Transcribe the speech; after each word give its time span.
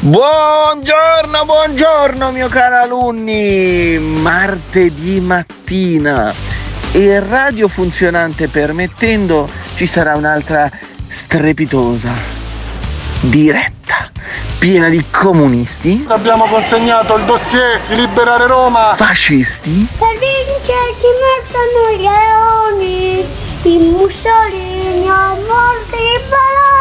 Buongiorno, 0.00 1.44
buongiorno 1.44 2.30
mio 2.30 2.46
caro 2.46 2.76
alunni, 2.76 3.98
martedì 3.98 5.20
mattina 5.20 6.32
e 6.92 7.18
radio 7.18 7.66
funzionante 7.66 8.46
permettendo 8.46 9.48
ci 9.74 9.86
sarà 9.86 10.14
un'altra 10.14 10.70
strepitosa 11.08 12.12
diretta 13.22 14.08
piena 14.60 14.88
di 14.88 15.04
comunisti, 15.10 16.04
Abbiamo 16.08 16.44
consegnato 16.46 17.16
il 17.16 17.24
dossier 17.24 17.80
di 17.88 17.96
Liberare 17.96 18.46
Roma. 18.46 18.94
fascisti, 18.94 19.84
Per 19.98 20.12
vincere 20.12 20.94
ci 20.96 21.08
mettono 21.26 21.88
i 21.92 21.98
leoni, 22.02 23.26
i 23.62 23.78
Mussolini, 23.90 25.08
a 25.08 25.34
morte 25.34 25.96
i 25.96 26.20
balas. 26.28 26.77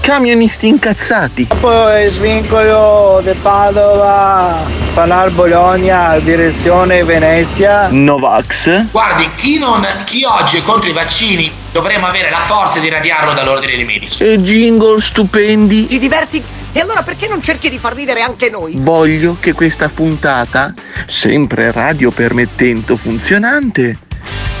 Camionisti 0.00 0.66
incazzati, 0.68 1.48
Poi 1.60 2.08
svincolo 2.10 3.20
di 3.22 3.32
Padova, 3.40 4.58
Panar 4.94 5.30
Bologna, 5.30 6.18
direzione 6.18 7.04
Venezia. 7.04 7.88
Novax, 7.90 8.86
Guardi, 8.90 9.28
chi, 9.36 9.58
non, 9.58 9.86
chi 10.06 10.24
oggi 10.24 10.58
è 10.58 10.62
contro 10.62 10.88
i 10.88 10.92
vaccini 10.92 11.50
dovremmo 11.72 12.06
avere 12.06 12.30
la 12.30 12.44
forza 12.46 12.80
di 12.80 12.88
radiarlo 12.88 13.32
dall'ordine 13.32 13.76
dei 13.76 13.84
medici. 13.84 14.22
e 14.24 14.38
jingle 14.40 15.00
stupendi. 15.00 15.86
Ti 15.86 15.98
diverti? 15.98 16.42
E 16.72 16.80
allora 16.80 17.02
perché 17.02 17.26
non 17.26 17.42
cerchi 17.42 17.68
di 17.68 17.78
far 17.78 17.94
ridere 17.94 18.22
anche 18.22 18.48
noi? 18.48 18.74
Voglio 18.76 19.36
che 19.40 19.52
questa 19.52 19.88
puntata, 19.88 20.72
sempre 21.06 21.72
radio 21.72 22.10
permettendo 22.10 22.96
funzionante, 22.96 23.96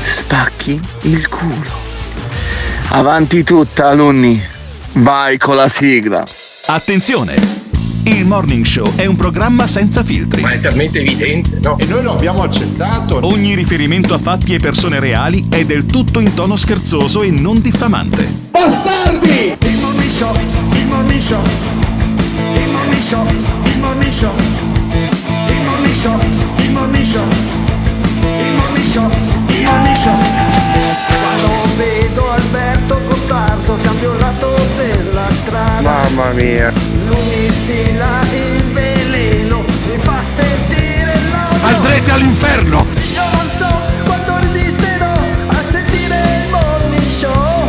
spacchi 0.02 0.80
il 1.02 1.28
culo. 1.28 1.78
Avanti 2.90 3.44
tutta, 3.44 3.88
alunni. 3.88 4.58
Vai 4.92 5.38
con 5.38 5.54
la 5.54 5.68
sigla. 5.68 6.26
Attenzione! 6.66 7.34
Il 8.02 8.26
Morning 8.26 8.64
Show 8.64 8.96
è 8.96 9.06
un 9.06 9.14
programma 9.14 9.68
senza 9.68 10.02
filtri. 10.02 10.40
Ma 10.42 10.50
è 10.50 10.60
talmente 10.60 10.98
evidente, 10.98 11.60
no? 11.62 11.78
E 11.78 11.84
noi 11.84 12.02
lo 12.02 12.12
abbiamo 12.12 12.42
accettato. 12.42 13.20
Ogni 13.22 13.54
riferimento 13.54 14.14
a 14.14 14.18
fatti 14.18 14.52
e 14.54 14.58
persone 14.58 14.98
reali 14.98 15.46
è 15.48 15.64
del 15.64 15.86
tutto 15.86 16.18
in 16.18 16.34
tono 16.34 16.56
scherzoso 16.56 17.22
e 17.22 17.30
non 17.30 17.60
diffamante. 17.60 18.26
Bastardi! 18.50 19.56
Il 19.60 19.78
morning 19.78 20.10
show, 20.10 20.34
il 20.72 20.86
morning 20.86 21.20
show, 21.20 21.42
il 22.54 22.68
morning 22.68 23.02
show, 23.02 23.26
il 23.64 23.78
morning 23.78 24.12
show, 24.12 24.34
il 25.46 25.60
morning 25.62 25.94
show, 25.94 26.18
il 26.58 26.70
morning 26.72 27.04
show, 27.04 27.24
il 28.38 28.52
morning 28.56 28.86
show, 28.86 29.10
il 29.46 29.62
morning 29.62 29.96
show. 29.96 30.16
Quando 31.06 31.76
vedo 31.76 32.30
Alberto 32.30 32.79
Mamma 35.80 36.30
mia. 36.32 36.72
Lui 37.06 37.50
stila 37.50 38.20
il 38.32 38.62
veleno, 38.72 39.64
mi 39.86 39.96
fa 40.02 40.22
sentire 40.34 41.14
l'odio. 41.30 41.66
Andrete 41.76 42.10
all'inferno! 42.10 42.86
Io 43.12 43.22
non 43.32 43.48
so 43.56 43.68
quanto 44.04 44.38
resisterò 44.38 45.12
a 45.46 45.62
sentire 45.70 46.16
il 46.16 46.50
morning 46.50 47.10
show. 47.10 47.68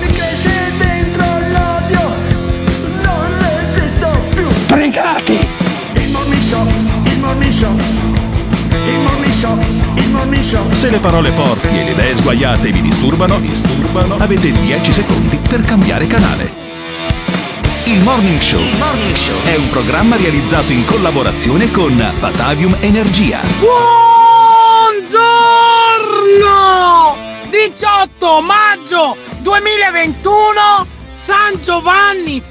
Mi 0.00 0.06
cresce 0.06 0.72
dentro 0.78 1.24
l'odio, 1.24 2.12
non 3.02 3.26
resisto 3.38 4.20
più. 4.34 4.46
Pregati! 4.66 5.38
Il 5.94 6.10
morning 6.10 6.42
show, 6.42 6.66
il 7.04 7.18
morning 7.18 7.52
show, 7.52 7.76
il 8.86 8.98
morning 9.00 9.32
show, 9.34 9.58
il 9.94 10.08
morning 10.10 10.42
show. 10.44 10.72
Se 10.72 10.90
le 10.90 10.98
parole 10.98 11.32
forti 11.32 11.78
e 11.78 11.84
le 11.84 11.90
idee 11.90 12.14
sguaiate 12.14 12.70
vi 12.70 12.82
disturbano, 12.82 13.38
disturbano, 13.40 14.16
avete 14.18 14.52
10 14.52 14.92
secondi 14.92 15.38
per 15.48 15.62
cambiare 15.62 16.06
canale. 16.06 16.66
Il 17.88 18.02
Morning 18.02 18.38
Show 18.38 18.60
è 19.44 19.56
un 19.56 19.70
programma 19.70 20.16
realizzato 20.16 20.72
in 20.72 20.84
collaborazione 20.84 21.70
con 21.70 21.96
Batavium 22.20 22.76
Energia. 22.80 23.40
Buongiorno! 23.60 25.16
18 27.48 28.40
maggio 28.42 29.16
2021 29.38 30.86
San 31.12 31.58
Giovanni 31.62 32.36
I, 32.36 32.42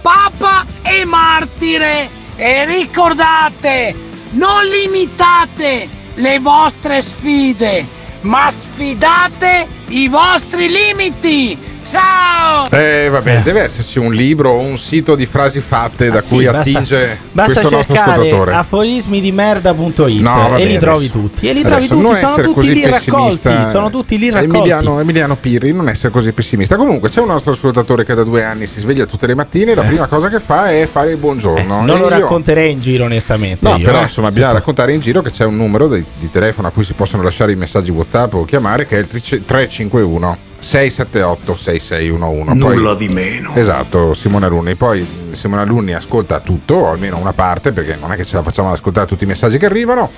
Papa 0.00 0.64
e 0.80 1.04
Martire. 1.04 2.08
E 2.34 2.64
ricordate, 2.64 3.94
non 4.30 4.64
limitate 4.64 5.90
le 6.14 6.38
vostre 6.38 7.02
sfide, 7.02 7.86
ma 8.22 8.50
sfidate 8.50 9.68
i 9.88 10.08
vostri 10.08 10.70
limiti. 10.70 11.71
Ciao! 11.84 12.70
Eh, 12.70 13.08
vabbè, 13.10 13.40
deve 13.42 13.60
esserci 13.62 13.98
un 13.98 14.12
libro 14.12 14.50
o 14.52 14.58
un 14.58 14.78
sito 14.78 15.14
di 15.14 15.26
frasi 15.26 15.60
fatte 15.60 16.10
da 16.10 16.18
Ah, 16.18 16.20
sì, 16.20 16.34
cui 16.34 16.44
basta- 16.44 16.60
attinge 16.60 17.18
Basta 17.32 17.52
questo 17.52 17.70
nostro 17.74 17.94
ascoltatore. 17.96 18.52
aforismi 18.52 19.20
di 19.20 19.32
merda.it 19.32 20.20
No, 20.20 20.48
vabbè, 20.48 20.60
e 20.60 20.64
li 20.66 20.78
trovi 20.78 21.04
adesso- 21.06 21.12
tutti. 21.20 21.48
E 21.48 21.52
li 21.52 21.60
adesso 21.60 21.68
trovi 21.74 21.88
tutti, 21.88 22.02
non 22.02 22.14
sono 22.16 22.52
tutti 22.52 22.72
lì 22.72 22.84
raccolti. 22.86 23.38
pessimista. 23.40 23.70
Sono 23.70 23.90
tutti 23.90 24.18
lì 24.18 24.30
raccolti. 24.30 24.56
Emiliano, 24.56 25.00
Emiliano 25.00 25.36
Pirri, 25.36 25.72
non 25.72 25.88
essere 25.88 26.12
così 26.12 26.32
pessimista. 26.32 26.76
Comunque, 26.76 27.08
c'è 27.10 27.20
un 27.20 27.26
nostro 27.28 27.52
ascoltatore 27.52 28.04
che 28.04 28.14
da 28.14 28.22
due 28.24 28.44
anni 28.44 28.66
si 28.66 28.80
sveglia 28.80 29.04
tutte 29.04 29.26
le 29.26 29.34
mattine. 29.34 29.74
La 29.74 29.82
prima 29.82 30.06
cosa 30.06 30.28
che 30.28 30.40
fa 30.40 30.70
è 30.70 30.86
fare 30.90 31.10
il 31.10 31.16
buongiorno. 31.16 31.60
Eh. 31.82 31.84
Non 31.84 31.98
lo 31.98 32.04
io- 32.04 32.08
racconterei 32.08 32.72
in 32.72 32.80
giro, 32.80 33.04
onestamente. 33.04 33.68
No, 33.68 33.76
io, 33.76 33.84
però 33.84 34.00
eh. 34.00 34.04
insomma, 34.04 34.28
bisogna 34.28 34.46
può. 34.50 34.58
raccontare 34.58 34.92
in 34.92 35.00
giro 35.00 35.20
che 35.20 35.30
c'è 35.30 35.44
un 35.44 35.56
numero 35.56 35.88
di, 35.88 36.04
di 36.18 36.30
telefono 36.30 36.68
a 36.68 36.70
cui 36.70 36.84
si 36.84 36.92
possono 36.94 37.22
lasciare 37.22 37.52
i 37.52 37.56
messaggi 37.56 37.90
WhatsApp 37.90 38.34
o 38.34 38.44
chiamare 38.44 38.86
che 38.86 38.96
è 38.96 39.00
il 39.00 39.08
trice- 39.08 39.44
351 39.44 40.50
678 40.62 41.56
6611. 41.56 42.56
Nulla 42.56 42.94
di 42.94 43.08
meno. 43.08 43.52
Esatto, 43.54 44.14
Simone 44.14 44.46
Alunni. 44.46 44.76
Poi 44.76 45.04
Simone 45.32 45.62
Alunni 45.62 45.92
ascolta 45.92 46.38
tutto, 46.40 46.74
o 46.74 46.90
almeno 46.92 47.18
una 47.18 47.32
parte, 47.32 47.72
perché 47.72 47.96
non 48.00 48.12
è 48.12 48.16
che 48.16 48.24
ce 48.24 48.36
la 48.36 48.42
facciamo 48.42 48.68
ad 48.68 48.74
ascoltare 48.74 49.06
tutti 49.06 49.24
i 49.24 49.26
messaggi 49.26 49.58
che 49.58 49.66
arrivano. 49.66 50.10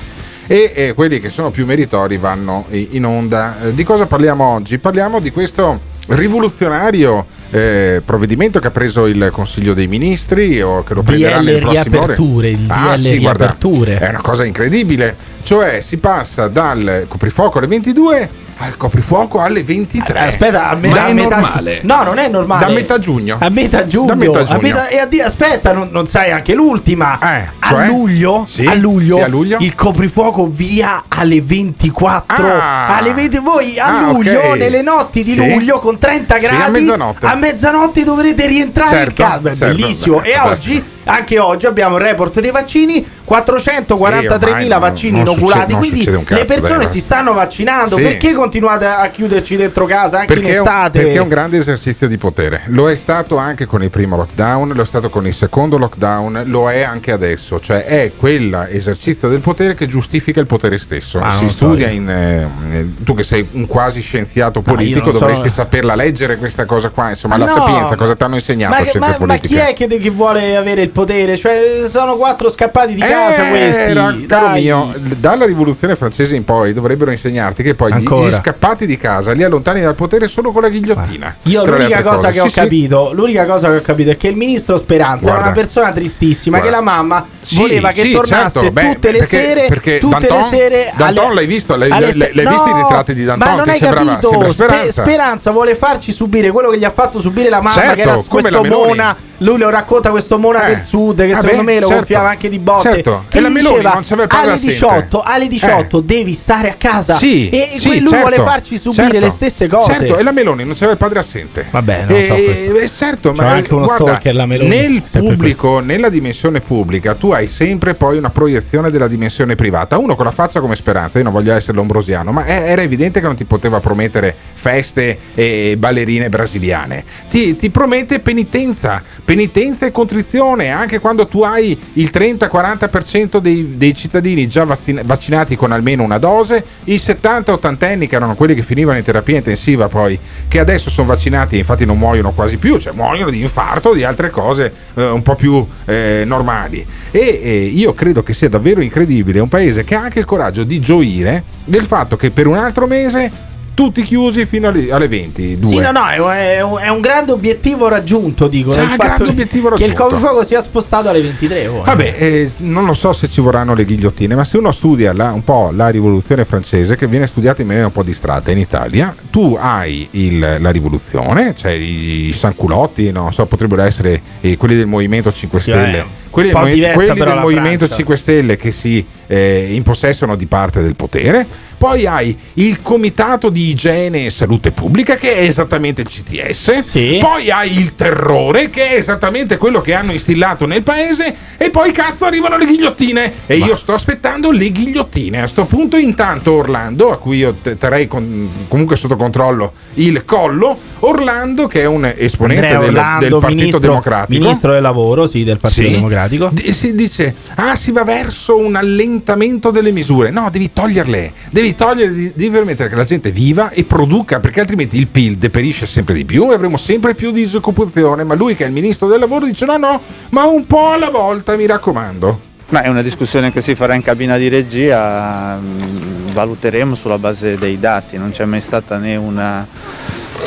E 0.47 0.73
eh, 0.75 0.93
quelli 0.93 1.21
che 1.21 1.31
sono 1.31 1.51
più 1.51 1.65
meritori 1.65 2.19
vanno 2.19 2.67
in 2.69 3.07
onda. 3.07 3.63
Eh, 3.63 3.75
di 3.75 3.83
cosa 3.85 4.07
parliamo 4.07 4.45
oggi? 4.45 4.77
Parliamo 4.79 5.19
di 5.19 5.31
questo 5.31 5.93
rivoluzionario 6.07 7.25
eh, 7.51 8.03
provvedimento 8.05 8.59
che 8.59 8.67
ha 8.67 8.71
preso 8.71 9.07
il 9.07 9.31
Consiglio 9.33 9.73
dei 9.73 9.87
Ministri 9.87 10.61
o 10.61 10.83
che 10.85 10.93
lo 10.93 11.03
prenderà 11.03 11.39
DL 11.39 11.45
nelle 11.45 11.59
prossime 11.61 11.99
ore. 11.99 12.51
il 12.51 12.67
Ah, 12.69 12.95
DL 12.95 12.99
sì, 13.01 13.19
guarda, 13.21 13.57
è 13.59 14.09
una 14.11 14.21
cosa 14.21 14.45
incredibile. 14.45 15.17
Cioè 15.43 15.81
si 15.81 15.97
passa 15.97 16.49
dal 16.49 17.07
coprifuoco 17.09 17.59
alle 17.59 17.67
22 17.69 18.31
al 18.59 18.77
coprifuoco 18.77 19.41
alle 19.41 19.63
23. 19.65 20.19
Aspetta, 20.19 20.69
a 20.71 20.75
me- 20.77 20.89
Ma 20.89 21.05
a 21.05 21.07
è 21.07 21.13
metà- 21.13 21.37
normale. 21.41 21.81
No, 21.83 22.03
non 22.05 22.19
è 22.19 22.29
normale. 22.29 22.67
Da 22.67 22.73
metà 22.73 22.99
giugno. 22.99 23.37
A 23.41 23.49
metà 23.51 23.85
giugno. 23.85 24.07
Da 24.07 24.15
metà 24.15 24.39
a 24.41 24.45
giugno. 24.45 24.61
metà- 24.61 24.87
e 24.89 24.99
a 24.99 25.07
di- 25.07 25.21
aspetta, 25.21 25.73
non, 25.73 25.89
non 25.91 26.07
sai 26.07 26.31
anche 26.31 26.55
l'ultima. 26.55 27.19
Eh, 27.21 27.49
a, 27.59 27.69
cioè? 27.69 27.87
luglio, 27.87 28.45
Sì, 28.49 28.65
a 28.65 28.75
luglio, 28.75 29.17
sì, 29.17 29.23
a 29.23 29.27
luglio. 29.29 29.57
il 29.61 29.75
coprifuoco 29.75 30.47
via 30.47 31.05
alle 31.09 31.41
24. 31.43 32.47
Ah. 32.47 32.97
alle 32.97 33.13
20 33.13 33.39
voi 33.39 33.79
a 33.79 33.87
Ah, 33.87 34.01
luglio, 34.13 34.39
ok. 34.41 34.57
nelle 34.57 34.83
notti 34.83 35.23
di 35.25 35.33
Sì. 35.33 35.37
luglio, 35.55 35.79
con 35.81 35.99
30 35.99 36.39
Sì, 36.39 36.47
a 36.47 36.51
gradi, 36.51 36.73
mezzanotte. 36.81 37.27
a 37.27 37.35
mezzanotte 37.35 38.05
dovrete 38.05 38.47
rientrare 38.47 38.91
Certo, 38.91 39.23
in 39.23 39.29
casa. 39.29 39.55
Certo. 39.55 39.65
Bellissimo. 39.77 40.21
Beh, 40.21 40.29
e 40.33 40.39
oggi, 40.41 40.85
anche 41.05 41.39
oggi, 41.39 41.67
abbiamo 41.67 41.97
il 41.97 42.03
report 42.03 42.41
dei 42.41 42.51
vaccini: 42.51 43.07
443.000 43.27 44.63
Sì, 44.63 44.69
vaccini 44.69 45.13
non- 45.13 45.21
inoculati. 45.23 45.73
non 45.73 45.81
quindi 45.81 46.05
cazzo, 46.05 46.25
le 46.35 46.45
persone 46.45 46.85
dai, 46.85 46.87
si 46.93 47.01
stanno 47.01 47.33
vaccinando. 47.33 47.97
Sì. 47.97 48.03
Perché 48.03 48.33
continuate 48.33 48.87
a 48.87 49.09
chiuderci 49.09 49.57
dentro 49.57 49.87
casa 49.87 50.21
anche 50.21 50.35
Perché 50.35 50.49
in 50.51 50.55
è, 50.55 50.59
un, 50.61 50.67
estate? 50.67 51.01
perché 51.01 51.15
è 51.15 51.21
un 51.21 51.29
grande 51.29 51.59
esercizio 51.59 52.09
di 52.09 52.17
potere. 52.19 52.63
Lo 52.67 52.89
è 52.91 52.95
stato 52.97 53.37
anche 53.37 53.67
con 53.67 53.83
il 53.83 53.91
primo 53.91 54.17
lockdown, 54.17 54.73
lo 54.75 54.83
è 54.83 54.87
stato 54.87 55.11
con 55.11 55.27
il 55.27 55.35
secondo 55.35 55.77
lockdown, 55.79 56.43
lo 56.47 56.71
è 56.71 56.83
anche 56.83 57.13
adesso. 57.13 57.61
Cioè 57.61 57.85
è 57.85 58.13
quell'esercizio 58.17 59.29
del 59.29 59.41
potere 59.41 59.75
che 59.75 59.87
giustifica 59.87 60.41
il 60.41 60.47
potere 60.47 60.79
stesso. 60.79 61.19
Ah, 61.21 61.31
si 61.33 61.47
so 61.49 61.55
studia 61.55 61.89
io. 61.89 61.95
in... 62.01 62.09
eh, 62.11 62.89
tu 63.05 63.15
che 63.15 63.23
sei 63.23 63.47
un 63.53 63.67
quasi 63.67 64.01
scienziato 64.01 64.61
politico 64.63 65.13
sono- 65.13 65.27
dovresti 65.27 65.49
saperla 65.49 65.95
leggere 65.95 66.37
questa 66.37 66.65
cosa 66.65 66.91
qua. 66.91 67.11
Insomma, 67.11 67.37
Ma 67.37 67.45
la 67.45 67.51
no, 67.51 67.57
sapienza, 67.59 67.97
cosa 67.97 68.15
ti 68.17 68.23
hanno 68.23 68.35
insegnato 68.37 68.75
ma, 68.75 68.81
scienze 68.81 68.99
ma- 68.99 69.27
ma 69.27 69.37
chi 69.37 69.57
è 69.57 69.73
che, 69.75 69.87
che 69.87 70.11
vuole 70.11 70.57
avere 70.57 70.83
il 70.83 70.89
potere? 70.95 71.37
Cioè, 71.37 71.59
sono 71.91 72.17
quattro 72.17 72.49
scappati 72.49 72.95
di 72.95 73.01
Eh, 73.03 73.07
casa 73.07 73.35
Era, 73.35 73.49
questi. 73.51 74.27
caro 74.27 74.47
Dai. 74.47 74.63
mio, 74.63 74.95
dalla 75.19 75.45
rivoluzione 75.45 75.97
francese 75.97 76.35
in 76.37 76.45
poi 76.45 76.73
dovrebbero 76.73 77.11
insegnarti 77.11 77.63
che 77.63 77.75
poi 77.75 77.93
gli, 77.95 78.09
gli 78.09 78.31
scappati 78.31 78.87
di 78.87 78.97
casa 78.97 79.33
li 79.33 79.43
allontani 79.43 79.81
dal 79.83 79.95
potere 79.95 80.29
solo 80.29 80.53
con 80.53 80.63
la 80.63 80.69
ghigliottina. 80.69 81.37
Io 81.43 81.65
l'unica 81.67 82.03
cosa 82.03 82.17
cose. 82.29 82.31
che 82.31 82.41
ho 82.41 82.45
Sì, 82.45 82.51
sì. 82.51 82.61
capito, 82.61 83.11
l'unica 83.13 83.45
cosa 83.45 83.69
che 83.71 83.77
ho 83.77 83.81
capito 83.83 84.11
è 84.13 84.17
che 84.17 84.29
il 84.29 84.37
ministro 84.37 84.77
Speranza 84.79 85.27
Guarda. 85.27 85.41
era 85.41 85.51
una 85.51 85.61
persona 85.61 85.93
tristissima, 85.93 86.59
Guarda. 86.61 86.77
che 86.79 86.83
la 86.85 86.91
mamma 86.91 87.27
Sì, 87.41 87.57
voleva 87.57 87.91
che 87.91 88.11
tornasse 88.11 88.59
certo. 88.61 88.73
Beh, 88.73 88.93
tutte 88.95 89.11
le 89.13 89.19
perché- 89.19 89.43
sere, 89.43 89.67
perché 89.69 89.99
tutte 89.99 90.27
Danton- 90.29 90.51
le 90.51 90.57
sere 90.57 90.93
Danton 90.97 91.35
l'hai 91.35 91.47
visto? 91.47 91.77
L'hai- 91.77 91.89
l'hai- 91.89 92.13
se- 92.13 92.31
l'hai 92.33 92.47
visto 92.47 92.69
i 92.71 92.73
ritratti 92.75 93.15
di 93.15 93.25
Danton? 93.25 93.49
Ma 93.49 93.55
non 93.57 93.69
hai 93.69 93.79
sembrava- 93.79 94.11
capito? 94.19 94.29
sembra 94.53 94.53
Spe- 94.85 94.93
Speranza. 94.93 95.51
Vuole 95.51 95.75
farci 95.75 96.13
subire 96.13 96.51
quello 96.51 96.71
che 96.71 96.79
gli 96.79 96.85
ha 96.85 96.91
fatto 96.93 97.19
subire 97.21 97.49
la 97.49 97.59
mamma, 97.61 97.73
Certo, 97.73 97.95
che 97.95 98.01
era 98.03 98.13
come 98.29 98.43
questo. 98.51 98.65
Mona. 98.65 99.17
Lui 99.45 99.59
lo 99.59 99.69
racconta 99.71 100.11
questo 100.11 100.39
Mona 100.39 100.65
Eh. 100.67 100.75
del 100.75 100.83
sud, 100.83 101.21
che 101.21 101.33
Vabbè, 101.33 101.41
secondo 101.49 101.63
me 101.65 101.75
lo 101.75 101.81
certo. 101.81 101.95
gonfiava 101.97 102.29
anche 102.31 102.49
di 102.49 102.59
botte. 102.59 102.93
Certo. 102.95 103.25
Che 103.29 103.39
E 103.39 103.41
la 103.41 103.49
Meloni 103.51 103.77
diceva, 103.77 103.93
non 103.95 104.03
padre 104.05 104.37
alle 104.39 104.53
assente. 104.53 104.73
18, 104.73 105.21
alle 105.23 105.47
18 105.49 106.01
devi 106.01 106.33
stare 106.33 106.71
a 106.71 106.75
casa. 106.79 107.15
Sì, 107.15 107.49
e 107.51 107.73
sì, 107.77 108.01
lui 108.01 108.09
certo, 108.09 108.17
vuole 108.17 108.37
farci 108.37 108.79
subire 108.79 109.03
certo. 109.11 109.25
le 109.27 109.31
stesse 109.31 109.67
cose. 109.69 109.93
Certo, 109.93 110.17
e 110.17 110.23
la 110.23 110.33
Meloni 110.33 110.65
non 110.65 110.75
c'era 110.75 110.93
il 110.93 110.97
padre 110.97 111.19
assente. 111.19 111.67
Vabbè, 111.71 112.05
non 112.09 112.17
e, 112.17 112.27
so 112.29 112.35
questo. 112.35 112.77
eh, 112.79 112.91
certo, 112.91 113.33
C'è 113.33 113.43
ma 113.43 113.51
anche 113.51 113.75
uno 113.75 113.85
guarda, 113.85 114.05
stalker, 114.05 114.35
la 114.35 114.47
Meloni, 114.47 114.69
Nel 114.69 115.03
pubblico, 115.11 115.79
nella 115.81 116.09
dimensione 116.09 116.61
pubblica, 116.61 117.15
tu 117.15 117.31
hai 117.33 117.47
sempre 117.47 117.95
poi 117.95 118.17
una 118.17 118.31
proiezione 118.31 118.91
della 118.91 119.09
dimensione 119.09 119.55
privata. 119.57 119.99
Uno 119.99 120.17
con 120.17 120.25
la 120.25 120.31
faccia 120.31 120.61
come 120.61 120.75
speranza, 120.75 121.19
io 121.19 121.25
non 121.25 121.33
voglio 121.35 121.53
essere 121.55 121.77
lombrosiano, 121.77 122.33
ma 122.33 122.45
è- 122.47 122.71
era 122.71 122.81
evidente 122.83 123.21
che 123.21 123.27
non 123.27 123.37
ti 123.37 123.45
poteva 123.45 123.79
promettere 123.81 124.35
feste 124.55 125.19
e 125.35 125.77
ballerine 125.79 126.29
brasiliane. 126.31 127.05
Ti, 127.29 127.57
ti 127.57 127.69
promette 127.71 128.21
penitenza, 128.21 129.03
penitenza 129.23 129.33
e 129.43 129.91
contrizione, 129.91 130.71
anche 130.71 130.99
quando 130.99 131.27
tu 131.27 131.43
hai 131.43 131.79
il 131.95 132.11
30-40% 132.13 133.39
dei, 133.39 133.77
dei 133.77 133.95
cittadini 133.95 134.47
già 134.47 134.65
vaccin- 134.65 135.03
vaccinati 135.05 135.57
con 135.57 135.73
almeno 135.73 136.03
una 136.03 136.19
dose, 136.19 136.65
i 136.85 136.97
70-80 136.97 137.85
anni 137.85 138.07
che 138.07 138.17
erano 138.17 138.35
quelli 138.35 138.55
che 138.55 138.63
finivano 138.63 138.99
in 138.99 139.05
terapia 139.05 139.37
intensiva 139.37 139.89
poi, 139.89 140.19
che 140.49 140.59
adesso 140.59 140.91
sono 140.91 141.09
vaccinati 141.09 141.57
e 141.57 141.59
infatti 141.59 141.85
non 141.85 141.99
muoiono 141.99 142.33
quasi 142.33 142.57
più, 142.57 142.79
cioè 142.79 142.93
muoiono 142.93 143.31
di 143.31 143.41
infarto 143.41 143.91
o 143.91 143.95
di 143.95 144.05
altre 144.05 144.31
cose 144.31 144.73
eh, 144.95 145.07
un 145.07 145.23
po' 145.23 145.35
più 145.35 145.67
eh, 145.85 146.23
normali. 146.25 146.87
E 147.11 147.41
eh, 147.43 147.65
io 147.73 147.93
credo 147.95 148.23
che 148.23 148.33
sia 148.33 148.49
davvero 148.49 148.81
incredibile 148.81 149.41
un 149.41 149.49
paese 149.49 149.85
che 149.85 149.95
ha 149.95 150.03
anche 150.03 150.19
il 150.19 150.25
coraggio 150.25 150.65
di 150.65 150.81
gioire 150.81 151.45
del 151.65 151.85
fatto 151.85 152.17
che 152.17 152.31
per 152.31 152.47
un 152.47 152.57
altro 152.57 152.87
mese 152.87 153.53
tutti 153.75 154.03
chiusi 154.03 154.47
fino 154.47 154.69
alle, 154.69 154.91
alle 154.93 155.09
22. 155.09 155.67
Sì, 155.67 155.79
no, 155.81 155.91
no, 155.91 156.07
è, 156.31 156.57
è 156.57 156.63
un- 156.63 156.79
è 156.81 157.01
grande 157.01 157.33
obiettivo 157.33 157.89
raggiunto, 157.89 158.49
dico. 158.49 158.71
Sì, 158.73 158.79
il 158.81 158.89
un 158.91 158.97
grande 158.97 159.29
obiettivo 159.29 159.69
Che 159.71 159.75
il 159.83 159.91
raggiunto. 159.91 160.03
coprifuoco 160.15 160.45
sia 160.45 160.61
spostato 160.63 161.09
alle 161.09 161.21
23. 161.21 161.67
oh, 161.67 161.79
eh. 161.81 161.83
Vabbè, 161.85 162.15
eh, 162.19 162.51
non 162.59 162.85
lo 162.87 162.95
so 162.95 163.13
se 163.13 163.29
ci 163.29 163.41
vorranno 163.41 163.75
le 163.75 163.85
ghigliottine, 163.85 164.35
ma 164.35 164.45
se 164.45 164.57
uno 164.59 164.71
studia 164.73 165.13
la- 165.13 165.33
un 165.33 165.43
po' 165.45 165.71
la 165.73 165.89
rivoluzione 165.89 166.45
francese, 166.45 166.97
che 166.97 167.07
viene 167.07 167.27
studiata 167.27 167.61
in 167.61 167.67
maniera 167.67 167.87
un 167.89 167.93
po' 167.93 168.03
distratta 168.03 168.51
in 168.51 168.59
Italia, 168.59 169.15
tu 169.31 169.57
hai 169.61 170.07
il- 170.13 170.57
la 170.61 170.71
rivoluzione, 170.71 171.55
cioè 171.57 171.73
i 171.73 172.33
sanculotti, 172.35 173.11
non 173.11 173.33
so, 173.33 173.45
potrebbero 173.47 173.83
essere 173.83 174.21
eh, 174.41 174.57
quelli 174.57 174.77
del 174.77 174.87
Movimento 174.87 175.33
5 175.33 175.59
Sì, 175.61 175.71
Stelle. 175.73 175.99
eh, 175.99 176.05
Quelli, 176.31 176.49
un 176.49 176.61
po' 176.61 176.67
del, 176.67 176.93
quelli 176.95 177.15
del 177.15 177.39
Movimento 177.39 177.77
Francia. 177.87 177.95
5 177.97 178.17
Stelle 178.17 178.57
che 178.57 178.73
si 178.73 179.05
eh, 179.27 179.69
impossessano 179.75 180.37
di 180.37 180.47
parte 180.47 180.81
del 180.83 180.97
potere, 180.97 181.47
poi 181.77 182.07
hai 182.07 182.37
il 182.55 182.81
Comitato 182.81 183.51
di 183.51 183.69
Igiene 183.71 184.27
e 184.27 184.31
Salute 184.31 184.71
Pubblica 184.71 185.17
che 185.17 185.35
è 185.37 185.43
esattamente 185.43 186.01
il 186.03 186.09
CTS, 186.09 187.19
poi 187.21 187.51
hai 187.51 187.77
il 187.77 187.95
terrore 187.95 188.71
che 188.71 188.91
è 188.91 188.95
esattamente 188.95 189.59
quello 189.59 189.81
che 189.83 189.93
hanno 189.93 190.13
instillato 190.13 190.67
nel 190.67 190.83
paese 190.83 191.35
e 191.59 191.71
poi 191.71 191.93
cazzo 191.93 192.25
arrivano 192.25 192.57
le 192.57 192.65
ghigliottine 192.67 193.33
e 193.47 193.57
io 193.57 193.77
sto 193.77 193.93
aspettando 193.93 194.51
le 194.51 194.71
ghigliottine. 194.71 195.43
A 195.43 195.47
sto 195.47 195.65
punto 195.67 195.97
intanto 195.97 196.53
Orlando, 196.53 197.11
a 197.11 197.19
cui 197.19 197.39
io 197.39 197.55
te- 197.61 197.77
terrei 197.77 198.07
con- 198.07 198.49
comunque 198.69 198.97
sotto 198.97 199.17
controllo 199.17 199.73
il 199.95 200.25
collo, 200.25 200.79
Orlando 201.01 201.67
che 201.67 201.83
è 201.83 201.87
un 201.87 202.11
esponente 202.17 202.67
del, 202.79 202.89
Orlando, 202.89 203.21
del 203.21 203.31
Partito 203.33 203.55
ministro, 203.55 203.79
Democratico. 203.81 204.41
Ministro 204.41 204.73
del 204.73 204.83
lavoro, 204.83 205.27
sì, 205.27 205.45
del 205.45 205.59
Partito 205.59 205.87
Sì. 205.87 205.93
Democratico. 205.93 206.51
D- 206.51 206.71
si 206.71 206.95
dice, 206.95 207.35
ah, 207.57 207.77
si 207.77 207.91
va 207.93 208.05
verso 208.05 208.57
un 208.57 208.75
allentamento 209.15 209.71
delle 209.71 209.93
misure. 209.93 210.31
No, 210.31 210.49
devi 210.51 210.73
toglierle. 210.73 211.33
Devi 211.51 211.75
toglierle, 211.75 212.33
devi 212.35 212.51
permettere 212.51 212.89
che 212.89 212.97
la 212.97 213.05
gente 213.05 213.31
viva 213.31 213.71
e 213.71 213.85
produca, 213.85 214.41
perché 214.41 214.61
altrimenti 214.61 214.99
il 214.99 215.07
PIL 215.07 215.37
deperisce 215.37 215.87
sempre 215.87 216.15
di 216.15 216.25
più 216.25 216.51
e 216.51 216.55
avremo 216.55 216.77
sempre 216.77 217.15
più 217.15 217.31
disoccupazione. 217.31 218.25
Ma 218.25 218.35
lui, 218.35 218.57
che 218.57 218.65
è 218.65 218.67
il 218.67 218.73
ministro 218.73 219.07
del 219.07 219.21
lavoro, 219.21 219.47
dice: 219.47 219.65
no, 219.65 219.77
no, 219.77 220.01
ma 220.31 220.45
un 220.45 220.67
po' 220.67 220.91
alla 220.91 221.11
volta, 221.11 221.57
mi 221.57 221.67
raccomando. 221.67 222.53
Ma 222.71 222.83
è 222.83 222.89
una 222.89 223.03
discussione 223.03 223.53
che 223.53 223.61
si 223.61 223.75
farà 223.75 223.95
in 223.95 224.03
cabina 224.03 224.37
di 224.37 224.49
regia, 224.49 225.57
mm, 225.57 226.33
valuteremo 226.33 226.95
sulla 226.95 227.19
base 227.19 227.57
dei 227.57 227.79
dati, 227.79 228.17
non 228.17 228.31
c'è 228.31 228.47
mai 228.47 228.63
stata 228.63 228.97
né 228.97 229.17
una 229.17 229.67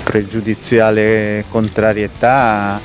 pregiudiziale 0.03 1.45
contrarietà 1.49 2.81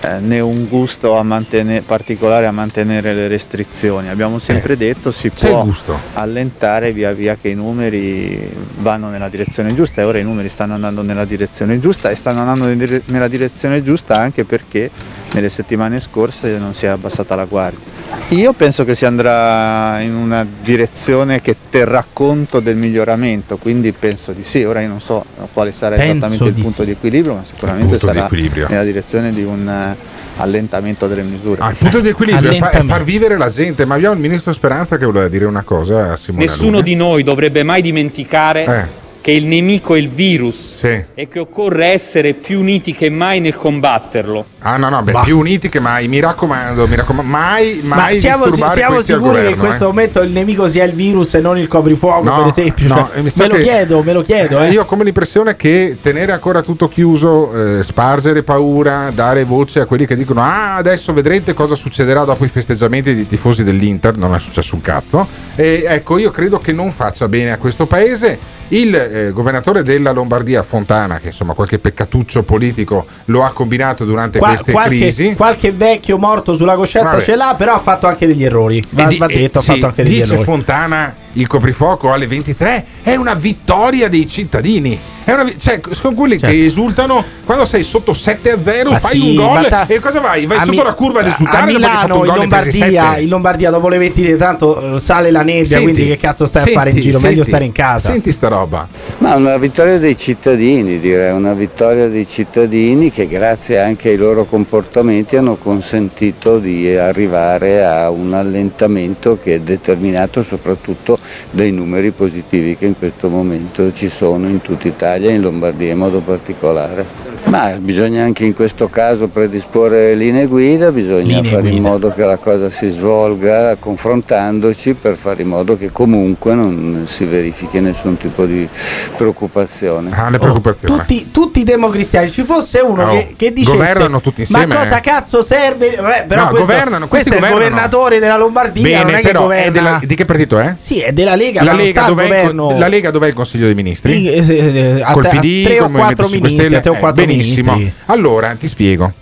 eh, 0.00 0.18
né 0.20 0.40
un 0.40 0.66
gusto 0.68 1.16
a 1.16 1.22
mantene- 1.22 1.82
particolare 1.82 2.46
a 2.46 2.52
mantenere 2.52 3.14
le 3.14 3.28
restrizioni. 3.28 4.08
Abbiamo 4.08 4.38
sempre 4.38 4.76
detto 4.76 5.10
si 5.12 5.30
può 5.30 5.64
gusto. 5.64 5.98
allentare 6.14 6.92
via 6.92 7.12
via 7.12 7.36
che 7.40 7.48
i 7.48 7.54
numeri 7.54 8.50
vanno 8.78 9.08
nella 9.08 9.28
direzione 9.28 9.74
giusta 9.74 10.00
e 10.00 10.04
ora 10.04 10.18
i 10.18 10.22
numeri 10.24 10.48
stanno 10.48 10.74
andando 10.74 11.02
nella 11.02 11.24
direzione 11.24 11.80
giusta 11.80 12.10
e 12.10 12.14
stanno 12.14 12.40
andando 12.40 12.66
nella 13.06 13.28
direzione 13.28 13.82
giusta 13.82 14.16
anche 14.16 14.44
perché 14.44 14.90
nelle 15.32 15.50
settimane 15.50 16.00
scorse 16.00 16.56
non 16.58 16.72
si 16.74 16.86
è 16.86 16.88
abbassata 16.88 17.34
la 17.34 17.44
guardia. 17.44 17.94
Io 18.30 18.52
penso 18.52 18.84
che 18.84 18.94
si 18.94 19.04
andrà 19.04 20.00
in 20.00 20.14
una 20.14 20.46
direzione 20.62 21.40
che 21.40 21.56
terrà 21.70 22.04
conto 22.10 22.60
del 22.60 22.76
miglioramento, 22.76 23.56
quindi 23.56 23.92
penso 23.92 24.32
di 24.32 24.44
sì, 24.44 24.64
ora 24.64 24.80
io 24.80 24.88
non 24.88 25.00
so 25.00 25.24
quale 25.52 25.72
sarà 25.72 25.96
Penso 25.96 26.12
esattamente 26.26 26.44
il 26.44 26.52
di 26.54 26.60
punto 26.62 26.78
sì. 26.80 26.84
di 26.84 26.90
equilibrio, 26.92 27.34
ma 27.34 27.44
sicuramente 27.44 27.92
di 27.94 27.98
sarà 27.98 28.28
nella 28.68 28.84
direzione 28.84 29.32
di 29.32 29.42
un 29.42 29.68
eh, 29.68 29.96
allentamento 30.38 31.06
delle 31.06 31.22
misure. 31.22 31.60
Ah, 31.60 31.70
il 31.70 31.76
punto 31.76 32.00
di 32.00 32.08
equilibrio 32.08 32.50
è, 32.50 32.56
fa- 32.56 32.70
è 32.70 32.80
far 32.82 33.02
vivere 33.04 33.36
la 33.36 33.48
gente. 33.48 33.84
Ma 33.84 33.94
abbiamo 33.94 34.14
il 34.14 34.20
ministro 34.20 34.52
Speranza 34.52 34.96
che 34.96 35.04
voleva 35.04 35.28
dire 35.28 35.44
una 35.44 35.62
cosa 35.62 36.12
a 36.12 36.16
Simone 36.16 36.46
Nessuno 36.46 36.68
Alunni. 36.78 36.82
di 36.84 36.94
noi 36.94 37.22
dovrebbe 37.22 37.62
mai 37.62 37.82
dimenticare 37.82 38.64
Eh. 38.64 38.88
che 39.20 39.30
il 39.32 39.46
nemico 39.46 39.94
è 39.94 39.98
il 39.98 40.08
virus 40.08 40.82
e 40.84 41.28
che 41.28 41.38
occorre 41.38 41.86
essere 41.86 42.32
più 42.34 42.60
uniti 42.60 42.92
che 42.94 43.08
mai 43.10 43.40
nel 43.40 43.56
combatterlo. 43.56 44.46
Ah, 44.68 44.76
no, 44.78 44.88
no, 44.88 45.00
beh, 45.00 45.12
Bah. 45.12 45.20
più 45.20 45.38
uniti 45.38 45.68
che 45.68 45.78
mai. 45.78 46.08
Mi 46.08 46.18
raccomando, 46.18 46.88
mi 46.88 46.96
raccomando, 46.96 47.30
mai, 47.30 47.80
Ma 47.84 47.94
mai 47.94 48.16
siamo, 48.18 48.44
disturbare 48.46 48.74
siamo 48.74 48.96
al 48.96 49.04
sicuri 49.04 49.20
che 49.20 49.26
in 49.26 49.42
governo, 49.44 49.62
questo 49.64 49.84
eh. 49.84 49.86
momento 49.86 50.20
il 50.22 50.32
nemico 50.32 50.66
sia 50.66 50.82
il 50.82 50.92
virus 50.92 51.34
e 51.34 51.40
non 51.40 51.56
il 51.56 51.68
coprifuoco, 51.68 52.24
No, 52.24 52.36
per 52.38 52.46
esempio? 52.46 52.88
no, 52.88 53.08
Cioè, 53.12 53.22
me 53.22 53.46
lo 53.48 53.54
che- 53.54 53.62
chiedo, 53.62 54.02
me 54.02 54.12
lo 54.12 54.22
chiedo. 54.22 54.58
Eh, 54.60 54.66
Eh. 54.66 54.70
Io 54.72 54.82
ho 54.82 54.84
come 54.84 55.04
l'impressione 55.04 55.54
che 55.54 55.98
tenere 56.02 56.32
ancora 56.32 56.62
tutto 56.62 56.88
chiuso, 56.88 57.78
eh, 57.78 57.82
spargere 57.84 58.42
paura, 58.42 59.10
dare 59.14 59.44
voce 59.44 59.78
a 59.80 59.86
quelli 59.86 60.04
che 60.04 60.16
dicono 60.16 60.42
ah 60.42 60.74
adesso 60.74 61.12
vedrete 61.12 61.54
cosa 61.54 61.76
succederà 61.76 62.24
dopo 62.24 62.44
i 62.44 62.48
festeggiamenti 62.48 63.14
dei 63.14 63.26
tifosi 63.26 63.62
dell'Inter, 63.62 64.16
non 64.16 64.34
è 64.34 64.40
successo 64.40 64.74
un 64.74 64.80
cazzo. 64.80 65.28
E 65.54 65.84
ecco, 65.86 66.18
io 66.18 66.32
credo 66.32 66.58
che 66.58 66.72
non 66.72 66.90
faccia 66.90 67.28
bene 67.28 67.52
a 67.52 67.58
questo 67.58 67.86
paese. 67.86 68.54
Il 68.68 68.92
eh, 68.96 69.30
governatore 69.30 69.84
della 69.84 70.10
Lombardia, 70.10 70.60
Fontana, 70.64 71.20
che 71.20 71.28
insomma 71.28 71.52
qualche 71.54 71.78
peccatuccio 71.78 72.42
politico 72.42 73.06
lo 73.26 73.44
ha 73.44 73.52
combinato 73.52 74.04
durante 74.04 74.38
Qua- 74.40 74.48
queste 74.56 74.72
qualche, 74.72 74.98
crisi. 74.98 75.34
qualche 75.34 75.72
vecchio 75.72 76.18
morto 76.18 76.54
sulla 76.54 76.74
coscienza 76.74 77.12
Vabbè. 77.12 77.22
ce 77.22 77.36
l'ha, 77.36 77.54
però 77.56 77.74
ha 77.74 77.80
fatto 77.80 78.06
anche 78.06 78.26
degli 78.26 78.44
errori. 78.44 78.82
Va, 78.90 79.06
di- 79.06 79.16
va 79.18 79.26
detto, 79.26 79.58
ha 79.58 79.62
fatto 79.62 79.78
sì, 79.78 79.84
anche 79.84 80.02
degli 80.02 80.12
dice 80.14 80.24
errori. 80.32 80.44
Fontana 80.44 81.16
il 81.36 81.46
coprifuoco 81.46 82.12
alle 82.12 82.26
23 82.26 82.84
è 83.02 83.14
una 83.14 83.34
vittoria 83.34 84.08
dei 84.08 84.26
cittadini. 84.26 84.98
È 85.26 85.32
una 85.32 85.44
cioè, 85.58 85.80
sono 85.90 86.14
quelli 86.14 86.36
che 86.36 86.64
esultano 86.66 87.24
quando 87.44 87.64
sei 87.64 87.82
sotto 87.82 88.14
7 88.14 88.52
a 88.52 88.58
0, 88.62 88.90
Ma 88.90 88.98
fai 89.00 89.20
sì, 89.20 89.30
un 89.30 89.34
gol 89.44 89.66
ta- 89.66 89.84
e 89.88 89.98
cosa 89.98 90.20
vai? 90.20 90.46
Vai 90.46 90.58
a 90.58 90.60
sotto 90.60 90.70
Mi- 90.78 90.84
la 90.84 90.94
curva 90.94 91.18
ad 91.20 91.26
a 91.26 91.30
esultare 91.30 91.58
fatto 91.58 91.72
Milano, 91.72 92.24
in 92.24 92.34
Lombardia, 92.36 93.10
7? 93.10 93.20
in 93.22 93.28
Lombardia 93.28 93.70
dopo 93.70 93.88
le 93.88 93.98
23 93.98 94.36
tanto 94.36 94.94
eh, 94.94 95.00
sale 95.00 95.32
la 95.32 95.42
nebbia, 95.42 95.64
Senti, 95.64 95.82
quindi 95.82 96.06
che 96.06 96.16
cazzo 96.16 96.46
stai 96.46 96.62
senti, 96.62 96.76
a 96.76 96.80
fare 96.80 96.90
in 96.90 97.00
giro? 97.00 97.18
Meglio 97.18 97.34
senti, 97.34 97.48
stare 97.48 97.64
in 97.64 97.72
casa. 97.72 98.10
Senti 98.12 98.30
sta 98.30 98.46
roba. 98.46 98.86
Ma 99.18 99.34
una 99.34 99.56
vittoria 99.56 99.98
dei 99.98 100.16
cittadini, 100.16 101.00
direi, 101.00 101.32
una 101.32 101.54
vittoria 101.54 102.06
dei 102.06 102.28
cittadini 102.28 103.10
che 103.10 103.26
grazie 103.26 103.80
anche 103.80 104.10
ai 104.10 104.16
loro 104.16 104.44
comportamenti 104.44 105.34
hanno 105.36 105.56
consentito 105.56 106.60
di 106.60 106.96
arrivare 106.96 107.84
a 107.84 108.10
un 108.10 108.32
allentamento 108.32 109.38
che 109.42 109.56
è 109.56 109.58
determinato 109.58 110.44
soprattutto 110.44 111.18
dei 111.50 111.70
numeri 111.72 112.10
positivi 112.10 112.76
che 112.76 112.86
in 112.86 112.98
questo 112.98 113.28
momento 113.28 113.92
ci 113.94 114.08
sono 114.08 114.48
in 114.48 114.60
tutta 114.60 114.88
Italia, 114.88 115.30
in 115.30 115.40
Lombardia 115.42 115.92
in 115.92 115.98
modo 115.98 116.20
particolare. 116.20 117.24
Ma 117.46 117.68
bisogna 117.78 118.24
anche 118.24 118.44
in 118.44 118.54
questo 118.54 118.88
caso 118.88 119.28
predisporre 119.28 120.14
linee 120.14 120.46
guida, 120.46 120.90
bisogna 120.90 121.22
Linee 121.36 121.50
fare 121.50 121.68
in 121.68 121.74
guida. 121.74 121.88
modo 121.88 122.12
che 122.12 122.24
la 122.24 122.38
cosa 122.38 122.70
si 122.70 122.88
svolga 122.88 123.76
confrontandoci 123.76 124.94
per 124.94 125.14
fare 125.14 125.42
in 125.42 125.48
modo 125.48 125.78
che 125.78 125.92
comunque 125.92 126.54
non 126.54 127.04
si 127.06 127.24
verifichi 127.24 127.78
nessun 127.78 128.16
tipo 128.16 128.44
di 128.46 128.68
preoccupazione. 129.16 130.10
Ah, 130.12 130.30
le 130.30 130.38
preoccupazioni. 130.38 130.96
Tutti, 130.96 131.30
tutti 131.30 131.60
i 131.60 131.64
democristiani, 131.64 132.30
ci 132.30 132.42
fosse 132.42 132.80
uno 132.80 133.04
Oh, 133.06 133.10
che, 133.12 133.34
che 133.36 133.52
dicesse 133.52 133.76
governano 133.76 134.20
tutti 134.20 134.40
insieme, 134.42 134.66
Ma 134.66 134.74
cosa 134.76 134.98
eh." 134.98 135.00
cazzo 135.00 135.42
serve? 135.42 135.90
Vabbè, 135.96 136.24
però 136.26 136.44
No, 136.44 136.48
questo, 136.50 136.66
governano, 136.66 137.08
questo 137.08 137.30
questi 137.30 137.30
è 137.30 137.34
il 137.34 137.40
governano. 137.40 137.68
governatore 137.88 138.18
della 138.18 138.36
Lombardia, 138.36 138.82
Bene, 138.82 139.02
non 139.04 139.14
è 139.14 139.20
che 139.22 139.32
governa. 139.32 139.64
è 139.64 139.70
della- 139.70 140.00
di 140.04 140.14
che 140.14 140.24
partito 140.24 140.58
è? 140.58 140.74
Sì, 140.78 141.00
è 141.00 141.12
della 141.16 141.34
Lega, 141.34 141.62
La 141.62 141.72
Lega, 141.72 142.02
dov'è 142.04 142.22
il, 142.24 142.28
governo. 142.28 142.66
con- 142.66 142.78
la 142.78 142.88
Lega 142.88 143.10
dov'è 143.10 143.26
il 143.26 143.34
Consiglio 143.34 143.64
dei 143.64 143.74
Ministri? 143.74 144.12
Sì, 144.12 144.30
eh, 144.30 144.42
sì, 144.42 144.56
eh, 144.56 145.00
a 145.02 145.12
Col 145.12 145.22
tre- 145.26 145.38
a 145.38 145.40
PD, 145.40 145.64
tre 145.64 145.78
o 145.78 145.82
col 145.82 145.90
Movimento 145.92 146.22
quattro 146.22 146.28
5 146.28 146.48
ministri, 146.50 146.76
a 146.76 146.92
o 146.92 147.08
Eh, 147.08 147.12
benissimo. 147.12 147.72
ministri. 147.72 148.02
Allora 148.06 148.54
ti 148.54 148.68
spiego. 148.68 149.12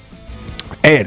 È, 0.81 1.03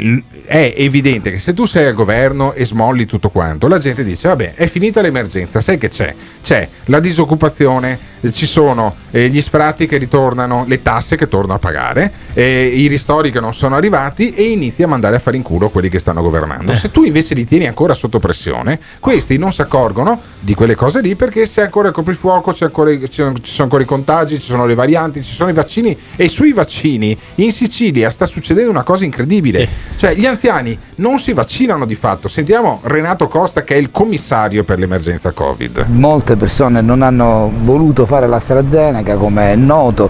è 0.46 0.74
evidente 0.78 1.30
che 1.30 1.38
se 1.40 1.54
tu 1.54 1.66
sei 1.66 1.86
al 1.86 1.94
governo 1.94 2.54
e 2.54 2.66
smolli 2.66 3.06
tutto 3.06 3.30
quanto, 3.30 3.68
la 3.68 3.78
gente 3.78 4.04
dice: 4.04 4.28
Vabbè, 4.30 4.54
è 4.56 4.66
finita 4.66 5.02
l'emergenza. 5.02 5.62
Sai 5.62 5.78
che 5.78 5.90
c'è? 5.90 6.16
C'è 6.42 6.68
la 6.86 7.00
disoccupazione, 7.00 7.92
eh, 7.94 8.17
ci 8.32 8.46
sono 8.46 8.96
eh, 9.12 9.30
gli 9.30 9.42
sfratti 9.42 9.86
che 9.86 9.98
ritornano, 9.98 10.66
le 10.68 10.82
tasse 10.82 11.16
che 11.16 11.28
tornano 11.28 11.56
a 11.56 11.60
pagare, 11.60 12.12
eh, 12.34 12.66
i 12.66 12.88
ristori 12.88 13.32
che 13.32 13.40
non 13.40 13.54
sono 13.54 13.76
arrivati 13.76 14.34
e 14.34 14.44
inizi 14.52 14.84
a 14.84 14.88
mandare 14.88 15.16
a 15.16 15.20
fare 15.20 15.38
in 15.38 15.44
culo 15.44 15.70
quelli 15.70 15.90
che 15.90 16.00
stanno 16.00 16.22
governando. 16.22 16.76
Se 16.76 16.92
tu 16.92 17.04
invece 17.04 17.34
li 17.34 17.46
tieni 17.46 17.68
ancora 17.68 17.94
sotto 17.94 18.20
pressione, 18.20 18.80
questi 19.00 19.38
non 19.38 19.52
si 19.52 19.62
accorgono 19.62 20.20
di 20.40 20.54
quelle 20.54 20.76
cose 20.76 21.02
lì 21.02 21.16
perché 21.16 21.48
c'è 21.48 21.64
ancora 21.64 21.88
il 21.88 21.94
coprifuoco, 21.94 22.52
c'è 22.52 22.66
ancora 22.66 22.92
ci 22.92 23.08
sono 23.12 23.34
ci 23.42 23.52
sono 23.52 23.64
ancora 23.64 23.84
i 23.84 23.86
contagi, 23.86 24.36
ci 24.36 24.50
sono 24.50 24.66
le 24.66 24.76
varianti, 24.76 25.24
ci 25.24 25.34
sono 25.34 25.50
i 25.50 25.54
vaccini 25.54 25.98
e 26.16 26.28
sui 26.28 26.54
vaccini 26.54 27.18
in 27.36 27.52
Sicilia 27.52 28.10
sta 28.10 28.26
succedendo 28.26 28.70
una 28.70 28.84
cosa 28.84 29.06
incredibile. 29.06 29.68
Cioè 29.98 30.16
gli 30.16 30.26
anziani 30.26 30.78
non 30.96 31.20
si 31.20 31.34
vaccinano 31.34 31.86
di 31.86 31.96
fatto. 31.96 32.28
Sentiamo 32.28 32.80
Renato 32.84 33.28
Costa 33.28 33.64
che 33.64 33.76
è 33.76 33.78
il 33.78 33.92
commissario 33.92 34.64
per 34.64 34.80
l'emergenza 34.80 35.32
Covid. 35.32 35.86
Molte 35.90 36.36
persone 36.36 36.82
non 36.82 37.02
hanno 37.02 37.52
voluto 37.62 38.06
fare 38.06 38.17
l'AstraZeneca, 38.26 39.16
come 39.16 39.52
è 39.52 39.56
noto, 39.56 40.10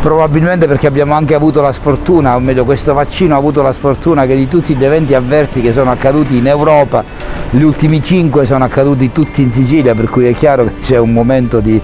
probabilmente 0.00 0.66
perché 0.66 0.86
abbiamo 0.86 1.14
anche 1.14 1.34
avuto 1.34 1.60
la 1.60 1.72
sfortuna, 1.72 2.36
o 2.36 2.38
meglio 2.40 2.64
questo 2.64 2.94
vaccino 2.94 3.34
ha 3.34 3.38
avuto 3.38 3.62
la 3.62 3.72
sfortuna 3.72 4.26
che 4.26 4.36
di 4.36 4.46
tutti 4.46 4.76
gli 4.76 4.84
eventi 4.84 5.14
avversi 5.14 5.60
che 5.60 5.72
sono 5.72 5.90
accaduti 5.90 6.36
in 6.36 6.46
Europa, 6.46 7.02
gli 7.50 7.62
ultimi 7.62 8.02
cinque 8.02 8.46
sono 8.46 8.64
accaduti 8.64 9.10
tutti 9.10 9.42
in 9.42 9.50
Sicilia, 9.50 9.94
per 9.94 10.08
cui 10.08 10.26
è 10.26 10.34
chiaro 10.34 10.64
che 10.64 10.74
c'è 10.80 10.98
un 10.98 11.12
momento 11.12 11.60
di, 11.60 11.80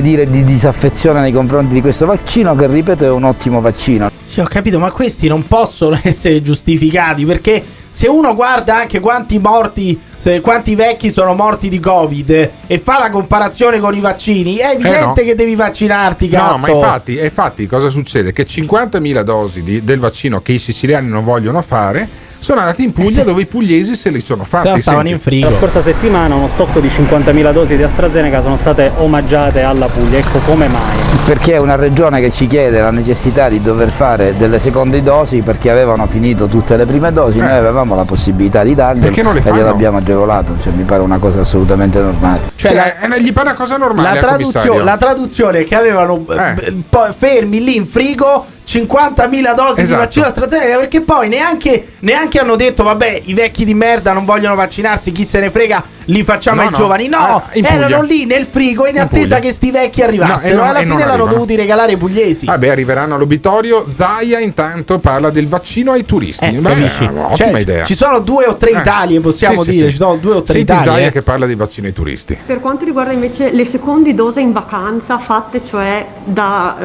dire, 0.00 0.30
di 0.30 0.44
disaffezione 0.44 1.20
nei 1.20 1.32
confronti 1.32 1.74
di 1.74 1.80
questo 1.80 2.06
vaccino 2.06 2.54
che 2.54 2.66
ripeto 2.66 3.04
è 3.04 3.10
un 3.10 3.24
ottimo 3.24 3.60
vaccino. 3.60 4.10
Sì, 4.20 4.40
ho 4.40 4.46
capito, 4.46 4.78
ma 4.78 4.90
questi 4.90 5.28
non 5.28 5.46
possono 5.46 5.98
essere 6.02 6.40
giustificati 6.40 7.24
perché 7.26 7.62
se 7.94 8.08
uno 8.08 8.34
guarda 8.34 8.74
anche 8.76 8.98
quanti 8.98 9.38
morti, 9.38 9.96
quanti 10.40 10.74
vecchi 10.74 11.12
sono 11.12 11.32
morti 11.34 11.68
di 11.68 11.78
Covid 11.78 12.50
e 12.66 12.78
fa 12.80 12.98
la 12.98 13.08
comparazione 13.08 13.78
con 13.78 13.94
i 13.94 14.00
vaccini, 14.00 14.56
è 14.56 14.70
evidente 14.72 15.20
Eh, 15.20 15.22
no. 15.22 15.28
che 15.28 15.34
devi 15.36 15.54
vaccinarti, 15.54 16.28
cazzo. 16.28 16.50
No, 16.52 16.58
ma 16.58 16.68
infatti, 16.70 17.16
e 17.16 17.24
infatti 17.26 17.68
cosa 17.68 17.90
succede? 17.90 18.32
Che 18.32 18.44
50.000 18.44 19.22
dosi 19.22 19.62
di- 19.62 19.84
del 19.84 20.00
vaccino 20.00 20.40
che 20.42 20.50
i 20.54 20.58
siciliani 20.58 21.06
non 21.08 21.22
vogliono 21.22 21.62
fare 21.62 22.08
sono 22.44 22.60
andati 22.60 22.84
in 22.84 22.92
Puglia 22.92 23.24
dove 23.24 23.42
i 23.42 23.46
pugliesi 23.46 23.94
se 23.96 24.10
li 24.10 24.22
sono 24.24 24.44
fatti. 24.44 24.68
Senti. 24.80 25.40
La 25.40 25.50
scorsa 25.58 25.82
settimana 25.82 26.34
uno 26.34 26.48
stock 26.52 26.78
di 26.78 26.88
50.000 26.88 27.52
dosi 27.52 27.76
di 27.76 27.82
AstraZeneca 27.82 28.42
sono 28.42 28.58
state 28.60 28.92
omaggiate 28.96 29.62
alla 29.62 29.86
Puglia. 29.86 30.18
Ecco 30.18 30.38
come 30.40 30.68
mai. 30.68 30.96
Perché 31.24 31.54
è 31.54 31.56
una 31.58 31.76
regione 31.76 32.20
che 32.20 32.30
ci 32.30 32.46
chiede 32.46 32.80
la 32.80 32.90
necessità 32.90 33.48
di 33.48 33.60
dover 33.62 33.90
fare 33.90 34.34
delle 34.36 34.58
seconde 34.58 35.02
dosi 35.02 35.40
perché 35.40 35.70
avevano 35.70 36.06
finito 36.06 36.46
tutte 36.46 36.76
le 36.76 36.84
prime 36.84 37.12
dosi, 37.12 37.38
noi 37.38 37.50
avevamo 37.50 37.94
la 37.96 38.04
possibilità 38.04 38.62
di 38.62 38.74
darle 38.74 39.00
Eh. 39.00 39.04
Perché 39.04 39.22
non 39.22 39.32
le 39.32 39.38
e 39.40 39.42
fanno? 39.42 39.56
gliel'abbiamo 39.56 39.98
agevolato, 39.98 40.54
cioè, 40.62 40.72
mi 40.72 40.82
pare 40.84 41.00
una 41.02 41.18
cosa 41.18 41.40
assolutamente 41.40 41.98
normale. 42.00 42.40
Cioè, 42.56 42.70
Sì, 42.72 42.76
la- 42.76 43.14
eh, 43.16 43.22
gli 43.22 43.32
pare 43.32 43.48
una 43.48 43.56
cosa 43.56 43.76
normale. 43.78 44.14
La, 44.14 44.20
traduzio- 44.20 44.82
la 44.82 44.96
traduzione 44.98 45.60
è 45.60 45.64
che 45.64 45.74
avevano 45.76 46.24
eh, 46.28 46.72
b- 46.72 46.82
po- 46.90 47.08
fermi 47.16 47.64
lì 47.64 47.76
in 47.76 47.86
frigo 47.86 48.44
50.000 48.66 49.54
dosi 49.54 49.80
Esatto. 49.80 49.82
di 49.82 49.92
vaccino 49.92 50.26
AstraZeneca 50.26 50.78
perché 50.78 51.00
poi 51.02 51.28
neanche, 51.28 51.86
neanche 52.00 52.38
hanno 52.38 52.56
detto 52.56 52.82
vabbè 52.82 53.22
i 53.24 53.34
vecchi 53.34 53.64
di 53.64 53.74
merda 53.74 54.12
non 54.12 54.24
vogliono 54.24 54.54
vaccinarsi 54.54 55.12
chi 55.12 55.24
se 55.24 55.40
ne 55.40 55.50
frega 55.50 55.84
li 56.06 56.22
facciamo 56.22 56.56
No, 56.56 56.62
ai 56.62 56.70
no. 56.70 56.76
giovani 56.76 57.08
no 57.08 57.42
Puglia. 57.52 57.68
erano 57.68 58.02
lì 58.02 58.24
nel 58.26 58.44
frigo 58.46 58.86
in, 58.86 58.96
In 58.96 59.00
attesa 59.02 59.36
Puglia. 59.36 59.38
che 59.40 59.52
sti 59.52 59.70
vecchi 59.70 60.00
No, 60.00 60.06
arrivassero 60.06 60.52
e 60.52 60.56
non- 60.56 60.66
alla 60.68 60.78
e 60.80 60.86
fine 60.86 61.04
l'hanno 61.04 61.26
dovuti 61.26 61.54
regalare 61.56 61.92
ai 61.92 61.98
pugliesi 61.98 62.46
Vabbè, 62.46 62.68
arriveranno 62.68 63.14
all'obitorio. 63.14 63.86
Zaia 63.94 64.38
intanto 64.40 64.98
parla 64.98 65.30
del 65.30 65.46
vaccino 65.48 65.92
ai 65.92 66.04
turisti. 66.04 66.44
Eh, 66.44 66.52
Beh, 66.52 66.68
capisci? 66.68 67.04
ottima 67.04 67.34
Cioè, 67.34 67.60
idea. 67.60 67.84
ci 67.84 67.94
sono 67.94 68.18
due 68.20 68.46
o 68.46 68.56
tre 68.56 68.70
Eh, 68.70 68.78
Italie 68.78 69.20
possiamo 69.20 69.62
sì, 69.62 69.70
sì, 69.70 69.76
dire 69.76 69.86
sì. 69.86 69.92
ci 69.92 69.96
sono 69.98 70.16
due 70.16 70.34
o 70.34 70.42
tre 70.42 70.54
Senti 70.54 70.72
Italie 70.72 70.90
Zaia 70.90 71.06
eh. 71.06 71.12
che 71.12 71.22
parla 71.22 71.46
di 71.46 71.54
vaccino 71.54 71.86
ai 71.86 71.92
turisti. 71.92 72.38
Per 72.46 72.60
quanto 72.60 72.84
riguarda 72.84 73.12
invece 73.12 73.50
le 73.50 73.64
seconde 73.66 74.14
dose 74.14 74.40
in 74.40 74.52
vacanza 74.52 75.18
fatte 75.18 75.64
cioè 75.64 76.06
da 76.24 76.76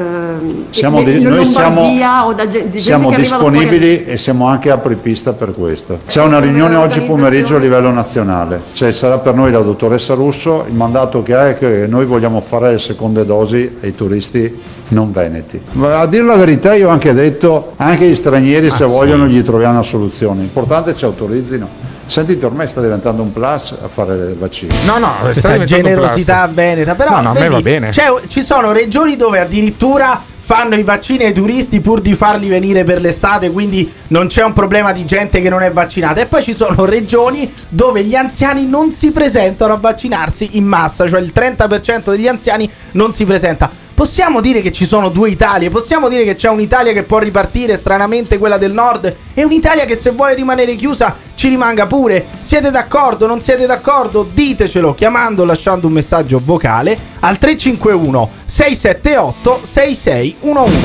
Siamo 0.69 0.99
le- 1.01 1.05
di- 1.11 1.17
in 1.21 1.27
noi 1.27 1.45
siamo, 1.45 1.75
Lombardia 1.81 2.25
o 2.25 2.33
da 2.33 2.47
ge- 2.47 2.69
siamo 2.75 3.11
disponibili 3.11 4.05
e 4.05 4.17
siamo 4.17 4.47
anche 4.47 4.69
apripista 4.71 5.33
per 5.33 5.51
questo. 5.51 5.99
C'è 6.07 6.21
una 6.21 6.39
riunione 6.39 6.75
oggi 6.75 7.01
pomeriggio 7.01 7.55
a 7.55 7.59
livello 7.59 7.91
nazionale, 7.91 8.61
cioè 8.73 8.91
sarà 9.09 9.21
per 9.21 9.33
noi 9.33 9.51
la 9.51 9.59
dottoressa 9.61 10.13
Russo, 10.13 10.65
il 10.67 10.75
mandato 10.75 11.23
che 11.23 11.33
ha 11.33 11.49
è 11.49 11.57
che 11.57 11.87
noi 11.87 12.05
vogliamo 12.05 12.41
fare 12.41 12.73
le 12.73 12.79
seconde 12.79 13.25
dosi 13.25 13.77
ai 13.81 13.95
turisti 13.95 14.55
non 14.89 15.11
veneti. 15.11 15.59
Ma 15.71 15.99
a 15.99 16.05
dire 16.05 16.23
la 16.23 16.35
verità 16.35 16.75
io 16.75 16.89
ho 16.89 16.91
anche 16.91 17.11
detto, 17.15 17.73
anche 17.77 18.07
gli 18.07 18.13
stranieri 18.13 18.69
se 18.69 18.83
Ah, 18.83 18.87
sì. 18.87 18.93
vogliono 18.93 19.25
gli 19.25 19.41
troviamo 19.43 19.73
una 19.73 19.83
soluzione, 19.83 20.41
l'importante 20.41 20.91
è 20.91 20.93
che 20.93 20.99
ci 20.99 21.05
autorizzino. 21.05 21.67
Sentite, 22.05 22.45
ormai 22.45 22.67
sta 22.67 22.81
diventando 22.81 23.21
un 23.23 23.31
plus 23.33 23.75
a 23.83 23.87
fare 23.87 24.13
il 24.13 24.35
vaccino. 24.35 24.73
No, 24.85 24.97
no, 24.99 25.11
questa 25.21 25.63
generosità 25.63 26.47
veneta 26.51 26.93
però 26.95 27.15
No, 27.15 27.21
no, 27.21 27.29
a 27.29 27.33
me 27.33 27.39
vedi, 27.39 27.53
va 27.53 27.61
bene. 27.61 27.89
c'è- 27.89 28.11
ci 28.27 28.41
sono 28.41 28.71
regioni 28.71 29.15
dove 29.15 29.39
addirittura 29.39 30.19
fanno 30.49 30.73
i 30.73 30.81
vaccini 30.81 31.25
ai 31.25 31.31
turisti 31.31 31.79
pur 31.79 32.01
di 32.01 32.15
farli 32.15 32.47
venire 32.47 32.83
per 32.83 32.99
l'estate 32.99 33.51
quindi 33.51 33.87
non 34.07 34.25
c'è 34.25 34.43
un 34.43 34.51
problema 34.51 34.91
di 34.91 35.05
gente 35.05 35.41
che 35.41 35.49
non 35.49 35.61
è 35.61 35.71
vaccinata. 35.71 36.21
E 36.21 36.25
poi 36.25 36.41
ci 36.41 36.53
sono 36.53 36.85
regioni 36.85 37.53
dove 37.69 38.03
gli 38.03 38.15
anziani 38.15 38.65
non 38.65 38.91
si 38.91 39.11
presentano 39.11 39.73
a 39.73 39.77
vaccinarsi 39.77 40.57
in 40.57 40.65
massa 40.65 41.07
cioè 41.07 41.21
il 41.21 41.33
30% 41.35 42.09
degli 42.09 42.27
anziani 42.27 42.67
non 42.93 43.13
si 43.13 43.25
presenta 43.25 43.69
Possiamo 43.99 44.39
dire 44.39 44.61
che 44.61 44.71
ci 44.71 44.85
sono 44.85 45.09
due 45.09 45.29
Italie, 45.29 45.67
possiamo 45.67 46.07
dire 46.07 46.23
che 46.23 46.35
c'è 46.35 46.47
un'Italia 46.47 46.93
che 46.93 47.03
può 47.03 47.19
ripartire, 47.19 47.75
stranamente 47.75 48.37
quella 48.37 48.57
del 48.57 48.71
nord, 48.71 49.13
e 49.33 49.43
un'Italia 49.43 49.83
che 49.83 49.97
se 49.97 50.11
vuole 50.11 50.35
rimanere 50.35 50.75
chiusa 50.75 51.17
ci 51.35 51.49
rimanga 51.49 51.85
pure. 51.85 52.25
Siete 52.39 52.71
d'accordo? 52.71 53.27
Non 53.27 53.41
siete 53.41 53.65
d'accordo? 53.65 54.23
Ditecelo 54.23 54.95
chiamando 54.95 55.43
lasciando 55.43 55.87
un 55.87 55.91
messaggio 55.91 56.39
vocale 56.41 56.97
al 57.19 57.37
351 57.37 58.29
678 58.45 59.59
6611. 59.63 60.77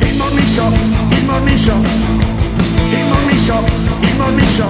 Il 0.00 0.16
morning 0.16 0.48
show, 0.48 0.72
il 0.72 1.24
morning 1.24 1.56
show, 1.56 1.80
il 1.80 1.80
morning 1.80 2.10
show, 2.10 2.15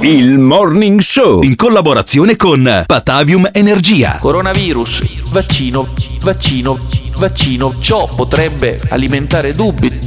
il 0.00 0.38
morning 0.38 1.00
show. 1.00 1.42
In 1.42 1.56
collaborazione 1.56 2.36
con 2.36 2.84
Patavium 2.86 3.48
Energia. 3.52 4.18
Coronavirus, 4.20 5.30
vaccino, 5.30 5.88
vaccino, 6.22 6.78
vaccino. 7.18 7.75
Ciò 7.78 8.08
potrebbe 8.14 8.80
alimentare 8.88 9.52
dubbi. 9.52 9.98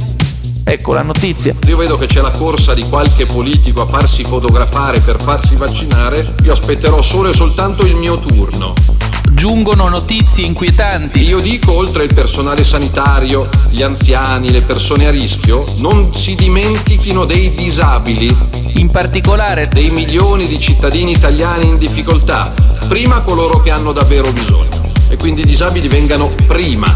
Ecco 0.64 0.92
la 0.94 1.02
notizia. 1.02 1.54
Io 1.66 1.76
vedo 1.76 1.98
che 1.98 2.06
c'è 2.06 2.20
la 2.20 2.30
corsa 2.30 2.74
di 2.74 2.88
qualche 2.88 3.26
politico 3.26 3.82
a 3.82 3.86
farsi 3.86 4.24
fotografare 4.24 5.00
per 5.00 5.20
farsi 5.20 5.56
vaccinare. 5.56 6.34
Io 6.44 6.52
aspetterò 6.52 7.02
solo 7.02 7.30
e 7.30 7.34
soltanto 7.34 7.84
il 7.84 7.96
mio 7.96 8.18
turno. 8.18 8.99
Giungono 9.32 9.88
notizie 9.88 10.44
inquietanti. 10.44 11.22
Io 11.22 11.38
dico, 11.40 11.72
oltre 11.72 12.04
il 12.04 12.12
personale 12.12 12.64
sanitario, 12.64 13.48
gli 13.70 13.82
anziani, 13.82 14.50
le 14.50 14.60
persone 14.60 15.06
a 15.06 15.10
rischio, 15.10 15.64
non 15.76 16.12
si 16.14 16.34
dimentichino 16.34 17.24
dei 17.24 17.54
disabili. 17.54 18.34
In 18.74 18.90
particolare 18.90 19.68
dei 19.68 19.90
milioni 19.90 20.46
di 20.46 20.58
cittadini 20.58 21.12
italiani 21.12 21.66
in 21.66 21.78
difficoltà. 21.78 22.52
Prima 22.88 23.20
coloro 23.20 23.60
che 23.60 23.70
hanno 23.70 23.92
davvero 23.92 24.30
bisogno. 24.32 24.92
E 25.08 25.16
quindi 25.16 25.42
i 25.42 25.46
disabili 25.46 25.88
vengano 25.88 26.34
prima. 26.46 26.92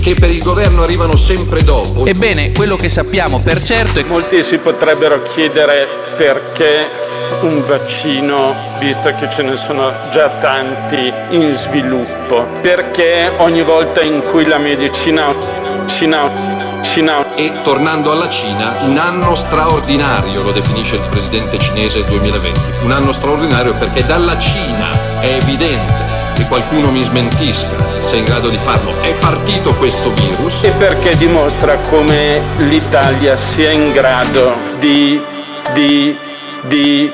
Che 0.00 0.14
per 0.14 0.30
il 0.30 0.42
governo 0.42 0.82
arrivano 0.82 1.16
sempre 1.16 1.62
dopo. 1.62 2.06
Ebbene, 2.06 2.52
quello 2.52 2.76
che 2.76 2.88
sappiamo 2.88 3.40
per 3.40 3.60
certo 3.62 3.98
è 3.98 4.02
che 4.02 4.08
Molti 4.08 4.42
si 4.42 4.56
potrebbero 4.58 5.20
chiedere 5.34 5.86
perché 6.16 7.07
un 7.42 7.64
vaccino, 7.66 8.54
visto 8.78 9.12
che 9.18 9.28
ce 9.30 9.42
ne 9.42 9.56
sono 9.56 9.92
già 10.10 10.28
tanti 10.40 11.12
in 11.30 11.54
sviluppo, 11.54 12.46
perché 12.60 13.32
ogni 13.38 13.62
volta 13.62 14.02
in 14.02 14.22
cui 14.22 14.44
la 14.46 14.58
medicina, 14.58 15.34
Cina, 15.86 16.30
Cina 16.82 17.34
E 17.34 17.52
tornando 17.62 18.10
alla 18.10 18.28
Cina, 18.28 18.76
un 18.80 18.96
anno 18.96 19.34
straordinario, 19.34 20.42
lo 20.42 20.52
definisce 20.52 20.96
il 20.96 21.06
presidente 21.08 21.58
cinese 21.58 22.04
2020. 22.04 22.60
Un 22.82 22.90
anno 22.90 23.12
straordinario 23.12 23.74
perché 23.74 24.04
dalla 24.04 24.36
Cina 24.38 25.20
è 25.20 25.38
evidente 25.40 26.08
che 26.34 26.46
qualcuno 26.46 26.90
mi 26.90 27.02
smentisca 27.02 27.68
se 28.00 28.14
è 28.14 28.18
in 28.18 28.24
grado 28.24 28.48
di 28.48 28.56
farlo. 28.56 28.96
È 29.00 29.12
partito 29.14 29.74
questo 29.74 30.10
virus. 30.12 30.62
E 30.62 30.70
perché 30.70 31.16
dimostra 31.16 31.78
come 31.78 32.40
l'Italia 32.58 33.36
sia 33.36 33.70
in 33.70 33.92
grado 33.92 34.54
di, 34.78 35.20
di, 35.74 36.16
di, 36.66 37.10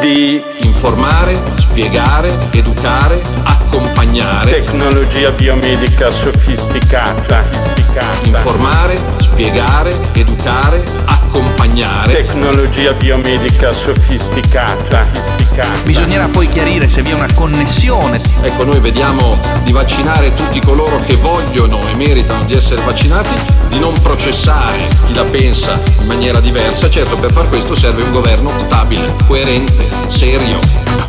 di 0.00 0.42
informare, 0.62 1.34
spiegare, 1.56 2.30
educare, 2.52 3.20
accompagnare. 3.42 4.50
Tecnologia 4.52 5.30
biomedica 5.30 6.10
sofisticata. 6.10 7.42
sofisticata. 7.42 8.26
Informare, 8.26 8.96
spiegare, 9.18 9.94
educare, 10.12 10.82
accompagnare. 11.04 12.14
Tecnologia 12.14 12.92
biomedica 12.92 13.72
sofisticata. 13.72 15.04
sofisticata. 15.04 15.43
Bisognerà 15.84 16.26
poi 16.26 16.48
chiarire 16.48 16.88
se 16.88 17.02
vi 17.02 17.10
è 17.10 17.14
una 17.14 17.32
connessione. 17.32 18.20
Ecco, 18.42 18.64
noi 18.64 18.80
vediamo 18.80 19.38
di 19.62 19.70
vaccinare 19.70 20.34
tutti 20.34 20.58
coloro 20.60 21.00
che 21.04 21.14
vogliono 21.14 21.78
e 21.86 21.94
meritano 21.94 22.44
di 22.44 22.54
essere 22.54 22.82
vaccinati, 22.82 23.34
di 23.68 23.78
non 23.78 23.94
processare 24.02 24.88
chi 25.06 25.14
la 25.14 25.24
pensa 25.24 25.80
in 26.00 26.06
maniera 26.06 26.40
diversa. 26.40 26.90
Certo, 26.90 27.16
per 27.16 27.30
far 27.30 27.48
questo 27.48 27.76
serve 27.76 28.02
un 28.02 28.10
governo 28.10 28.48
stabile, 28.58 29.14
coerente, 29.28 29.88
serio. 30.08 30.58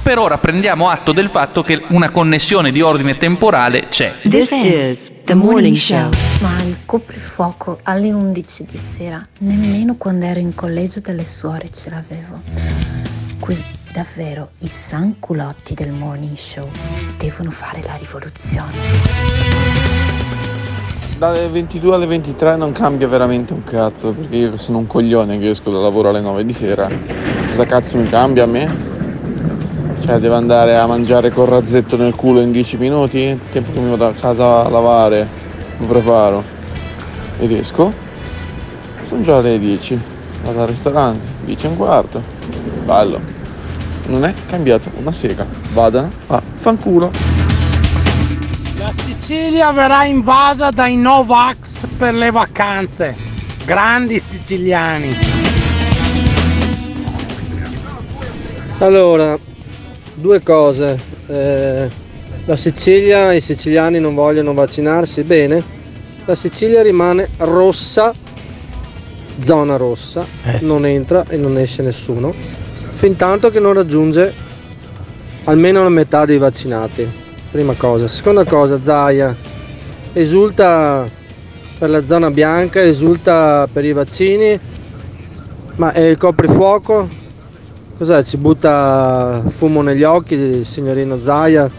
Per 0.04 0.20
ora 0.20 0.38
prendiamo 0.38 0.90
atto 0.90 1.12
del 1.12 1.28
fatto 1.28 1.64
che 1.64 1.84
una 1.90 2.12
connessione 2.12 2.72
di 2.72 2.82
ordine 2.82 3.18
temporale 3.18 3.88
c'è. 3.88 4.14
This 4.30 4.52
is 4.52 5.12
the 5.24 5.34
morning 5.34 5.75
show. 5.75 6.12
Ma 6.42 6.62
il 6.62 6.78
coprifuoco 6.86 7.80
alle 7.82 8.12
11 8.12 8.66
di 8.70 8.78
sera, 8.78 9.25
nemmeno 9.40 9.96
quando 9.96 10.25
ero 10.25 10.40
in 10.40 10.54
collegio 10.54 11.00
delle 11.00 11.25
suore 11.25 11.72
ce 11.72 11.90
l'avevo. 11.90 12.42
Qui 13.40 13.84
davvero 13.96 14.50
i 14.60 14.68
sanculotti 14.68 15.74
del 15.74 15.92
morning 15.92 16.36
show 16.36 16.70
devono 17.18 17.50
fare 17.50 17.82
la 17.82 17.96
rivoluzione. 17.96 18.74
Dalle 21.18 21.48
22 21.48 21.96
alle 21.96 22.06
23 22.06 22.58
non 22.58 22.74
cambia 22.74 23.08
veramente 23.08 23.54
un 23.54 23.64
cazzo, 23.64 24.12
perché 24.12 24.36
io 24.36 24.58
sono 24.58 24.80
un 24.80 24.88
coglione 24.88 25.40
che 25.40 25.52
esco 25.52 25.72
da 25.72 25.80
lavoro 25.80 26.10
alle 26.10 26.20
9 26.20 26.44
di 26.44 26.52
sera. 26.52 26.90
Cosa 27.52 27.66
cazzo 27.66 27.96
mi 27.96 28.04
cambia 28.04 28.44
a 28.44 28.48
me? 28.48 28.70
Cioè, 30.02 30.20
devo 30.20 30.36
andare 30.36 30.75
a 30.75 30.86
mangiare 30.88 31.32
col 31.32 31.48
razzetto 31.48 31.96
nel 31.96 32.16
culo 32.16 32.42
in 32.42 32.52
10 32.52 32.75
minuti? 32.75 33.20
Il 33.20 33.40
tempo 33.50 33.72
che 33.72 33.80
mi 33.80 33.92
vado 33.92 34.08
a 34.08 34.14
casa 34.14 34.66
a 34.66 34.70
lavare, 34.70 35.25
mi 35.78 35.88
preparo 35.88 36.44
ed 37.40 37.50
esco. 37.50 37.94
Sono 39.08 39.22
già 39.22 39.40
le 39.40 39.58
10. 39.58 40.02
Vado 40.44 40.64
al 40.64 40.68
ristorante, 40.68 41.46
10 41.46 41.66
e 41.66 41.70
un 41.70 41.78
quarto. 41.78 42.22
Bello. 42.84 43.35
Non 44.08 44.24
è 44.26 44.34
cambiato 44.48 44.92
una 44.96 45.12
sega. 45.12 45.46
Vada 45.74 46.10
a 46.28 46.42
fanculo. 46.58 47.12
La 48.78 48.92
Sicilia 48.92 49.72
verrà 49.72 50.06
invasa 50.06 50.70
dai 50.70 50.96
Novax 50.96 51.86
per 51.98 52.14
le 52.14 52.30
vacanze. 52.30 53.16
Grandi 53.66 54.20
siciliani. 54.20 55.18
Allora, 58.80 59.38
due 60.14 60.42
cose. 60.44 61.00
Eh, 61.28 61.90
la 62.46 62.56
Sicilia, 62.58 63.34
i 63.34 63.42
siciliani 63.42 64.00
non 64.00 64.14
vogliono 64.14 64.54
vaccinarsi, 64.54 65.24
bene. 65.24 65.64
La 66.26 66.36
Sicilia 66.36 66.84
rimane 66.84 67.30
rossa, 67.38 68.14
zona 69.40 69.78
rossa, 69.78 70.26
non 70.62 70.86
entra 70.86 71.26
e 71.28 71.38
non 71.38 71.58
esce 71.58 71.82
nessuno, 71.82 72.34
fin 72.96 73.16
tanto 73.16 73.52
che 73.52 73.60
non 73.60 73.74
raggiunge 73.74 74.34
almeno 75.44 75.84
la 75.84 75.90
metà 75.90 76.25
dei 76.25 76.38
vaccinati. 76.38 77.08
Prima 77.52 77.74
cosa. 77.78 78.08
Seconda 78.08 78.44
cosa, 78.44 78.82
Zaia 78.82 79.36
esulta 80.14 81.08
per 81.78 81.90
la 81.90 82.04
zona 82.06 82.32
bianca, 82.32 82.82
esulta 82.82 83.68
per 83.72 83.84
i 83.86 83.92
vaccini, 83.94 84.58
ma 85.75 85.92
è 85.92 86.00
il 86.00 86.18
coprifuoco? 86.18 87.08
Cos'è? 87.98 88.24
Ci 88.24 88.38
butta 88.38 89.42
fumo 89.48 89.82
negli 89.82 90.04
occhi 90.04 90.36
il 90.36 90.66
signorino 90.66 91.20
Zaia? 91.20 91.70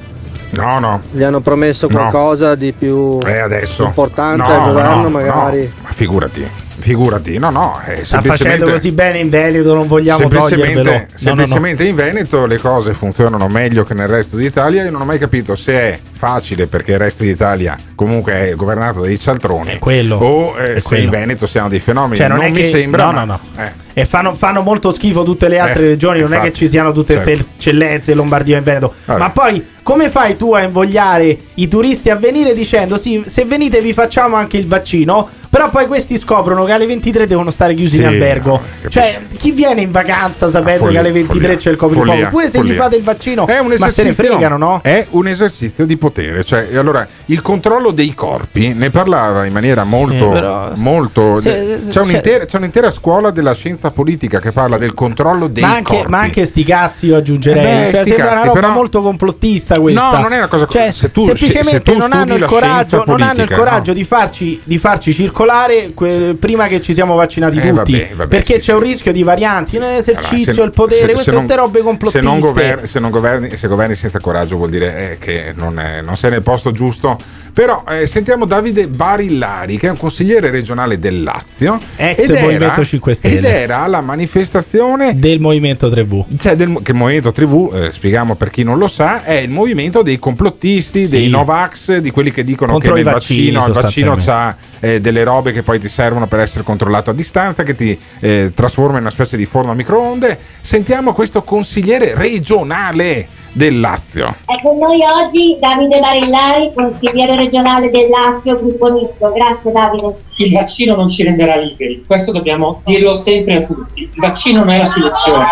No, 0.50 0.78
no. 0.78 1.02
Gli 1.10 1.22
hanno 1.22 1.40
promesso 1.40 1.88
No. 1.88 1.96
qualcosa 1.98 2.54
di 2.54 2.72
più 2.72 3.20
Eh, 3.26 3.64
importante 3.80 4.36
No, 4.36 4.46
al 4.48 4.68
governo, 4.68 5.02
no, 5.02 5.08
magari. 5.10 5.62
no, 5.64 5.72
ma 5.82 5.90
figurati, 5.92 6.46
figurati. 6.78 7.38
No, 7.38 7.50
no, 7.50 7.80
è 7.84 7.96
Sta 8.02 8.20
semplicemente... 8.20 8.58
facendo 8.58 8.70
così 8.72 8.92
bene 8.92 9.18
in 9.18 9.28
Veneto, 9.30 9.74
non 9.74 9.86
vogliamo 9.86 10.28
togliervelo. 10.28 10.48
semplicemente, 10.48 10.90
No, 10.90 11.30
no, 11.34 11.36
semplicemente 11.36 11.84
in 11.84 11.94
Veneto 11.94 12.46
le 12.46 12.58
cose 12.58 12.92
funzionano 12.94 13.48
meglio 13.48 13.84
che 13.84 13.94
nel 13.94 14.08
resto 14.08 14.36
d'Italia. 14.36 14.84
Io 14.84 14.90
non 14.90 15.00
ho 15.00 15.04
mai 15.04 15.18
capito 15.18 15.56
se 15.56 15.72
è 15.74 16.00
facile 16.12 16.66
perché 16.66 16.92
il 16.92 16.98
resto 16.98 17.22
d'Italia 17.24 17.76
comunque 17.94 18.32
è 18.50 18.54
governato 18.54 19.00
dai 19.02 19.18
cialtroni 19.18 19.78
o 19.80 20.54
eh, 20.58 20.74
se 20.76 20.82
quello. 20.82 21.02
in 21.04 21.10
Veneto 21.10 21.46
siamo 21.46 21.68
dei 21.68 21.80
fenomeni. 21.80 22.16
Cioè, 22.16 22.28
non 22.28 22.38
non 22.38 22.46
è 22.46 22.50
mi 22.50 22.56
che- 22.60 22.64
sembra. 22.68 23.10
no, 23.10 23.12
no, 23.12 23.24
no. 23.24 23.40
eh. 23.62 23.84
E 23.98 24.04
fanno, 24.04 24.34
fanno 24.34 24.60
molto 24.60 24.90
schifo 24.90 25.22
tutte 25.22 25.48
le 25.48 25.58
altre 25.58 25.84
Eh, 25.84 25.88
regioni, 25.88 26.20
non 26.20 26.32
è 26.32 26.36
infatti, 26.36 26.50
che 26.52 26.56
ci 26.58 26.68
siano 26.68 26.92
tutte 26.92 27.14
queste 27.14 27.34
certo. 27.36 27.52
eccellenze, 27.54 28.12
Lombardia 28.14 28.58
e 28.58 28.60
Veneto. 28.60 28.92
Vabbè. 29.06 29.18
Ma 29.18 29.30
poi 29.30 29.66
come 29.86 30.08
fai 30.08 30.36
tu 30.36 30.52
a 30.52 30.62
invogliare 30.62 31.38
i 31.54 31.68
turisti 31.68 32.10
a 32.10 32.16
venire 32.16 32.54
dicendo 32.54 32.96
sì, 32.96 33.22
se 33.24 33.44
venite 33.44 33.80
vi 33.80 33.92
facciamo 33.92 34.34
anche 34.34 34.56
il 34.56 34.66
vaccino, 34.66 35.28
però 35.48 35.70
poi 35.70 35.86
questi 35.86 36.18
scoprono 36.18 36.64
che 36.64 36.72
alle 36.72 36.86
23 36.86 37.28
devono 37.28 37.52
stare 37.52 37.72
chiusi 37.74 37.94
Sì, 37.98 38.00
in 38.02 38.08
albergo. 38.08 38.50
no, 38.82 38.88
cioè, 38.90 39.20
chi 39.38 39.52
viene 39.52 39.82
in 39.82 39.92
vacanza 39.92 40.48
sapendo 40.48 40.80
Follia, 40.86 41.00
che 41.02 41.06
alle 41.06 41.12
23 41.14 41.38
follia, 41.40 41.56
c'è 41.56 41.70
il 41.70 41.76
coprifuoco? 41.76 42.10
follia, 42.10 42.28
Pure 42.30 42.50
se 42.50 42.58
gli 42.58 42.62
follia. 42.62 42.82
fate 42.82 42.96
il 42.96 43.02
vaccino, 43.04 43.46
È 43.46 43.58
un 43.60 43.74
ma 43.78 43.88
se 43.88 44.02
ne 44.02 44.12
fregano, 44.12 44.56
no? 44.56 44.80
È 44.82 45.06
un 45.10 45.28
esercizio 45.28 45.86
di 45.86 45.96
potere. 45.96 46.42
Cioè, 46.44 46.74
allora, 46.76 47.06
il 47.26 47.40
controllo 47.40 47.92
dei 47.92 48.12
corpi 48.12 48.74
ne 48.74 48.90
parlava 48.90 49.44
in 49.46 49.52
maniera 49.52 49.84
molto. 49.84 50.30
Eh, 50.30 50.32
però- 50.32 50.70
molto 50.74 51.36
Se- 51.36 51.78
c'è, 51.90 52.00
un'intera, 52.00 52.44
c'è 52.44 52.56
un'intera 52.56 52.90
scuola 52.90 53.30
della 53.30 53.54
scienza 53.54 53.92
politica 53.92 54.40
che 54.40 54.50
parla 54.50 54.78
del 54.78 54.94
controllo 54.94 55.46
dei 55.46 55.62
Ma 55.62 55.74
anche, 55.76 55.94
corpi. 55.94 56.10
ma 56.10 56.18
anche 56.18 56.44
sti 56.44 56.64
cazzi 56.64 57.06
io 57.06 57.16
aggiungerei. 57.16 57.64
Eh 57.64 57.90
beh, 57.90 57.96
cioè, 57.96 58.04
sembra 58.04 58.24
cazzi, 58.24 58.32
una 58.34 58.44
roba 58.46 58.60
però- 58.60 58.72
molto 58.72 59.00
complottista 59.00 59.75
questa. 59.78 60.10
No, 60.10 60.20
non 60.20 60.32
è 60.32 60.38
una 60.38 60.46
cosa- 60.48 60.66
Cioè, 60.66 60.92
se 60.92 61.10
tu- 61.12 61.24
semplicemente 61.24 61.92
se- 61.92 61.96
non, 61.98 62.12
hanno 62.12 62.34
il 62.34 62.40
la 62.40 62.46
coraggio, 62.46 62.88
scienza 62.88 63.04
non 63.06 63.20
hanno 63.22 63.30
il 63.30 63.36
politica, 63.46 63.56
coraggio 63.56 63.92
di, 63.92 64.04
farci, 64.04 64.60
di 64.64 64.78
farci 64.78 65.12
circolare 65.12 65.90
que- 65.94 66.36
prima 66.38 66.66
che 66.66 66.80
ci 66.82 66.92
siamo 66.92 67.14
vaccinati 67.14 67.58
Eh, 67.58 67.68
tutti. 67.68 67.92
vabbè, 67.92 68.08
vabbè, 68.14 68.28
perché 68.28 68.60
sì, 68.60 68.66
c'è 68.66 68.74
un 68.74 68.80
rischio 68.80 69.12
di 69.12 69.22
varianti, 69.22 69.76
un 69.76 69.84
esercizio, 69.84 70.36
Allora, 70.36 70.52
se- 70.52 70.62
il 70.62 70.70
potere, 70.72 71.00
se- 71.00 71.06
queste 71.12 71.22
sono 71.30 71.40
tutte 71.40 71.54
non- 71.54 71.64
robe 71.64 71.80
complottiste. 71.80 72.18
Se 72.20 72.24
non 72.32 72.38
governi, 72.40 72.86
se 72.86 72.98
non 73.00 73.10
governi, 73.10 73.56
se 73.56 73.68
governi 73.68 73.94
senza 73.94 74.18
coraggio 74.20 74.56
vuol 74.56 74.70
dire 74.70 75.12
eh, 75.12 75.18
che 75.18 75.52
non, 75.54 75.78
è- 75.78 76.00
non 76.00 76.16
sei 76.16 76.30
nel 76.30 76.42
posto 76.42 76.70
giusto. 76.72 77.18
Però 77.52 77.84
eh, 77.88 78.06
sentiamo 78.06 78.44
Davide 78.44 78.86
Barillari, 78.86 79.78
che 79.78 79.86
è 79.86 79.90
un 79.90 79.96
consigliere 79.96 80.50
regionale 80.50 80.98
del 80.98 81.22
Lazio. 81.22 81.78
Ex 81.96 82.18
ed 82.24 82.30
era- 82.30 82.40
Movimento 82.42 82.84
5 82.84 83.14
Stelle. 83.14 83.36
Ed 83.38 83.44
era 83.44 83.78
alla 83.82 84.02
manifestazione 84.02 85.14
del 85.18 85.40
Movimento 85.40 85.88
3V. 85.88 86.24
Cioè, 86.38 86.54
del, 86.54 86.78
che 86.82 86.90
il 86.90 86.96
Movimento 86.96 87.30
3V, 87.34 87.74
eh, 87.86 87.90
spieghiamo 87.90 88.34
per 88.34 88.50
chi 88.50 88.62
non 88.62 88.76
lo 88.78 88.86
sa, 88.88 89.24
è 89.24 89.32
il 89.34 89.48
movimento 89.48 89.65
dei 90.02 90.18
complottisti, 90.18 91.08
dei 91.08 91.28
Novax, 91.28 91.98
di 91.98 92.10
quelli 92.10 92.30
che 92.30 92.44
dicono 92.44 92.72
Contro 92.72 92.94
che 92.94 93.02
vaccino, 93.02 93.66
il 93.66 93.72
vaccino 93.72 94.18
sostanzialmente. 94.20 94.30
ha 94.30 94.56
eh, 94.80 95.00
delle 95.00 95.24
robe 95.24 95.52
che 95.52 95.62
poi 95.62 95.78
ti 95.78 95.88
servono 95.88 96.26
per 96.26 96.40
essere 96.40 96.64
controllato 96.64 97.10
a 97.10 97.14
distanza, 97.14 97.62
che 97.62 97.74
ti 97.74 97.98
eh, 98.20 98.52
trasforma 98.54 98.96
in 98.96 99.02
una 99.02 99.10
specie 99.10 99.36
di 99.36 99.46
forno 99.46 99.72
a 99.72 99.74
microonde. 99.74 100.38
Sentiamo 100.60 101.12
questo 101.12 101.42
consigliere 101.42 102.14
regionale 102.14 103.28
del 103.56 103.80
Lazio. 103.80 104.36
È 104.44 104.60
con 104.62 104.76
noi 104.76 105.00
oggi 105.02 105.56
Davide 105.58 105.98
Barillari, 105.98 106.70
consigliere 106.74 107.36
regionale 107.36 107.90
del 107.90 108.10
Lazio, 108.10 108.54
gruppo 108.56 108.92
misto. 108.92 109.32
Grazie 109.32 109.72
Davide. 109.72 110.14
Il 110.36 110.52
vaccino 110.52 110.94
non 110.94 111.08
ci 111.08 111.22
renderà 111.22 111.56
liberi, 111.56 112.04
questo 112.06 112.32
dobbiamo 112.32 112.82
dirlo 112.84 113.14
sempre 113.14 113.56
a 113.56 113.62
tutti. 113.62 114.02
Il 114.02 114.20
vaccino 114.20 114.58
non 114.58 114.74
è 114.74 114.78
la 114.78 114.84
soluzione. 114.84 115.46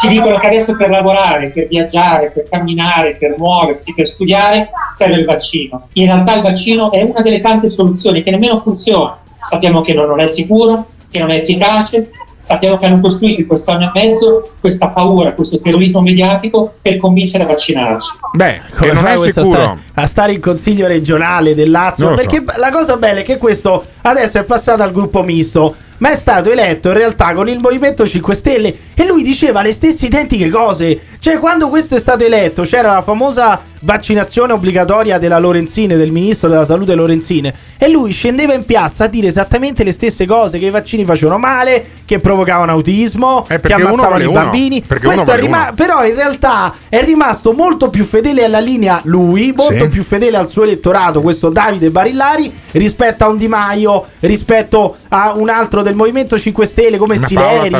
Ci 0.00 0.08
dicono 0.08 0.38
che 0.38 0.46
adesso 0.46 0.74
per 0.74 0.88
lavorare, 0.88 1.50
per 1.50 1.66
viaggiare, 1.66 2.30
per 2.30 2.48
camminare, 2.48 3.16
per 3.16 3.34
muoversi, 3.36 3.92
per 3.92 4.06
studiare 4.06 4.70
serve 4.90 5.16
il 5.16 5.26
vaccino. 5.26 5.88
In 5.92 6.06
realtà 6.06 6.36
il 6.36 6.42
vaccino 6.42 6.90
è 6.90 7.02
una 7.02 7.20
delle 7.20 7.40
tante 7.40 7.68
soluzioni 7.68 8.22
che 8.22 8.30
nemmeno 8.30 8.56
funziona. 8.56 9.18
Sappiamo 9.42 9.82
che 9.82 9.92
non 9.92 10.18
è 10.18 10.26
sicuro, 10.26 10.86
che 11.10 11.18
non 11.18 11.28
è 11.28 11.34
efficace, 11.36 12.10
sappiamo 12.38 12.76
che 12.76 12.86
hanno 12.86 13.00
costruito 13.00 13.40
in 13.40 13.46
questo 13.46 13.72
anno 13.72 13.92
e 13.92 14.00
mezzo 14.06 14.52
questa 14.60 14.88
paura, 14.88 15.32
questo 15.34 15.60
terrorismo 15.60 16.00
mediatico 16.00 16.74
per 16.80 16.96
convincere 16.96 17.44
a 17.44 17.46
vaccinarci. 17.48 18.08
Beh, 18.32 18.60
Come 18.78 18.92
non 18.92 19.02
fai 19.02 19.14
è 19.14 19.16
questo 19.16 19.40
a 19.40 19.44
stare, 19.44 19.78
a 19.94 20.06
stare 20.06 20.32
in 20.32 20.40
consiglio 20.40 20.86
regionale 20.86 21.54
del 21.54 21.70
Lazio? 21.70 22.10
Lo 22.10 22.16
so. 22.16 22.22
Perché 22.22 22.44
la 22.56 22.70
cosa 22.70 22.96
bella 22.96 23.20
è 23.20 23.22
che 23.24 23.36
questo 23.36 23.84
adesso 24.02 24.38
è 24.38 24.44
passato 24.44 24.82
al 24.82 24.92
gruppo 24.92 25.22
misto, 25.22 25.74
ma 25.98 26.10
è 26.10 26.14
stato 26.14 26.50
eletto 26.50 26.88
in 26.88 26.94
realtà 26.94 27.34
con 27.34 27.48
il 27.48 27.58
Movimento 27.60 28.06
5 28.06 28.34
Stelle 28.34 28.74
e 28.94 29.04
lui 29.04 29.22
diceva 29.22 29.62
le 29.62 29.72
stesse 29.72 30.06
identiche 30.06 30.48
cose. 30.48 30.98
Cioè, 31.20 31.38
quando 31.38 31.68
questo 31.68 31.96
è 31.96 31.98
stato 31.98 32.24
eletto, 32.24 32.62
c'era 32.62 32.92
la 32.92 33.02
famosa 33.02 33.60
vaccinazione 33.80 34.52
obbligatoria 34.52 35.18
della 35.18 35.38
Lorenzine, 35.38 35.96
del 35.96 36.10
ministro 36.10 36.48
della 36.48 36.64
salute 36.64 36.94
Lorenzine, 36.94 37.52
e 37.76 37.88
lui 37.88 38.12
scendeva 38.12 38.52
in 38.54 38.64
piazza 38.64 39.04
a 39.04 39.06
dire 39.08 39.26
esattamente 39.26 39.82
le 39.82 39.92
stesse 39.92 40.26
cose: 40.26 40.58
che 40.58 40.66
i 40.66 40.70
vaccini 40.70 41.04
facevano 41.04 41.38
male, 41.38 41.84
che 42.04 42.20
provocavano 42.20 42.70
autismo, 42.72 43.44
che 43.48 43.54
Eh, 43.54 43.60
uno 43.74 43.74
ammazzavano 43.74 44.10
vale 44.10 44.24
i 44.24 44.32
bambini. 44.32 44.82
Vale 44.86 45.32
è 45.32 45.40
rima- 45.40 45.72
però 45.74 46.04
in 46.04 46.14
realtà 46.14 46.74
è 46.88 47.02
rimasto 47.02 47.52
molto 47.52 47.90
più 47.90 48.04
fedele 48.04 48.44
alla 48.44 48.60
linea 48.60 49.00
lui, 49.04 49.52
molto 49.54 49.84
Sì. 49.84 49.88
più 49.88 50.04
fedele 50.04 50.36
al 50.36 50.48
suo 50.48 50.62
elettorato, 50.62 51.20
questo 51.20 51.48
Davide 51.50 51.90
Barillari, 51.90 52.52
rispetto 52.72 53.24
a 53.24 53.28
un 53.28 53.36
Di 53.36 53.48
Maio, 53.48 54.04
rispetto 54.20 54.96
a 55.08 55.34
un 55.34 55.48
altro 55.48 55.82
del 55.82 55.94
Movimento 55.94 56.38
5 56.38 56.64
Stelle 56.64 56.96
come 56.96 57.16
Una 57.16 57.26
Sileri. 57.26 57.70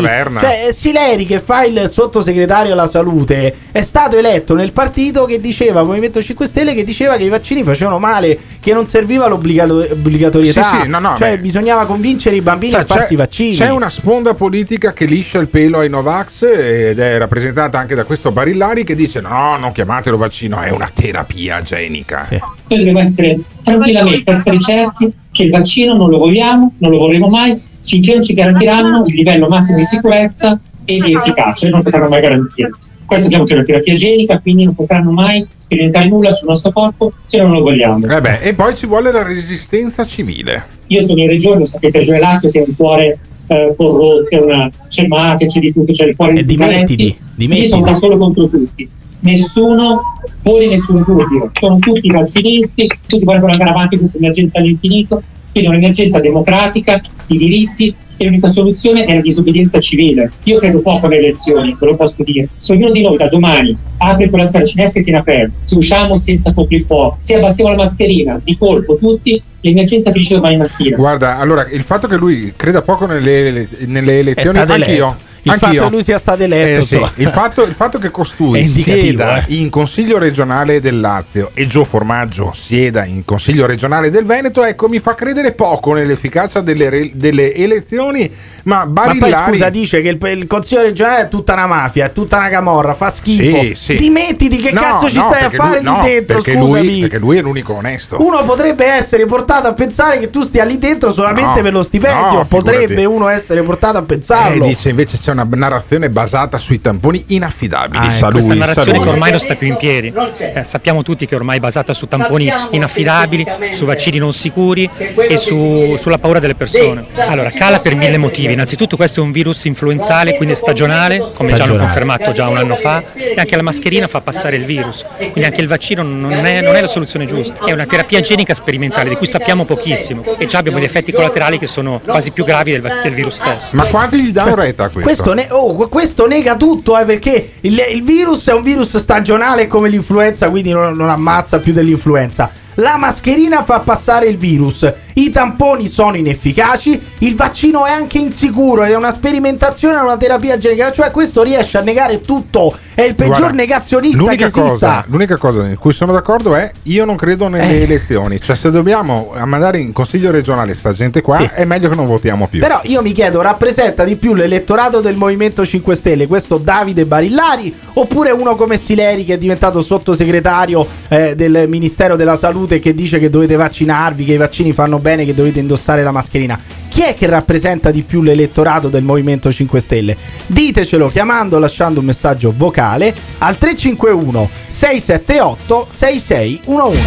Cioè, 0.40 0.68
Sileri 0.72 1.24
che 1.24 1.38
fa 1.40 1.62
il 1.64 1.88
sottosegretario 1.88 2.72
alla 2.72 2.88
salute 2.88 3.27
è 3.34 3.80
stato 3.80 4.16
eletto 4.16 4.54
nel 4.54 4.72
partito 4.72 5.24
che 5.24 5.40
diceva, 5.40 5.82
Movimento 5.82 6.22
5 6.22 6.46
Stelle, 6.46 6.74
che 6.74 6.84
diceva 6.84 7.16
che 7.16 7.24
i 7.24 7.28
vaccini 7.28 7.62
facevano 7.62 7.98
male, 7.98 8.38
che 8.60 8.72
non 8.72 8.86
serviva 8.86 9.28
l'obbligatorietà. 9.28 10.62
Sì, 10.62 10.80
sì, 10.82 10.88
no, 10.88 10.98
no, 10.98 11.14
cioè, 11.16 11.36
beh. 11.36 11.38
bisognava 11.38 11.86
convincere 11.86 12.36
i 12.36 12.40
bambini 12.40 12.72
Cioè, 12.72 12.82
a 12.82 12.84
farsi 12.84 13.12
i 13.14 13.16
vaccini. 13.16 13.54
c'è 13.54 13.70
una 13.70 13.90
sponda 13.90 14.34
politica 14.34 14.92
che 14.92 15.04
liscia 15.04 15.38
il 15.38 15.48
pelo 15.48 15.78
ai 15.78 15.88
Novax 15.88 16.42
ed 16.42 16.98
è 16.98 17.18
rappresentata 17.18 17.78
anche 17.78 17.94
da 17.94 18.04
questo 18.04 18.32
Barillari 18.32 18.84
che 18.84 18.94
dice 18.94 19.20
no, 19.20 19.56
non 19.56 19.72
chiamatelo 19.72 20.16
vaccino, 20.16 20.60
è 20.60 20.70
una 20.70 20.90
terapia 20.92 21.60
genica. 21.62 22.28
Noi 22.30 22.78
dobbiamo 22.78 23.00
essere 23.00 23.38
tranquillamente 23.62 24.30
essere 24.30 24.58
certi 24.58 25.12
che 25.30 25.44
il 25.44 25.50
vaccino 25.50 25.94
non 25.94 26.10
lo 26.10 26.18
vogliamo, 26.18 26.74
non 26.78 26.90
lo 26.90 26.98
vorremo 26.98 27.28
mai, 27.28 27.60
finché 27.82 28.12
non 28.14 28.22
ci 28.22 28.34
garantiranno 28.34 29.04
il 29.06 29.14
livello 29.14 29.48
massimo 29.48 29.78
di 29.78 29.84
sicurezza 29.84 30.58
e 30.84 31.00
di 31.00 31.14
efficacia, 31.14 31.68
non 31.68 31.82
potranno 31.82 32.08
mai 32.08 32.20
garantire. 32.20 32.70
Questo 33.08 33.28
abbiamo 33.28 33.44
che 33.44 33.52
è 33.52 33.56
una 33.56 33.64
terapia 33.64 33.94
igienica, 33.94 34.38
quindi 34.38 34.64
non 34.64 34.74
potranno 34.74 35.10
mai 35.10 35.46
sperimentare 35.54 36.08
nulla 36.08 36.30
sul 36.30 36.46
nostro 36.46 36.72
corpo 36.72 37.14
se 37.24 37.40
non 37.40 37.52
lo 37.52 37.62
vogliamo. 37.62 38.06
Eh 38.06 38.20
beh, 38.20 38.40
e 38.40 38.52
poi 38.52 38.76
ci 38.76 38.84
vuole 38.84 39.10
la 39.10 39.22
resistenza 39.22 40.04
civile. 40.04 40.62
Io 40.88 41.02
sono 41.02 41.22
in 41.22 41.28
regione, 41.28 41.64
sapete, 41.64 42.00
Regione 42.00 42.18
Lazio 42.18 42.50
che 42.50 42.60
è 42.60 42.64
un 42.66 42.76
cuore 42.76 43.18
eh, 43.46 43.74
corrotto, 43.74 44.28
è 44.28 44.36
una, 44.36 44.70
c'è 44.88 45.06
mafia, 45.06 45.46
c'è 45.46 45.58
di 45.58 45.72
tutto, 45.72 45.90
c'è 45.90 46.04
il 46.04 46.16
cuore 46.16 46.34
di 46.34 46.42
dimettiti, 46.42 47.16
dimettiti. 47.34 47.66
Io 47.66 47.68
sono 47.68 47.82
da 47.82 47.94
solo 47.94 48.18
contro 48.18 48.46
tutti. 48.46 48.86
Nessuno 49.20 50.02
pone 50.42 50.66
nessun 50.66 51.02
dubbio. 51.02 51.50
Sono 51.54 51.78
tutti 51.78 52.10
vaccinisti, 52.10 52.90
tutti 53.06 53.24
vogliono 53.24 53.52
andare 53.52 53.70
avanti 53.70 53.96
questa 53.96 54.18
emergenza 54.18 54.58
all'infinito. 54.58 55.22
Quindi 55.50 55.70
è 55.70 55.72
un'emergenza 55.72 56.20
democratica, 56.20 57.00
di 57.26 57.38
diritti, 57.38 57.94
e 58.18 58.24
l'unica 58.24 58.48
soluzione 58.48 59.04
è 59.04 59.14
la 59.14 59.20
disobbedienza 59.20 59.80
civile. 59.80 60.30
Io 60.42 60.58
credo 60.58 60.80
poco 60.80 61.06
alle 61.06 61.18
elezioni, 61.18 61.74
ve 61.78 61.86
lo 61.86 61.96
posso 61.96 62.22
dire. 62.22 62.48
Se 62.56 62.74
ognuno 62.74 62.90
di 62.90 63.00
noi 63.02 63.16
da 63.16 63.28
domani 63.28 63.74
apre 63.98 64.28
quella 64.28 64.44
strada 64.44 64.66
cinesca 64.66 64.98
e 64.98 65.02
tiene 65.02 65.18
aperto, 65.18 65.54
se 65.60 65.76
usciamo 65.76 66.18
senza 66.18 66.52
coprifuoco, 66.52 67.16
se 67.18 67.36
abbassiamo 67.36 67.70
la 67.70 67.76
mascherina 67.76 68.40
di 68.42 68.58
colpo 68.58 68.96
tutti, 68.96 69.40
l'emergenza 69.60 70.10
finisce 70.10 70.34
domani 70.34 70.56
mattina. 70.56 70.96
Guarda, 70.96 71.38
allora, 71.38 71.66
il 71.70 71.82
fatto 71.82 72.06
che 72.06 72.16
lui 72.16 72.52
creda 72.56 72.82
poco 72.82 73.06
nelle, 73.06 73.68
nelle 73.86 74.18
elezioni, 74.18 74.58
anch'io. 74.58 74.74
eletto. 74.74 75.26
Il 75.48 75.54
anch'io. 75.54 75.68
fatto 75.68 75.84
che 75.84 75.90
lui 75.90 76.02
sia 76.02 76.18
stato 76.18 76.42
eletto, 76.42 76.80
Eh, 76.80 76.86
sì, 76.86 77.00
il, 77.16 77.28
fatto, 77.28 77.62
il 77.62 77.74
fatto 77.74 77.98
che 77.98 78.10
costui 78.10 78.66
sieda 78.66 79.44
eh. 79.44 79.54
in 79.54 79.70
consiglio 79.70 80.18
regionale 80.18 80.80
del 80.80 81.00
Lazio 81.00 81.50
e 81.54 81.66
Gio 81.66 81.84
Formaggio 81.84 82.52
sieda 82.54 83.04
in 83.04 83.24
consiglio 83.24 83.66
regionale 83.66 84.10
del 84.10 84.24
Veneto, 84.24 84.64
ecco, 84.64 84.88
mi 84.88 84.98
fa 84.98 85.14
credere 85.14 85.52
poco 85.52 85.92
nell'efficacia 85.92 86.60
delle, 86.60 87.10
delle 87.14 87.54
elezioni. 87.54 88.30
Ma 88.68 88.84
Ma 88.84 89.14
poi 89.18 89.32
scusa, 89.32 89.70
dice 89.70 90.02
che 90.02 90.08
il, 90.10 90.18
il 90.26 90.46
consiglio 90.46 90.82
regionale 90.82 91.22
è 91.22 91.28
tutta 91.28 91.54
una 91.54 91.66
mafia, 91.66 92.04
è 92.06 92.12
tutta 92.12 92.36
una 92.36 92.48
camorra, 92.50 92.92
fa 92.92 93.08
schifo. 93.08 93.62
Sì, 93.62 93.74
sì. 93.74 93.94
Dimettiti, 93.96 94.58
che 94.58 94.72
No, 94.72 94.80
cazzo 94.82 95.08
ci 95.08 95.16
no, 95.16 95.22
stai 95.22 95.44
a 95.44 95.50
fare 95.50 95.76
lui- 95.80 95.82
no, 95.84 96.00
lì 96.02 96.08
dentro? 96.08 96.36
perché 96.42 96.52
Scusami. 96.58 96.86
Lui, 96.86 97.00
perché 97.00 97.18
lui 97.18 97.36
è 97.38 97.40
l'unico 97.40 97.74
onesto. 97.74 98.22
Uno 98.22 98.42
potrebbe 98.44 98.84
essere 98.84 99.24
portato 99.24 99.68
a 99.68 99.72
pensare 99.72 100.18
che 100.18 100.28
tu 100.28 100.42
stia 100.42 100.64
lì 100.64 100.78
dentro 100.78 101.10
solamente 101.12 101.56
No, 101.56 101.62
per 101.62 101.72
lo 101.72 101.82
stipendio. 101.82 102.32
no, 102.38 102.44
potrebbe 102.46 103.04
uno 103.06 103.28
essere 103.28 103.62
portato 103.62 103.96
a 103.96 104.00
Eh, 104.02 104.04
pensarlo. 104.04 104.66
dice 104.66 104.90
invece 104.90 105.16
c'è 105.18 105.30
una 105.32 105.46
narrazione 105.50 106.10
basata 106.10 106.58
sui 106.58 106.80
tamponi 106.82 107.24
inaffidabili. 107.28 108.06
Ah, 108.06 108.10
Sa 108.10 108.26
ecco. 108.26 108.32
Questa 108.32 108.50
lui, 108.52 108.60
sa 108.60 108.66
narrazione 108.66 108.98
lui. 108.98 109.06
che 109.06 109.12
ormai 109.12 109.30
non 109.30 109.40
sta 109.40 109.54
più 109.54 109.66
in 109.68 109.76
piedi. 109.76 110.12
Eh, 110.54 110.64
sappiamo 110.64 111.02
tutti 111.02 111.24
che 111.26 111.34
ormai 111.34 111.56
è 111.56 111.60
basata 111.60 111.94
su 111.94 112.06
tamponi 112.06 112.52
inaffidabili, 112.72 113.46
su 113.70 113.86
vaccini 113.86 114.18
non 114.18 114.34
sicuri 114.34 114.88
e 114.96 115.36
su- 115.38 115.96
sulla 115.98 116.18
paura 116.18 116.38
delle 116.38 116.54
persone. 116.54 117.06
Allora, 117.26 117.50
cala 117.50 117.78
per 117.78 117.94
mille 117.94 118.18
motivi. 118.18 118.56
Innanzitutto 118.58 118.96
questo 118.96 119.20
è 119.20 119.22
un 119.22 119.30
virus 119.30 119.66
influenzale, 119.66 120.34
quindi 120.34 120.54
è 120.54 120.56
stagionale, 120.56 121.24
come 121.34 121.52
già 121.52 121.62
hanno 121.62 121.76
confermato 121.76 122.32
già 122.32 122.48
un 122.48 122.56
anno 122.56 122.74
fa, 122.74 123.04
e 123.14 123.36
anche 123.36 123.54
la 123.54 123.62
mascherina 123.62 124.08
fa 124.08 124.20
passare 124.20 124.56
il 124.56 124.64
virus. 124.64 125.04
Quindi 125.16 125.44
anche 125.44 125.60
il 125.60 125.68
vaccino 125.68 126.02
non 126.02 126.44
è, 126.44 126.60
non 126.60 126.74
è 126.74 126.80
la 126.80 126.88
soluzione 126.88 127.24
giusta. 127.24 127.64
È 127.64 127.70
una 127.70 127.86
terapia 127.86 128.20
genica 128.20 128.54
sperimentale 128.54 129.10
di 129.10 129.14
cui 129.14 129.28
sappiamo 129.28 129.64
pochissimo 129.64 130.24
e 130.38 130.46
già 130.46 130.58
abbiamo 130.58 130.78
degli 130.78 130.88
effetti 130.88 131.12
collaterali 131.12 131.56
che 131.56 131.68
sono 131.68 132.00
quasi 132.04 132.32
più 132.32 132.44
gravi 132.44 132.72
del, 132.72 133.00
del 133.00 133.14
virus 133.14 133.36
stesso. 133.36 133.76
Ma 133.76 133.84
quanti 133.84 134.20
gli 134.20 134.32
danno 134.32 134.56
retta 134.56 134.86
a 134.86 134.88
questo? 134.88 135.08
Questo, 135.08 135.34
ne- 135.34 135.46
oh, 135.50 135.86
questo 135.86 136.26
nega 136.26 136.56
tutto, 136.56 136.98
eh, 136.98 137.04
perché 137.04 137.52
il, 137.60 137.80
il 137.92 138.02
virus 138.02 138.48
è 138.48 138.54
un 138.54 138.64
virus 138.64 138.96
stagionale 138.96 139.68
come 139.68 139.88
l'influenza, 139.88 140.50
quindi 140.50 140.72
non, 140.72 140.96
non 140.96 141.10
ammazza 141.10 141.60
più 141.60 141.72
dell'influenza. 141.72 142.50
La 142.80 142.96
mascherina 142.96 143.64
fa 143.64 143.80
passare 143.80 144.26
il 144.26 144.36
virus, 144.36 144.88
i 145.14 145.30
tamponi 145.30 145.88
sono 145.88 146.16
inefficaci, 146.16 147.00
il 147.18 147.34
vaccino 147.34 147.84
è 147.84 147.90
anche 147.90 148.18
insicuro, 148.18 148.84
è 148.84 148.94
una 148.94 149.10
sperimentazione, 149.10 149.96
è 149.96 150.00
una 150.00 150.16
terapia 150.16 150.56
genica, 150.58 150.92
cioè 150.92 151.10
questo 151.10 151.42
riesce 151.42 151.76
a 151.76 151.80
negare 151.80 152.20
tutto, 152.20 152.72
è 152.98 153.02
il 153.04 153.14
peggior 153.14 153.38
Guarda, 153.38 153.56
negazionista 153.56 154.18
che 154.18 154.24
l'unica 154.24 154.46
esista. 154.46 154.62
cosa, 154.68 155.04
l'unica 155.08 155.36
cosa 155.36 155.66
in 155.68 155.76
cui 155.76 155.92
sono 155.92 156.10
d'accordo 156.10 156.56
è 156.56 156.68
io 156.84 157.04
non 157.04 157.14
credo 157.14 157.46
nelle 157.46 157.78
Eh. 157.78 157.82
elezioni. 157.84 158.40
Cioè, 158.40 158.56
se 158.56 158.72
dobbiamo 158.72 159.32
mandare 159.44 159.78
in 159.78 159.92
consiglio 159.92 160.32
regionale 160.32 160.74
sta 160.74 160.92
gente 160.92 161.22
qua, 161.22 161.36
Sì. 161.38 161.48
è 161.54 161.64
meglio 161.64 161.88
che 161.88 161.94
non 161.94 162.06
votiamo 162.06 162.48
più. 162.48 162.58
Però 162.58 162.80
io 162.84 163.00
mi 163.00 163.12
chiedo, 163.12 163.40
rappresenta 163.40 164.02
di 164.02 164.16
più 164.16 164.34
l'elettorato 164.34 165.00
del 165.00 165.14
Movimento 165.14 165.64
5 165.64 165.94
Stelle, 165.94 166.26
questo 166.26 166.58
Davide 166.58 167.06
Barillari, 167.06 167.72
oppure 167.92 168.32
uno 168.32 168.56
come 168.56 168.76
Sileri 168.76 169.24
che 169.24 169.34
è 169.34 169.38
diventato 169.38 169.80
sottosegretario 169.80 170.84
eh, 171.08 171.34
del 171.36 171.66
Ministero 171.68 172.16
della 172.16 172.36
Salute 172.36 172.80
che 172.80 172.94
dice 172.94 173.20
che 173.20 173.30
dovete 173.30 173.54
vaccinarvi, 173.54 174.24
che 174.24 174.32
i 174.32 174.36
vaccini 174.38 174.72
fanno 174.72 174.98
bene, 174.98 175.24
che 175.24 175.34
dovete 175.34 175.60
indossare 175.60 176.02
la 176.02 176.10
mascherina? 176.10 176.58
Chi 176.98 177.04
è 177.04 177.14
che 177.14 177.28
rappresenta 177.28 177.92
di 177.92 178.02
più 178.02 178.22
l'elettorato 178.22 178.88
del 178.88 179.04
Movimento 179.04 179.52
5 179.52 179.78
Stelle? 179.78 180.16
Ditecelo 180.48 181.06
chiamando 181.06 181.54
o 181.54 181.58
lasciando 181.60 182.00
un 182.00 182.06
messaggio 182.06 182.52
vocale 182.56 183.14
al 183.38 183.56
351 183.56 184.50
678 184.66 185.86
6611. 185.88 187.02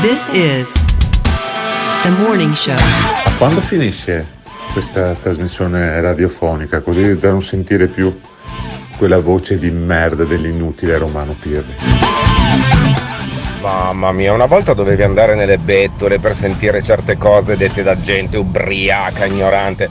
This 0.00 0.26
is 0.32 0.72
the 2.02 2.10
morning 2.10 2.52
show. 2.54 2.74
Ma 2.74 3.30
quando 3.38 3.60
finisce 3.60 4.26
questa 4.72 5.14
trasmissione 5.14 6.00
radiofonica? 6.00 6.80
Così 6.80 7.16
da 7.16 7.30
non 7.30 7.44
sentire 7.44 7.86
più 7.86 8.18
quella 8.96 9.20
voce 9.20 9.58
di 9.58 9.70
merda 9.70 10.24
dell'inutile 10.24 10.98
Romano 10.98 11.36
Pirri. 11.38 13.15
Mamma 13.60 14.12
mia, 14.12 14.32
una 14.32 14.46
volta 14.46 14.74
dovevi 14.74 15.02
andare 15.02 15.34
nelle 15.34 15.58
bettole 15.58 16.18
per 16.18 16.34
sentire 16.34 16.82
certe 16.82 17.16
cose 17.16 17.56
dette 17.56 17.82
da 17.82 17.98
gente 17.98 18.36
ubriaca, 18.36 19.24
ignorante. 19.24 19.88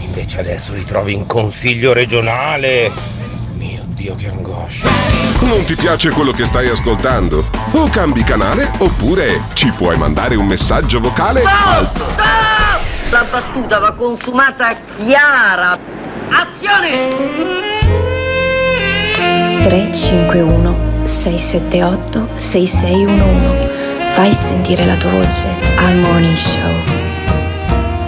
Invece 0.00 0.40
adesso 0.40 0.74
li 0.74 0.84
trovi 0.84 1.12
in 1.12 1.26
consiglio 1.26 1.92
regionale. 1.92 2.90
Mio 3.54 3.82
Dio, 3.86 4.14
che 4.14 4.28
angoscia. 4.28 4.88
Non 5.40 5.64
ti 5.64 5.74
piace 5.74 6.10
quello 6.10 6.32
che 6.32 6.44
stai 6.44 6.68
ascoltando? 6.68 7.44
O 7.72 7.88
cambi 7.88 8.22
canale 8.22 8.70
oppure 8.78 9.42
ci 9.54 9.70
puoi 9.70 9.96
mandare 9.96 10.36
un 10.36 10.46
messaggio 10.46 11.00
vocale 11.00 11.42
al 11.42 11.90
La 13.10 13.24
battuta 13.30 13.78
va 13.78 13.92
consumata 13.92 14.76
chiara. 14.96 15.78
Azione! 16.28 17.54
351 19.62 20.85
678 21.06 22.26
6611 22.36 23.74
Fai 24.10 24.32
sentire 24.32 24.84
la 24.84 24.96
tua 24.96 25.10
voce 25.10 25.46
al 25.76 25.94
Morning 25.96 26.34
Show. 26.34 26.70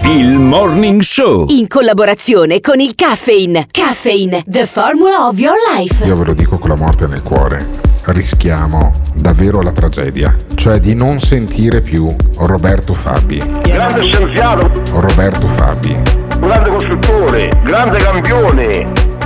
Il 0.05 0.39
Morning 0.39 1.01
Show. 1.03 1.45
In 1.51 1.69
collaborazione 1.69 2.61
con 2.61 2.81
il 2.81 2.95
Caffeine. 2.95 3.67
Caffeine, 3.71 4.43
the 4.49 4.67
formula 4.67 5.27
of 5.27 5.39
your 5.39 5.57
life. 5.77 6.05
Io 6.07 6.17
ve 6.17 6.25
lo 6.25 6.35
dico 6.35 6.59
con 6.59 6.71
la 6.71 6.77
morte 6.77 7.07
nel 7.07 7.23
cuore. 7.23 7.67
Rischiamo 8.05 8.93
davvero 9.15 9.61
la 9.61 9.73
tragedia, 9.73 10.35
cioè 10.55 10.81
di 10.81 10.95
non 10.95 11.21
sentire 11.21 11.83
più 11.83 12.15
Roberto 12.37 12.95
Fabi. 12.95 13.37
Grande 13.63 14.11
scienziato, 14.11 14.71
Roberto 14.93 15.47
Fabi. 15.47 15.95
grande 16.41 16.71
costruttore, 16.71 17.61
grande 17.63 17.99
campione. 17.99 19.17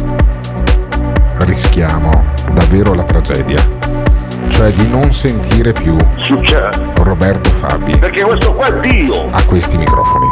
Rischiamo 1.44 2.24
davvero 2.52 2.94
la 2.94 3.02
tragedia, 3.02 3.60
cioè 4.48 4.70
di 4.70 4.88
non 4.88 5.12
sentire 5.12 5.72
più 5.72 5.96
Succede. 6.18 6.70
Roberto 6.94 7.50
Fabi 7.50 7.96
Perché 7.96 8.22
questo 8.22 8.52
qua 8.52 8.66
è 8.66 8.80
Dio. 8.80 9.26
a 9.30 9.42
questi 9.44 9.76
microfoni. 9.76 10.26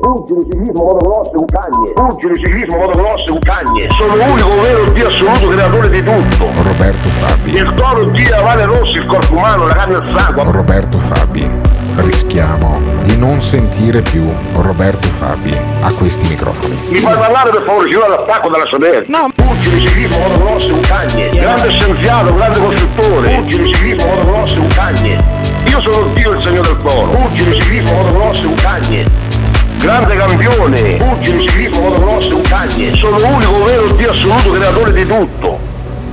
Pugili 0.00 0.40
ciclismo 0.46 0.82
motocross 0.82 1.30
è 1.30 1.36
un 1.36 1.46
cagne. 1.46 1.92
Pugili 1.92 2.38
ciclismo 2.38 2.76
motocross 2.76 3.26
è 3.26 3.30
un 3.30 3.38
cagne. 3.38 3.88
Sono 3.90 4.16
l'unico 4.16 4.60
vero 4.60 4.84
Dio 4.92 5.08
assoluto 5.08 5.48
creatore 5.48 5.90
di 5.90 6.02
tutto. 6.02 6.46
Roberto 6.62 7.08
Fabi. 7.08 7.54
Il 7.54 7.74
toro 7.74 8.04
Dio 8.06 8.42
Vale 8.42 8.64
Rossi, 8.64 8.96
il 8.96 9.06
corpo 9.06 9.34
umano, 9.36 9.66
la 9.66 9.74
carne 9.74 9.94
e 9.94 9.98
il 9.98 10.16
sangue. 10.16 10.50
Roberto 10.50 10.98
Fabi. 10.98 11.50
Rischiamo 11.96 12.80
non 13.24 13.40
sentire 13.40 14.02
più 14.02 14.30
Roberto 14.52 15.08
Fabi 15.08 15.56
a 15.80 15.90
questi 15.92 16.28
microfoni. 16.28 16.78
Mi 16.90 16.98
fai 16.98 17.16
parlare 17.16 17.48
per 17.48 17.62
favore, 17.64 17.88
ci 17.88 17.94
vuole 17.94 18.10
l'attacco 18.10 18.50
dalla 18.50 18.66
sodera. 18.66 19.02
No. 19.06 19.30
Pugili 19.34 19.80
ciclismo 19.80 20.18
motocross 20.18 20.68
è 20.68 20.72
un 20.72 20.80
cagne. 20.80 21.30
Grande 21.30 21.70
scienziato, 21.70 22.34
grande 22.34 22.58
costruttore. 22.58 23.34
Pugili 23.36 23.72
ciclismo 23.72 24.06
motocross 24.06 24.54
è 24.54 24.58
un 24.58 24.66
cagne. 24.66 25.24
Io 25.64 25.80
sono 25.80 26.06
Dio 26.12 26.32
il 26.32 26.42
segno 26.42 26.60
del 26.60 26.76
toro. 26.82 27.10
Pugili 27.12 27.54
ciclismo 27.54 27.92
motocross 27.94 28.42
è 28.42 28.46
un 28.46 28.54
cagne. 28.56 29.06
Grande 29.78 30.16
campione, 30.16 30.96
pugili 30.96 31.48
ciclismo 31.48 31.80
motocross 31.80 32.30
un 32.30 32.42
cagne. 32.42 32.96
Sono 32.96 33.18
l'unico 33.18 33.64
vero 33.64 33.86
Dio 33.92 34.10
assoluto 34.10 34.50
creatore 34.50 34.92
di 34.92 35.06
tutto. 35.06 35.58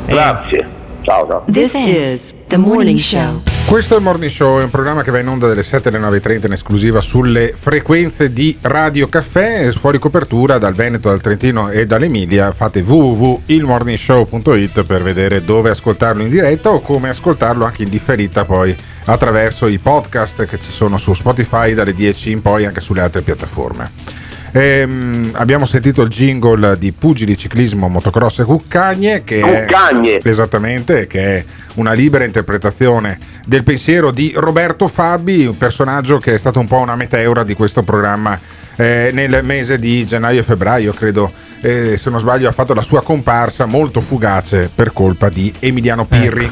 Grazie. 0.06 0.70
Ciao 1.03 1.27
ciao. 1.27 1.43
This 1.51 1.73
is 1.73 2.33
the 2.47 2.57
morning 2.57 2.99
show. 2.99 3.41
Questo 3.65 3.93
è 3.93 3.97
il 3.97 4.03
Morning 4.03 4.29
Show, 4.29 4.59
è 4.59 4.63
un 4.63 4.69
programma 4.69 5.01
che 5.01 5.11
va 5.11 5.19
in 5.19 5.29
onda 5.29 5.47
dalle 5.47 5.63
7 5.63 5.87
alle 5.87 5.99
9.30 5.99 6.47
in 6.47 6.51
esclusiva 6.51 6.99
sulle 6.99 7.53
frequenze 7.57 8.33
di 8.33 8.57
Radio 8.59 9.07
Caffè, 9.07 9.71
fuori 9.71 9.97
copertura 9.97 10.57
dal 10.57 10.73
Veneto, 10.73 11.07
dal 11.07 11.21
Trentino 11.21 11.69
e 11.69 11.85
dall'Emilia. 11.85 12.51
Fate 12.51 12.81
www.ilmorningshow.it 12.81 14.83
per 14.83 15.03
vedere 15.03 15.45
dove 15.45 15.69
ascoltarlo 15.69 16.21
in 16.21 16.29
diretta 16.29 16.71
o 16.71 16.81
come 16.81 17.07
ascoltarlo 17.07 17.63
anche 17.63 17.83
in 17.83 17.89
differita 17.89 18.43
poi 18.43 18.75
attraverso 19.05 19.67
i 19.67 19.77
podcast 19.77 20.43
che 20.45 20.59
ci 20.59 20.71
sono 20.71 20.97
su 20.97 21.13
Spotify 21.13 21.73
dalle 21.73 21.93
10 21.93 22.31
in 22.31 22.41
poi 22.41 22.65
anche 22.65 22.81
sulle 22.81 23.01
altre 23.01 23.21
piattaforme. 23.21 24.19
Ehm, 24.53 25.31
abbiamo 25.33 25.65
sentito 25.65 26.01
il 26.01 26.09
jingle 26.09 26.77
di 26.77 26.91
Pugili 26.91 27.37
Ciclismo 27.37 27.87
Motocross 27.87 28.39
e 28.39 28.43
Cuccagne 28.43 29.23
che 29.23 29.39
Cuccagne. 29.39 30.17
è 30.17 30.27
esattamente 30.27 31.07
che 31.07 31.37
è 31.37 31.45
una 31.75 31.93
libera 31.93 32.25
interpretazione 32.25 33.17
del 33.45 33.63
pensiero 33.63 34.11
di 34.11 34.33
Roberto 34.35 34.89
Fabi, 34.89 35.45
un 35.45 35.57
personaggio 35.57 36.19
che 36.19 36.33
è 36.33 36.37
stato 36.37 36.59
un 36.59 36.67
po' 36.67 36.79
una 36.79 36.97
meteora 36.97 37.43
di 37.43 37.53
questo 37.53 37.83
programma 37.83 38.37
eh, 38.75 39.11
nel 39.13 39.39
mese 39.43 39.79
di 39.79 40.05
gennaio 40.05 40.41
e 40.41 40.43
febbraio, 40.43 40.91
credo, 40.91 41.31
eh, 41.61 41.95
se 41.95 42.09
non 42.09 42.19
sbaglio, 42.19 42.49
ha 42.49 42.53
fatto 42.53 42.73
la 42.73 42.81
sua 42.81 43.01
comparsa 43.03 43.65
molto 43.65 44.01
fugace 44.01 44.69
per 44.73 44.91
colpa 44.91 45.29
di 45.29 45.53
Emiliano 45.59 46.05
Pirri. 46.05 46.51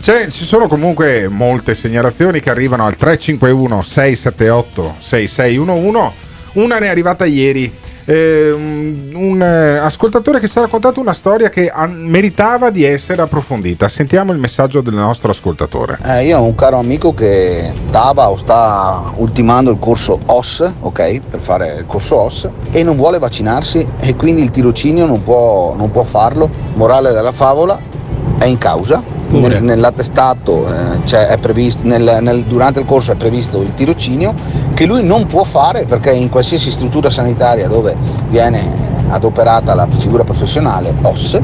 C'è- 0.00 0.28
ci 0.30 0.44
sono 0.44 0.66
comunque 0.68 1.26
molte 1.28 1.74
segnalazioni 1.74 2.38
che 2.40 2.50
arrivano 2.50 2.84
al 2.84 2.96
351 2.96 3.82
678 3.82 4.96
6611. 4.98 6.22
Una 6.54 6.78
ne 6.78 6.86
è 6.86 6.88
arrivata 6.88 7.24
ieri. 7.24 7.72
eh, 8.06 8.50
un 8.52 9.40
ascoltatore 9.40 10.38
che 10.38 10.46
ci 10.46 10.58
ha 10.58 10.62
raccontato 10.62 11.00
una 11.00 11.14
storia 11.14 11.48
che 11.48 11.72
meritava 11.88 12.70
di 12.70 12.84
essere 12.84 13.22
approfondita. 13.22 13.88
Sentiamo 13.88 14.32
il 14.32 14.38
messaggio 14.38 14.80
del 14.80 14.94
nostro 14.94 15.30
ascoltatore. 15.30 15.98
Eh, 16.04 16.26
io 16.26 16.38
ho 16.38 16.42
un 16.42 16.54
caro 16.54 16.78
amico 16.78 17.14
che 17.14 17.72
stava 17.88 18.28
o 18.30 18.36
sta 18.36 19.12
ultimando 19.16 19.70
il 19.70 19.78
corso 19.78 20.20
OS, 20.26 20.72
ok, 20.80 21.20
per 21.28 21.40
fare 21.40 21.76
il 21.78 21.86
corso 21.86 22.16
OS, 22.16 22.48
e 22.70 22.82
non 22.84 22.94
vuole 22.94 23.18
vaccinarsi 23.18 23.86
e 23.98 24.14
quindi 24.14 24.42
il 24.42 24.50
tirocinio 24.50 25.06
non 25.06 25.22
può, 25.24 25.74
non 25.76 25.90
può 25.90 26.04
farlo. 26.04 26.50
Morale 26.74 27.12
della 27.12 27.32
favola, 27.32 27.78
è 28.38 28.44
in 28.44 28.58
causa. 28.58 29.02
Nel- 29.48 29.62
nell'attestato 29.64 30.66
eh, 30.68 31.00
c'è- 31.04 31.26
è 31.26 31.38
previsto, 31.38 31.86
nel- 31.86 32.18
nel- 32.20 32.44
durante 32.44 32.80
il 32.80 32.86
corso 32.86 33.12
è 33.12 33.14
previsto 33.16 33.60
il 33.62 33.72
tirocinio 33.74 34.34
che 34.74 34.86
lui 34.86 35.02
non 35.02 35.26
può 35.26 35.44
fare 35.44 35.86
perché 35.86 36.12
in 36.12 36.28
qualsiasi 36.28 36.70
struttura 36.70 37.10
sanitaria 37.10 37.66
dove 37.66 37.96
viene 38.28 38.62
adoperata 39.08 39.74
la 39.74 39.88
figura 39.90 40.24
professionale 40.24 40.92
OS 41.02 41.40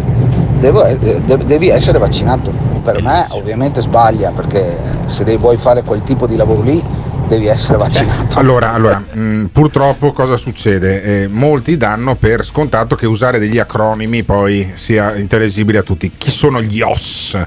devo- 0.60 0.84
eh, 0.84 0.98
de- 0.98 1.44
devi 1.46 1.68
essere 1.68 1.98
vaccinato. 1.98 2.52
Per 2.82 3.02
me 3.02 3.26
ovviamente 3.30 3.80
sbaglia 3.80 4.30
perché 4.34 4.78
se 5.06 5.24
devi- 5.24 5.38
vuoi 5.38 5.56
fare 5.56 5.82
quel 5.82 6.02
tipo 6.02 6.26
di 6.26 6.36
lavoro 6.36 6.62
lì 6.62 6.82
devi 7.30 7.46
essere 7.46 7.78
vaccinato. 7.78 8.38
Allora, 8.38 8.72
allora 8.72 8.98
mh, 8.98 9.46
purtroppo 9.52 10.10
cosa 10.10 10.36
succede? 10.36 11.02
Eh, 11.02 11.28
molti 11.28 11.76
danno 11.76 12.16
per 12.16 12.44
scontato 12.44 12.96
che 12.96 13.06
usare 13.06 13.38
degli 13.38 13.58
acronimi 13.58 14.24
poi 14.24 14.72
sia 14.74 15.14
intellegibile 15.16 15.78
a 15.78 15.82
tutti. 15.82 16.10
Chi 16.18 16.30
sono 16.30 16.60
gli 16.60 16.80
OS? 16.80 17.38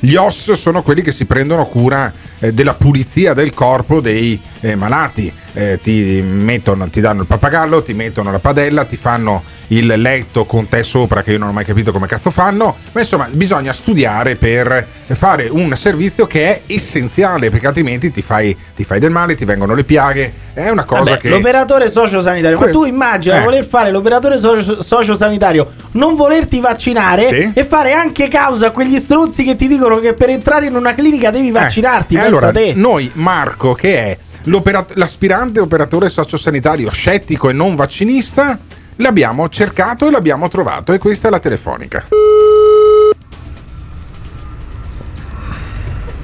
Gli 0.00 0.16
OS 0.16 0.52
sono 0.52 0.82
quelli 0.82 1.02
che 1.02 1.12
si 1.12 1.24
prendono 1.24 1.66
cura 1.66 2.12
eh, 2.40 2.52
della 2.52 2.74
pulizia 2.74 3.32
del 3.32 3.54
corpo 3.54 4.00
dei 4.00 4.40
eh, 4.60 4.74
malati. 4.74 5.32
Eh, 5.52 5.78
ti, 5.80 6.20
mettono, 6.20 6.88
ti 6.88 7.00
danno 7.00 7.22
il 7.22 7.26
pappagallo, 7.26 7.82
ti 7.82 7.94
mettono 7.94 8.32
la 8.32 8.38
padella, 8.40 8.84
ti 8.84 8.96
fanno 8.96 9.42
il 9.68 9.86
letto 10.00 10.44
con 10.44 10.66
te 10.68 10.82
sopra 10.82 11.22
che 11.22 11.32
io 11.32 11.38
non 11.38 11.48
ho 11.48 11.52
mai 11.52 11.64
capito 11.64 11.92
come 11.92 12.06
cazzo 12.06 12.30
fanno, 12.30 12.74
ma 12.92 13.00
insomma 13.00 13.28
bisogna 13.30 13.72
studiare 13.72 14.36
per 14.36 14.86
fare 15.08 15.48
un 15.50 15.74
servizio 15.76 16.26
che 16.26 16.46
è 16.48 16.62
essenziale 16.66 17.50
perché 17.50 17.66
altrimenti 17.66 18.10
ti 18.10 18.22
fai, 18.22 18.56
ti 18.74 18.84
fai 18.84 18.98
del 18.98 19.10
male, 19.10 19.34
ti 19.34 19.44
vengono 19.44 19.74
le 19.74 19.84
piaghe, 19.84 20.32
è 20.54 20.68
una 20.70 20.84
cosa 20.84 21.02
Vabbè, 21.02 21.18
che... 21.18 21.28
L'operatore 21.28 21.90
sociosanitario, 21.90 22.56
ma 22.56 22.62
Que- 22.64 22.72
tu 22.72 22.84
immagina 22.84 23.40
Eh. 23.40 23.44
voler 23.44 23.66
fare 23.66 23.90
l'operatore 23.90 24.38
socio- 24.38 24.82
sociosanitario, 24.82 25.70
non 25.92 26.14
volerti 26.14 26.60
vaccinare 26.60 27.28
Sì. 27.28 27.50
e 27.54 27.64
fare 27.64 27.92
anche 27.92 28.28
causa 28.28 28.68
a 28.68 28.70
quegli 28.70 28.98
struzzi 28.98 29.44
che 29.44 29.54
ti 29.56 29.68
dicono 29.68 29.98
che 30.00 30.14
per 30.14 30.30
entrare 30.30 30.66
in 30.66 30.74
una 30.76 30.94
clinica 30.94 31.30
devi 31.30 31.50
vaccinarti. 31.50 32.14
E 32.14 32.18
pensa 32.18 32.28
allora, 32.36 32.50
te. 32.52 32.72
noi, 32.74 33.10
Marco, 33.14 33.74
che 33.74 33.96
è 33.98 34.18
l'opera- 34.44 34.86
l'aspirante 34.94 35.60
operatore 35.60 36.08
sociosanitario 36.08 36.90
scettico 36.90 37.48
e 37.50 37.52
non 37.52 37.76
vaccinista, 37.76 38.58
l'abbiamo 38.98 39.48
cercato 39.48 40.06
e 40.06 40.10
l'abbiamo 40.10 40.48
trovato 40.48 40.92
e 40.92 40.98
questa 40.98 41.28
è 41.28 41.30
la 41.30 41.40
telefonica. 41.40 42.06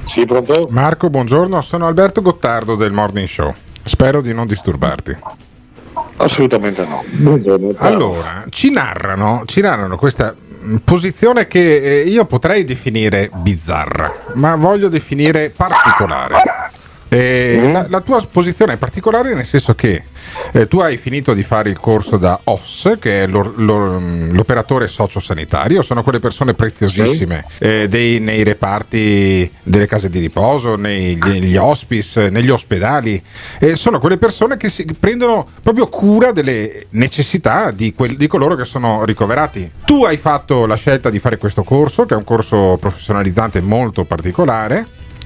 Sì, 0.03 0.25
pronto? 0.25 0.67
Marco, 0.69 1.09
buongiorno, 1.09 1.61
sono 1.61 1.87
Alberto 1.87 2.21
Gottardo 2.21 2.75
del 2.75 2.91
Morning 2.91 3.27
Show. 3.27 3.53
Spero 3.83 4.21
di 4.21 4.33
non 4.33 4.47
disturbarti. 4.47 5.17
Assolutamente 6.17 6.85
no. 6.85 7.03
Buongiorno. 7.05 7.73
Allora, 7.77 8.45
ci 8.49 8.71
narrano, 8.71 9.43
ci 9.45 9.61
narrano 9.61 9.97
questa 9.97 10.33
posizione 10.83 11.47
che 11.47 12.01
eh, 12.01 12.01
io 12.03 12.25
potrei 12.25 12.63
definire 12.63 13.29
bizzarra, 13.33 14.11
ma 14.33 14.55
voglio 14.55 14.89
definire 14.89 15.49
particolare. 15.49 16.35
Eh, 17.15 17.69
la, 17.71 17.85
la 17.87 18.01
tua 18.01 18.25
posizione 18.29 18.73
è 18.73 18.77
particolare 18.77 19.33
nel 19.33 19.45
senso 19.45 19.73
che 19.73 20.03
eh, 20.51 20.67
tu 20.67 20.79
hai 20.79 20.97
finito 20.97 21.33
di 21.33 21.43
fare 21.43 21.69
il 21.69 21.79
corso 21.79 22.17
da 22.17 22.37
OS, 22.43 22.97
che 22.99 23.23
è 23.23 23.27
l'or- 23.27 23.53
l'or- 23.55 24.01
l'operatore 24.33 24.87
sociosanitario, 24.87 25.81
sono 25.81 26.03
quelle 26.03 26.19
persone 26.19 26.53
preziosissime 26.53 27.45
eh, 27.59 27.87
dei- 27.87 28.19
nei 28.19 28.43
reparti 28.43 29.49
delle 29.63 29.85
case 29.87 30.09
di 30.09 30.19
riposo, 30.19 30.75
nei- 30.75 31.15
negli 31.15 31.55
hospice, 31.55 32.29
negli 32.29 32.49
ospedali, 32.49 33.21
Eh, 33.59 33.75
sono 33.77 33.99
quelle 33.99 34.17
persone 34.17 34.57
che 34.57 34.69
si 34.69 34.85
prendono 34.99 35.47
proprio 35.63 35.87
cura 35.87 36.31
delle 36.33 36.87
necessità 36.91 37.71
di, 37.71 37.93
quel- 37.93 38.17
di 38.17 38.27
coloro 38.27 38.55
che 38.55 38.65
sono 38.65 39.05
ricoverati. 39.05 39.71
Tu 39.85 40.03
hai 40.03 40.17
fatto 40.17 40.65
la 40.65 40.75
scelta 40.75 41.09
di 41.09 41.19
fare 41.19 41.37
questo 41.37 41.63
corso, 41.63 42.05
che 42.05 42.13
è 42.13 42.17
un 42.17 42.23
corso 42.25 42.77
professionalizzante 42.79 43.61
molto 43.61 44.03
particolare, 44.03 44.85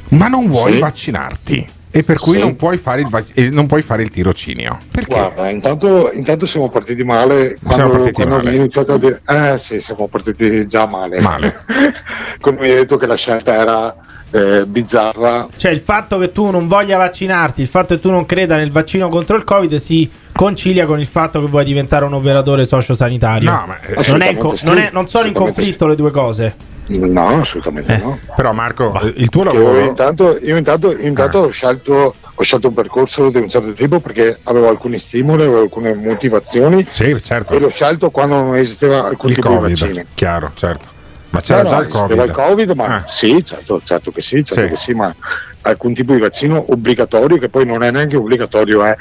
ma 0.10 0.28
non 0.28 0.48
vuoi 0.48 0.74
Sì. 0.74 0.80
vaccinarti. 0.80 1.70
E 1.92 2.04
per 2.04 2.18
cui 2.20 2.36
Sì. 2.36 2.42
non, 2.42 2.56
puoi 2.56 2.78
fare 2.78 3.02
il 3.02 3.26
eh, 3.34 3.50
non 3.50 3.66
puoi 3.66 3.82
fare 3.82 4.04
il 4.04 4.10
tirocinio. 4.10 4.78
Perché? 4.92 5.16
Guarda, 5.16 5.50
intanto, 5.50 6.12
intanto 6.14 6.46
siamo 6.46 6.70
partiti 6.70 7.04
male 7.04 7.58
quando, 7.64 7.90
partiti 7.90 8.12
quando 8.14 8.36
male. 8.36 8.48
mi 8.50 8.56
hai 8.56 8.62
iniziato 8.62 8.94
a 8.94 8.98
dire... 9.00 9.22
Eh 9.28 9.58
sì, 9.58 9.80
siamo 9.80 10.08
partiti 10.08 10.68
già 10.68 10.86
male. 10.86 11.20
Male. 11.22 11.56
quando 12.40 12.62
mi 12.62 12.70
hai 12.70 12.76
detto 12.76 12.98
che 12.98 13.08
la 13.08 13.16
scelta 13.16 13.54
era 13.56 13.96
eh, 14.32 14.66
bizzarra, 14.68 15.48
Cioè 15.56 15.72
il 15.72 15.80
fatto 15.80 16.20
che 16.20 16.32
tu 16.32 16.52
non 16.52 16.68
voglia 16.68 16.98
vaccinarti, 16.98 17.62
il 17.62 17.68
fatto 17.68 17.96
che 17.96 18.00
tu 18.02 18.12
non 18.12 18.26
creda 18.28 18.56
nel 18.56 18.72
vaccino 18.72 19.10
contro 19.10 19.36
il 19.36 19.44
Covid 19.44 19.76
si 19.78 20.08
concilia 20.32 20.86
con 20.86 21.00
il 21.00 21.08
fatto 21.08 21.42
che 21.42 21.48
vuoi 21.48 21.66
diventare 21.66 22.06
un 22.06 22.14
operatore 22.14 22.66
sociosanitario. 22.66 23.50
No, 23.50 23.66
ma- 23.66 23.80
non, 24.08 24.22
è 24.22 24.36
sì. 24.56 24.66
non 24.66 24.78
è- 24.78 24.90
non 24.94 25.08
sono 25.08 25.28
in 25.28 25.34
conflitto 25.34 25.88
le 25.88 25.96
due 25.96 26.12
cose. 26.12 26.78
No, 26.98 27.28
assolutamente 27.40 27.98
no. 27.98 28.20
Però 28.36 28.52
Marco, 28.54 29.00
eh, 29.02 29.14
il 29.18 29.30
tuo 29.30 29.44
Io 29.44 29.52
lavoro... 29.54 29.80
intanto, 29.82 30.38
io 30.42 30.58
intanto, 30.58 30.98
intanto 30.98 31.38
ho, 31.40 31.50
scelto, 31.50 32.16
ho 32.34 32.44
scelto 32.44 32.68
un 32.68 32.74
percorso 32.74 33.30
di 33.30 33.38
un 33.38 33.48
certo 33.50 33.74
tipo 33.74 34.00
perché 34.00 34.40
avevo 34.44 34.70
alcuni 34.70 34.98
stimoli, 34.98 35.44
avevo 35.44 35.62
alcune 35.62 35.94
motivazioni 35.96 36.86
Sì, 36.90 37.16
certo. 37.22 37.54
e 37.54 37.60
l'ho 37.60 37.70
scelto 37.70 38.10
quando 38.10 38.36
non 38.42 38.56
esisteva 38.56 39.06
alcun 39.06 39.30
Il 39.30 39.36
tipo 39.36 39.48
di 39.50 39.56
Covid, 39.56 39.80
vaccino. 39.80 40.04
chiaro, 40.16 40.52
certo. 40.56 40.98
Ma 41.32 41.42
c'era 41.42 41.62
No, 41.62 41.70
già 41.70 41.76
no, 41.76 41.82
il 41.84 41.88
Covid. 41.90 42.24
il 42.26 42.32
Covid, 42.32 42.72
ma 42.72 43.06
sì, 43.08 43.44
certo, 43.44 43.80
certo 43.84 44.12
che 44.12 44.20
sì, 44.22 44.44
certo 44.44 44.64
Sì. 44.64 44.70
che 44.70 44.76
sì, 44.76 44.94
ma 44.94 45.14
alcun 45.62 45.94
tipo 45.94 46.14
di 46.14 46.20
vaccino 46.20 46.66
obbligatorio, 46.72 47.38
che 47.38 47.50
poi 47.50 47.66
non 47.68 47.84
è 47.84 47.92
neanche 47.92 48.16
obbligatorio. 48.18 48.84
eh. 48.88 48.98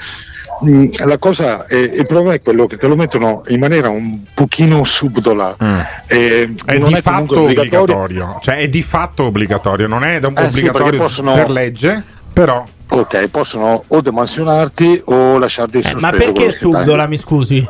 Mm, 0.64 0.86
La 1.06 1.18
cosa, 1.18 1.64
è- 1.66 1.74
il 1.76 2.06
problema 2.06 2.32
è 2.34 2.42
quello 2.42 2.66
che 2.66 2.76
te 2.76 2.86
lo 2.88 2.96
mettono 2.96 3.42
in 3.48 3.60
maniera 3.60 3.88
un 3.90 4.22
pochino 4.34 4.82
subdola. 4.84 5.56
E 6.06 6.48
Mm. 6.48 6.54
È 6.66 6.78
non 6.78 6.88
di 6.88 6.94
è 6.94 7.00
fatto 7.00 7.42
obbligatorio. 7.42 8.38
cioè 8.42 8.56
è 8.56 8.68
di 8.68 8.82
fatto 8.82 9.24
obbligatorio, 9.24 9.86
non 9.86 10.04
è 10.04 10.18
da- 10.18 10.28
Eh 10.28 10.32
sì, 10.36 10.44
obbligatorio 10.46 10.84
perché 10.84 10.96
possono- 10.98 11.32
per 11.34 11.50
legge, 11.50 12.04
però 12.32 12.64
Ok, 12.90 13.28
possono 13.28 13.84
o 13.86 14.00
demansionarti 14.00 15.02
o 15.06 15.36
lasciarti 15.38 15.82
sospeso. 15.82 15.98
Eh, 15.98 16.00
Ma 16.00 16.10
perché 16.10 16.50
subdola, 16.50 17.06
mi 17.06 17.18
scusi? 17.18 17.66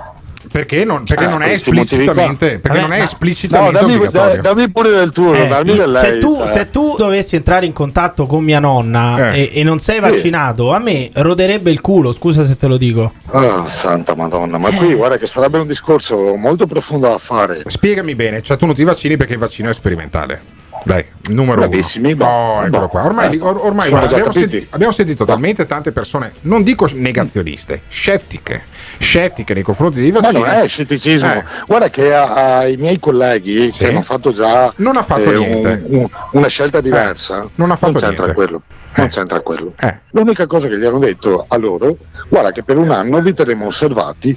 Perché 0.51 0.85
non, 0.85 1.05
perché 1.05 1.25
Ah, 1.25 1.29
non 1.29 1.43
è 1.43 1.49
esplicitamente, 1.51 2.59
perché 2.59 2.79
Vabbè, 2.79 2.81
non 2.81 2.93
è 2.93 3.03
esplicitamente 3.03 3.73
No, 3.73 3.81
dammi, 3.81 3.95
obbligatorio. 3.95 4.43
da- 4.43 4.53
dammi 4.55 4.71
pure 4.71 4.91
del 4.91 5.13
tuo, 5.13 5.35
Eh, 5.35 5.47
dammi 5.47 5.75
del 5.75 5.95
se, 5.95 6.11
lei. 6.13 6.21
tu, 6.21 6.41
eh. 6.43 6.47
se 6.49 6.71
tu 6.71 6.95
dovessi 6.97 7.37
entrare 7.37 7.67
in 7.67 7.73
contatto 7.73 8.27
con 8.27 8.43
mia 8.43 8.59
nonna 8.59 9.33
Eh. 9.33 9.43
e, 9.43 9.51
e 9.61 9.63
non 9.63 9.79
sei 9.79 9.97
Sì. 9.97 10.01
vaccinato, 10.01 10.73
a 10.73 10.79
me 10.79 11.11
roderebbe 11.13 11.71
il 11.71 11.81
culo, 11.81 12.13
scusa 12.13 12.45
se 12.45 12.57
te 12.57 12.67
lo 12.67 12.77
dico. 12.77 13.13
Ah, 13.27 13.67
santa 13.69 14.15
madonna, 14.15 14.59
ma 14.59 14.69
Eh. 14.71 14.75
qui 14.77 14.95
guarda 14.95 15.19
che 15.19 15.27
sarebbe 15.27 15.59
un 15.59 15.67
discorso 15.67 16.35
molto 16.37 16.67
profondo 16.67 17.09
da 17.09 17.19
fare. 17.19 17.61
Spiegami 17.67 18.15
bene, 18.15 18.43
cioè 18.43 18.57
tu 18.57 18.67
non 18.67 18.75
ti 18.75 18.85
vaccini 18.85 19.17
perché 19.17 19.35
il 19.35 19.39
vaccino 19.39 19.69
è 19.69 19.73
sperimentale. 19.75 20.41
Dai, 20.85 21.05
numero 21.29 21.61
Bravissimi, 21.69 22.13
uno. 22.13 22.25
Oh, 22.25 22.63
eccolo 22.65 22.83
beh. 22.85 22.89
qua. 22.89 23.05
Ormai, 23.05 23.37
Eh, 23.37 23.41
or- 23.43 23.59
ormai 23.63 23.91
guarda, 23.91 24.09
abbiamo, 24.09 24.33
senti- 24.33 24.67
abbiamo 24.71 24.93
sentito 24.93 25.25
talmente 25.25 25.67
tante 25.67 25.93
persone, 25.93 26.33
non 26.43 26.63
dico 26.63 26.89
negazioniste, 26.93 27.83
scettiche, 27.89 28.63
scettiche 28.99 29.55
nei 29.55 29.63
confronti 29.63 30.01
dei 30.01 30.11
Ma 30.13 30.21
vaccini. 30.21 30.41
non 30.43 30.49
è 30.51 30.69
scetticismo. 30.69 31.33
Eh. 31.33 31.45
Guarda 31.67 31.91
che 31.91 32.15
ai 32.15 32.77
miei 32.77 32.99
colleghi 32.99 33.71
Sì. 33.71 33.79
che 33.79 33.89
hanno 33.89 34.03
fatto 34.03 34.33
già 34.33 34.73
Non 34.77 34.97
ha 34.97 35.03
fatto 35.03 35.31
eh, 35.31 35.37
niente. 35.37 35.83
un- 35.87 35.95
un- 36.01 36.09
una 36.33 36.49
scelta 36.49 36.81
diversa, 36.81 37.43
Eh, 37.43 37.49
non 37.57 37.71
ha 37.71 37.77
fatto 37.77 37.99
c'entra 37.99 38.25
niente. 38.27 38.35
quello. 38.35 38.63
Non 38.97 39.07
Eh. 39.07 39.11
c'entra 39.11 39.41
quello. 39.41 39.75
Eh. 39.79 40.01
L'unica 40.13 40.47
cosa 40.47 40.67
che 40.67 40.79
gli 40.79 40.85
hanno 40.85 40.99
detto 40.99 41.45
a 41.47 41.57
loro, 41.57 41.99
guarda 42.29 42.51
che 42.53 42.63
per 42.65 42.79
un 42.79 42.91
anno 42.91 43.21
vi 43.21 43.35
terremo 43.35 43.67
osservati 43.67 44.37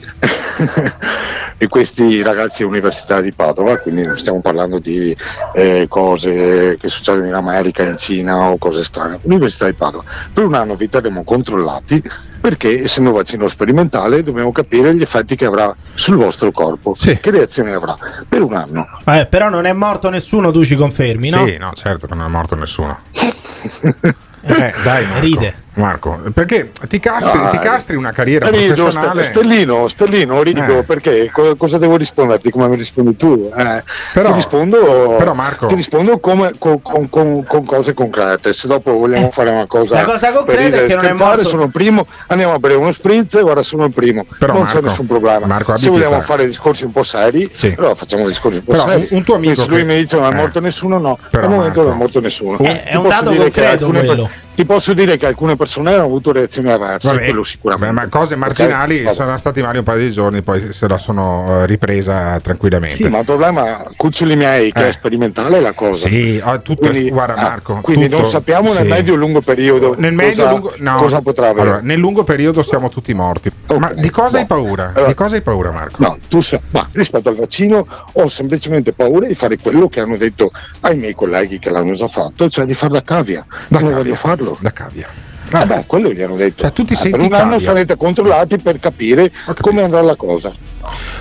e 1.58 1.68
questi 1.70 2.22
ragazzi 2.22 2.62
universitari 2.64 3.24
di 3.24 3.32
Padova, 3.34 3.78
quindi 3.78 4.04
non 4.04 4.18
stiamo 4.18 4.40
parlando 4.42 4.78
di 4.78 5.16
eh, 5.54 5.86
cose 5.90 6.31
che 6.80 6.88
succedono 6.88 7.28
in 7.28 7.34
America, 7.34 7.84
in 7.84 7.98
Cina 7.98 8.50
o 8.50 8.58
cose 8.58 8.84
strane, 8.84 9.20
Università 9.24 9.66
di 9.66 9.74
Padova, 9.74 10.04
per 10.34 10.44
un 10.44 10.54
anno 10.54 10.76
vi 10.76 10.90
terremo 10.90 11.24
controllati 11.24 12.02
perché 12.42 12.84
essendo 12.84 13.12
un 13.12 13.18
vaccino 13.18 13.48
sperimentale 13.48 14.24
dobbiamo 14.24 14.52
capire 14.52 14.96
gli 14.96 15.02
effetti 15.02 15.36
che 15.36 15.46
avrà 15.46 15.74
sul 15.94 16.16
vostro 16.16 16.52
corpo, 16.52 16.96
che 17.00 17.20
reazioni 17.30 17.72
avrà 17.72 17.96
per 18.28 18.42
un 18.42 18.54
anno. 18.54 18.88
Vabbè, 19.04 19.28
però 19.28 19.50
non 19.50 19.66
è 19.66 19.74
morto 19.74 20.10
nessuno, 20.10 20.52
tu 20.52 20.66
ci 20.66 20.76
confermi, 20.76 21.30
no? 21.30 21.46
Sì, 21.46 21.58
no, 21.58 21.72
certo 21.76 22.08
che 22.08 22.16
non 22.16 22.26
è 22.26 22.30
morto 22.30 22.56
nessuno. 22.56 23.00
Eh, 24.44 24.74
dai, 24.84 25.06
Marco. 25.06 25.20
Ride. 25.20 25.56
Marco, 25.74 26.20
perché 26.34 26.70
ti 26.90 27.00
castri, 27.00 27.40
Dai. 27.40 27.52
ti 27.52 27.58
castri 27.60 27.96
una 27.96 28.12
carriera 28.12 28.50
Rido, 28.50 28.74
professionale. 28.74 29.24
Stellino, 29.24 29.88
Stellino, 29.88 30.44
rido 30.44 30.80
Eh. 30.80 30.84
perché 30.84 31.30
co- 31.32 31.56
cosa 31.56 31.78
devo 31.78 31.96
risponderti 31.96 32.50
come 32.52 32.68
mi 32.68 32.76
rispondi 32.76 33.16
tu? 33.16 33.50
Eh, 33.56 33.82
Però- 34.14 34.30
ti 34.32 34.36
rispondo, 34.36 35.16
però, 35.18 35.34
Marco- 35.34 35.68
ti 35.68 35.76
rispondo 35.76 36.20
come- 36.20 36.54
con, 36.60 36.82
con- 36.82 37.10
con- 37.10 37.46
con 37.46 37.64
cose 37.66 37.94
concrete. 37.94 38.52
Se 38.52 38.68
dopo 38.68 38.92
vogliamo 38.98 39.32
fare 39.32 39.50
una 39.50 39.66
cosa, 39.66 39.94
La 39.94 40.04
cosa 40.04 40.32
concreta 40.34 40.82
è 40.82 40.86
che 40.88 40.96
non 40.96 41.06
è 41.06 41.14
morto- 41.14 41.48
sono 41.48 41.64
il 41.64 41.72
primo, 41.72 42.06
andiamo 42.28 42.54
a 42.54 42.60
bere 42.60 42.74
uno 42.76 42.92
spritz 42.92 43.36
e 43.36 43.42
guarda 43.42 43.64
sono 43.64 43.86
il 43.86 43.92
primo. 43.94 44.26
Però, 44.38 44.52
non 44.52 44.64
Marco- 44.64 44.78
c'è 44.82 44.86
nessun 44.86 45.06
problema. 45.06 45.46
Marco, 45.46 45.78
Se 45.78 45.90
vogliamo 45.90 46.10
pietà. 46.10 46.26
fare 46.26 46.46
discorsi 46.48 46.84
un 46.84 46.92
po' 46.92 47.04
seri, 47.04 47.50
Sì. 47.54 47.74
allora 47.78 47.96
facciamo 47.96 48.28
discorsi 48.28 48.58
un 48.58 48.64
po' 48.66 48.72
Però 48.74 48.88
seri. 48.90 49.08
un- 49.12 49.24
tuo 49.24 49.36
amico 49.36 49.56
se 49.62 49.68
lui 49.68 49.78
che- 49.78 49.84
mi 49.86 49.96
dice 49.96 50.18
non 50.18 50.26
è 50.32 50.34
eh. 50.34 50.36
morto 50.36 50.60
nessuno, 50.60 50.98
no, 51.00 51.18
Però, 51.30 51.44
al 51.46 51.50
momento 51.50 51.80
Marco- 51.80 51.84
non 51.84 51.94
è 51.94 51.98
morto 51.98 52.20
nessuno. 52.20 52.58
Eh, 52.60 52.84
è 52.84 52.90
Ti 52.90 52.98
un 52.98 53.04
posso 53.04 53.16
dato 53.16 53.30
dire 53.32 53.44
che 53.52 53.62
concreto 53.62 53.86
alcune 53.86 54.30
ti 54.54 54.66
posso 54.66 54.94
dire 54.94 55.18
che 55.18 55.26
alcune 55.26 55.56
persone 55.56 55.61
hanno 55.96 56.04
avuto 56.06 56.32
reazioni 56.32 56.72
avverse, 56.72 57.08
Vabbè, 57.10 57.26
quello 57.26 57.44
sicuramente. 57.44 57.94
ma 57.94 58.08
cose 58.08 58.36
marginali 58.36 58.98
Ok? 58.98 59.04
Vabbè. 59.04 59.16
sono 59.16 59.38
stati 59.38 59.62
male 59.62 59.78
un 59.80 59.84
paio 59.84 60.00
di 60.00 60.12
giorni, 60.12 60.42
poi 60.42 60.72
se 60.74 60.88
la 60.88 60.98
sono 60.98 61.62
eh, 61.62 61.66
ripresa 61.66 62.40
tranquillamente. 62.42 63.04
Sì, 63.04 63.10
ma 63.10 63.20
il 63.20 63.26
problema, 63.26 63.84
cuccioli 63.96 64.36
miei, 64.36 64.72
che 64.72 64.86
Eh. 64.86 64.90
è 64.90 64.92
sperimentale 64.92 65.60
la 65.60 65.72
cosa. 65.74 66.08
Sì, 66.08 66.42
tutto, 66.64 66.90
Quindi, 66.90 67.10
guarda 67.10 67.36
ah, 67.36 67.42
Marco. 67.42 67.80
quindi 67.82 68.08
tutto- 68.10 68.22
non 68.22 68.32
sappiamo 68.32 68.74
nel 68.74 68.84
sì. 68.86 68.90
medio 68.90 69.14
e 69.14 69.18
lungo 69.18 69.42
periodo 69.42 69.96
Nel 69.98 70.14
cosa, 70.16 70.26
medio 70.26 70.50
lungo, 70.50 70.74
no, 70.78 70.98
cosa 71.00 71.22
potrà 71.22 71.48
avere. 71.50 71.62
allora, 71.62 71.80
nel 71.82 72.00
lungo 72.00 72.24
periodo 72.24 72.64
siamo 72.64 72.90
tutti 72.90 73.14
morti. 73.14 73.52
Ma 73.78 73.94
di 73.94 74.10
cosa 74.10 74.38
hai 74.38 74.46
paura? 74.46 74.90
Allora- 74.94 75.08
di 75.08 75.14
cosa 75.14 75.36
hai 75.36 75.42
paura, 75.42 75.72
Marco? 75.72 76.02
No, 76.04 76.18
tu 76.28 76.42
sai, 76.42 76.60
ma 76.72 76.88
rispetto 76.92 77.30
al 77.30 77.36
vaccino 77.36 77.86
ho 78.14 78.28
semplicemente 78.28 78.94
paura 78.94 79.28
di 79.28 79.36
fare 79.36 79.58
quello 79.58 79.88
che 79.88 80.00
hanno 80.00 80.18
detto 80.18 80.52
ai 80.82 80.98
miei 80.98 81.14
colleghi 81.14 81.60
che 81.60 81.70
l'hanno 81.70 81.94
già 81.94 82.08
fatto, 82.08 82.50
cioè 82.50 82.66
di 82.66 82.74
fare 82.74 82.94
da 82.94 83.02
cavia. 83.04 83.46
non 83.70 83.94
voglio 83.94 84.16
farlo. 84.16 84.58
Da 84.60 84.72
cavia. 84.72 85.08
Eh 85.52 85.66
beh, 85.66 85.84
quello 85.88 86.12
gli 86.12 86.22
hanno 86.22 86.36
detto. 86.36 86.62
Cioè, 86.64 86.72
tu 86.72 86.84
ti 86.84 86.94
Eh, 86.94 86.96
senti 86.96 87.18
per 87.18 87.28
un 87.28 87.34
anno 87.34 87.60
sarete 87.60 87.96
controllati 87.98 88.58
per 88.58 88.80
capire 88.80 89.32
come 89.60 89.84
andrà 89.84 90.02
la 90.02 90.16
cosa. 90.16 90.52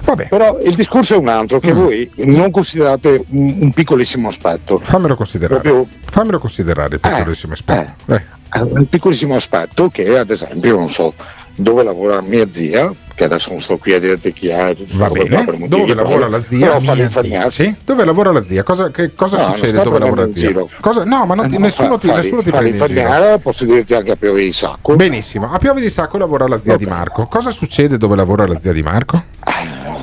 Vabbè. 0.05 0.29
Però 0.29 0.59
il 0.63 0.75
discorso 0.75 1.15
è 1.15 1.17
un 1.19 1.29
altro, 1.29 1.59
che 1.61 1.73
voi 1.73 2.11
non 2.17 2.51
considerate 2.51 3.25
un, 3.29 3.57
un 3.61 3.73
piccolissimo 3.73 4.29
aspetto. 4.29 4.81
Fammelo 4.83 5.15
considerare. 5.15 5.61
Proprio- 5.61 5.87
Fammelo 6.05 6.39
considerare 6.39 6.95
il 6.95 7.01
piccolissimo 7.01 7.53
aspetto. 7.53 8.13
Eh. 8.15 8.39
È 8.49 8.59
un 8.59 8.89
piccolissimo 8.89 9.35
aspetto 9.37 9.91
che 9.91 10.19
ad 10.19 10.31
esempio 10.31 10.77
non 10.79 10.89
so 10.89 11.15
dove 11.63 11.83
lavora 11.83 12.21
mia 12.23 12.47
zia 12.51 12.93
che 13.15 13.25
adesso 13.25 13.51
non 13.51 13.61
sto 13.61 13.77
qui 13.77 13.93
a 13.93 14.01
dirti 14.01 14.33
chi 14.33 14.49
è 14.49 14.75
Va 14.95 15.11
bene. 15.11 15.45
motivi 15.45 15.69
Dove 15.69 15.95
lavora 15.95 16.29
la 16.29 16.43
zia? 16.43 16.79
Mia 16.81 17.11
zia. 17.15 17.51
Sì? 17.51 17.77
Dove 17.85 18.05
lavora 18.07 18.33
la 18.33 18.41
zia? 18.41 18.63
Cosa, 18.63 18.91
che 18.91 19.15
cosa 19.15 19.37
No, 19.47 19.55
succede 19.55 19.83
dove 19.83 19.99
lavora 19.99 20.25
la 20.25 20.33
zia? 20.33 20.53
Cosa- 20.81 21.05
no, 21.05 21.27
ma 21.27 21.35
non 21.35 21.47
ti- 21.49 21.57
Eh, 21.57 21.59
no, 21.59 21.65
nessuno, 21.67 21.89
fa- 21.91 21.99
ti, 21.99 22.09
fa- 22.09 22.17
nessuno 22.17 22.41
ti 22.43 22.51
fa 22.51 22.59
prende 22.59 22.79
in 22.79 22.87
giro. 22.87 23.39
posso 23.39 23.65
dirti 23.67 23.93
anche 23.95 24.13
a 24.13 24.17
Piove 24.17 24.41
di 24.43 24.53
Sacco 24.53 24.97
Benissimo. 24.97 25.53
A 25.53 25.59
Piove 25.59 25.81
di 25.83 25.91
Sacco 25.91 26.17
lavora 26.17 26.47
la 26.47 26.59
zia 26.59 26.77
di 26.77 26.87
Marco. 26.87 27.27
Cosa 27.27 27.51
succede 27.51 27.99
dove 27.99 28.17
lavora 28.17 28.47
la 28.47 28.59
zia 28.59 28.73
di 28.73 28.83
Marco? 28.83 29.23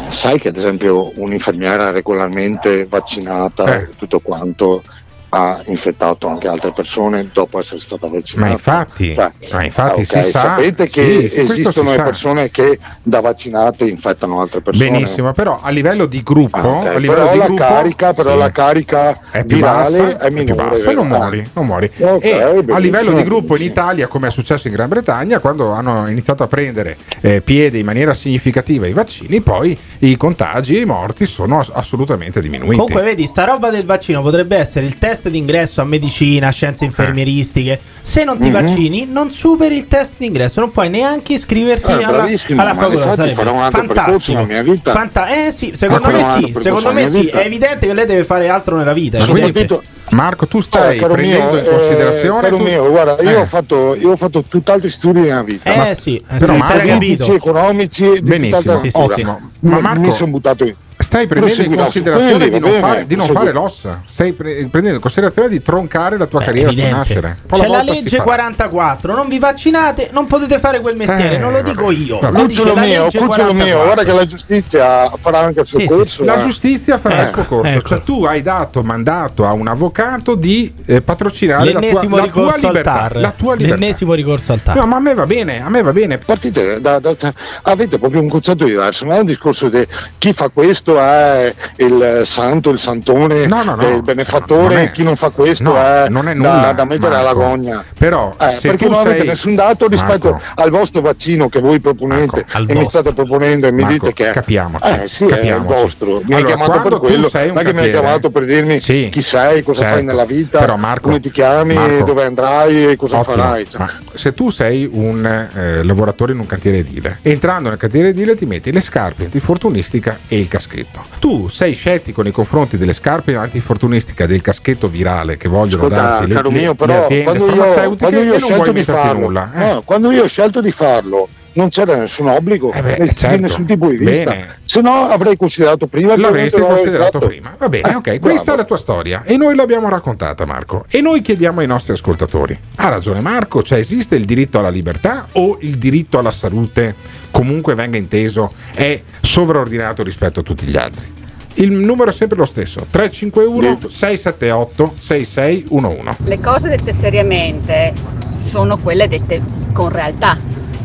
sai 0.10 0.40
che 0.40 0.48
ad 0.48 0.56
esempio 0.56 1.12
un'infermiera 1.16 1.92
regolarmente 1.92 2.86
vaccinata 2.86 3.76
Eh. 3.76 3.82
e 3.82 3.90
tutto 3.98 4.20
quanto 4.22 4.82
ha 5.30 5.62
infettato 5.66 6.28
anche 6.28 6.48
altre 6.48 6.72
persone 6.72 7.30
dopo 7.34 7.60
essere 7.60 7.80
stata 7.80 8.08
vaccinata. 8.08 8.48
Ma 8.48 8.52
infatti, 8.54 9.14
Beh, 9.14 9.32
ma 9.52 9.64
infatti 9.64 10.02
ok, 10.02 10.06
si 10.24 10.30
sa. 10.30 10.40
Sapete 10.40 10.88
che 10.90 11.28
Sì, 11.30 11.40
esistono 11.42 11.72
si 11.90 11.92
le 11.92 11.96
sa. 11.98 12.04
persone 12.04 12.50
che 12.50 12.80
da 13.04 13.20
vaccinate 13.20 13.86
infettano 13.86 14.40
altre 14.42 14.62
persone. 14.62 14.90
Benissimo, 14.90 15.34
però 15.34 15.60
a 15.62 15.70
livello 15.70 16.06
di 16.06 16.24
gruppo, 16.24 16.58
Ah, 16.58 16.68
ok. 16.68 16.86
a 16.88 16.98
livello 16.98 17.20
però 17.22 17.32
di 17.34 17.38
la 17.40 17.46
gruppo 17.46 17.64
carica, 17.64 18.14
però 18.14 18.32
sì. 18.32 18.38
la 18.38 18.52
carica 18.52 19.20
è 19.32 19.44
più 19.46 19.60
bassa, 19.60 20.18
è 20.20 20.30
minore. 20.30 20.44
più 20.46 20.56
bassa, 20.56 20.92
non 20.94 21.08
muori, 21.08 21.50
non 21.54 21.66
muori. 21.66 21.92
Ok, 22.00 22.24
e 22.24 22.42
a 22.70 22.78
livello 22.78 23.12
di 23.12 23.24
gruppo 23.24 23.56
in 23.56 23.64
Italia, 23.64 24.08
come 24.08 24.28
è 24.28 24.32
successo 24.32 24.68
in 24.68 24.74
Gran 24.74 24.88
Bretagna, 24.90 25.40
quando 25.40 25.72
hanno 25.72 26.08
iniziato 26.08 26.44
a 26.44 26.48
prendere 26.48 26.98
eh, 27.22 27.42
piede 27.42 27.78
in 27.78 27.86
maniera 27.86 28.14
significativa 28.14 28.88
i 28.88 28.94
vaccini, 28.94 29.42
poi 29.42 29.78
i 30.00 30.16
contagi 30.18 30.78
e 30.78 30.82
i 30.82 30.86
morti 30.86 31.26
sono 31.26 31.60
ass- 31.60 31.72
assolutamente 31.74 32.42
diminuiti. 32.42 32.76
Comunque, 32.76 33.02
vedi, 33.02 33.26
sta 33.26 33.46
roba 33.46 33.70
del 33.70 33.86
vaccino 33.86 34.22
potrebbe 34.22 34.56
essere 34.58 34.86
il 34.86 34.98
test 34.98 35.30
d'ingresso 35.30 35.82
a 35.82 35.86
medicina, 35.86 36.50
scienze 36.50 36.86
infermieristiche. 36.86 37.80
Se 38.02 38.24
non 38.24 38.40
ti 38.40 38.48
Mhm. 38.48 38.54
vaccini, 38.54 39.06
non 39.10 39.32
superi 39.32 39.76
il 39.76 39.88
test 39.88 40.14
d'ingresso, 40.18 40.60
non 40.60 40.72
puoi 40.72 40.90
neanche 40.90 41.34
iscriverti 41.34 41.92
Eh, 41.92 42.04
alla, 42.04 42.24
alla 42.24 42.74
facoltà. 42.76 43.16
Sarebbe 43.16 43.44
fantastico. 43.72 44.44
mia 44.46 44.64
vita. 44.64 44.92
Fanta- 44.92 45.28
eh 45.48 45.52
sì, 45.52 45.72
secondo 45.76 46.08
un 46.08 46.14
me 46.14 46.42
sì, 46.44 46.54
secondo 46.60 46.94
me 46.94 47.10
sì. 47.10 47.20
vita. 47.20 47.40
È 47.42 47.46
evidente 47.46 47.88
che 47.88 47.94
lei 47.94 48.06
deve 48.06 48.24
fare 48.24 48.50
altro 48.50 48.76
nella 48.78 48.94
vita. 48.94 49.20
Ma 49.20 49.26
quindi, 49.26 49.50
evidente. 49.50 49.96
Marco, 50.12 50.48
tu 50.48 50.62
stai 50.62 50.96
Eh, 50.96 51.00
caro 51.00 51.14
prendendo 51.14 51.52
mio, 51.52 51.60
in 51.60 51.66
considerazione. 51.66 52.40
eh, 52.40 52.42
caro 52.50 52.58
tu- 52.58 52.64
mio, 52.64 52.90
guarda, 52.90 53.22
io, 53.22 53.30
Eh. 53.30 53.36
ho 53.36 53.46
fatto, 53.46 53.96
io 53.96 54.12
ho 54.12 54.16
fatto 54.18 54.44
tutt'altri 54.48 54.90
studi 54.90 55.20
nella 55.20 55.44
vita. 55.44 55.72
Eh 55.74 55.78
ma- 55.78 55.94
sì, 55.94 56.16
eh, 56.16 56.38
però 56.38 56.54
sì, 56.54 56.60
Marco- 56.60 57.34
economici, 57.34 58.22
Benissimo, 58.22 58.78
sì, 58.78 58.90
sì. 58.90 59.24
Ma 59.24 59.40
Ma 59.60 59.80
Marco- 59.82 60.00
mi 60.02 60.12
sono 60.12 60.32
buttato 60.32 60.64
in. 60.64 60.76
Stai 61.08 61.26
prendendo 61.26 61.62
in 61.64 61.76
considerazione 61.78 62.32
quelli, 62.34 62.50
di 62.52 62.60
non, 62.60 62.70
bene, 62.70 62.82
fare, 62.82 63.06
di 63.08 63.16
non 63.16 63.28
fare 63.28 63.52
l'ossa, 63.54 64.04
stai 64.10 64.34
pre- 64.34 64.56
prendendo 64.70 64.96
in 64.96 65.00
considerazione 65.00 65.48
di 65.48 65.62
troncare 65.62 66.18
la 66.18 66.26
tua 66.26 66.40
Beh, 66.40 66.46
carriera 66.48 66.70
sul 66.70 66.80
evidente. 66.80 66.98
nascere. 67.14 67.38
Poi 67.48 67.60
C'è 67.62 67.68
la 67.68 67.80
si 67.80 67.86
legge 67.86 68.10
farà. 68.18 68.24
44, 68.24 69.16
non 69.16 69.28
vi 69.30 69.40
vaccinate, 69.40 70.10
non 70.12 70.28
potete 70.28 70.60
fare 70.60 70.82
quel 70.82 70.98
mestiere, 70.98 71.36
Eh, 71.36 71.38
non 71.38 71.54
lo 71.54 71.62
dico 71.62 71.92
io. 71.92 72.20
Lo 72.30 72.46
dice 72.46 72.64
la 72.66 72.74
mio, 72.74 72.82
legge 72.82 73.04
cucciolo 73.20 73.26
44. 73.28 73.54
mio, 73.64 73.84
guarda 73.86 74.04
che 74.04 74.12
la 74.12 74.26
giustizia 74.26 75.12
farà 75.20 75.40
anche 75.40 75.60
il 75.62 75.66
suo 75.66 75.80
Sì, 75.80 75.88
sì, 75.88 75.94
corso. 75.94 76.24
La 76.26 76.36
eh. 76.38 76.42
giustizia 76.42 76.98
farà 76.98 77.22
il 77.22 77.28
Ecco, 77.30 77.34
suo 77.34 77.44
corso, 77.46 77.72
ecco. 77.72 77.88
cioè 77.88 78.04
tu 78.04 78.24
hai 78.26 78.42
dato 78.42 78.84
mandato 78.84 79.46
a 79.46 79.54
un 79.54 79.68
avvocato 79.68 80.36
di 80.36 80.74
eh, 80.88 81.02
patrocinare 81.02 81.72
la 81.72 81.80
tua, 81.80 82.04
la 82.20 82.28
tua 82.28 82.56
libertà. 82.58 83.10
La 83.14 83.32
tua 83.32 83.56
libertà. 83.56 83.80
L'ennesimo 83.80 84.14
ricorso 84.14 84.52
al 84.52 84.62
TAR. 84.62 84.76
No, 84.76 84.86
ma 84.86 84.98
a 84.98 85.00
me 85.00 85.14
va 85.14 85.26
bene, 85.26 85.62
a 85.64 85.70
me 85.70 85.82
va 85.82 85.94
bene. 85.94 86.18
Partite 86.18 86.82
da- 86.82 87.00
da- 87.00 87.16
cioè, 87.16 87.32
avete 87.64 87.98
proprio 87.98 88.20
un 88.22 88.28
concetto 88.28 88.66
diverso, 88.66 89.06
non 89.06 89.14
è 89.14 89.20
un 89.20 89.26
discorso 89.26 89.70
di 89.70 89.86
chi 90.18 90.34
fa 90.34 90.50
questo 90.50 90.97
è 91.02 91.54
il 91.78 92.22
santo, 92.26 92.70
il 92.70 92.80
santone, 92.80 93.48
No, 93.48 93.64
no, 93.64 93.76
no, 93.76 93.88
il 93.90 94.02
benefattore, 94.04 94.74
non 94.76 94.84
è- 94.84 94.92
chi 94.92 95.04
non 95.04 95.16
fa 95.16 95.30
questo 95.30 95.76
è, 95.78 96.06
non 96.10 96.28
è 96.28 96.34
da- 96.34 96.54
nulla, 96.56 96.74
da, 96.74 96.86
mettere 96.86 97.16
alla 97.16 97.34
Marco. 97.34 97.40
gogna. 97.50 97.84
Però 97.98 98.36
Eh, 98.40 98.58
perché 98.62 98.88
non 98.88 99.00
avete 99.00 99.18
sei- 99.20 99.28
nessun 99.28 99.56
dato 99.56 99.88
rispetto 99.88 100.32
Marco. 100.32 100.46
al 100.56 100.70
vostro 100.70 101.02
vaccino 101.02 101.50
che 101.50 101.60
voi 101.60 101.80
proponete 101.80 102.46
Marco, 102.54 102.72
e 102.72 102.76
mi 102.76 102.86
state 102.86 103.14
proponendo 103.14 103.68
e 103.68 103.72
mi 103.72 103.86
dite 103.86 104.14
che 104.14 104.30
capiamoci, 104.32 104.84
eh, 104.86 105.04
sì, 105.08 105.24
è 105.24 105.28
il 105.28 105.34
capiamoci. 105.34 105.74
vostro. 105.74 106.22
Mi 106.26 106.34
hai 106.34 106.42
Allora, 106.42 106.48
chiamato 106.48 106.72
quando 106.72 106.90
per 106.90 107.00
quello, 107.00 107.30
non 107.32 107.58
è 107.58 107.64
che 107.64 107.74
mi 107.74 107.80
hai 107.82 107.90
chiamato 107.92 108.30
per 108.30 108.46
dirmi 108.46 108.80
Sì, 108.80 109.10
chi 109.12 109.22
sei, 109.22 109.64
cosa 109.64 109.82
certo. 109.82 109.96
fai 109.96 110.06
nella 110.06 110.26
vita, 110.26 110.66
come 111.02 111.20
ti 111.20 111.32
chiami, 111.32 111.76
dove 112.04 112.24
andrai 112.26 112.92
e 112.92 112.96
cosa 112.96 113.20
Ottimo, 113.20 113.36
farai. 113.36 113.70
cioè. 113.70 113.86
se 114.14 114.34
tu 114.34 114.50
sei 114.50 114.90
un 114.92 115.26
eh, 115.26 115.84
lavoratore 115.84 116.34
in 116.34 116.40
un 116.40 116.46
cantiere 116.46 116.78
edile, 116.80 117.20
entrando 117.22 117.70
nel 117.70 117.78
cantiere 117.78 118.10
edile 118.10 118.36
ti 118.36 118.46
metti 118.46 118.72
le 118.72 118.82
scarpe 118.82 119.26
antifortunistica 119.26 120.20
e 120.28 120.38
il 120.40 120.48
caschetto. 120.48 120.87
Detto. 120.92 121.06
Tu 121.20 121.48
sei 121.48 121.74
scettico 121.74 122.22
nei 122.22 122.32
confronti 122.32 122.78
delle 122.78 122.94
scarpe 122.94 123.36
antinfortunistica 123.36 124.26
del 124.26 124.42
caschetto 124.42 124.88
virale 124.88 125.38
che 125.38 125.48
vogliono 125.48 125.84
Ascolta, 125.84 126.04
darci 126.04 126.28
le, 126.28 126.34
caro 126.34 126.50
le- 126.50 126.60
mio, 126.60 126.70
le 126.72 126.76
però 126.76 127.04
aziende 127.06 127.24
quando 127.24 127.46
io, 127.54 127.96
quando 127.98 128.22
io 128.24 128.34
ho 128.36 128.40
scelto 128.40 128.72
di 128.72 128.84
farlo, 128.84 129.20
nulla. 129.20 129.52
eh. 129.54 129.74
no, 129.74 129.82
quando 129.84 130.12
io 130.12 130.24
ho 130.24 130.28
scelto 130.28 130.62
di 130.62 130.72
farlo, 130.72 131.28
non 131.54 131.70
c'era 131.70 131.96
nessun 131.98 132.28
obbligo 132.28 132.70
beh, 132.72 132.98
ness- 133.00 133.18
certo. 133.18 133.42
nessun 133.42 133.66
tipo 133.66 133.88
di 133.90 133.98
vista. 133.98 134.30
Bene. 134.30 134.48
Se 134.64 134.80
no 134.82 135.08
avrei 135.08 135.36
considerato 135.38 135.88
prima 135.88 136.16
L'avresti 136.16 136.62
considerato 136.62 137.18
prima. 137.18 137.56
Va 137.58 137.68
bene, 137.68 137.90
Eh, 137.90 137.96
ok, 137.96 138.04
bravo. 138.04 138.20
questa 138.20 138.54
è 138.54 138.58
la 138.58 138.64
tua 138.64 138.78
storia 138.78 139.24
e 139.24 139.38
noi 139.38 139.56
l'abbiamo 139.56 139.90
raccontata, 139.90 140.46
Marco. 140.46 140.86
E 140.88 141.02
noi 141.02 141.22
chiediamo 141.22 141.62
ai 141.62 141.66
nostri 141.68 141.94
ascoltatori: 141.94 142.56
ha 142.76 142.90
ragione 142.90 143.22
Marco? 143.22 143.64
Cioè, 143.64 143.80
esiste 143.80 144.16
il 144.16 144.26
diritto 144.26 144.60
alla 144.60 144.70
libertà 144.70 145.28
o 145.32 145.58
il 145.62 145.78
diritto 145.80 146.20
alla 146.20 146.32
salute, 146.32 146.94
comunque 147.32 147.76
venga 147.76 147.98
inteso, 147.98 148.54
è 148.74 149.02
sovraordinato 149.22 150.04
rispetto 150.04 150.40
a 150.40 150.44
tutti 150.44 150.66
gli 150.66 150.78
altri? 150.78 151.16
Il 151.56 151.72
numero 151.72 152.12
è 152.12 152.14
sempre 152.14 152.38
lo 152.38 152.46
stesso: 152.46 152.86
351 152.90 153.90
678 153.90 154.94
6611. 155.00 156.16
Le 156.30 156.40
cose 156.40 156.70
dette 156.70 156.94
seriamente 156.94 157.94
sono 158.38 158.78
quelle 158.78 159.08
dette 159.08 159.42
con 159.74 159.90
realtà, 159.90 160.38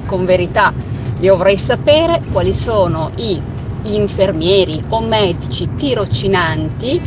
con 0.06 0.24
verità. 0.24 0.72
Io 1.20 1.36
vorrei 1.36 1.58
sapere 1.58 2.22
quali 2.32 2.52
sono 2.54 3.10
i- 3.16 3.40
gli 3.82 3.94
infermieri 3.94 4.82
o 4.88 5.00
medici 5.00 5.68
tirocinanti 5.76 7.00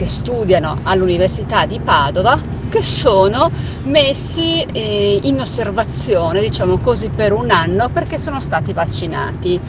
che 0.00 0.06
studiano 0.06 0.78
all'Università 0.84 1.66
di 1.66 1.78
Padova 1.78 2.40
che 2.70 2.82
sono 2.82 3.50
messi 3.82 4.62
eh, 4.62 5.20
in 5.24 5.38
osservazione, 5.38 6.40
diciamo 6.40 6.78
così, 6.78 7.10
per 7.10 7.34
un 7.34 7.50
anno 7.50 7.90
perché 7.90 8.16
sono 8.16 8.40
stati 8.40 8.72
vaccinati. 8.72 9.60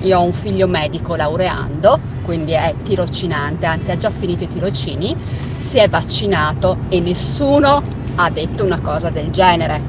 Io 0.00 0.18
ho 0.18 0.24
un 0.24 0.32
figlio 0.32 0.66
medico 0.66 1.14
laureando, 1.14 2.00
quindi 2.24 2.50
è 2.50 2.74
tirocinante, 2.82 3.66
anzi 3.66 3.92
ha 3.92 3.96
già 3.96 4.10
finito 4.10 4.42
i 4.42 4.48
tirocini, 4.48 5.14
si 5.56 5.78
è 5.78 5.88
vaccinato 5.88 6.78
e 6.88 6.98
nessuno 6.98 7.80
ha 8.16 8.28
detto 8.28 8.64
una 8.64 8.80
cosa 8.80 9.10
del 9.10 9.30
genere. 9.30 9.80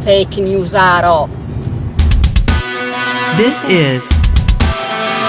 Fake 0.00 0.38
newsaro. 0.38 1.28
This 3.36 3.64
is 3.68 4.06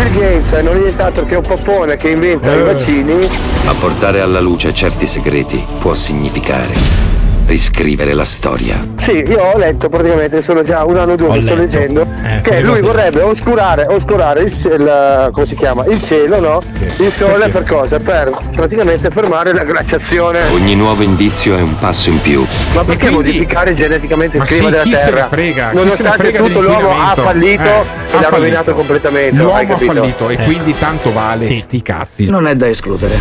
Bill 0.00 0.12
Gates 0.18 0.52
non 0.62 0.76
è 0.76 0.80
nient'altro 0.80 1.26
che 1.26 1.34
un 1.34 1.42
popone 1.42 1.98
che 1.98 2.08
inventa 2.08 2.50
Eh. 2.54 2.58
i 2.60 2.62
vaccini. 2.62 3.18
Ma 3.66 3.74
portare 3.74 4.22
alla 4.22 4.40
luce 4.40 4.72
certi 4.72 5.06
segreti 5.06 5.62
può 5.78 5.92
significare 5.92 7.09
riscrivere 7.50 8.14
la 8.14 8.24
storia. 8.24 8.86
Sì, 8.96 9.24
io 9.26 9.38
ho 9.40 9.58
letto 9.58 9.88
praticamente, 9.88 10.40
sono 10.40 10.62
già 10.62 10.84
un 10.84 10.96
anno 10.96 11.12
o 11.12 11.16
due 11.16 11.30
che 11.32 11.42
sto 11.42 11.54
leggendo, 11.56 12.06
Eh, 12.22 12.40
che 12.42 12.60
lui 12.60 12.80
vorrebbe 12.80 13.22
oscurare, 13.22 13.86
oscurare 13.88 14.42
il, 14.42 14.52
il- 14.52 15.30
come 15.32 15.46
si 15.46 15.56
chiama? 15.56 15.84
il 15.86 16.00
cielo, 16.04 16.38
no? 16.38 16.60
Il 16.98 17.10
sole 17.12 17.48
per 17.48 17.64
cosa? 17.64 17.98
Per 17.98 18.30
praticamente 18.54 19.10
fermare 19.10 19.52
la 19.52 19.64
glaciazione. 19.64 20.48
Ogni 20.50 20.76
nuovo 20.76 21.02
indizio 21.02 21.56
è 21.56 21.60
un 21.60 21.76
passo 21.78 22.10
in 22.10 22.20
più. 22.20 22.46
Ma 22.74 22.84
perché 22.84 23.10
modificare 23.10 23.74
geneticamente 23.74 24.36
il 24.36 24.42
Ma 24.42 24.46
clima 24.48 24.64
sì, 24.66 24.70
della 24.70 24.82
chi 24.84 24.94
se 24.94 25.04
ne 25.04 25.10
Terra? 25.10 25.28
frega? 25.28 25.64
Chi 25.70 25.70
se 25.70 25.74
ne 25.74 25.82
Nonostante 25.82 26.22
frega 26.22 26.38
tutto 26.44 26.60
l'uomo 26.60 26.90
ha 27.00 27.14
fallito 27.16 27.62
Eh, 27.62 27.66
e 27.66 27.70
ha 27.70 27.80
l'ha 27.80 27.86
fallito. 28.22 28.36
rovinato 28.36 28.74
completamente. 28.74 29.36
hai 29.36 29.42
L'uomo 29.42 29.74
ha 29.74 29.76
fallito 29.76 30.28
e 30.28 30.36
quindi 30.44 30.74
tanto 30.78 31.12
vale 31.12 31.52
sti 31.52 31.82
cazzi. 31.82 32.30
Non 32.30 32.46
è 32.46 32.54
da 32.54 32.68
escludere. 32.68 33.18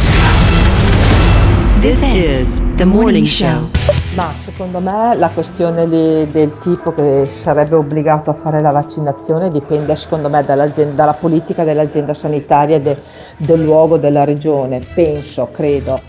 This 1.82 2.02
is 2.02 2.62
the 2.76 2.86
morning 2.86 3.26
show. 3.26 3.70
Ma 4.20 4.34
secondo 4.44 4.80
me 4.82 5.16
la 5.16 5.30
questione 5.30 5.88
del 5.88 6.60
tipo 6.60 6.94
che 6.94 7.30
sarebbe 7.32 7.76
obbligato 7.76 8.30
a 8.30 8.34
fare 8.34 8.60
la 8.60 8.72
vaccinazione 8.72 9.50
dipende 9.50 9.96
secondo 9.96 10.28
me 10.28 10.44
dalla 10.44 11.14
politica 11.14 11.64
dell'azienda 11.64 12.14
sanitaria 12.14 12.82
de- 12.82 13.02
del 13.38 13.64
luogo 13.64 13.96
della 13.96 14.26
regione, 14.26 14.82
penso, 14.94 15.48
credo. 15.54 16.02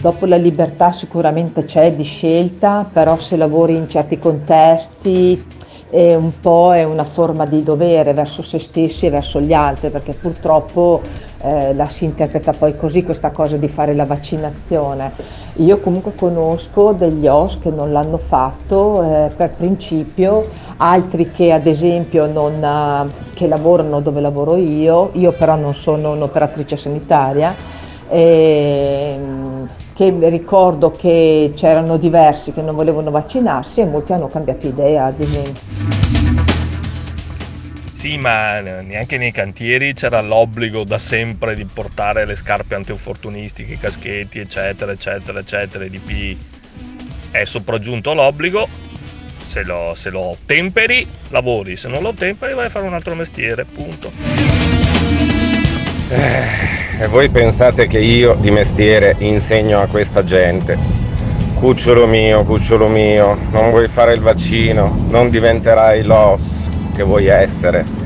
Dopo 0.00 0.24
la 0.24 0.36
libertà 0.36 0.92
sicuramente 0.92 1.66
c'è 1.66 1.92
di 1.92 2.04
scelta, 2.04 2.88
però 2.90 3.18
se 3.18 3.36
lavori 3.36 3.76
in 3.76 3.90
certi 3.90 4.18
contesti 4.18 5.58
è 5.90 6.14
un 6.14 6.30
po' 6.40 6.72
è 6.72 6.84
una 6.84 7.04
forma 7.04 7.44
di 7.44 7.64
dovere 7.64 8.12
verso 8.12 8.42
se 8.42 8.60
stessi 8.60 9.06
e 9.06 9.10
verso 9.10 9.40
gli 9.40 9.52
altri, 9.52 9.90
perché 9.90 10.12
purtroppo 10.12 11.02
eh, 11.42 11.74
la 11.74 11.88
si 11.88 12.04
interpreta 12.04 12.52
poi 12.52 12.76
così 12.76 13.02
questa 13.02 13.30
cosa 13.30 13.56
di 13.56 13.68
fare 13.68 13.94
la 13.94 14.04
vaccinazione. 14.04 15.12
Io 15.56 15.78
comunque 15.80 16.14
conosco 16.14 16.92
degli 16.92 17.26
OS 17.26 17.58
che 17.60 17.70
non 17.70 17.90
l'hanno 17.90 18.18
fatto 18.18 19.02
eh, 19.02 19.30
per 19.36 19.50
principio, 19.50 20.46
altri 20.76 21.32
che 21.32 21.52
ad 21.52 21.66
esempio 21.66 22.26
non, 22.26 22.62
eh, 22.62 23.34
che 23.34 23.48
lavorano 23.48 24.00
dove 24.00 24.20
lavoro 24.20 24.56
io, 24.56 25.10
io 25.14 25.32
però 25.32 25.56
non 25.56 25.74
sono 25.74 26.12
un'operatrice 26.12 26.76
sanitaria. 26.76 27.54
ehm, 28.08 29.68
che 30.00 30.30
ricordo 30.30 30.90
che 30.92 31.52
c'erano 31.54 31.98
diversi 31.98 32.52
che 32.52 32.62
non 32.62 32.74
volevano 32.74 33.10
vaccinarsi 33.10 33.82
e 33.82 33.84
molti 33.84 34.14
hanno 34.14 34.28
cambiato 34.28 34.66
idea, 34.66 35.04
ad 35.04 35.20
esempio. 35.20 35.60
Sì, 37.92 38.16
ma 38.16 38.60
neanche 38.60 39.18
nei 39.18 39.30
cantieri 39.30 39.92
c'era 39.92 40.22
l'obbligo 40.22 40.84
da 40.84 40.96
sempre 40.96 41.54
di 41.54 41.66
portare 41.66 42.24
le 42.24 42.34
scarpe 42.34 42.76
antinfortunistiche, 42.76 43.74
i 43.74 43.78
caschetti, 43.78 44.38
eccetera, 44.38 44.92
eccetera, 44.92 45.38
eccetera. 45.38 45.84
DP 45.86 46.36
è 47.30 47.44
sopraggiunto 47.44 48.14
l'obbligo. 48.14 48.66
Se 49.38 49.62
lo, 49.64 49.92
se 49.94 50.08
lo 50.08 50.34
temperi, 50.46 51.06
lavori, 51.28 51.76
se 51.76 51.88
non 51.88 52.00
lo 52.00 52.14
temperi, 52.14 52.54
vai 52.54 52.66
a 52.66 52.70
fare 52.70 52.86
un 52.86 52.94
altro 52.94 53.14
mestiere, 53.14 53.66
punto. 53.66 54.49
E 56.12 57.06
voi 57.06 57.28
pensate 57.28 57.86
che 57.86 58.00
io 58.00 58.34
di 58.34 58.50
mestiere 58.50 59.14
insegno 59.18 59.80
a 59.80 59.86
questa 59.86 60.24
gente? 60.24 60.76
Cucciolo 61.54 62.08
mio, 62.08 62.42
cucciolo 62.42 62.88
mio, 62.88 63.38
non 63.52 63.70
vuoi 63.70 63.86
fare 63.86 64.14
il 64.14 64.20
vaccino, 64.20 65.06
non 65.08 65.30
diventerai 65.30 66.02
l'os 66.02 66.68
che 66.96 67.04
vuoi 67.04 67.26
essere. 67.26 67.99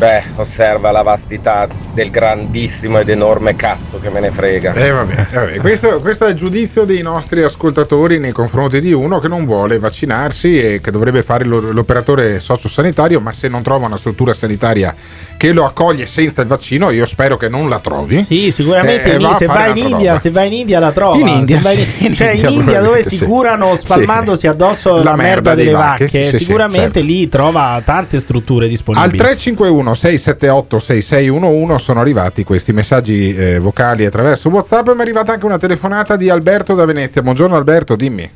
Beh, 0.00 0.22
osserva 0.36 0.90
la 0.92 1.02
vastità 1.02 1.68
del 1.92 2.08
grandissimo 2.08 3.00
ed 3.00 3.10
enorme 3.10 3.54
cazzo 3.54 3.98
che 4.00 4.08
me 4.08 4.20
ne 4.20 4.30
frega. 4.30 4.72
Eh, 4.72 4.90
vabbè, 4.90 5.26
vabbè. 5.30 5.58
Questo, 5.58 6.00
questo, 6.00 6.24
è 6.24 6.30
il 6.30 6.36
giudizio 6.36 6.86
dei 6.86 7.02
nostri 7.02 7.42
ascoltatori 7.42 8.18
nei 8.18 8.32
confronti 8.32 8.80
di 8.80 8.94
uno 8.94 9.18
che 9.18 9.28
non 9.28 9.44
vuole 9.44 9.78
vaccinarsi 9.78 10.58
e 10.58 10.80
che 10.80 10.90
dovrebbe 10.90 11.22
fare 11.22 11.44
l'operatore 11.44 12.40
sociosanitario, 12.40 13.20
ma 13.20 13.34
se 13.34 13.48
non 13.48 13.62
trova 13.62 13.88
una 13.88 13.98
struttura 13.98 14.32
sanitaria 14.32 14.94
che 15.36 15.52
lo 15.52 15.66
accoglie 15.66 16.06
senza 16.06 16.40
il 16.40 16.48
vaccino, 16.48 16.88
io 16.90 17.04
spero 17.04 17.36
che 17.36 17.50
non 17.50 17.68
la 17.68 17.78
trovi. 17.80 18.24
Sì, 18.24 18.50
sicuramente 18.50 19.16
eh, 19.16 19.18
va 19.18 19.34
se, 19.34 19.44
vai 19.44 19.78
in 19.78 19.86
India, 19.86 20.18
se 20.18 20.30
vai 20.30 20.46
in 20.46 20.54
India 20.54 20.78
la 20.78 20.92
trovi. 20.92 21.20
In 21.20 21.28
India, 21.28 21.60
se 21.60 21.86
in, 21.98 22.08
sì, 22.08 22.14
cioè 22.14 22.30
in 22.30 22.48
India 22.48 22.80
dove 22.80 23.02
si 23.02 23.16
sì. 23.16 23.24
curano 23.26 23.76
spalmandosi 23.76 24.40
sì. 24.40 24.46
addosso 24.46 25.02
la, 25.02 25.14
merda, 25.14 25.22
merda 25.22 25.54
delle 25.54 25.72
vacche, 25.72 26.04
vacche 26.04 26.38
sicuramente 26.38 27.00
certo. 27.00 27.00
lì 27.00 27.28
trova 27.28 27.82
tante 27.84 28.18
strutture 28.18 28.66
disponibili. 28.66 29.10
Al 29.10 29.18
351 29.18 29.88
italiano 29.90 29.94
678 29.94 30.78
6611 30.78 31.82
sono 31.82 32.00
arrivati 32.00 32.44
questi 32.44 32.72
messaggi 32.72 33.34
eh, 33.34 33.58
vocali 33.58 34.04
attraverso 34.04 34.48
WhatsApp 34.48 34.88
e 34.88 34.92
mi 34.92 34.98
è 34.98 35.02
arrivata 35.02 35.32
anche 35.32 35.46
una 35.46 35.58
telefonata 35.58 36.16
di 36.16 36.28
Alberto 36.28 36.74
da 36.74 36.84
Venezia. 36.84 37.22
Buongiorno 37.22 37.56
Alberto, 37.56 37.96
dimmi. 37.96 38.30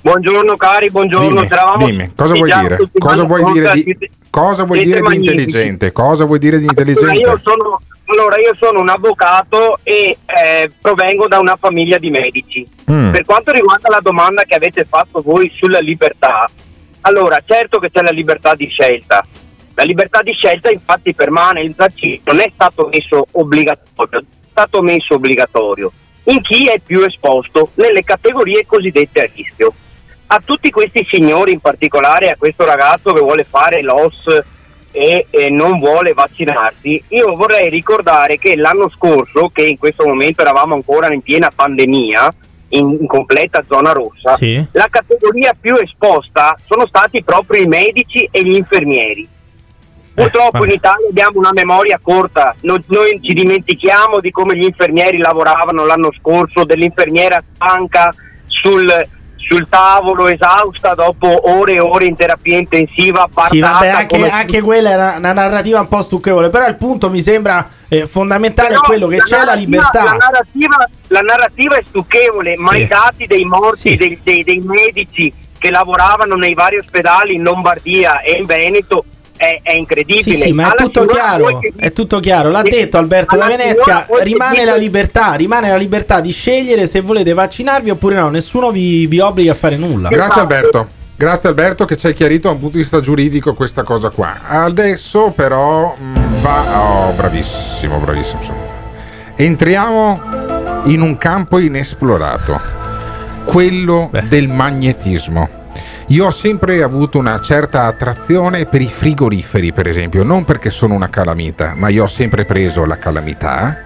Buongiorno 0.00 0.56
cari, 0.56 0.90
buongiorno. 0.90 1.28
Dimmi, 1.28 1.48
dimmi. 1.78 2.12
cosa 2.14 2.34
vuoi 2.34 2.52
dire? 2.52 2.78
Cosa 2.98 3.22
vuoi 3.24 3.52
dire, 3.52 3.72
di, 3.72 4.10
cosa 4.28 4.64
vuoi 4.64 4.84
dire 4.84 5.00
di, 5.00 5.14
intelligente? 5.14 5.92
Cosa 5.92 6.24
vuoi 6.24 6.38
dire 6.38 6.58
di 6.58 6.66
intelligente? 6.66 7.22
Allora 7.22 7.32
io 7.32 7.40
sono, 7.42 7.80
allora, 8.06 8.36
io 8.38 8.54
sono 8.58 8.80
un 8.80 8.88
avvocato 8.90 9.78
e 9.82 10.18
eh, 10.26 10.70
provengo 10.78 11.26
da 11.26 11.38
una 11.38 11.56
famiglia 11.58 11.96
di 11.96 12.10
medici. 12.10 12.68
Mm. 12.90 13.12
Per 13.12 13.24
quanto 13.24 13.50
riguarda 13.52 13.88
la 13.90 14.00
domanda 14.02 14.42
che 14.42 14.54
avete 14.54 14.84
fatto 14.84 15.22
voi 15.22 15.50
sulla 15.54 15.78
libertà, 15.78 16.50
allora 17.02 17.40
certo 17.44 17.78
che 17.78 17.90
c'è 17.90 18.02
la 18.02 18.10
libertà 18.10 18.54
di 18.54 18.66
scelta, 18.66 19.24
la 19.74 19.82
libertà 19.84 20.22
di 20.22 20.32
scelta 20.32 20.70
infatti 20.70 21.14
permane, 21.14 21.62
il 21.62 21.74
vaccino 21.74 22.20
non 22.24 22.40
è 22.40 22.50
stato 22.54 22.88
messo 22.92 23.26
obbligatorio, 23.32 24.20
è 24.20 24.24
stato 24.50 24.82
messo 24.82 25.14
obbligatorio 25.14 25.92
in 26.24 26.40
chi 26.40 26.66
è 26.68 26.78
più 26.78 27.02
esposto 27.02 27.70
nelle 27.74 28.02
categorie 28.02 28.64
cosiddette 28.66 29.20
a 29.22 29.28
rischio. 29.34 29.72
A 30.28 30.40
tutti 30.44 30.70
questi 30.70 31.06
signori, 31.10 31.52
in 31.52 31.60
particolare 31.60 32.30
a 32.30 32.36
questo 32.36 32.64
ragazzo 32.64 33.12
che 33.12 33.20
vuole 33.20 33.44
fare 33.48 33.82
l'OS 33.82 34.42
e, 34.90 35.26
e 35.28 35.50
non 35.50 35.78
vuole 35.78 36.12
vaccinarsi, 36.14 37.02
io 37.08 37.34
vorrei 37.34 37.68
ricordare 37.68 38.38
che 38.38 38.56
l'anno 38.56 38.88
scorso, 38.88 39.50
che 39.52 39.66
in 39.66 39.76
questo 39.76 40.06
momento 40.06 40.40
eravamo 40.40 40.74
ancora 40.74 41.12
in 41.12 41.20
piena 41.20 41.52
pandemia, 41.54 42.34
in, 42.68 43.06
completa 43.06 43.62
zona 43.68 43.92
rossa, 43.92 44.34
Sì. 44.36 44.64
la 44.72 44.88
categoria 44.90 45.54
più 45.58 45.74
esposta 45.74 46.56
sono 46.64 46.86
stati 46.86 47.22
proprio 47.22 47.62
i 47.62 47.66
medici 47.66 48.26
e 48.30 48.42
gli 48.42 48.54
infermieri. 48.54 49.28
Purtroppo 50.14 50.58
vabbè. 50.58 50.66
in 50.66 50.72
Italia 50.74 51.08
abbiamo 51.08 51.38
una 51.40 51.50
memoria 51.52 51.98
corta, 52.00 52.54
No- 52.60 52.82
noi 52.86 53.18
ci 53.20 53.34
dimentichiamo 53.34 54.20
di 54.20 54.30
come 54.30 54.56
gli 54.56 54.64
infermieri 54.64 55.18
lavoravano 55.18 55.84
l'anno 55.84 56.10
scorso, 56.18 56.64
dell'infermiera 56.64 57.42
stanca 57.56 58.14
sul, 58.46 58.86
sul 59.36 59.66
tavolo, 59.68 60.28
esausta 60.28 60.94
dopo 60.94 61.50
ore 61.50 61.74
e 61.74 61.80
ore 61.80 62.04
in 62.06 62.14
terapia 62.14 62.56
intensiva, 62.56 63.28
Sì, 63.50 63.58
vabbè, 63.58 63.88
anche, 63.88 64.06
come- 64.16 64.30
anche 64.30 64.60
quella 64.60 64.90
era 64.90 65.14
una 65.18 65.32
narrativa 65.32 65.80
un 65.80 65.88
po' 65.88 66.00
stucchevole. 66.00 66.48
Però 66.48 66.66
il 66.68 66.76
punto 66.76 67.10
mi 67.10 67.20
sembra 67.20 67.68
eh, 67.88 68.06
fondamentale 68.06 68.68
Però 68.68 68.82
è 68.82 68.84
quello 68.84 69.06
che 69.08 69.18
c'è 69.18 69.44
la 69.44 69.54
libertà. 69.54 70.04
La 70.04 70.12
narrativa, 70.12 70.88
la 71.08 71.20
narrativa 71.20 71.76
è 71.76 71.82
stucchevole, 71.88 72.54
ma 72.56 72.70
Sì. 72.70 72.82
i 72.82 72.86
dati 72.86 73.26
dei 73.26 73.44
morti, 73.44 73.96
dei, 73.96 74.18
dei- 74.22 74.44
dei 74.44 74.60
medici 74.60 75.32
che 75.58 75.70
lavoravano 75.70 76.36
nei 76.36 76.54
vari 76.54 76.76
ospedali 76.78 77.34
in 77.34 77.42
Lombardia 77.42 78.20
e 78.20 78.38
in 78.38 78.46
Veneto 78.46 79.04
è, 79.44 79.60
è 79.62 79.76
incredibile. 79.76 80.22
Sì, 80.22 80.32
sì, 80.42 80.52
ma 80.52 80.72
è 80.72 80.76
tutto 80.76 81.00
signora 81.00 81.14
chiaro. 81.20 81.58
che- 81.58 81.72
È 81.76 81.92
tutto 81.92 82.20
chiaro. 82.20 82.50
L'ha 82.50 82.62
detto 82.62 82.96
Alberto 82.98 83.36
da 83.36 83.46
Venezia. 83.46 83.82
signora 83.82 84.04
voi 84.08 84.18
che 84.18 84.24
Rimane 84.24 84.64
la 84.64 84.76
libertà, 84.76 85.32
rimane 85.34 85.68
la 85.70 85.76
libertà 85.76 86.20
di 86.20 86.30
scegliere 86.32 86.86
se 86.86 87.00
volete 87.00 87.32
vaccinarvi 87.32 87.90
oppure 87.90 88.16
no. 88.16 88.28
Nessuno 88.30 88.70
vi, 88.70 89.06
vi 89.06 89.20
obbliga 89.20 89.52
a 89.52 89.54
fare 89.54 89.76
nulla. 89.76 90.08
Grazie 90.08 90.40
Alberto. 90.40 90.88
Grazie 91.16 91.48
Alberto 91.48 91.84
che 91.84 91.96
ci 91.96 92.08
hai 92.08 92.12
chiarito 92.12 92.48
da 92.48 92.54
un 92.54 92.60
punto 92.60 92.76
di 92.76 92.82
vista 92.82 92.98
giuridico 93.00 93.54
questa 93.54 93.84
cosa 93.84 94.10
qua. 94.10 94.40
Adesso 94.48 95.32
però 95.36 95.94
mh, 95.96 96.40
va... 96.40 96.80
Oh, 96.80 97.12
bravissimo, 97.12 97.98
bravissimo. 97.98 98.40
insomma. 98.40 98.72
Entriamo 99.36 100.20
in 100.84 101.00
un 101.00 101.16
campo 101.16 101.58
inesplorato, 101.58 102.60
quello 103.44 104.10
del 104.28 104.48
magnetismo. 104.48 105.48
Io 106.08 106.26
ho 106.26 106.30
sempre 106.30 106.82
avuto 106.82 107.18
una 107.18 107.40
certa 107.40 107.86
attrazione 107.86 108.66
per 108.66 108.82
i 108.82 108.88
frigoriferi, 108.88 109.72
per 109.72 109.88
esempio, 109.88 110.22
non 110.22 110.44
perché 110.44 110.68
sono 110.68 110.92
una 110.94 111.08
calamita, 111.08 111.72
ma 111.74 111.88
io 111.88 112.04
ho 112.04 112.08
sempre 112.08 112.44
preso 112.44 112.84
la 112.84 112.98
calamità 112.98 113.58
A 113.60 113.76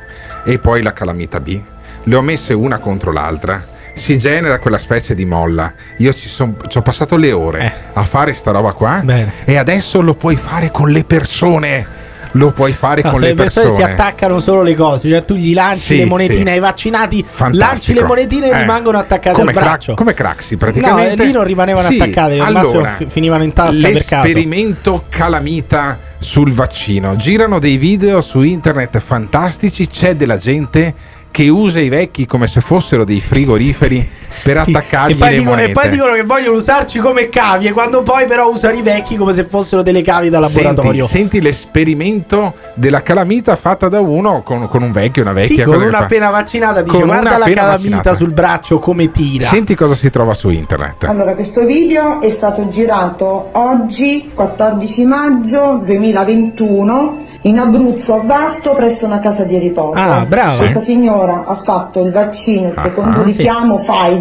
e 0.45 0.59
poi 0.59 0.83
la 0.83 0.93
calamita 0.93 1.39
B. 1.41 1.61
Le 2.05 2.17
ho 2.17 2.23
messe 2.23 2.55
una 2.55 2.79
contro 2.79 3.13
l'altra. 3.13 3.65
Si 3.95 4.17
genera 4.19 4.59
quella 4.59 4.79
specie 4.79 5.15
di 5.15 5.25
molla. 5.25 5.73
Io 5.99 6.13
ci, 6.13 6.29
son- 6.29 6.57
ci 6.69 6.79
ho 6.79 6.83
passato 6.83 7.17
le 7.17 7.33
ore 7.33 7.73
a 7.93 8.05
fare 8.05 8.33
sta 8.33 8.51
roba 8.53 8.73
qua 8.73 9.01
e 9.45 9.57
adesso 9.57 10.01
lo 10.01 10.15
puoi 10.15 10.37
fare 10.37 10.71
con 10.71 10.91
le 10.91 11.05
persone. 11.05 11.87
Lo 12.33 12.51
puoi 12.53 12.73
fare 12.73 13.03
No, 13.03 13.11
con 13.11 13.21
le 13.21 13.29
le 13.29 13.35
persone 13.35 13.69
si 13.69 13.75
persone. 13.77 13.93
attaccano 13.95 14.39
solo 14.39 14.63
le 14.63 14.75
cose, 14.75 15.09
cioè 15.09 15.25
tu 15.25 15.35
gli 15.35 15.55
lanci 15.55 15.81
Sì, 15.81 15.97
le 15.99 16.05
monetine 16.05 16.43
sì. 16.43 16.49
ai 16.49 16.59
vaccinati, 16.61 17.25
Fantastico. 17.27 17.57
lanci 17.71 17.95
le 17.95 18.03
monetine 18.05 18.47
e 18.47 18.51
Eh. 18.55 18.59
rimangono 18.59 18.99
attaccate 18.99 19.37
come 19.37 19.51
al 19.51 19.57
cra- 19.57 19.65
braccio. 19.67 19.95
come 19.95 20.15
Craxi 20.15 20.57
praticamente. 20.57 21.17
No, 21.17 21.25
lì 21.25 21.33
non 21.33 21.45
rimanevano 21.45 21.89
Sì, 21.89 21.99
attaccate, 22.01 22.39
allora, 22.39 22.95
fi- 22.97 23.07
finivano 23.09 23.45
in 23.45 23.53
tasca 23.53 23.89
per 23.89 24.05
caso. 24.05 24.23
L'esperimento 24.27 25.05
calamita 25.09 25.99
sul 26.19 26.53
vaccino. 26.53 27.17
Girano 27.17 27.59
dei 27.59 27.77
video 27.77 28.21
su 28.21 28.43
internet 28.43 28.99
fantastici, 28.99 29.87
c'è 29.87 30.15
della 30.17 30.37
gente 30.37 30.95
che 31.31 31.49
usa 31.49 31.79
i 31.81 31.89
vecchi 31.89 32.27
come 32.27 32.47
se 32.47 32.61
fossero 32.61 33.05
dei 33.05 33.21
frigoriferi 33.21 34.09
per 34.43 34.63
Sì, 34.63 34.71
attaccargli 34.71 35.13
e, 35.13 35.17
poi 35.17 35.31
le 35.31 35.37
dicono, 35.39 35.61
e 35.61 35.69
poi 35.73 35.89
dicono 35.89 36.13
che 36.15 36.23
vogliono 36.25 36.57
usarci 36.57 36.99
come 36.99 37.29
cavie, 37.29 37.73
quando 37.73 38.03
poi 38.03 38.27
però 38.27 38.49
usano 38.51 38.77
i 38.77 38.83
vecchi 38.83 39.17
come 39.17 39.33
se 39.33 39.45
fossero 39.45 39.83
delle 39.83 40.03
cavie 40.03 40.31
da 40.31 40.39
laboratorio. 40.41 41.07
Senti, 41.07 41.19
senti 41.39 41.41
l'esperimento 41.41 42.55
della 42.75 43.03
calamita 43.03 43.57
fatta 43.57 43.89
da 43.89 44.01
uno 44.01 44.43
con, 44.43 44.69
con 44.69 44.83
un 44.83 44.93
vecchio, 44.93 45.23
una 45.23 45.33
vecchia 45.33 45.57
sì, 45.65 45.71
con 45.71 45.81
una 45.83 45.99
fa. 45.99 46.05
appena 46.05 46.31
vaccinata 46.31 46.83
dice 46.83 46.97
Con 46.99 47.07
guarda 47.07 47.39
la 47.39 47.45
calamita 47.47 47.67
vaccinata." 47.67 48.15
sul 48.15 48.33
braccio 48.33 48.79
come 48.79 49.11
tira. 49.11 49.47
Senti 49.49 49.75
cosa 49.75 49.95
si 49.95 50.11
trova 50.11 50.35
su 50.35 50.49
internet. 50.51 51.05
Allora, 51.05 51.35
questo 51.35 51.65
video 51.65 52.21
è 52.21 52.31
stato 52.31 52.69
girato 52.69 53.51
oggi, 53.53 54.31
14 54.35 55.05
maggio 55.05 55.83
2021, 55.85 57.27
in 57.43 57.59
Abruzzo, 57.59 58.15
a 58.15 58.23
Vasto, 58.25 58.75
presso 58.75 59.07
una 59.07 59.21
casa 59.21 59.45
di 59.45 59.57
riposo. 59.59 59.99
Ah, 59.99 60.25
brava. 60.27 60.57
Questa 60.57 60.81
signora 60.81 61.45
ha 61.47 61.55
fatto 61.55 62.05
il 62.05 62.11
vaccino, 62.11 62.69
il 62.69 62.77
secondo 62.77 63.21
Ah, 63.21 63.31
sì. 63.31 63.37
richiamo 63.37 63.79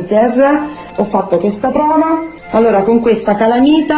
Pfizer. 0.07 0.61
Ho 0.97 1.03
fatto 1.03 1.37
questa 1.37 1.69
prova. 1.69 2.23
Allora, 2.51 2.81
con 2.81 3.01
questa 3.01 3.35
calamita 3.35 3.97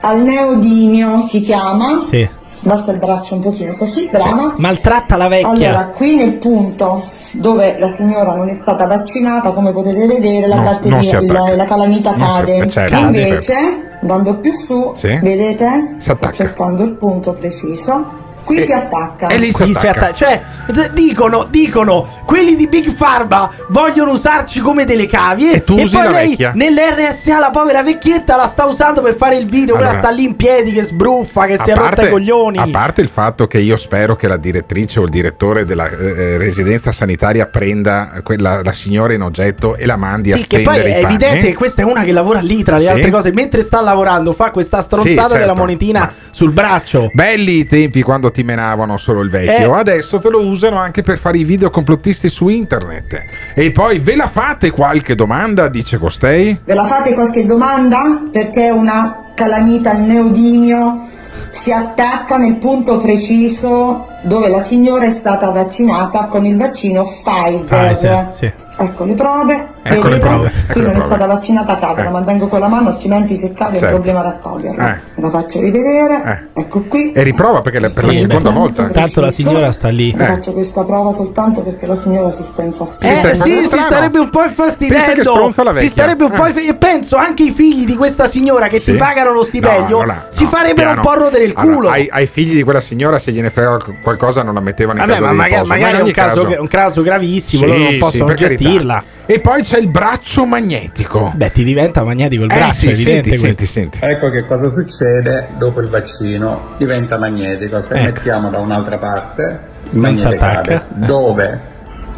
al 0.00 0.22
neodimio 0.22 1.20
si 1.20 1.40
chiama. 1.40 2.02
Sì. 2.08 2.28
Basta 2.60 2.90
il 2.92 2.98
braccio 2.98 3.34
un 3.36 3.42
pochino 3.42 3.74
così, 3.74 4.08
brava. 4.10 4.54
Maltratta 4.56 5.16
la 5.16 5.28
vecchia. 5.28 5.50
Allora, 5.70 5.84
qui 5.94 6.16
nel 6.16 6.32
punto 6.34 7.04
dove 7.32 7.76
la 7.78 7.88
signora 7.88 8.34
non 8.34 8.48
è 8.48 8.52
stata 8.54 8.86
vaccinata, 8.86 9.52
come 9.52 9.70
potete 9.72 10.06
vedere, 10.06 10.46
la 10.48 10.56
si 10.56 10.62
batteria, 10.62 11.18
attacca. 11.18 11.32
la, 11.50 11.54
la 11.56 11.64
calamita 11.64 12.10
Non 12.16 12.34
si- 12.34 12.40
cade. 12.40 12.56
eh, 12.56 12.68
certo, 12.68 12.96
Invece, 12.96 13.40
certo. 13.40 13.86
andando 14.00 14.34
più 14.38 14.52
su, 14.52 14.92
Sì. 14.96 15.18
vedete? 15.22 15.94
Si 15.98 16.10
attacca. 16.10 16.32
Sto 16.32 16.42
cercando 16.44 16.82
il 16.82 16.92
punto 16.92 17.32
preciso. 17.34 18.24
Qui 18.44 18.60
si 18.62 18.72
attacca. 18.72 19.26
Qui 19.26 19.52
si 19.74 19.86
atta- 19.86 20.12
Cioè, 20.12 20.40
d- 20.40 20.55
dicono, 20.92 21.46
dicono, 21.48 22.06
quelli 22.24 22.54
di 22.56 22.66
Big 22.68 22.92
Pharma 22.94 23.50
vogliono 23.68 24.12
usarci 24.12 24.60
come 24.60 24.84
delle 24.84 25.06
cavie. 25.06 25.52
E 25.54 25.64
tu 25.64 25.74
usi 25.78 25.94
poi 25.94 26.04
la 26.04 26.10
lei 26.10 26.28
vecchia. 26.30 26.52
nell'RSA, 26.54 27.38
la 27.38 27.50
povera 27.50 27.82
vecchietta, 27.82 28.36
la 28.36 28.46
sta 28.46 28.64
usando 28.64 29.00
per 29.02 29.16
fare 29.16 29.36
il 29.36 29.46
video. 29.46 29.74
Allora, 29.76 29.90
quella 29.90 30.02
sta 30.04 30.14
lì 30.14 30.24
in 30.24 30.36
piedi 30.36 30.72
che 30.72 30.82
sbruffa, 30.82 31.46
che 31.46 31.58
si 31.58 31.70
è 31.70 31.74
rotta 31.74 32.06
i 32.06 32.10
coglioni. 32.10 32.58
a 32.58 32.68
parte 32.70 33.00
il 33.00 33.08
fatto 33.08 33.46
che 33.46 33.58
io 33.58 33.76
spero 33.76 34.16
che 34.16 34.28
la 34.28 34.36
direttrice 34.36 35.00
o 35.00 35.04
il 35.04 35.10
direttore 35.10 35.64
della 35.64 35.88
eh, 35.88 36.36
residenza 36.38 36.92
sanitaria 36.92 37.46
prenda 37.46 38.20
quella, 38.22 38.62
la 38.62 38.72
signora 38.72 39.12
in 39.12 39.22
oggetto 39.22 39.76
e 39.76 39.86
la 39.86 39.96
mandi 39.96 40.32
a 40.32 40.36
Sì, 40.36 40.46
che 40.46 40.60
poi 40.60 40.74
stendere 40.74 40.98
è 40.98 41.02
panni. 41.02 41.14
evidente 41.14 41.46
che 41.48 41.54
questa 41.54 41.82
è 41.82 41.84
una 41.84 42.02
che 42.04 42.12
lavora 42.12 42.40
lì 42.40 42.62
tra 42.62 42.76
le 42.76 42.82
Sì. 42.82 42.88
altre 42.88 43.10
cose. 43.10 43.32
Mentre 43.32 43.62
sta 43.62 43.80
lavorando, 43.80 44.32
fa 44.32 44.50
questa 44.50 44.80
stronzata 44.80 45.10
Sì, 45.10 45.16
certo. 45.16 45.36
della 45.38 45.54
monetina 45.54 46.12
sul 46.30 46.50
braccio. 46.52 47.10
Belli 47.12 47.58
i 47.58 47.66
tempi 47.66 48.02
quando 48.02 48.30
ti 48.30 48.42
menavano 48.42 48.96
solo 48.98 49.20
il 49.22 49.30
vecchio, 49.30 49.74
Eh. 49.74 49.78
adesso 49.78 50.18
te 50.18 50.28
lo 50.30 50.40
usano 50.56 50.78
anche 50.78 51.02
per 51.02 51.18
fare 51.18 51.38
i 51.38 51.44
video 51.44 51.70
complottisti 51.70 52.28
su 52.28 52.48
internet. 52.48 53.24
E 53.54 53.70
poi 53.70 53.98
ve 53.98 54.16
la 54.16 54.26
fate 54.26 54.70
qualche 54.70 55.14
domanda, 55.14 55.68
dice 55.68 55.98
costei? 55.98 56.58
Ve 56.64 56.74
la 56.74 56.84
fate 56.84 57.14
qualche 57.14 57.46
domanda? 57.46 58.28
Perché 58.32 58.70
una 58.70 59.32
calamita 59.34 59.90
al 59.90 60.00
neodimio 60.00 61.08
si 61.50 61.70
attacca 61.72 62.36
nel 62.36 62.56
punto 62.56 62.98
preciso 62.98 64.08
dove 64.22 64.48
la 64.48 64.60
signora 64.60 65.04
è 65.04 65.10
stata 65.10 65.50
vaccinata 65.50 66.24
con 66.26 66.44
il 66.44 66.56
vaccino 66.56 67.04
Pfizer. 67.04 68.10
Ah, 68.12 68.28
sì, 68.30 68.38
sì. 68.46 68.52
Ecco 68.78 69.04
le 69.04 69.14
prove. 69.14 69.68
Ecco 69.88 70.08
le 70.08 70.18
prove, 70.18 70.46
ecco 70.48 70.72
Qui 70.72 70.80
non 70.82 70.90
è 70.90 70.94
prove. 70.94 71.06
stata 71.06 71.26
vaccinata 71.26 71.72
a 71.74 71.76
casa, 71.78 72.02
la 72.02 72.10
mantengo 72.10 72.48
con 72.48 72.58
la 72.58 72.66
mano, 72.68 72.88
altrimenti 72.88 73.36
se 73.36 73.52
cade 73.52 73.76
è 73.76 73.78
Certo. 73.78 73.94
un 73.94 74.00
problema 74.02 74.20
raccoglierla. 74.28 74.96
Eh. 74.96 75.00
La 75.20 75.30
faccio 75.30 75.60
rivedere. 75.60 76.48
Ecco 76.52 76.80
qui. 76.82 77.12
E 77.12 77.22
riprova 77.22 77.60
perché 77.62 77.78
la- 77.78 77.88
per 77.88 78.04
la 78.04 78.12
Sì, 78.12 78.18
seconda 78.20 78.50
beh. 78.50 78.54
volta. 78.58 78.88
Tanto 78.88 79.20
la 79.20 79.30
signora 79.30 79.70
sta 79.72 79.88
lì. 79.88 80.12
Vi 80.12 80.22
faccio 80.24 80.52
questa 80.52 80.82
prova 80.84 81.12
soltanto 81.12 81.62
perché 81.62 81.86
la 81.86 81.94
signora 81.94 82.30
si 82.32 82.42
sta 82.42 82.62
Eh, 82.62 82.66
infastidendo. 82.66 83.34
sì, 83.44 83.62
si 83.66 83.78
starebbe 83.78 84.18
un 84.18 84.28
po' 84.28 84.42
infastidendo. 84.42 85.22
la 85.62 85.74
Si 85.80 85.88
starebbe 85.88 86.24
un 86.24 86.30
po' 86.32 86.44
Eh. 86.44 86.48
inf- 86.48 86.68
E 86.68 86.74
penso 86.74 87.16
anche 87.16 87.44
i 87.44 87.52
figli 87.52 87.84
di 87.84 87.96
questa 87.96 88.26
signora 88.26 88.66
che 88.66 88.78
Sì. 88.80 88.90
ti 88.90 88.96
pagano 88.98 89.32
lo 89.32 89.44
stipendio 89.44 90.02
No, 90.04 90.14
si 90.28 90.42
no, 90.42 90.48
farebbero 90.50 90.92
piano. 90.92 91.00
un 91.00 91.06
po' 91.06 91.14
rodere 91.14 91.44
il 91.44 91.52
Allora, 91.54 91.76
culo. 91.76 91.88
ai, 91.90 92.08
ai 92.10 92.26
figli 92.26 92.54
di 92.56 92.62
quella 92.64 92.80
signora, 92.82 93.18
se 93.20 93.30
gliene 93.32 93.48
frega 93.50 93.70
qualcosa, 94.06 94.42
non 94.44 94.54
la 94.54 94.60
mettevano 94.60 95.00
in 95.00 95.06
Vabbè, 95.06 95.18
casa 95.18 95.24
ma 95.26 95.30
di 95.32 95.36
magari, 95.38 95.54
riposo. 95.54 95.68
Ma 95.68 95.74
magari 95.74 95.90
in 95.90 95.96
è 95.96 96.00
un 96.00 96.04
ogni 96.04 96.12
caso, 96.14 96.42
caso- 96.44 96.60
un 96.60 96.68
caso 96.68 97.02
gravissimo, 97.02 97.62
Sì, 97.62 97.68
loro 97.68 97.78
non 97.82 97.90
sì, 97.92 97.96
possono 97.98 98.24
carità. 98.26 98.46
gestirla. 98.46 99.04
E 99.26 99.40
poi 99.40 99.62
c'è 99.62 99.78
il 99.78 99.88
braccio 99.88 100.44
magnetico. 100.46 101.32
Beh, 101.34 101.50
ti 101.50 101.64
diventa 101.64 102.04
magnetico 102.04 102.44
il 102.44 102.52
Eh, 102.52 102.54
braccio, 102.56 102.72
sì, 102.72 102.86
è 102.86 102.90
evidente 102.92 103.30
senti, 103.30 103.38
questo. 103.44 103.64
senti, 103.64 103.98
Ecco 104.00 104.30
che 104.30 104.44
cosa 104.44 104.70
succede 104.70 105.48
dopo 105.58 105.80
il 105.80 105.88
vaccino. 105.88 106.74
Diventa 106.78 107.18
magnetico. 107.18 107.82
Se 107.82 107.94
Ecco. 107.94 108.04
mettiamo 108.04 108.50
da 108.50 108.58
un'altra 108.58 108.98
parte, 108.98 109.60
il 109.90 109.98
Non 109.98 110.16
si 110.16 110.22
magnete 110.24 110.44
attacca. 110.44 110.62
cade. 110.62 111.06
Dove 111.06 111.60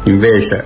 invece 0.03 0.63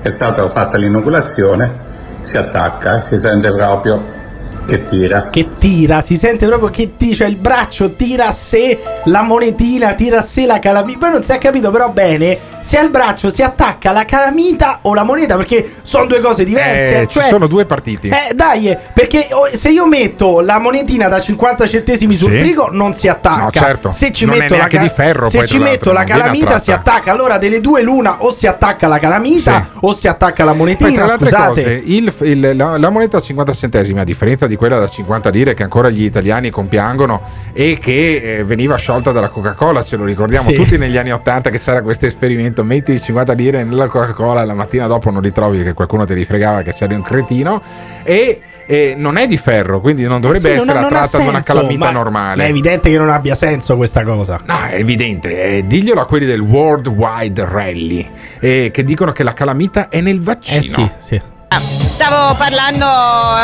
è 0.00 0.10
stata 0.10 0.48
fatta 0.48 0.78
l'inoculazione, 0.78 1.90
si 2.22 2.36
attacca, 2.38 3.02
si 3.02 3.18
sente 3.18 3.52
proprio 3.52 4.20
Che 4.64 4.86
tira. 4.88 5.28
Che 5.28 5.46
tira, 5.58 6.00
si 6.00 6.16
sente 6.16 6.46
proprio 6.46 6.70
che 6.70 6.96
ti, 6.96 7.14
cioè 7.14 7.26
il 7.26 7.36
braccio 7.36 7.94
tira 7.94 8.28
a 8.28 8.32
sé 8.32 8.78
la 9.04 9.22
monetina, 9.22 9.92
tira 9.94 10.18
a 10.20 10.22
sé 10.22 10.46
la 10.46 10.58
calamita. 10.60 10.98
Poi 10.98 11.10
non 11.10 11.22
si 11.22 11.32
è 11.32 11.38
capito 11.38 11.70
però 11.70 11.90
bene 11.90 12.38
se 12.60 12.78
al 12.78 12.88
braccio 12.90 13.28
si 13.28 13.42
attacca 13.42 13.90
la 13.92 14.04
calamita 14.04 14.78
o 14.82 14.94
la 14.94 15.02
moneta, 15.02 15.36
perché 15.36 15.68
sono 15.82 16.06
due 16.06 16.20
cose 16.20 16.44
diverse. 16.44 17.00
Eh, 17.02 17.06
cioè, 17.08 17.24
ci 17.24 17.28
sono 17.28 17.46
due 17.48 17.66
partiti. 17.66 18.08
Eh, 18.08 18.34
dai, 18.34 18.74
perché 18.94 19.26
se 19.52 19.68
io 19.68 19.86
metto 19.86 20.40
la 20.40 20.58
monetina 20.58 21.08
da 21.08 21.20
50 21.20 21.66
centesimi 21.66 22.14
sul 22.14 22.30
Sì. 22.30 22.38
frigo 22.40 22.68
non 22.70 22.94
si 22.94 23.08
attacca. 23.08 23.42
No, 23.42 23.50
certo. 23.50 23.90
Se 23.92 24.12
ci 24.12 24.24
Non 24.24 24.38
metto 24.38 24.56
la, 24.56 24.68
ca- 24.68 24.78
di 24.80 24.88
ferro, 24.88 25.28
se 25.28 25.38
poi, 25.38 25.46
ci 25.48 25.58
metto 25.58 25.92
la 25.92 26.04
calamita 26.04 26.58
si 26.58 26.70
attacca. 26.72 27.10
Allora 27.10 27.36
delle 27.36 27.60
due 27.60 27.82
l'una 27.82 28.22
o 28.22 28.32
si 28.32 28.46
attacca 28.46 28.86
la 28.86 28.98
calamita 28.98 29.68
o 29.80 29.92
si 29.92 30.06
attacca 30.08 30.44
la 30.44 30.50
Poi, 30.52 30.58
monetina. 30.60 30.90
tra 30.92 31.04
le 31.04 31.10
altre 31.12 31.28
Scusate. 31.28 31.62
cose, 31.62 31.82
il- 31.84 32.12
il- 32.20 32.56
la, 32.56 32.78
la 32.78 32.90
moneta 32.90 33.16
a 33.18 33.20
50 33.20 33.52
centesimi, 33.52 33.98
a 33.98 34.04
differenza 34.04 34.46
di 34.46 34.51
quella 34.56 34.78
da 34.78 34.88
50 34.88 35.28
lire 35.30 35.54
che 35.54 35.62
ancora 35.62 35.90
gli 35.90 36.02
italiani 36.04 36.50
compiangono 36.50 37.20
e 37.52 37.78
che 37.80 38.38
eh, 38.38 38.44
veniva 38.44 38.76
sciolta 38.76 39.12
dalla 39.12 39.28
Coca-Cola, 39.28 39.82
ce 39.82 39.96
lo 39.96 40.04
ricordiamo 40.04 40.48
Sì. 40.48 40.54
tutti 40.54 40.78
negli 40.78 40.96
anni 40.96 41.12
80 41.12 41.50
che 41.50 41.58
c'era 41.58 41.82
questo 41.82 42.06
esperimento, 42.06 42.64
metti 42.64 42.98
50 42.98 43.32
lire 43.34 43.64
nella 43.64 43.86
Coca-Cola, 43.88 44.44
la 44.44 44.54
mattina 44.54 44.86
dopo 44.86 45.10
non 45.10 45.20
ritrovi 45.22 45.62
che 45.62 45.72
qualcuno 45.72 46.04
ti 46.04 46.14
rifregava 46.14 46.62
che 46.62 46.72
c'eri 46.72 46.94
un 46.94 47.02
cretino 47.02 47.60
e 48.02 48.40
eh, 48.66 48.94
non 48.96 49.16
è 49.16 49.26
di 49.26 49.36
ferro, 49.36 49.80
quindi 49.80 50.04
non 50.06 50.20
dovrebbe 50.20 50.50
Sì, 50.50 50.56
non 50.56 50.68
essere 50.68 50.80
non 50.80 50.84
ha 50.84 50.86
attratta 50.96 51.18
da 51.18 51.60
una 51.60 51.76
ma- 51.78 51.90
normale. 51.90 52.36
ma 52.36 52.44
è 52.44 52.48
evidente 52.48 52.90
che 52.90 52.96
non 52.98 53.10
abbia 53.10 53.34
senso 53.34 53.74
questa 53.76 54.02
cosa. 54.04 54.38
No, 54.46 54.54
è 54.70 54.76
evidente, 54.76 55.42
eh, 55.58 55.66
diglielo 55.66 56.00
a 56.00 56.06
quelli 56.06 56.26
del 56.26 56.40
World 56.40 56.86
Wide 56.86 57.44
Rally 57.44 58.08
eh, 58.40 58.70
che 58.72 58.84
dicono 58.84 59.12
che 59.12 59.22
la 59.24 59.32
calamita 59.32 59.88
è 59.88 60.00
nel 60.00 60.20
vaccino. 60.20 60.58
Eh 60.60 60.62
sì, 60.62 60.90
sì. 60.98 61.22
Stavo 61.60 62.34
parlando 62.34 62.86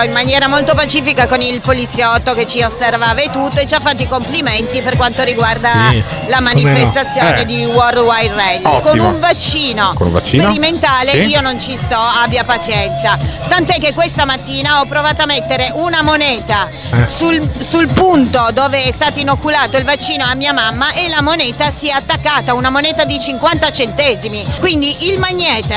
in 0.04 0.12
maniera 0.12 0.48
molto 0.48 0.74
pacifica 0.74 1.26
con 1.26 1.40
il 1.40 1.60
poliziotto 1.60 2.32
che 2.34 2.46
ci 2.46 2.62
osservava 2.62 3.20
e 3.20 3.30
tutto 3.30 3.58
e 3.60 3.66
ci 3.66 3.74
ha 3.74 3.80
fatto 3.80 4.02
i 4.02 4.08
complimenti 4.08 4.80
per 4.80 4.96
quanto 4.96 5.22
riguarda 5.22 5.88
Sì, 5.90 6.02
la 6.28 6.40
manifestazione 6.40 7.30
no. 7.30 7.38
Eh. 7.40 7.44
di 7.46 7.64
World 7.66 7.98
Wide 7.98 8.34
Rally. 8.34 8.80
Con 8.82 8.98
un 8.98 9.20
vaccino, 9.20 9.92
Con 9.94 10.06
un 10.08 10.12
vaccino? 10.14 10.44
sperimentale 10.44 11.10
Sì. 11.12 11.28
io 11.28 11.40
non 11.40 11.60
ci 11.60 11.76
sto, 11.76 11.98
abbia 11.98 12.44
pazienza. 12.44 13.16
Tant'è 13.48 13.78
che 13.78 13.92
questa 13.94 14.24
mattina 14.24 14.80
ho 14.80 14.86
provato 14.86 15.22
a 15.22 15.26
mettere 15.26 15.70
una 15.74 16.02
moneta 16.02 16.66
Eh. 16.92 17.06
sul, 17.06 17.48
sul 17.58 17.86
punto 17.92 18.48
dove 18.52 18.82
è 18.84 18.92
stato 18.92 19.18
inoculato 19.18 19.76
il 19.76 19.84
vaccino 19.84 20.24
a 20.24 20.34
mia 20.34 20.52
mamma 20.52 20.90
e 20.92 21.08
la 21.08 21.20
moneta 21.22 21.70
si 21.70 21.88
è 21.88 21.92
attaccata, 21.92 22.54
una 22.54 22.70
moneta 22.70 23.04
di 23.04 23.18
50 23.20 23.70
centesimi. 23.70 24.44
Quindi 24.58 25.08
il 25.10 25.18
magnete 25.18 25.76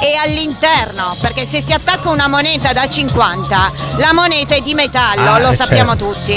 è 0.00 0.14
all'interno, 0.24 1.16
perché 1.20 1.46
se 1.46 1.60
si 1.62 1.67
attacca 1.72 2.10
una 2.10 2.28
moneta 2.28 2.72
da 2.72 2.88
50, 2.88 3.72
la 3.96 4.12
moneta 4.12 4.54
è 4.54 4.60
di 4.60 4.74
metallo, 4.74 5.32
Ah, 5.32 5.38
lo 5.38 5.48
eh, 5.50 5.54
sappiamo 5.54 5.96
certo. 5.96 6.12
tutti. 6.12 6.32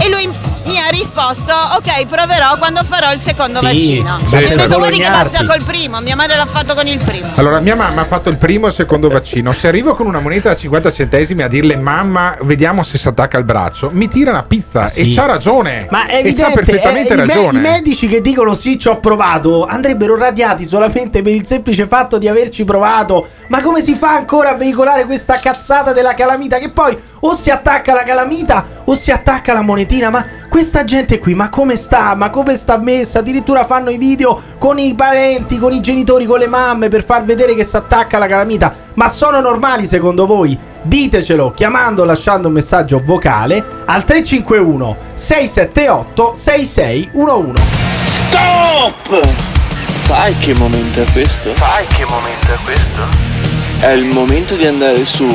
E 0.00 0.08
lui 0.08 0.28
mi 0.64 0.78
ha 0.78 0.88
risposto, 0.90 1.52
ok, 1.76 2.06
proverò 2.06 2.56
quando 2.58 2.82
farò 2.84 3.12
il 3.12 3.20
secondo 3.20 3.58
Sì, 3.58 3.64
vaccino. 3.64 4.18
sì, 4.18 4.34
ho 4.34 4.38
detto, 4.38 4.54
guardi 4.78 4.98
che 4.98 5.06
guadagnarti." 5.06 5.30
basta 5.30 5.44
col 5.44 5.64
primo, 5.64 6.00
mia 6.00 6.16
madre 6.16 6.36
l'ha 6.36 6.46
fatto 6.46 6.74
con 6.74 6.86
il 6.86 6.98
primo. 7.02 7.26
Allora, 7.34 7.60
mia 7.60 7.76
mamma 7.76 8.02
ha 8.02 8.04
fatto 8.04 8.28
il 8.28 8.38
primo 8.38 8.66
e 8.66 8.68
il 8.68 8.74
secondo 8.74 9.08
vaccino. 9.08 9.52
Se 9.52 9.68
arrivo 9.68 9.94
con 9.94 10.06
una 10.06 10.20
moneta 10.20 10.50
da 10.50 10.56
50 10.56 10.90
centesimi 10.90 11.42
a 11.42 11.48
dirle 11.48 11.76
mamma, 11.76 12.36
vediamo 12.42 12.82
se 12.82 12.98
si 12.98 13.08
attacca 13.08 13.36
al 13.36 13.44
braccio, 13.44 13.90
mi 13.92 14.08
tira 14.08 14.30
una 14.30 14.42
pizza 14.42 14.88
sì. 14.88 15.00
e 15.00 15.14
c'ha 15.14 15.26
ragione. 15.26 15.86
Ma 15.90 16.06
è 16.06 16.16
e 16.16 16.18
evidente, 16.18 16.42
c'ha 16.42 16.50
perfettamente 16.50 17.10
eh, 17.10 17.14
i 17.14 17.18
me- 17.18 17.26
ragione. 17.26 17.58
I, 17.58 17.60
medici 17.60 18.06
che 18.06 18.20
dicono 18.20 18.54
sì, 18.54 18.78
ci 18.78 18.88
ho 18.88 19.00
provato, 19.00 19.64
andrebbero 19.64 20.16
radiati 20.16 20.64
solamente 20.64 21.22
per 21.22 21.34
il 21.34 21.46
semplice 21.46 21.86
fatto 21.86 22.18
di 22.18 22.28
averci 22.28 22.64
provato. 22.64 23.28
Ma 23.48 23.60
come 23.60 23.80
si 23.80 23.94
fa 23.94 24.14
ancora 24.14 24.50
a 24.50 24.54
veicolare 24.54 25.04
questa 25.04 25.38
cazzata 25.38 25.92
della 25.92 26.14
calamita? 26.14 26.58
Che 26.58 26.70
poi 26.70 26.96
o 27.20 27.34
si 27.34 27.50
attacca 27.50 27.94
la 27.94 28.02
calamita 28.02 28.64
o 28.84 28.94
si 28.94 29.10
attacca 29.10 29.52
la 29.52 29.62
monetina. 29.62 30.10
Ma 30.10 30.24
questa 30.52 30.84
gente 30.84 31.18
qui, 31.18 31.32
ma 31.32 31.48
come 31.48 31.76
sta? 31.76 32.14
Ma 32.14 32.28
come 32.28 32.56
sta 32.56 32.76
messa? 32.76 33.20
Addirittura 33.20 33.64
fanno 33.64 33.88
i 33.88 33.96
video 33.96 34.38
con 34.58 34.78
i 34.78 34.94
parenti, 34.94 35.56
con 35.56 35.72
i 35.72 35.80
genitori, 35.80 36.26
con 36.26 36.38
le 36.38 36.46
mamme 36.46 36.90
per 36.90 37.06
far 37.06 37.24
vedere 37.24 37.54
che 37.54 37.64
si 37.64 37.74
attacca 37.74 38.18
la 38.18 38.26
calamita. 38.26 38.74
Ma 38.92 39.08
sono 39.08 39.40
normali 39.40 39.86
secondo 39.86 40.26
voi? 40.26 40.58
Ditecelo 40.82 41.52
chiamando 41.52 42.02
o 42.02 42.04
lasciando 42.04 42.48
un 42.48 42.52
messaggio 42.52 43.00
vocale 43.02 43.64
al 43.86 44.04
351 44.04 44.96
678 45.14 46.34
6611. 46.34 47.62
Stop! 48.04 49.28
Sai 50.02 50.36
che 50.36 50.52
momento 50.52 51.00
è 51.00 51.10
questo? 51.12 51.54
Sai 51.54 51.86
che 51.86 52.04
momento 52.04 52.52
è 52.52 52.58
questo? 52.62 53.00
È 53.80 53.88
il 53.88 54.04
momento 54.12 54.54
di 54.54 54.66
andare 54.66 55.02
su 55.06 55.26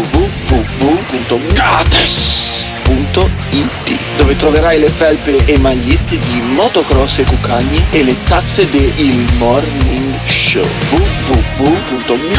www.gates.it 2.88 4.00
dove 4.18 4.36
troverai 4.38 4.80
le 4.80 4.90
felpe 4.90 5.46
e 5.46 5.60
magliette 5.60 6.18
di 6.18 6.42
motocross 6.54 7.20
e 7.20 7.24
cucagni 7.24 7.86
e 7.92 8.04
le 8.04 8.16
tazze 8.24 8.68
del 8.70 9.26
Morning 9.38 10.16
Show 10.26 10.66
www.gates.it 10.90 12.36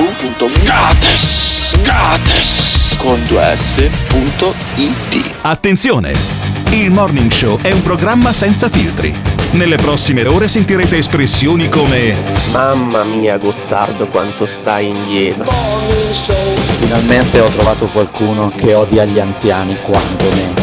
www.gates 0.00 1.46
Gates 1.82 2.96
con 2.98 3.20
2s.it 3.20 5.34
Attenzione! 5.42 6.12
Il 6.70 6.90
Morning 6.90 7.30
Show 7.30 7.60
è 7.60 7.70
un 7.72 7.82
programma 7.82 8.32
senza 8.32 8.68
filtri. 8.68 9.37
Nelle 9.52 9.76
prossime 9.76 10.26
ore 10.26 10.46
sentirete 10.46 10.98
espressioni 10.98 11.68
come 11.68 12.14
Mamma 12.52 13.02
mia 13.04 13.38
Gottardo 13.38 14.06
quanto 14.06 14.46
stai 14.46 14.88
indietro 14.88 15.46
Finalmente 16.80 17.40
ho 17.40 17.48
trovato 17.48 17.86
qualcuno 17.86 18.52
che 18.54 18.74
odia 18.74 19.04
gli 19.04 19.18
anziani 19.18 19.76
quanto 19.82 20.24
me. 20.30 20.54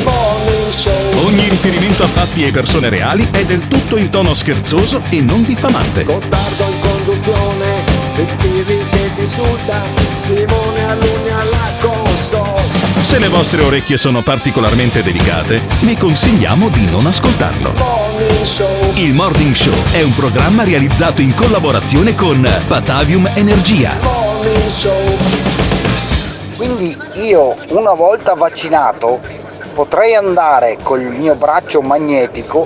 Ogni 1.23 1.49
riferimento 1.49 2.03
a 2.03 2.07
fatti 2.07 2.45
e 2.45 2.51
persone 2.51 2.89
reali 2.89 3.27
è 3.31 3.43
del 3.43 3.67
tutto 3.67 3.97
in 3.97 4.09
tono 4.09 4.33
scherzoso 4.33 5.01
e 5.09 5.21
non 5.21 5.43
diffamante. 5.43 6.03
Gottardo 6.03 6.63
in 6.63 6.79
conduzione, 6.79 7.83
che 8.15 8.25
ti 8.37 8.55
insulta, 9.25 9.81
Simone 10.15 10.85
Alunni 10.85 11.29
alla 11.29 11.71
console. 11.79 12.61
Se 13.01 13.19
le 13.19 13.27
vostre 13.27 13.61
orecchie 13.61 13.97
sono 13.97 14.21
particolarmente 14.21 15.01
delicate, 15.01 15.61
vi 15.81 15.95
consigliamo 15.95 16.69
di 16.69 16.89
non 16.89 17.07
ascoltarlo. 17.07 18.04
Il 18.17 19.13
Morning 19.13 19.53
Show 19.53 19.73
è 19.91 20.01
un 20.01 20.15
programma 20.15 20.63
realizzato 20.63 21.21
in 21.21 21.35
collaborazione 21.35 22.15
con 22.15 22.47
Batavium 22.65 23.29
Energia. 23.35 23.91
Quindi 26.55 26.97
io 27.15 27.55
una 27.71 27.91
volta 27.91 28.33
vaccinato 28.33 29.19
potrei 29.73 30.15
andare 30.15 30.77
col 30.81 31.01
mio 31.01 31.35
braccio 31.35 31.81
magnetico, 31.81 32.65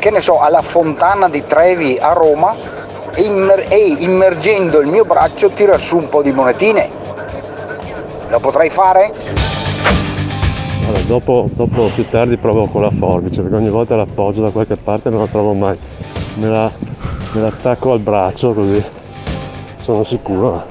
che 0.00 0.10
ne 0.10 0.20
so, 0.20 0.40
alla 0.40 0.62
fontana 0.62 1.28
di 1.28 1.46
Trevi 1.46 1.96
a 2.00 2.12
Roma 2.12 2.52
e, 3.14 3.22
immer- 3.22 3.64
e 3.68 3.96
immergendo 4.00 4.80
il 4.80 4.88
mio 4.88 5.04
braccio 5.04 5.50
tirar 5.50 5.80
su 5.80 5.98
un 5.98 6.08
po' 6.08 6.22
di 6.22 6.32
monetine. 6.32 6.90
Lo 8.30 8.40
potrei 8.40 8.68
fare? 8.68 9.12
Allora, 10.92 11.06
dopo, 11.06 11.48
dopo 11.54 11.90
più 11.94 12.06
tardi 12.10 12.36
provo 12.36 12.66
con 12.66 12.82
la 12.82 12.90
forbice 12.90 13.40
perché 13.40 13.56
ogni 13.56 13.70
volta 13.70 13.96
l'appoggio 13.96 14.42
da 14.42 14.50
qualche 14.50 14.76
parte 14.76 15.08
non 15.08 15.20
la 15.20 15.26
trovo 15.26 15.54
mai. 15.54 15.74
Me 16.34 16.48
la, 16.48 16.70
me 17.32 17.40
la 17.40 17.46
attacco 17.46 17.92
al 17.92 18.00
braccio 18.00 18.52
così 18.52 18.84
sono 19.78 20.04
sicuro. 20.04 20.66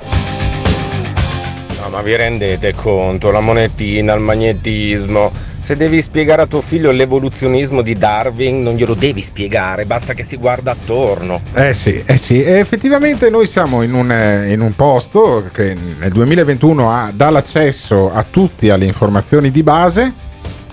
No, 1.82 1.90
ma 1.90 2.04
vi 2.04 2.16
rendete 2.16 2.72
conto? 2.76 3.32
La 3.32 3.40
monetina, 3.40 4.14
il 4.14 4.22
magnetismo. 4.22 5.32
Se 5.62 5.76
devi 5.76 6.02
spiegare 6.02 6.42
a 6.42 6.48
tuo 6.48 6.62
figlio 6.62 6.90
l'evoluzionismo 6.90 7.84
di 7.84 7.94
Darwin, 7.94 8.64
non 8.64 8.74
glielo 8.74 8.96
devi 8.96 9.22
spiegare, 9.22 9.86
basta 9.86 10.16
che 10.16 10.24
si 10.24 10.36
guarda 10.36 10.72
attorno. 10.72 11.42
Eh 11.54 11.76
sì, 11.76 12.02
eh 12.04 12.18
sì, 12.18 12.44
e 12.44 12.54
effettivamente 12.54 13.30
noi 13.30 13.46
siamo 13.46 13.84
in 13.84 13.94
un, 13.94 14.12
eh, 14.12 14.52
in 14.52 14.60
un 14.60 14.76
posto 14.76 15.48
che 15.54 15.78
nel 16.00 16.12
2021 16.12 16.92
ha- 16.92 17.12
dà 17.14 17.30
l'accesso 17.30 18.12
a 18.12 18.26
tutti 18.28 18.70
alle 18.72 18.86
informazioni 18.86 19.52
di 19.52 19.62
base 19.62 20.12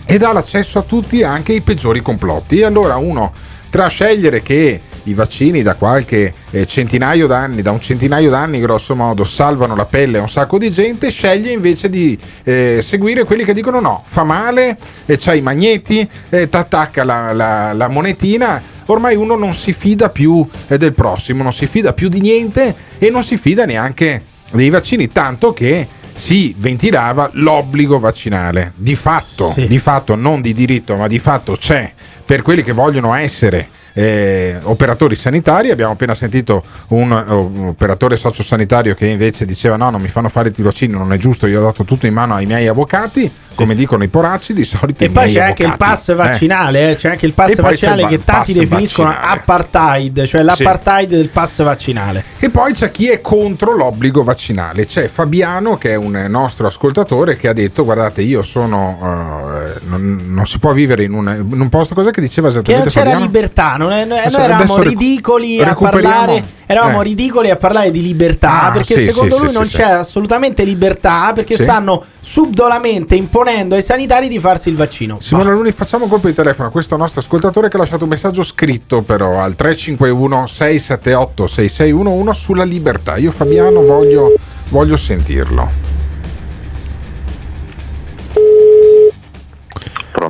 e 0.06 0.16
dà 0.16 0.32
l'accesso 0.32 0.78
a 0.78 0.82
tutti 0.82 1.22
anche 1.22 1.52
ai 1.52 1.60
peggiori 1.60 2.00
complotti. 2.00 2.60
E 2.60 2.64
allora 2.64 2.96
uno 2.96 3.30
tra 3.68 3.88
scegliere 3.88 4.40
che 4.40 4.80
i 5.08 5.14
vaccini 5.14 5.62
da 5.62 5.74
qualche 5.74 6.32
eh, 6.50 6.66
centinaio 6.66 7.26
d'anni, 7.26 7.62
da 7.62 7.70
un 7.70 7.80
centinaio 7.80 8.30
d'anni 8.30 8.60
grosso 8.60 8.94
modo, 8.94 9.24
salvano 9.24 9.74
la 9.74 9.86
pelle 9.86 10.18
a 10.18 10.22
un 10.22 10.28
sacco 10.28 10.58
di 10.58 10.70
gente, 10.70 11.10
sceglie 11.10 11.52
invece 11.52 11.88
di 11.88 12.18
eh, 12.44 12.80
seguire 12.82 13.24
quelli 13.24 13.44
che 13.44 13.52
dicono 13.52 13.80
no, 13.80 14.02
fa 14.06 14.24
male, 14.24 14.76
eh, 15.06 15.16
c'hai 15.18 15.38
i 15.38 15.42
magneti, 15.42 16.08
eh, 16.28 16.48
t'attacca 16.48 17.04
la, 17.04 17.32
la- 17.32 17.72
la 17.72 17.88
monetina, 17.88 18.62
ormai 18.86 19.16
uno 19.16 19.36
non 19.36 19.54
si 19.54 19.72
fida 19.72 20.08
più 20.10 20.46
eh, 20.68 20.76
del 20.78 20.92
prossimo, 20.92 21.42
non 21.42 21.52
si 21.52 21.66
fida 21.66 21.92
più 21.92 22.08
di 22.08 22.20
niente 22.20 22.74
e 22.98 23.10
non 23.10 23.22
si 23.22 23.36
fida 23.36 23.64
neanche 23.64 24.22
dei 24.52 24.70
vaccini, 24.70 25.08
tanto 25.12 25.52
che 25.52 25.86
si 26.14 26.54
ventilava 26.58 27.30
l'obbligo 27.34 27.98
vaccinale. 27.98 28.72
Di 28.74 28.96
fatto, 28.96 29.54
di 29.56 29.78
fatto, 29.78 30.16
non 30.16 30.40
di 30.40 30.52
diritto, 30.52 30.96
ma 30.96 31.06
di 31.06 31.18
fatto 31.20 31.56
c'è 31.56 31.92
per 32.24 32.42
quelli 32.42 32.62
che 32.62 32.72
vogliono 32.72 33.14
essere 33.14 33.68
eh, 33.98 34.56
operatori 34.62 35.16
sanitari. 35.16 35.70
Abbiamo 35.70 35.92
appena 35.92 36.14
sentito 36.14 36.62
un, 36.88 37.10
un 37.10 37.66
operatore 37.68 38.16
sociosanitario 38.16 38.94
che 38.94 39.06
invece 39.06 39.44
diceva 39.44 39.76
no, 39.76 39.90
non 39.90 40.00
mi 40.00 40.08
fanno 40.08 40.28
fare 40.28 40.48
il 40.50 40.54
tirocinio, 40.54 40.98
non 40.98 41.12
è 41.12 41.16
giusto, 41.16 41.46
io 41.46 41.60
ho 41.60 41.64
dato 41.64 41.84
tutto 41.84 42.06
in 42.06 42.14
mano 42.14 42.34
ai 42.34 42.46
miei 42.46 42.68
avvocati, 42.68 43.30
come 43.56 43.74
dicono 43.74 44.04
i 44.04 44.08
poracci, 44.08 44.52
di 44.54 44.64
solito 44.64 45.02
E 45.02 45.10
poi 45.10 45.32
c'è 45.32 45.40
anche 45.40 45.62
il 45.64 45.68
avvocati. 45.70 45.90
pass 45.90 46.14
vaccinale, 46.14 46.90
eh, 46.92 46.96
c'è 46.96 47.10
anche 47.10 47.26
il 47.26 47.32
pass 47.32 47.56
vaccinale 47.60 48.02
il 48.02 48.08
che 48.08 48.24
tanti 48.24 48.52
definiscono 48.52 49.08
vaccinale. 49.08 49.40
apartheid, 49.40 50.24
cioè 50.26 50.42
l'apartheid 50.42 51.08
del 51.08 51.28
pass 51.28 51.62
vaccinale. 51.62 52.24
E 52.38 52.50
poi 52.50 52.72
c'è 52.72 52.90
chi 52.92 53.08
è 53.08 53.20
contro 53.20 53.74
l'obbligo 53.76 54.22
vaccinale. 54.22 54.86
C'è 54.86 55.08
Fabiano, 55.08 55.76
che 55.76 55.90
è 55.90 55.94
un 55.96 56.26
nostro 56.28 56.68
ascoltatore, 56.68 57.36
che 57.36 57.48
ha 57.48 57.52
detto: 57.52 57.84
Guardate, 57.84 58.22
io 58.22 58.42
sono. 58.44 58.98
eh, 59.02 59.80
non, 59.88 60.20
non 60.26 60.46
si 60.46 60.58
può 60.58 60.72
vivere 60.72 61.02
in 61.04 61.14
un, 61.14 61.46
in 61.52 61.60
un 61.60 61.68
posto. 61.68 61.94
Cos'è 61.94 62.10
che 62.10 62.20
diceva 62.20 62.48
Che 62.48 62.54
non 62.72 62.86
esattamente 62.86 62.90
c'era 62.90 63.10
Fabiano? 63.10 63.24
libertà, 63.24 63.76
non 63.76 63.87
è- 63.92 64.04
noi 64.04 64.18
eravamo 64.18 64.80
ridicoli 64.82 65.60
a 65.60 65.74
parlare, 65.74 66.44
eravamo 66.66 67.00
eh. 67.00 67.04
ridicoli 67.04 67.50
a 67.50 67.56
parlare 67.56 67.90
di 67.90 68.02
libertà 68.02 68.62
Ah, 68.64 68.70
perché 68.70 68.96
sì, 68.96 69.02
secondo 69.04 69.34
sì, 69.36 69.40
lui 69.40 69.50
sì, 69.50 69.54
non 69.54 69.66
c'è 69.66 69.82
assolutamente 69.82 70.64
libertà 70.64 71.32
perché 71.34 71.54
stanno 71.56 72.02
subdolamente 72.20 73.14
imponendo 73.14 73.74
ai 73.74 73.82
sanitari 73.82 74.28
di 74.28 74.38
farsi 74.38 74.68
il 74.68 74.76
vaccino. 74.76 75.18
Simone 75.20 75.50
Luni, 75.50 75.72
facciamo 75.72 76.04
un 76.04 76.10
colpo 76.10 76.28
di 76.28 76.34
telefono 76.34 76.68
a 76.68 76.70
questo 76.70 76.96
nostro 76.96 77.20
ascoltatore 77.20 77.68
che 77.68 77.76
ha 77.76 77.80
lasciato 77.80 78.04
un 78.04 78.10
messaggio 78.10 78.42
scritto 78.42 79.02
però 79.02 79.40
al 79.40 79.54
351 79.54 80.46
678 80.46 81.46
6611 81.46 82.40
sulla 82.40 82.64
libertà. 82.64 83.16
Io 83.16 83.30
Fabiano 83.30 83.82
voglio, 83.82 84.34
voglio 84.68 84.96
sentirlo. 84.96 85.97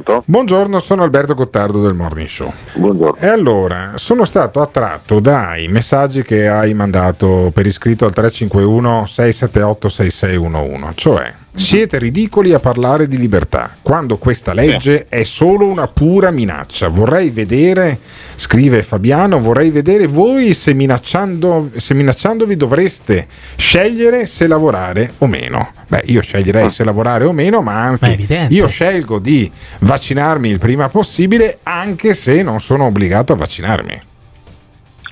Pronto? 0.08 0.24
Buongiorno, 0.24 0.80
sono 0.80 1.02
Alberto 1.02 1.34
Gottardo 1.34 1.82
del 1.82 1.92
Morning 1.92 2.28
Show. 2.28 2.50
Buongiorno. 2.72 3.16
E 3.20 3.26
allora, 3.26 3.92
sono 3.96 4.24
stato 4.24 4.62
attratto 4.62 5.20
dai 5.20 5.68
messaggi 5.68 6.22
che 6.22 6.48
hai 6.48 6.72
mandato 6.72 7.50
per 7.52 7.66
iscritto 7.66 8.06
al 8.06 8.14
351 8.14 9.04
678 9.04 9.88
6611, 9.90 10.92
cioè 10.96 11.34
siete 11.58 11.98
ridicoli 11.98 12.52
a 12.52 12.60
parlare 12.60 13.08
di 13.08 13.18
libertà, 13.18 13.74
quando 13.82 14.16
questa 14.16 14.54
legge 14.54 15.06
è 15.08 15.24
solo 15.24 15.66
una 15.66 15.88
pura 15.88 16.30
minaccia. 16.30 16.88
Vorrei 16.88 17.30
vedere, 17.30 17.98
scrive 18.36 18.82
Fabiano, 18.82 19.40
vorrei 19.40 19.70
vedere 19.70 20.06
voi 20.06 20.54
se, 20.54 20.72
minacciando, 20.72 21.72
se 21.76 21.94
minacciandovi 21.94 22.56
dovreste 22.56 23.26
scegliere 23.56 24.26
se 24.26 24.46
lavorare 24.46 25.14
o 25.18 25.26
meno. 25.26 25.72
Beh, 25.88 26.02
io 26.06 26.22
sceglierei 26.22 26.70
se 26.70 26.84
lavorare 26.84 27.24
o 27.24 27.32
meno, 27.32 27.60
ma 27.60 27.72
Ma 27.72 27.82
anzi, 27.84 28.06
evidente. 28.06 28.54
io 28.54 28.66
scelgo 28.68 29.18
di 29.18 29.50
vaccinarmi 29.80 30.48
il 30.48 30.58
prima 30.58 30.88
possibile, 30.88 31.58
anche 31.64 32.14
se 32.14 32.42
non 32.42 32.60
sono 32.60 32.84
obbligato 32.84 33.32
a 33.32 33.36
vaccinarmi. 33.36 34.02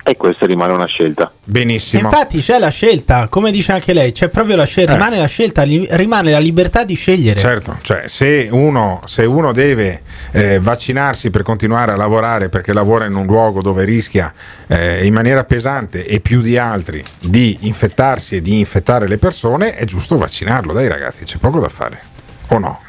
E 0.09 0.15
questa 0.15 0.45
rimane 0.45 0.71
una 0.71 0.85
scelta. 0.85 1.29
Benissimo. 1.43 2.03
Infatti 2.07 2.39
c'è 2.39 2.59
la 2.59 2.69
scelta, 2.69 3.27
come 3.27 3.51
dice 3.51 3.73
anche 3.73 3.91
lei, 3.91 4.13
c'è 4.13 4.29
proprio 4.29 4.55
la 4.55 4.63
scelta, 4.63 4.93
Eh. 4.93 4.95
rimane 4.95 5.17
la 5.17 5.25
scelta, 5.25 5.63
li- 5.63 5.85
rimane 5.91 6.31
la 6.31 6.39
libertà 6.39 6.85
di 6.85 6.93
scegliere. 6.93 7.37
Certo, 7.37 7.77
cioè 7.81 8.03
se 8.07 8.47
uno, 8.49 9.01
se 9.03 9.25
uno 9.25 9.51
deve 9.51 10.03
eh, 10.31 10.59
vaccinarsi 10.61 11.29
per 11.29 11.41
continuare 11.43 11.91
a 11.91 11.97
lavorare 11.97 12.47
perché 12.47 12.71
lavora 12.71 13.03
in 13.03 13.15
un 13.15 13.25
luogo 13.25 13.61
dove 13.61 13.83
rischia 13.83 14.33
eh, 14.67 15.05
in 15.05 15.13
maniera 15.13 15.43
pesante 15.43 16.05
e 16.05 16.21
più 16.21 16.39
di 16.39 16.57
altri 16.57 17.03
di 17.19 17.57
infettarsi 17.63 18.37
e 18.37 18.41
di 18.41 18.59
infettare 18.59 19.09
le 19.09 19.17
persone, 19.17 19.73
è 19.75 19.83
giusto 19.83 20.17
vaccinarlo. 20.17 20.71
Dai 20.71 20.87
ragazzi, 20.87 21.25
c'è 21.25 21.37
poco 21.37 21.59
da 21.59 21.67
fare. 21.67 21.99
O 22.47 22.59
no? 22.59 22.79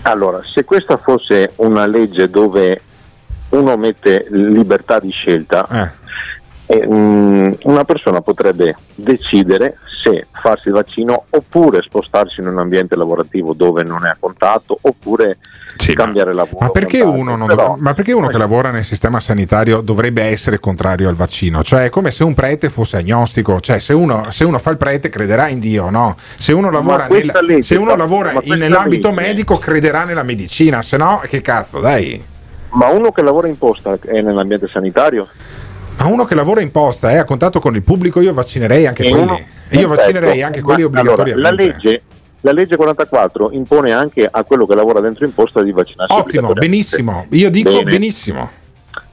Allora, 0.00 0.40
se 0.50 0.64
questa 0.64 0.96
fosse 0.96 1.52
una 1.56 1.84
legge 1.84 2.30
dove 2.30 2.80
uno 3.50 3.76
mette 3.76 4.26
libertà 4.30 4.98
di 4.98 5.10
scelta, 5.10 5.66
eh, 6.66 6.86
mm, 6.86 7.52
una 7.64 7.84
persona 7.84 8.20
potrebbe 8.20 8.76
decidere 8.94 9.76
se 10.02 10.26
farsi 10.32 10.68
il 10.68 10.74
vaccino 10.74 11.24
oppure 11.30 11.82
spostarsi 11.82 12.40
in 12.40 12.48
un 12.48 12.58
ambiente 12.58 12.96
lavorativo 12.96 13.52
dove 13.54 13.82
non 13.82 14.04
è 14.04 14.08
a 14.08 14.16
contatto 14.18 14.76
oppure 14.80 15.38
cambiare 15.94 16.32
lavoro. 16.34 16.64
Ma 16.64 16.70
perché, 16.70 17.00
uno, 17.02 17.36
Però- 17.44 17.76
ma 17.78 17.92
perché 17.94 18.12
uno 18.12 18.28
che 18.28 18.38
lavora 18.38 18.70
nel 18.70 18.82
sistema 18.84 19.20
sanitario 19.20 19.80
dovrebbe 19.80 20.22
essere 20.22 20.58
contrario 20.58 21.08
al 21.08 21.14
vaccino? 21.14 21.62
Cioè 21.62 21.84
è 21.84 21.88
come 21.90 22.10
se 22.10 22.24
un 22.24 22.34
prete 22.34 22.68
fosse 22.70 22.96
agnostico, 22.96 23.60
cioè 23.60 23.78
se 23.78 23.92
uno, 23.92 24.30
se 24.30 24.44
uno 24.44 24.58
fa 24.58 24.70
il 24.70 24.76
prete 24.78 25.08
crederà 25.08 25.48
in 25.48 25.58
Dio, 25.60 25.90
no? 25.90 26.14
Se 26.16 26.52
uno 26.52 26.70
lavora, 26.70 27.06
nel- 27.08 27.30
legge- 27.42 27.62
se 27.62 27.76
uno 27.76 27.94
lavora 27.94 28.32
ma 28.32 28.40
in- 28.44 28.58
nell'ambito 28.58 29.08
legge- 29.10 29.20
medico 29.22 29.58
crederà 29.58 30.04
nella 30.04 30.22
medicina, 30.22 30.82
se 30.82 30.96
no 30.96 31.20
che 31.24 31.40
cazzo, 31.42 31.78
dai. 31.80 32.24
Ma 32.70 32.88
uno 32.88 33.12
che 33.12 33.22
lavora 33.22 33.48
in 33.48 33.56
posta 33.58 33.96
è 34.06 34.20
nell'ambiente 34.20 34.68
sanitario? 34.68 35.28
Ma 35.98 36.06
uno 36.06 36.24
che 36.24 36.34
lavora 36.34 36.60
in 36.60 36.70
posta 36.70 37.10
è 37.10 37.16
a 37.16 37.24
contatto 37.24 37.58
con 37.58 37.74
il 37.74 37.82
pubblico, 37.82 38.20
io 38.20 38.32
vaccinerei 38.34 38.86
anche 38.86 39.04
E 39.04 39.08
quelli. 39.10 39.22
uno- 39.24 39.36
E 39.36 39.40
io 39.40 39.88
Perfetto. 39.88 39.88
vaccinerei 39.88 40.42
anche 40.42 40.60
quelli 40.62 40.82
Ma- 40.88 41.00
allora, 41.00 41.22
obbligatoriamente. 41.22 41.40
la, 41.40 41.50
legge, 41.50 42.02
la 42.42 42.52
legge 42.52 42.76
44 42.76 43.50
impone 43.52 43.92
anche 43.92 44.28
a 44.30 44.44
quello 44.44 44.66
che 44.66 44.74
lavora 44.74 45.00
dentro 45.00 45.24
in 45.24 45.34
posta 45.34 45.62
di 45.62 45.72
vaccinarsi. 45.72 46.12
Ottimo, 46.12 46.48
obbligatoriamente. 46.50 46.66
benissimo. 46.68 47.26
Io 47.30 47.50
dico 47.50 47.70
Bene. 47.70 47.90
benissimo. 47.90 48.50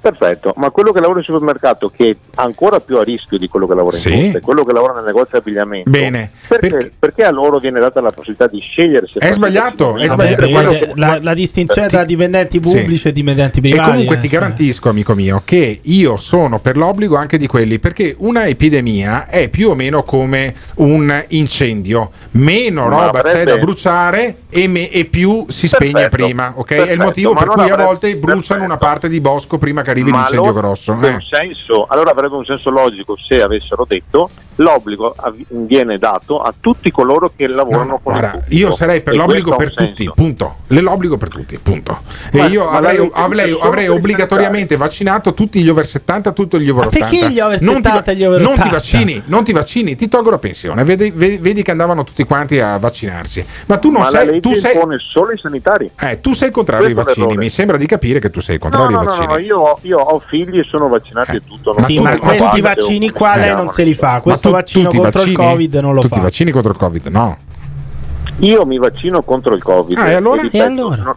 Perfetto, 0.04 0.54
ma 0.58 0.70
quello 0.70 0.92
che 0.92 1.00
lavora 1.00 1.20
in 1.20 1.24
supermercato, 1.26 1.90
che 1.90 2.10
è 2.10 2.16
ancora 2.36 2.82
più 2.82 2.98
a 2.98 3.04
rischio 3.04 3.38
di 3.38 3.48
quello 3.48 3.66
che 3.68 3.74
lavora 3.74 3.96
in 3.96 4.02
Sì. 4.02 4.32
è 4.36 4.42
quello 4.42 4.66
che 4.66 4.74
lavora 4.74 4.92
nel 4.96 5.06
negozio 5.06 5.30
di 5.32 5.38
abbigliamento. 5.38 5.90
Bene. 5.90 6.30
Perché, 6.46 6.92
perché 7.00 7.22
a 7.22 7.32
loro 7.32 7.58
viene 7.60 7.80
data 7.80 8.02
la 8.02 8.12
possibilità 8.12 8.48
di 8.48 8.60
scegliere 8.60 9.08
se 9.08 9.20
È 9.20 9.32
sbagliato, 9.32 9.96
è 9.96 10.08
Vabbè, 10.08 10.14
sbagliato. 10.14 10.36
perché 10.36 10.52
Quello 10.52 10.72
che- 10.72 10.92
la, 10.96 11.20
la 11.22 11.34
distinzione 11.34 11.88
tra 11.88 12.04
dipendenti 12.04 12.60
pubblici 12.60 12.98
Sì. 12.98 13.08
e 13.08 13.12
dipendenti 13.14 13.60
E 13.60 13.62
privati. 13.62 13.90
comunque 13.92 14.16
eh, 14.18 14.20
ti 14.20 14.28
garantisco, 14.28 14.90
amico 14.90 15.14
mio, 15.14 15.42
che 15.46 15.80
io 15.82 16.18
sono 16.18 16.60
per 16.60 16.76
l'obbligo 16.76 17.16
anche 17.16 17.38
di 17.38 17.48
quelli, 17.48 17.80
perché 17.80 18.14
una 18.20 18.46
epidemia 18.46 19.28
è 19.28 19.48
più 19.48 19.70
o 19.70 19.74
meno 19.76 20.04
come 20.04 20.54
un 20.76 21.24
incendio. 21.30 22.12
Meno 22.32 22.90
Ma 22.90 23.06
roba 23.06 23.22
c'è 23.22 23.30
avrebbe- 23.30 23.52
da 23.52 23.58
bruciare 23.58 24.36
e, 24.50 24.68
me- 24.68 24.90
e 24.92 25.06
più 25.06 25.46
si 25.48 25.68
spegne 25.70 25.94
Perfetto, 25.94 26.24
prima. 26.26 26.52
ok? 26.58 26.70
È 26.72 26.74
il 26.74 26.80
perfetto, 26.82 27.04
motivo 27.04 27.34
per 27.36 27.48
cui 27.48 27.62
a 27.62 27.64
avrebbe- 27.64 27.84
volte 27.84 28.16
bruciano 28.18 28.64
una 28.66 28.78
parte 28.78 29.08
di 29.08 29.22
bosco 29.22 29.58
prima 29.58 29.82
che 29.82 29.92
arrivi 29.94 30.12
Ma 30.12 30.18
l'incendio 30.20 30.50
allora 30.50 30.68
grosso. 30.68 30.92
avrebbe 30.92 31.14
eh. 31.14 31.16
un 31.16 31.22
senso- 31.22 31.86
allora 31.90 32.12
avrebbe 32.12 32.36
un 32.36 32.46
senso 32.46 32.70
logico 32.70 33.16
se 33.18 33.42
avessero 33.42 33.86
detto 33.88 34.30
l'obbligo 34.58 35.14
av- 35.18 35.36
viene 35.50 35.98
dato 35.98 36.42
a 36.42 36.54
tutti 36.60 36.92
coloro 36.92 37.32
che 37.36 37.48
lavorano 37.48 38.00
con 38.04 38.14
il 38.14 38.20
Guarda, 38.20 38.38
pubblico. 38.40 38.56
io 38.68 38.72
sarei 38.72 39.02
per 39.02 39.14
E 39.14 39.18
l'obbligo 39.18 39.56
per 39.56 39.74
tutti, 39.74 40.12
punto. 40.14 40.56
L'obbligo 40.68 41.18
per 41.18 41.30
tutti, 41.30 41.58
punto. 41.58 42.00
E 42.32 42.38
Ma- 42.38 42.46
io 42.48 42.64
ma 42.66 42.72
la 42.72 42.78
avrei, 42.90 43.10
avrei- 43.14 43.58
avrei 43.60 43.86
per 43.86 43.94
i 43.96 43.98
obbligatoriamente 43.98 44.76
vaccinato 44.78 45.34
tutti 45.34 45.62
gli 45.64 45.70
over 45.70 45.86
70, 45.86 46.32
tutti 46.34 46.60
gli 46.60 46.70
over 46.70 46.84
Ma 46.84 46.90
80. 46.90 47.10
perché 47.10 47.32
gli 47.32 47.40
over 47.40 47.62
non 47.62 47.76
ti, 47.82 47.90
70 47.90 48.12
e 48.12 48.16
gli 48.16 48.24
over 48.26 48.42
non 48.42 48.54
ti 48.54 48.60
80? 48.60 48.76
vaccini, 48.78 49.22
non 49.26 49.44
ti 49.44 49.54
vaccini, 49.54 49.96
ti 49.96 50.08
tolgo 50.08 50.30
la 50.30 50.38
pensione. 50.40 50.84
Vedi, 50.84 51.12
vedi- 51.12 51.62
che 51.64 51.72
andavano 51.72 52.04
tutti 52.04 52.24
quanti 52.26 52.60
a 52.60 52.78
vaccinarsi. 52.78 53.46
Ma 53.68 53.78
tu 53.78 53.90
non 53.90 54.02
Ma 54.02 54.10
la 54.12 54.18
sei. 54.18 54.26
legge 54.28 54.40
Tu 54.42 54.54
sei, 54.56 54.76
solo 55.00 55.32
i 55.32 55.38
sanitari. 55.38 55.90
eh, 56.00 56.20
tu 56.20 56.34
sei 56.34 56.52
contrario 56.52 56.88
ai 56.88 56.94
Questo 56.94 57.12
è 57.12 57.16
vaccini. 57.16 57.38
Mi 57.38 57.50
sembra 57.50 57.78
di 57.78 57.86
capire 57.86 58.20
che 58.20 58.30
tu 58.30 58.40
sei 58.42 58.56
No, 58.56 58.62
contrario 58.62 58.92
no, 58.96 59.00
ai 59.00 59.06
no, 59.06 59.12
vaccini. 59.12 59.28
no, 59.34 59.38
io, 59.40 59.60
ho- 59.60 59.80
io 59.84 60.00
ho 60.00 60.20
figli 60.20 60.60
e 60.60 60.64
sono 60.64 60.88
vaccinati 60.88 61.36
e 61.38 61.42
tutto. 61.46 61.74
non 61.74 61.84
Sì, 61.86 62.00
ma 62.00 62.18
questi 62.18 62.62
vaccini 62.62 63.10
qua 63.12 63.36
lei 63.36 63.50
Eh, 63.52 63.54
non 63.54 63.70
se 63.70 63.84
li 63.84 63.94
fa. 63.94 64.20
Questo 64.22 64.50
tu- 64.50 64.54
vaccino 64.56 64.90
contro 64.90 65.08
il 65.08 65.14
vaccini? 65.14 65.36
Covid 65.36 65.76
non 65.76 65.94
lo 65.94 66.02
Tu 66.02 66.08
ti 66.10 66.16
fa. 66.18 66.22
vaccini 66.24 66.52
contro 66.52 66.72
il 66.72 66.78
Covid? 66.78 67.08
No. 67.08 67.38
Io 68.40 68.66
mi 68.66 68.78
vaccino 68.80 69.22
contro 69.22 69.54
il 69.54 69.62
Covid. 69.62 69.98
Ah, 69.98 70.10
e 70.10 70.14
allora? 70.16 70.42
ripeto, 70.42 70.64
E 70.64 70.68
allora? 70.68 71.04
no- 71.04 71.16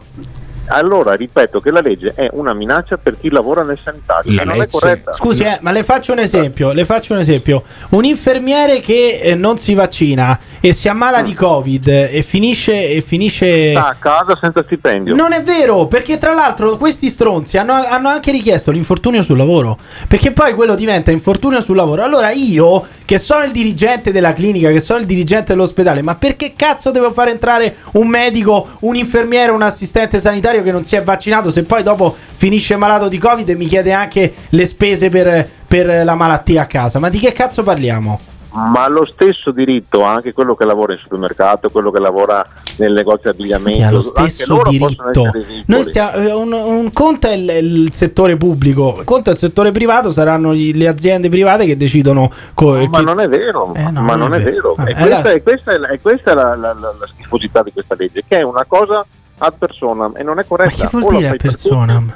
allora, 0.67 1.13
ripeto 1.13 1.59
che 1.59 1.71
la 1.71 1.81
legge 1.81 2.13
è 2.15 2.29
una 2.33 2.53
minaccia 2.53 2.97
per 2.97 3.17
chi 3.19 3.29
lavora 3.29 3.63
nel 3.63 3.79
sanitario. 3.83 4.33
La 4.33 4.43
non 4.43 4.55
è 4.55 4.57
legge- 4.59 4.71
corretta. 4.71 5.13
Scusi, 5.13 5.43
eh, 5.43 5.57
ma 5.61 5.71
le 5.71 5.83
faccio 5.83 6.11
un 6.11 6.19
esempio. 6.19 6.71
Le 6.71 6.85
faccio 6.85 7.13
un 7.13 7.19
esempio. 7.19 7.63
Un 7.89 8.05
infermiere 8.05 8.79
che 8.79 9.19
eh, 9.21 9.35
non 9.35 9.57
si 9.57 9.73
vaccina 9.73 10.39
e 10.59 10.71
si 10.73 10.87
ammala 10.89 11.21
di 11.21 11.33
Covid 11.33 11.87
e 11.87 12.23
finisce. 12.25 12.89
E 12.89 13.01
finisce... 13.01 13.71
Sta 13.71 13.87
a 13.87 13.95
casa 13.97 14.37
senza 14.39 14.63
stipendio. 14.63 15.15
Non 15.15 15.33
è 15.33 15.41
vero, 15.41 15.87
perché 15.87 16.17
tra 16.17 16.33
l'altro 16.33 16.77
questi 16.77 17.09
stronzi 17.09 17.57
hanno, 17.57 17.73
hanno 17.73 18.09
anche 18.09 18.31
richiesto 18.31 18.71
l'infortunio 18.71 19.23
sul 19.23 19.37
lavoro. 19.37 19.77
Perché 20.07 20.31
poi 20.31 20.53
quello 20.53 20.75
diventa 20.75 21.11
infortunio 21.11 21.61
sul 21.61 21.75
lavoro. 21.75 22.03
Allora 22.03 22.31
io, 22.31 22.85
che 23.05 23.17
sono 23.17 23.43
il 23.43 23.51
dirigente 23.51 24.11
della 24.11 24.33
clinica, 24.33 24.69
che 24.71 24.79
sono 24.79 24.99
il 24.99 25.05
dirigente 25.05 25.53
dell'ospedale, 25.53 26.01
ma 26.01 26.15
perché 26.15 26.53
cazzo 26.55 26.91
devo 26.91 27.11
fare 27.11 27.31
entrare 27.31 27.77
un 27.93 28.07
medico, 28.07 28.67
un 28.81 28.95
infermiere, 28.95 29.51
un 29.51 29.61
assistente 29.61 30.19
sanitario 30.57 30.63
che 30.63 30.71
non 30.71 30.83
si 30.83 30.95
è 30.95 31.03
vaccinato 31.03 31.49
se 31.49 31.63
poi 31.63 31.83
dopo 31.83 32.15
finisce 32.15 32.75
malato 32.75 33.07
di 33.07 33.17
Covid 33.17 33.47
e 33.49 33.55
mi 33.55 33.65
chiede 33.65 33.91
anche 33.93 34.33
le 34.49 34.65
spese 34.65 35.09
per, 35.09 35.47
per 35.67 36.03
la 36.03 36.15
malattia 36.15 36.63
a 36.63 36.65
casa? 36.65 36.99
Ma 36.99 37.09
di 37.09 37.19
che 37.19 37.31
cazzo 37.31 37.63
parliamo? 37.63 38.19
Ma 38.49 38.87
lo 38.87 39.05
stesso 39.05 39.51
diritto 39.51 40.01
anche 40.01 40.33
quello 40.33 40.55
che 40.55 40.65
lavora 40.65 40.93
in 40.93 40.99
supermercato, 40.99 41.69
quello 41.69 41.91
che 41.91 41.99
lavora 41.99 42.43
nel 42.77 42.91
negozio 42.91 43.31
di 43.31 43.53
abbigliamento. 43.53 43.91
lo 43.91 44.01
stesso 44.01 44.61
diritto. 44.67 45.31
Noi 45.67 45.83
stiamo, 45.83 46.11
eh, 46.15 46.31
un, 46.33 46.51
un 46.53 46.91
conto 46.91 47.27
è 47.27 47.33
il, 47.33 47.49
il 47.49 47.93
settore 47.93 48.35
pubblico, 48.35 49.01
conto 49.03 49.29
è 49.29 49.33
il 49.33 49.37
settore 49.37 49.69
privato, 49.71 50.09
saranno 50.09 50.55
gli- 50.55 50.75
le 50.75 50.87
aziende 50.87 51.29
private 51.29 51.65
che 51.67 51.77
decidono. 51.77 52.31
co- 52.55 52.77
Ma 52.89 52.97
chi- 52.99 53.03
non 53.05 53.19
è 53.19 53.27
vero, 53.27 53.73
Eh, 53.75 53.91
no, 53.91 54.01
ma 54.01 54.15
non 54.15 54.33
è 54.33 54.41
vero. 54.41 54.73
Ah, 54.75 54.89
E 54.89 54.93
questa, 54.95 55.21
la- 55.21 55.31
e 55.33 55.41
questa 55.43 55.71
è, 55.73 55.99
questa 56.01 56.31
è 56.31 56.33
la- 56.33 56.55
la- 56.55 56.73
la 56.73 57.07
schifosità 57.13 57.61
di 57.61 57.71
questa 57.71 57.93
legge, 57.95 58.23
che 58.27 58.37
è 58.39 58.41
una 58.41 58.65
cosa 58.67 59.05
ad 59.39 59.53
persona 59.57 60.11
e 60.15 60.23
non 60.23 60.39
è 60.39 60.45
corretta. 60.47 60.83
Ma 60.83 60.89
che 60.89 60.97
vuol 60.97 61.03
O 61.03 61.09
la 61.11 61.17
dire 61.17 61.27
fai 61.29 61.37
per 61.37 61.47
persona? 61.51 61.93
tutti- 61.95 62.13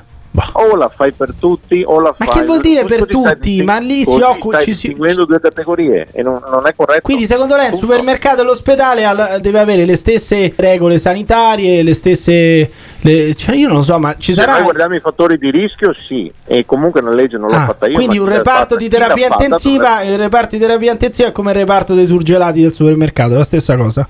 O 0.53 0.76
la 0.78 0.88
fai 0.88 1.11
per 1.11 1.34
tutti 1.38 1.84
o 1.86 1.99
la 1.99 2.15
Ma 2.17 2.26
fai 2.26 2.39
che 2.39 2.45
vuol 2.45 2.61
dire 2.61 2.86
per 2.86 3.05
tutti? 3.05 3.61
Ma 3.63 3.80
lì 3.80 4.05
si 4.05 4.22
occupa- 4.22 4.59
ci 4.59 4.74
si- 4.74 4.88
distinguendo 4.88 5.26
due 5.26 5.41
categorie 5.41 6.07
e 6.13 6.22
non, 6.24 6.41
non 6.49 6.65
è 6.67 6.74
corretto. 6.74 7.01
Quindi 7.01 7.26
secondo 7.26 7.57
lei 7.57 7.67
il 7.72 7.76
supermercato 7.76 8.39
e 8.39 8.45
l'ospedale 8.45 9.03
al- 9.03 9.39
deve 9.41 9.59
avere 9.59 9.84
le 9.84 9.97
stesse 9.97 10.53
regole 10.55 10.97
sanitarie, 10.97 11.84
le 11.84 11.93
stesse... 11.93 12.72
le- 13.01 13.36
cioè 13.36 13.55
io 13.55 13.67
non 13.67 13.76
lo 13.78 13.82
so, 13.84 13.99
ma 13.99 14.15
ci 14.17 14.34
Se 14.34 14.39
sarà... 14.39 14.53
noi 14.53 14.63
guardiamo 14.63 14.95
i 14.95 15.01
fattori 15.01 15.38
di 15.38 15.51
rischio, 15.51 15.93
sì, 15.93 16.32
e 16.45 16.65
comunque 16.65 17.01
una 17.01 17.11
legge 17.11 17.38
non 17.38 17.49
l'ho 17.49 17.55
Ah, 17.57 17.65
fatta 17.65 17.88
io. 17.88 17.95
quindi 17.95 18.17
ma 18.17 18.24
un 18.24 18.30
reparto 18.30 18.78
di 18.78 18.88
terapia 18.88 19.28
fatta 19.28 19.43
intensiva, 19.43 20.01
il 20.03 20.17
reparto 20.17 20.55
di 20.55 20.61
terapia 20.61 20.91
intensiva 20.93 21.28
è 21.28 21.32
come 21.34 21.51
il 21.51 21.57
reparto 21.57 21.93
dei 21.93 22.05
surgelati 22.05 22.61
del 22.61 22.72
supermercato, 22.74 23.36
la 23.36 23.43
stessa 23.43 23.76
cosa. 23.76 24.07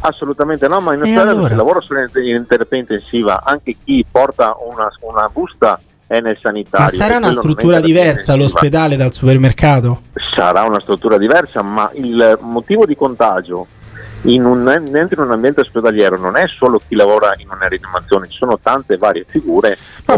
Assolutamente 0.00 0.66
no, 0.66 0.80
ma 0.80 0.94
in 0.94 1.02
ospedale 1.02 1.30
allora? 1.30 1.48
si 1.48 1.54
lavora 1.54 1.80
solo 1.80 2.00
in, 2.00 2.46
terapia 2.46 2.78
intensiva, 2.78 3.42
anche 3.44 3.76
chi 3.84 4.04
porta 4.10 4.56
una, 4.58 4.88
una 5.00 5.28
busta 5.30 5.78
è 6.06 6.20
nel 6.20 6.38
sanitario. 6.40 6.86
Ma 6.86 6.90
sarà 6.90 7.16
una 7.18 7.32
struttura 7.32 7.80
diversa 7.80 8.34
l'ospedale 8.34 8.96
dal 8.96 9.12
supermercato? 9.12 10.02
Sarà 10.34 10.62
una 10.62 10.80
struttura 10.80 11.18
diversa, 11.18 11.62
ma 11.62 11.90
il 11.94 12.38
motivo 12.40 12.86
di 12.86 12.96
contagio 12.96 13.66
in 14.22 14.44
un, 14.44 14.64
dentro 14.90 15.22
un 15.22 15.30
ambiente 15.30 15.60
ospedaliero 15.62 16.18
non 16.18 16.36
è 16.36 16.44
solo 16.46 16.80
chi 16.86 16.94
lavora 16.94 17.32
in 17.38 17.48
una 17.48 17.66
rianimazione, 17.66 18.28
ci 18.28 18.36
sono 18.36 18.58
tante 18.62 18.96
varie 18.96 19.24
figure, 19.26 19.76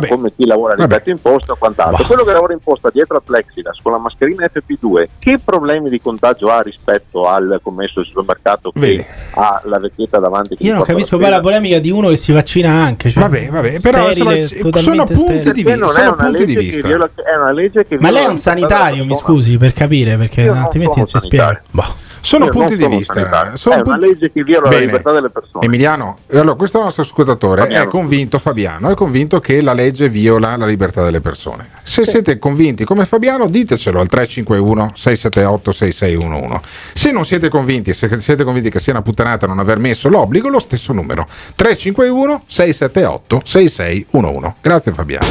come 0.08 0.32
chi 0.34 0.46
lavora 0.46 0.74
di 0.74 0.86
petto 0.86 1.10
in 1.10 1.20
posta 1.20 1.52
o 1.52 1.56
quant'altro. 1.56 2.04
Quello 2.06 2.24
che 2.24 2.32
lavora 2.32 2.52
in 2.52 2.60
posta 2.62 2.90
dietro 2.90 3.16
al 3.16 3.22
plexiglass 3.22 3.80
con 3.82 3.92
la 3.92 3.98
mascherina 3.98 4.46
FP2, 4.52 5.06
che 5.18 5.38
problemi 5.44 5.88
di 5.88 6.00
contagio 6.00 6.48
ha 6.50 6.60
rispetto 6.60 7.28
al 7.28 7.60
commesso 7.62 7.94
del 8.00 8.06
supermercato 8.06 8.72
che 8.72 8.80
Vedi. 8.80 9.06
ha 9.34 9.60
la 9.64 9.78
vecchietta 9.78 10.18
davanti? 10.18 10.56
Io 10.58 10.74
non 10.74 10.82
capisco 10.82 11.18
poi 11.18 11.30
la 11.30 11.40
polemica 11.40 11.78
di 11.78 11.90
uno 11.90 12.08
che 12.08 12.16
si 12.16 12.32
vaccina 12.32 12.70
anche. 12.70 13.08
Cioè, 13.10 13.22
Vabbè, 13.22 13.48
vabbè, 13.50 13.80
però 13.80 14.10
sterile, 14.10 14.48
totalmente 14.48 14.80
sono 14.80 15.04
punti 15.04 15.52
di 15.52 15.62
non 15.62 15.88
sono 15.88 15.92
è 16.02 16.06
una 16.08 16.16
punti 16.16 16.44
di 16.44 16.54
legge 16.54 16.60
che 16.60 16.70
vista. 16.72 16.88
viola- 16.88 17.10
è 17.14 17.36
una 17.36 17.52
legge 17.52 17.86
che 17.86 17.98
Ma 18.00 18.10
lei 18.10 18.24
è 18.24 18.28
un 18.28 18.38
sanitario, 18.38 19.04
mi 19.04 19.14
scusi, 19.14 19.56
per 19.58 19.72
capire, 19.72 20.16
perché 20.16 20.48
un 20.48 20.56
attimenti 20.58 21.06
si 21.06 21.18
spiega. 21.18 21.62
Boh. 21.70 22.10
Sono 22.24 22.44
Io 22.44 22.52
non 22.52 22.60
punti 22.60 22.76
di 22.76 22.82
sono 22.84 22.96
vista. 22.96 23.14
sanitario. 23.14 23.56
sono 23.56 23.74
è 23.74 23.82
una 23.92 24.06
legge 24.06 24.32
che 24.32 24.42
viola 24.42 24.68
Bene. 24.68 24.80
la 24.80 24.86
libertà 24.86 25.12
delle 25.12 25.30
persone. 25.30 25.64
Emiliano, 25.64 26.18
allora 26.32 26.54
questo 26.54 26.80
nostro 26.80 27.02
ascoltatore 27.02 27.62
Fabiano. 27.62 27.84
è 27.84 27.88
convinto, 27.88 28.38
Fabiano, 28.38 28.90
è 28.90 28.94
convinto 28.94 29.40
che 29.40 29.60
la 29.60 29.72
legge 29.72 30.08
viola 30.08 30.56
la 30.56 30.66
libertà 30.66 31.02
delle 31.02 31.20
persone. 31.20 31.68
Se 31.82 32.04
siete 32.04 32.38
convinti 32.38 32.84
come 32.84 33.04
Fabiano, 33.04 33.48
ditecelo 33.48 34.00
al 34.00 34.08
351 34.08 34.92
678 34.94 35.72
6611. 35.72 36.60
Se 36.94 37.10
non 37.12 37.24
siete 37.24 37.48
convinti, 37.48 37.92
se 37.92 38.18
siete 38.18 38.44
convinti 38.44 38.70
che 38.70 38.80
sia 38.80 38.92
una 38.92 39.02
puttanata 39.02 39.46
non 39.46 39.58
aver 39.58 39.78
messo 39.78 40.08
l'obbligo, 40.08 40.48
lo 40.48 40.60
stesso 40.60 40.92
numero 40.92 41.26
351 41.54 42.44
678 42.46 43.42
6611. 43.44 44.54
Grazie 44.60 44.92
Fabiano. 44.92 45.26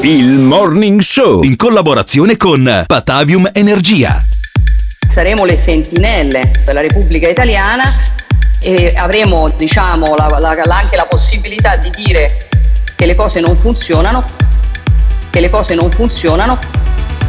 Il 0.00 0.38
Morning 0.38 1.00
Show 1.00 1.42
in 1.42 1.56
collaborazione 1.56 2.36
con 2.36 2.84
Patavium 2.86 3.50
Energia. 3.52 4.37
Saremo 5.18 5.44
le 5.44 5.56
sentinelle 5.56 6.52
della 6.64 6.80
Repubblica 6.80 7.28
Italiana 7.28 7.82
e 8.60 8.92
avremo 8.96 9.48
diciamo, 9.56 10.14
la- 10.14 10.38
la- 10.38 10.76
anche 10.76 10.94
la 10.94 11.06
possibilità 11.06 11.74
di 11.74 11.90
dire 11.90 12.46
che 12.94 13.04
le 13.04 13.16
cose 13.16 13.40
non 13.40 13.56
funzionano, 13.56 14.22
che 15.30 15.40
le 15.40 15.50
cose 15.50 15.74
non 15.74 15.90
funzionano 15.90 16.56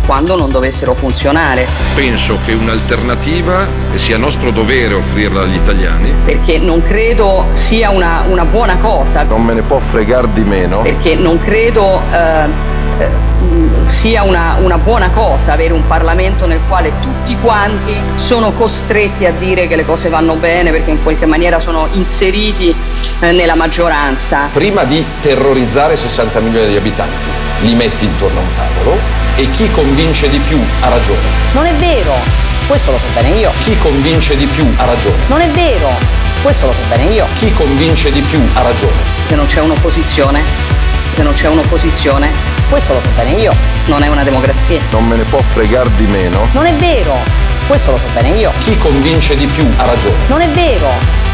quando 0.05 0.35
non 0.35 0.51
dovessero 0.51 0.93
funzionare, 0.93 1.65
Penso 1.95 2.37
che 2.45 2.53
un'alternativa 2.53 3.67
sia 3.95 4.17
nostro 4.17 4.51
dovere 4.51 4.93
offrirla 4.93 5.41
agli 5.41 5.55
italiani. 5.55 6.11
perché 6.23 6.59
non 6.59 6.81
credo 6.81 7.47
sia 7.57 7.89
una, 7.89 8.21
una 8.27 8.45
buona 8.45 8.77
cosa, 8.77 9.23
Non 9.23 9.41
me 9.41 9.55
ne 9.55 9.61
può 9.61 9.79
fregare 9.79 10.31
di 10.33 10.41
meno. 10.41 10.81
perché 10.81 11.15
non 11.15 11.37
credo 11.37 12.03
eh, 12.11 12.78
eh, 13.05 13.91
sia 13.91 14.23
una, 14.23 14.57
una 14.59 14.77
buona 14.77 15.09
cosa 15.11 15.53
avere 15.53 15.73
un 15.73 15.83
Parlamento 15.83 16.45
nel 16.45 16.61
quale 16.65 16.91
tutti 17.01 17.35
quanti 17.35 17.93
sono 18.15 18.51
costretti 18.51 19.25
a 19.25 19.31
dire 19.31 19.67
che 19.67 19.75
le 19.75 19.83
cose 19.85 20.09
vanno 20.09 20.35
bene 20.35 20.71
perché 20.71 20.91
in 20.91 21.01
qualche 21.01 21.25
maniera 21.25 21.59
sono 21.59 21.87
inseriti 21.93 22.75
eh, 23.19 23.31
nella 23.31 23.55
maggioranza. 23.55 24.49
Prima 24.51 24.83
di 24.83 25.03
terrorizzare 25.21 25.95
60 25.95 26.39
milioni 26.39 26.67
di 26.69 26.75
abitanti, 26.75 27.29
li 27.61 27.73
metti 27.73 28.05
intorno 28.05 28.39
a 28.39 28.43
un 28.43 28.53
tavolo 28.53 28.97
e 29.35 29.49
chi 29.51 29.69
convince 29.71 30.29
di 30.29 30.39
più 30.39 30.59
ha 30.81 30.89
ragione. 30.89 31.19
Non 31.53 31.65
è 31.65 31.73
vero, 31.73 32.13
questo 32.67 32.91
lo 32.91 32.97
so 32.97 33.07
bene 33.13 33.29
io. 33.29 33.51
Chi 33.63 33.77
convince 33.77 34.35
di 34.35 34.45
più 34.45 34.65
ha 34.77 34.85
ragione. 34.85 35.15
Non 35.27 35.41
è 35.41 35.47
vero, 35.47 35.89
questo 36.43 36.67
lo 36.67 36.73
so 36.73 36.81
bene 36.89 37.05
io. 37.11 37.25
Chi 37.37 37.51
convince 37.53 38.11
di 38.11 38.21
più 38.21 38.41
ha 38.53 38.61
ragione. 38.61 38.93
Se 39.27 39.35
non 39.35 39.45
c'è 39.45 39.61
un'opposizione, 39.61 40.43
se 41.13 41.23
non 41.23 41.33
c'è 41.33 41.47
un'opposizione, 41.47 42.29
questo 42.69 42.93
lo 42.93 42.99
so 42.99 43.09
bene 43.15 43.31
io. 43.31 43.53
Non 43.85 44.03
è 44.03 44.07
una 44.07 44.23
democrazia. 44.23 44.79
Non 44.91 45.07
me 45.07 45.15
ne 45.15 45.23
può 45.23 45.41
fregare 45.41 45.89
di 45.95 46.05
meno. 46.05 46.47
Non 46.51 46.65
è 46.65 46.73
vero, 46.73 47.17
questo 47.67 47.91
lo 47.91 47.97
so 47.97 48.07
bene 48.13 48.29
io. 48.29 48.51
Chi 48.59 48.77
convince 48.77 49.35
di 49.35 49.45
più 49.45 49.67
ha 49.77 49.85
ragione. 49.85 50.15
Non 50.27 50.41
è 50.41 50.47
vero, 50.49 50.89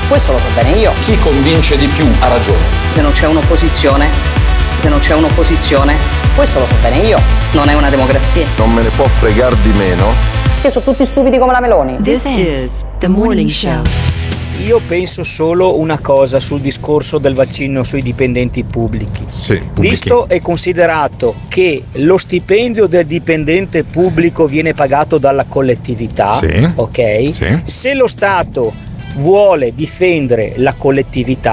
questo 0.07 0.31
lo 0.31 0.39
so 0.39 0.47
bene 0.53 0.71
io. 0.77 0.91
Chi 1.03 1.17
convince 1.17 1.75
di 1.75 1.87
più 1.87 2.07
ha 2.19 2.27
ragione. 2.27 2.59
Se 2.93 3.01
non 3.01 3.11
c'è 3.11 3.27
un'opposizione, 3.27 4.07
se 4.79 4.89
non 4.89 4.99
c'è 4.99 5.13
un'opposizione, 5.13 5.95
questo 6.35 6.59
lo 6.59 6.65
so 6.65 6.75
bene 6.81 6.97
io. 6.97 7.19
Non 7.51 7.69
è 7.69 7.73
una 7.73 7.89
democrazia. 7.89 8.45
Non 8.57 8.73
me 8.73 8.81
ne 8.81 8.89
può 8.89 9.07
fregare 9.19 9.55
di 9.61 9.71
meno. 9.77 10.13
Che 10.61 10.69
sono 10.69 10.85
tutti 10.85 11.05
stupidi 11.05 11.37
come 11.37 11.51
la 11.51 11.59
Meloni. 11.59 11.97
This 12.01 12.25
is 12.25 12.83
the 12.99 13.07
morning 13.07 13.49
show. 13.49 13.81
Io 14.63 14.79
penso 14.87 15.23
solo 15.23 15.77
una 15.77 15.99
cosa 15.99 16.39
sul 16.39 16.59
discorso 16.61 17.17
del 17.19 17.33
vaccino 17.35 17.83
sui 17.83 18.01
dipendenti 18.01 18.63
pubblici. 18.63 19.23
Visto 19.77 20.27
e 20.27 20.41
considerato 20.41 21.35
che 21.49 21.83
lo 21.93 22.17
stipendio 22.17 22.87
del 22.87 23.05
dipendente 23.05 23.83
pubblico 23.83 24.47
viene 24.47 24.73
pagato 24.73 25.17
dalla 25.17 25.43
collettività, 25.47 26.39
Sì. 26.39 26.67
ok? 26.75 27.33
Sì. 27.33 27.59
Se 27.63 27.93
lo 27.93 28.07
Stato 28.07 28.73
vuole 29.15 29.73
difendere 29.73 30.53
la 30.57 30.73
collettività, 30.73 31.43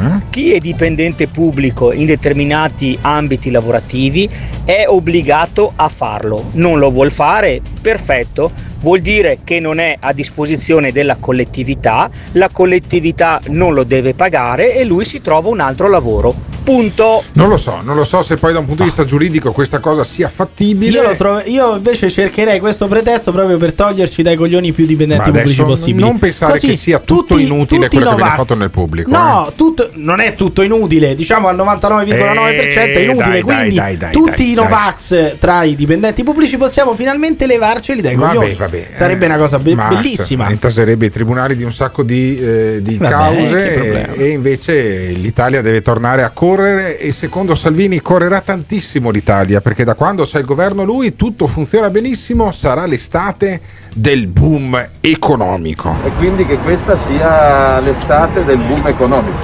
Uh-huh. 0.00 0.20
chi 0.30 0.52
è 0.52 0.58
dipendente 0.58 1.26
pubblico 1.26 1.92
in 1.92 2.06
determinati 2.06 2.96
ambiti 3.00 3.50
lavorativi 3.50 4.28
è 4.64 4.84
obbligato 4.86 5.72
a 5.76 5.88
farlo. 5.88 6.50
Non 6.52 6.78
lo 6.78 6.90
vuol 6.90 7.10
fare? 7.10 7.60
Perfetto, 7.80 8.50
vuol 8.80 9.00
dire 9.00 9.38
che 9.44 9.60
non 9.60 9.78
è 9.78 9.96
a 9.98 10.12
disposizione 10.12 10.92
della 10.92 11.16
collettività, 11.16 12.10
la 12.32 12.48
collettività 12.50 13.40
non 13.48 13.74
lo 13.74 13.84
deve 13.84 14.14
pagare 14.14 14.74
e 14.74 14.84
lui 14.84 15.04
si 15.04 15.20
trova 15.20 15.48
un 15.48 15.60
altro 15.60 15.88
lavoro. 15.88 16.34
Punto. 16.70 17.24
Non 17.32 17.48
lo 17.48 17.56
so, 17.56 17.80
non 17.82 17.96
lo 17.96 18.04
so 18.04 18.22
se 18.22 18.36
poi 18.36 18.52
da 18.52 18.60
un 18.60 18.64
punto 18.66 18.82
di 18.84 18.88
vista 18.90 19.04
giuridico 19.04 19.50
questa 19.50 19.80
cosa 19.80 20.04
sia 20.04 20.28
fattibile. 20.28 21.00
Io, 21.00 21.16
trovo- 21.16 21.42
io 21.44 21.74
invece 21.74 22.08
cercherei 22.08 22.60
questo 22.60 22.86
pretesto 22.86 23.32
proprio 23.32 23.56
per 23.56 23.72
toglierci 23.72 24.22
dai 24.22 24.36
coglioni 24.36 24.70
più 24.72 24.86
dipendenti 24.86 25.32
pubblici 25.32 25.62
possibili. 25.64 26.04
non 26.04 26.18
pensare 26.20 26.52
Così 26.52 26.68
che 26.68 26.76
sia 26.76 27.00
tutto 27.00 27.34
tutti- 27.34 27.42
inutile 27.42 27.82
tutti 27.88 27.96
quello 27.96 28.10
che 28.10 28.16
viene 28.22 28.34
fatto 28.36 28.54
nel 28.54 28.70
pubblico. 28.70 29.10
No, 29.10 29.48
eh. 29.48 29.52
tutto- 29.56 29.90
non 29.94 30.20
è 30.20 30.34
tutto 30.36 30.62
inutile, 30.62 31.16
diciamo 31.16 31.48
al 31.48 31.56
99,9% 31.56 32.94
è 32.94 32.96
Eh, 32.98 33.02
inutile. 33.02 33.28
dai, 33.30 33.42
quindi 33.42 33.74
dai, 33.74 33.96
dai, 33.96 34.12
tutti 34.12 34.50
i 34.52 34.54
Novax 34.54 35.38
tra 35.40 35.64
i 35.64 35.74
dipendenti 35.74 36.22
pubblici 36.22 36.56
possiamo 36.56 36.94
finalmente 36.94 37.46
levarceli 37.46 38.00
dai 38.00 38.14
Vabbè, 38.14 38.34
coglioni. 38.36 38.54
vabbè. 38.54 38.88
Sarebbe 38.92 39.24
Eh, 39.24 39.28
una 39.28 39.38
cosa 39.38 39.58
be- 39.58 39.74
bellissima. 39.74 40.48
Intaserebbe 40.50 41.06
i 41.06 41.10
tribunali 41.10 41.56
di 41.56 41.64
un 41.64 41.72
sacco 41.72 42.04
di, 42.04 42.38
eh, 42.38 42.78
di 42.80 42.96
Vabbè, 42.96 43.10
cause 43.10 44.14
e, 44.14 44.22
e 44.22 44.28
invece 44.28 45.08
l'Italia 45.08 45.62
deve 45.62 45.82
tornare 45.82 46.22
a 46.22 46.30
correre 46.30 46.58
e 46.64 47.12
secondo 47.12 47.54
Salvini 47.54 48.00
correrà 48.00 48.40
tantissimo 48.40 49.10
l'Italia 49.10 49.60
perché 49.60 49.84
da 49.84 49.94
quando 49.94 50.24
c'è 50.24 50.38
il 50.38 50.44
governo 50.44 50.84
lui 50.84 51.16
tutto 51.16 51.46
funziona 51.46 51.90
benissimo, 51.90 52.52
sarà 52.52 52.86
l'estate 52.86 53.60
del 53.94 54.26
boom 54.28 54.88
economico. 55.00 55.94
e 56.04 56.10
quindi 56.18 56.46
che 56.46 56.56
questa 56.58 56.96
sia 56.96 57.80
l'estate 57.80 58.44
del 58.44 58.58
boom 58.58 58.86
economico, 58.86 59.38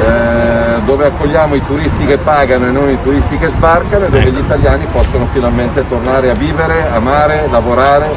eh, 0.00 0.80
dove 0.84 1.06
accogliamo 1.06 1.54
i 1.54 1.62
turisti 1.64 2.04
che 2.04 2.18
pagano 2.18 2.66
e 2.66 2.70
non 2.70 2.88
i 2.88 2.98
turisti 3.02 3.36
che 3.38 3.48
sbarcano 3.48 4.06
e 4.06 4.10
dove 4.10 4.30
gli 4.30 4.38
italiani 4.38 4.84
possono 4.90 5.26
finalmente 5.32 5.86
tornare 5.88 6.30
a 6.30 6.34
vivere, 6.34 6.88
amare, 6.92 7.46
lavorare, 7.48 8.08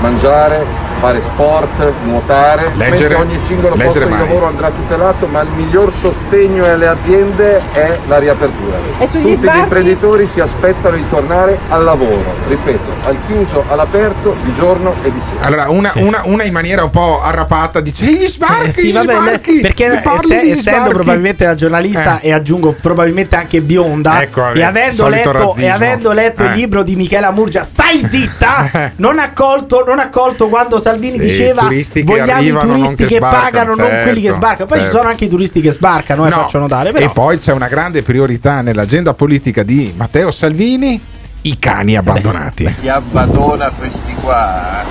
mangiare, 0.00 0.83
fare 1.04 1.20
sport, 1.20 1.92
nuotare, 2.06 2.72
Leggere- 2.76 3.16
ogni 3.16 3.38
singolo 3.38 3.74
posto 3.74 3.84
leggere 3.84 4.04
di 4.06 4.10
mai. 4.12 4.20
lavoro 4.26 4.46
andrà 4.46 4.70
tutelato, 4.70 5.26
ma 5.26 5.42
il 5.42 5.48
miglior 5.54 5.92
sostegno 5.92 6.64
alle 6.64 6.86
aziende 6.86 7.60
è 7.72 7.98
la 8.08 8.18
riapertura. 8.18 8.76
E 8.98 9.06
sugli 9.06 9.22
Tutti 9.24 9.34
sbarchi? 9.36 9.58
gli 9.58 9.62
imprenditori 9.64 10.26
si 10.26 10.40
aspettano 10.40 10.96
di 10.96 11.04
tornare 11.10 11.58
al 11.68 11.84
lavoro, 11.84 12.24
ripeto, 12.48 12.90
al 13.06 13.16
chiuso, 13.26 13.64
all'aperto, 13.68 14.34
di 14.44 14.54
giorno 14.54 14.94
e 15.02 15.12
di 15.12 15.20
sera. 15.28 15.44
Allora, 15.46 15.68
una, 15.68 15.92
una- 15.96 16.22
una 16.24 16.42
in 16.44 16.52
maniera 16.54 16.82
un 16.84 16.90
po' 16.90 17.20
arrapata 17.22 17.80
dice: 17.80 18.06
"E 18.08 18.14
gli 18.14 18.26
sbarchi, 18.26 18.68
Eh 18.68 18.72
sì, 18.72 18.88
gli 18.88 18.92
vabbè, 18.94 19.12
sbarchi, 19.14 19.60
perché 19.60 19.88
di 19.90 19.96
essendo 19.96 20.54
sbarchi?" 20.54 20.90
probabilmente 20.90 21.44
la 21.44 21.54
giornalista 21.54 22.20
Eh. 22.20 22.28
e 22.28 22.32
aggiungo 22.32 22.74
probabilmente 22.80 23.36
anche 23.36 23.60
bionda 23.60 24.22
Ecco, 24.22 24.52
e, 24.52 24.62
avendo 24.62 25.06
letto, 25.08 25.32
razzismo. 25.32 25.54
e 25.66 25.68
avendo 25.68 26.12
letto 26.12 26.44
il 26.44 26.50
Eh. 26.50 26.54
libro 26.54 26.82
di 26.82 26.96
Michela 26.96 27.30
Murgia 27.30 27.62
stai 27.62 28.06
zitta 28.06 28.92
non 28.96 29.18
ha 29.18 29.32
colto, 29.34 29.84
non 29.86 29.98
ha 29.98 30.08
colto 30.08 30.48
quando 30.48 30.78
Salvini 30.78 30.92
Salvini 30.94 31.16
Sì, 31.16 31.22
diceva 31.22 31.62
vogliamo 32.04 32.40
i 32.40 32.50
turisti 32.50 32.96
che 32.96 33.06
che, 33.06 33.16
sbarcano, 33.16 33.40
pagano, 33.42 33.74
non 33.74 34.02
quelli 34.02 34.20
che 34.20 34.28
certo, 34.28 34.36
sbarcano. 34.36 34.66
Poi 34.66 34.78
ci 34.78 34.82
certo. 34.84 34.98
sono 34.98 35.08
anche 35.10 35.24
i 35.24 35.28
turisti 35.28 35.60
che 35.60 35.70
sbarcano 35.72 36.26
e 36.26 36.30
No, 36.30 36.36
faccio 36.36 36.58
notare. 36.58 36.92
Però 36.92 37.04
E 37.04 37.10
poi 37.12 37.38
c'è 37.38 37.52
una 37.52 37.68
grande 37.68 38.02
priorità 38.02 38.60
nell'agenda 38.60 39.14
politica 39.14 39.62
di 39.62 39.92
Matteo 39.96 40.30
Salvini, 40.30 41.00
i 41.42 41.58
cani 41.58 41.96
abbandonati. 41.96 42.74
Chi 42.80 42.88
abbandona 42.88 43.70
questi 43.76 44.14
qua 44.20 44.82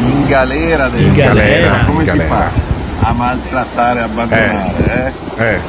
in 0.00 0.26
galera, 0.26 0.88
deve 0.88 1.02
In 1.04 1.14
galera, 1.14 1.84
come 1.86 2.02
in 2.02 2.08
si 2.08 2.16
galera. 2.16 2.50
fa 3.00 3.08
a 3.08 3.12
maltrattare 3.12 4.00
e 4.00 4.02
abbandonare? 4.02 4.72
Eh? 4.84 5.06
Eh. 5.06 5.27
Eh? 5.38 5.60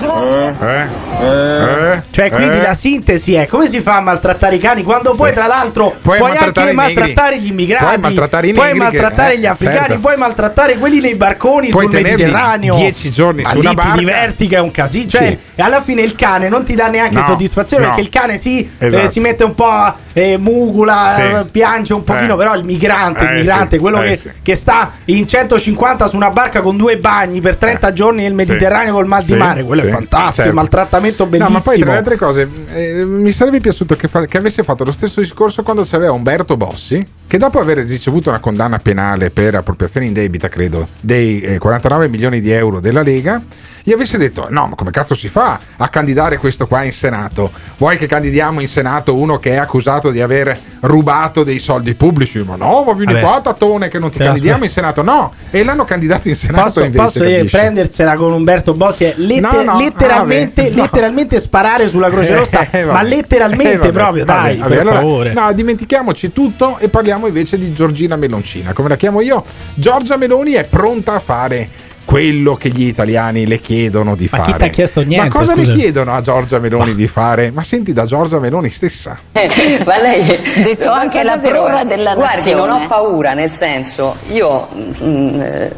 Eh? 1.22 2.02
Cioè, 2.12 2.30
quindi 2.32 2.58
Eh? 2.58 2.62
la 2.62 2.74
sintesi 2.74 3.34
è 3.36 3.46
come 3.46 3.68
si 3.68 3.82
fa 3.82 3.98
a 3.98 4.02
maltrattare 4.02 4.56
i 4.56 4.60
cani 4.60 4.84
quando 4.84 5.14
poi, 5.16 5.34
tra 5.34 5.48
l'altro, 5.48 5.96
Puoi 6.02 6.18
puoi, 6.18 6.30
maltrattare 6.30 6.70
anche 6.72 6.82
negri. 6.82 6.96
maltrattare 6.96 7.40
gli 7.40 7.48
immigrati, 7.48 7.84
Puoi 7.86 7.98
maltrattare 8.00 8.48
i 8.48 8.54
puoi 8.54 8.66
negri 8.74 8.80
che- 8.80 8.86
maltrattare 9.00 9.34
eh, 9.34 9.38
gli 9.40 9.46
africani, 9.46 9.78
certo. 9.80 10.00
puoi 10.00 10.18
maltrattare 10.18 10.78
quelli 10.78 11.00
nei 11.02 11.16
barconi 11.16 11.70
Puoi 11.70 11.84
sul 11.86 11.94
Mediterraneo. 12.02 12.76
10 12.76 13.12
giorni 13.12 13.42
Ma 13.44 13.50
su 13.50 13.56
lì 13.56 13.62
una 13.62 13.70
ti 13.70 13.76
barca. 13.76 13.98
diverti 13.98 14.48
che 14.48 14.56
è 14.56 14.60
un 14.60 14.72
casino. 14.72 15.08
Cioè, 15.10 15.28
Sì. 15.28 15.38
e 15.56 15.62
alla 15.62 15.82
fine 15.84 16.02
il 16.02 16.16
cane 16.16 16.50
non 16.50 16.64
ti 16.64 16.76
dà 16.76 16.88
neanche 16.88 17.16
No, 17.16 17.26
soddisfazione 17.28 17.84
no. 17.84 17.90
perché 17.90 18.02
il 18.04 18.10
cane 18.10 18.38
sì, 18.38 18.70
eh, 18.78 18.88
Esatto. 18.88 19.12
si 19.12 19.20
mette 19.20 19.44
un 19.44 19.54
po' 19.56 19.94
eh, 20.14 20.38
mugula, 20.38 21.14
Sì. 21.16 21.22
eh, 21.22 21.46
piange 21.46 21.94
un 21.94 22.04
pochino, 22.04 22.34
Eh. 22.34 22.38
però 22.38 22.56
il 22.56 22.66
migrante, 22.66 23.24
il 23.24 23.30
Eh, 23.30 23.34
migrante, 23.36 23.76
sì. 23.76 23.82
quello 23.82 24.02
Eh, 24.02 24.08
che, 24.10 24.18
sì. 24.18 24.30
che 24.42 24.56
sta 24.56 24.92
in 25.06 25.28
150 25.28 26.08
su 26.08 26.16
una 26.16 26.32
barca 26.32 26.62
con 26.62 26.76
due 26.76 26.98
bagni 26.98 27.40
per 27.42 27.56
30 27.58 27.94
giorni 27.94 28.24
nel 28.24 28.34
Mediterraneo 28.34 28.94
col 28.94 29.06
mal 29.06 29.22
di 29.24 29.32
Sì, 29.34 29.38
mare, 29.60 29.64
quello 29.64 29.82
sì, 29.82 29.88
è 29.88 29.92
fantastico, 29.92 30.32
certo. 30.32 30.50
il 30.50 30.56
maltrattamento 30.56 31.26
bellissimo. 31.26 31.50
No, 31.50 31.54
ma 31.58 31.62
poi 31.62 31.80
tra 31.80 31.92
le 31.92 31.98
altre 31.98 32.16
cose, 32.16 32.50
eh, 32.74 33.06
mi 33.06 33.32
sarebbe 33.32 33.60
piaciuto 33.60 33.96
che, 33.96 34.08
fa- 34.08 34.26
che 34.26 34.38
avesse 34.38 34.64
fatto 34.64 34.84
lo 34.84 34.92
stesso 34.92 35.22
discorso 35.22 35.64
quando 35.64 35.84
c'aveva 35.86 36.12
Umberto 36.12 36.58
Bossi, 36.58 37.06
che 37.28 37.38
dopo 37.38 37.60
aver 37.60 37.80
ricevuto 37.80 38.30
una 38.30 38.40
condanna 38.40 38.80
penale 38.80 39.30
per 39.30 39.56
appropriazione 39.56 40.06
indebita, 40.06 40.48
credo, 40.48 40.88
dei 41.00 41.42
eh, 41.42 41.58
49 41.58 42.08
milioni 42.08 42.42
di 42.42 42.52
euro 42.52 42.80
della 42.80 43.02
Lega, 43.02 43.42
gli 43.90 43.94
avesse 43.94 44.18
detto: 44.20 44.46
No, 44.50 44.68
ma 44.68 44.76
come 44.76 44.92
cazzo 44.92 45.16
si 45.16 45.28
fa 45.28 45.60
a 45.78 45.88
candidare 45.90 46.38
questo 46.38 46.68
qua 46.68 46.84
in 46.84 46.92
Senato? 46.92 47.52
Vuoi 47.78 47.98
che 47.98 48.06
candidiamo 48.06 48.62
in 48.62 48.68
Senato 48.68 49.16
uno 49.16 49.40
che 49.40 49.52
è 49.52 49.56
accusato 49.56 50.12
di 50.12 50.22
aver 50.22 50.58
rubato 50.82 51.44
dei 51.44 51.60
soldi 51.60 51.96
pubblici? 51.96 52.40
Ma 52.44 52.56
no, 52.56 52.84
ma 52.86 52.94
vieni 52.94 53.14
Vabbè. 53.14 53.26
qua, 53.26 53.42
Tattone, 53.42 53.88
che 53.88 53.98
non 54.00 54.10
ti 54.12 54.18
Però 54.18 54.30
candidiamo 54.30 54.64
in 54.64 54.70
Senato. 54.70 55.02
No, 55.02 55.34
e 55.50 55.64
l'hanno 55.64 55.86
candidato 55.86 56.28
in 56.30 56.36
Senato 56.36 56.64
Posso, 56.66 56.84
invece. 56.84 57.04
posso 57.04 57.24
dire, 57.24 57.44
prendersela 57.46 58.16
con 58.16 58.32
Umberto 58.32 58.74
Bossi 58.74 59.06
è 59.06 59.14
lette- 59.18 59.42
No, 59.42 59.64
no, 59.64 59.78
letteralmente, 59.80 60.62
vabbè, 60.64 60.76
no. 60.76 60.82
letteralmente 60.84 61.40
sparare 61.40 61.88
sulla 61.88 62.10
Croce 62.10 62.36
Rossa, 62.36 62.68
Eh, 62.70 62.86
ma 62.86 63.02
letteralmente 63.02 63.72
Eh, 63.72 63.78
vabbè, 63.78 63.92
proprio, 63.92 64.26
vabbè, 64.26 64.42
dai, 64.42 64.58
vabbè, 64.58 64.76
per 64.78 64.88
allora. 64.88 65.32
No, 65.34 65.52
dimentichiamoci 65.54 66.32
tutto 66.32 66.78
e 66.78 66.90
parliamo 66.90 67.26
invece 67.28 67.58
di 67.58 67.74
Giorgina 67.74 68.16
Meloncina, 68.16 68.74
come 68.74 68.90
la 68.90 68.96
chiamo 68.96 69.22
io. 69.22 69.44
Giorgia 69.74 70.16
Meloni 70.18 70.52
è 70.54 70.66
pronta 70.66 71.14
a 71.16 71.20
fare 71.20 71.68
quello 72.10 72.56
che 72.56 72.70
gli 72.70 72.88
italiani 72.88 73.46
le 73.46 73.60
chiedono 73.60 74.16
di 74.16 74.28
Ma 74.32 74.40
chi 74.40 74.52
fare. 74.52 74.72
niente, 75.06 75.16
Ma 75.16 75.28
cosa 75.28 75.54
scusa? 75.54 75.68
le 75.68 75.76
chiedono 75.76 76.16
a 76.16 76.22
Giorgia 76.22 76.58
Meloni 76.58 76.96
di 76.96 77.06
fare? 77.08 77.52
Ma 77.52 77.62
senti 77.62 77.94
da 77.94 78.06
Giorgia 78.06 78.40
Meloni 78.40 78.72
stessa. 78.72 79.16
Ma 79.32 80.02
lei 80.02 80.26
Detto 80.64 80.90
anche 80.90 81.22
la 81.22 81.38
prora 81.38 81.84
della 81.84 82.16
Guardi, 82.16 82.52
non 82.56 82.68
nazione. 82.68 82.86
ho 82.86 82.88
paura, 82.88 83.34
nel 83.36 83.52
senso, 83.52 84.16
io 84.32 84.68
mm, 85.04 85.40
eh, 85.40 85.72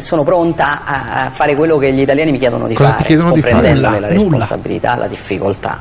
sono 0.00 0.22
pronta 0.22 0.82
a 0.84 1.30
fare 1.32 1.54
quello 1.56 1.78
che 1.78 1.90
gli 1.94 2.00
italiani 2.00 2.30
mi 2.32 2.38
chiedono 2.38 2.66
di 2.66 2.74
Cosa 2.74 2.90
ti 2.90 2.94
fare, 2.96 3.06
chiedono 3.06 3.32
di 3.32 3.40
fare? 3.40 3.72
Nulla, 3.72 3.88
la 3.88 3.96
nulla. 3.96 4.08
responsabilità, 4.08 4.96
la 4.96 5.06
difficoltà. 5.06 5.78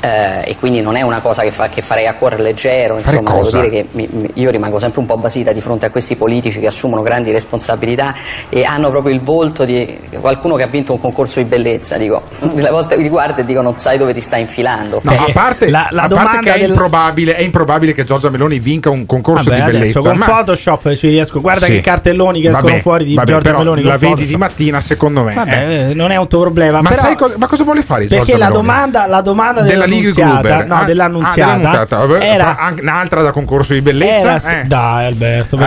Eh, 0.00 0.50
e 0.50 0.56
quindi 0.58 0.80
non 0.80 0.96
è 0.96 1.02
una 1.02 1.20
cosa 1.20 1.42
che, 1.42 1.50
fa- 1.50 1.68
che 1.68 1.82
farei 1.82 2.06
a 2.06 2.14
cuore 2.14 2.38
leggero, 2.40 2.98
insomma, 2.98 3.32
devo 3.32 3.50
dire 3.50 3.68
che 3.70 3.86
mi- 3.92 4.08
mi- 4.10 4.30
io 4.34 4.50
rimango 4.50 4.78
sempre 4.78 5.00
un 5.00 5.06
po' 5.06 5.16
basita 5.16 5.52
di 5.52 5.60
fronte 5.60 5.86
a 5.86 5.90
questi 5.90 6.16
politici 6.16 6.60
che 6.60 6.66
assumono 6.68 7.02
grandi 7.02 7.30
responsabilità 7.32 8.14
e 8.48 8.64
hanno 8.64 8.90
proprio 8.90 9.14
il 9.14 9.20
volto 9.20 9.64
di 9.64 9.98
qualcuno 10.20 10.54
che 10.56 10.62
ha 10.62 10.66
vinto 10.68 10.92
un 10.92 11.00
concorso 11.00 11.40
di 11.40 11.46
bellezza. 11.46 11.96
Dico, 11.96 12.22
la 12.56 12.70
volta 12.70 12.94
li 12.94 13.08
guardo 13.08 13.40
e 13.40 13.44
dico 13.44 13.60
non 13.60 13.74
sai 13.74 13.98
dove 13.98 14.14
ti 14.14 14.20
stai 14.20 14.42
infilando. 14.42 15.00
No, 15.02 15.10
a 15.12 15.30
parte, 15.32 15.68
la- 15.70 15.88
la 15.90 16.02
a 16.02 16.06
parte 16.08 16.14
domanda 16.14 16.40
che 16.40 16.52
è, 16.54 16.60
del- 16.60 16.68
improbabile, 16.70 17.34
è 17.34 17.42
improbabile 17.42 17.92
che 17.92 18.04
Giorgia 18.04 18.30
Meloni 18.30 18.58
vinca 18.60 18.90
un 18.90 19.04
concorso 19.06 19.50
Vabbè, 19.50 19.64
di 19.64 19.70
bellezza. 19.72 20.00
con 20.00 20.16
ma- 20.16 20.26
Photoshop 20.26 20.94
ci 20.94 21.08
riesco. 21.08 21.40
Guarda 21.40 21.64
Sì. 21.66 21.72
che 21.72 21.80
cartelloni 21.80 22.40
che 22.40 22.48
escono 22.48 22.68
Vabbè, 22.68 22.80
fuori 22.80 23.04
di 23.04 23.14
vabbè, 23.14 23.30
Giorgia 23.32 23.56
Meloni. 23.56 23.82
La 23.82 23.90
vedi 23.92 24.04
Photoshop. 24.06 24.28
di 24.30 24.36
mattina, 24.36 24.80
secondo 24.80 25.22
me. 25.24 25.34
Vabbè, 25.34 25.66
eh. 25.68 25.90
eh, 25.90 25.94
non 25.94 26.10
è 26.12 26.16
un 26.16 26.28
tuo 26.28 26.40
problema. 26.40 26.80
Ma, 26.80 26.88
però- 26.90 27.02
sai 27.02 27.16
cosa, 27.16 27.34
ma 27.36 27.46
cosa 27.46 27.64
vuole 27.64 27.82
fare 27.82 28.06
perché 28.06 28.16
Giorgia 28.16 28.36
la 28.38 28.48
Meloni? 28.48 28.66
domanda, 28.66 29.06
la 29.06 29.20
domanda 29.20 29.38
della 29.62 29.84
Liga 29.84 30.12
dell'annunziata, 30.12 30.64
no, 30.64 30.74
Ah, 30.74 30.84
dell'annunziata, 30.84 31.52
ah, 31.52 31.56
dell'annunziata. 31.56 32.24
Era 32.24 32.56
anche 32.58 32.80
un'altra 32.82 33.22
da 33.22 33.32
concorso 33.32 33.72
di 33.72 33.80
bellezza 33.80 34.40
Era- 34.40 34.60
eh. 34.60 34.64
Dai 34.64 35.06
Alberto. 35.06 35.58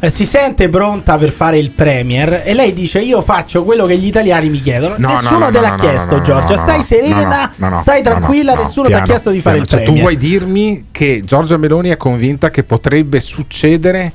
Eh, 0.00 0.10
si 0.10 0.24
sente 0.26 0.68
pronta 0.68 1.16
per 1.18 1.30
fare 1.32 1.58
il 1.58 1.70
premier 1.70 2.42
e 2.44 2.54
lei 2.54 2.72
dice 2.72 3.00
io 3.00 3.22
faccio 3.22 3.64
quello 3.64 3.86
che 3.86 3.96
gli 3.96 4.06
italiani 4.06 4.48
mi 4.48 4.60
chiedono. 4.60 4.94
No, 4.98 5.08
nessuno 5.08 5.38
no, 5.38 5.50
te 5.50 5.60
l'ha 5.60 5.74
chiesto 5.76 6.20
Giorgia, 6.22 6.56
stai 6.56 6.82
serena, 6.82 7.52
stai 7.78 8.02
tranquilla, 8.02 8.54
no, 8.54 8.62
nessuno 8.62 8.86
ti 8.88 8.94
ha 8.94 9.02
chiesto 9.02 9.30
di 9.30 9.40
fare 9.40 9.58
il 9.58 9.66
Cioè, 9.66 9.82
premier. 9.82 9.94
tu 9.96 10.00
vuoi 10.02 10.16
dirmi 10.16 10.86
che 10.90 11.22
Giorgia 11.24 11.56
Meloni 11.56 11.90
è 11.90 11.96
convinta 11.96 12.50
che 12.50 12.64
potrebbe 12.64 13.20
succedere 13.20 14.12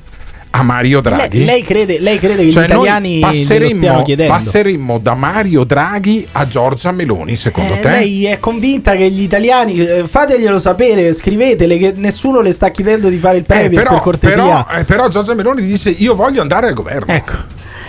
a 0.54 0.64
Mario 0.64 1.02
Draghi? 1.02 1.38
Lei, 1.40 1.46
lei 1.46 1.64
crede, 1.64 2.00
lei 2.00 2.20
crede 2.20 2.44
che 2.44 2.52
Cioè, 2.52 2.64
gli 2.64 2.66
italiani 2.66 3.20
passeremmo, 3.20 4.04
passeremmo 4.28 4.98
da 5.00 5.14
Mario 5.14 5.64
Draghi 5.64 6.28
a 6.34 6.46
Giorgia 6.48 6.92
Meloni, 6.92 7.36
secondo 7.36 7.74
Eh, 7.74 7.80
te? 7.80 7.90
lei 7.90 8.26
è 8.26 8.40
convinta 8.40 8.96
che 8.96 9.10
gli 9.10 9.22
italiani, 9.22 9.80
eh, 9.80 10.06
fateglielo 10.08 10.60
sapere, 10.60 11.14
scrivetele 11.14 11.78
che 11.78 11.94
nessuno 11.96 12.42
le 12.42 12.52
sta 12.52 12.70
chiedendo 12.70 13.08
di 13.10 13.18
fare 13.18 13.38
il 13.38 13.44
Eh, 13.44 13.46
premier 13.48 13.72
però, 13.84 13.94
per 13.94 14.00
cortesia. 14.02 14.36
però, 14.36 14.66
eh, 14.80 14.84
però 14.84 15.08
Giorgia 15.08 15.34
Meloni 15.34 15.62
dice 15.64 15.90
io 15.90 16.16
voglio 16.16 16.42
andare 16.42 16.68
al 16.68 16.74
governo. 16.74 17.14
Ecco. 17.14 17.34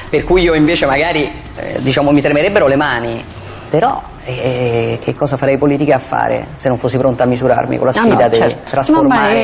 Per 0.08 0.24
cui 0.24 0.42
io 0.42 0.54
invece 0.54 0.86
magari 0.86 1.22
eh, 1.56 1.78
diciamo 1.80 2.10
mi 2.12 2.20
tremerebbero 2.20 2.68
le 2.68 2.76
mani, 2.76 3.24
però 3.70 4.00
eh, 4.24 4.98
che 5.02 5.14
cosa 5.14 5.36
farei 5.36 5.58
politica 5.58 5.96
a 5.96 5.98
fare 5.98 6.46
se 6.54 6.68
non 6.68 6.78
fossi 6.78 6.96
pronta 6.96 7.24
a 7.24 7.26
misurarmi 7.26 7.76
con 7.76 7.86
la 7.86 7.92
No, 7.94 8.06
sfida 8.06 8.22
no, 8.24 8.28
di 8.28 8.36
certo. 8.36 8.70
trasformare 8.70 9.34
No, 9.34 9.38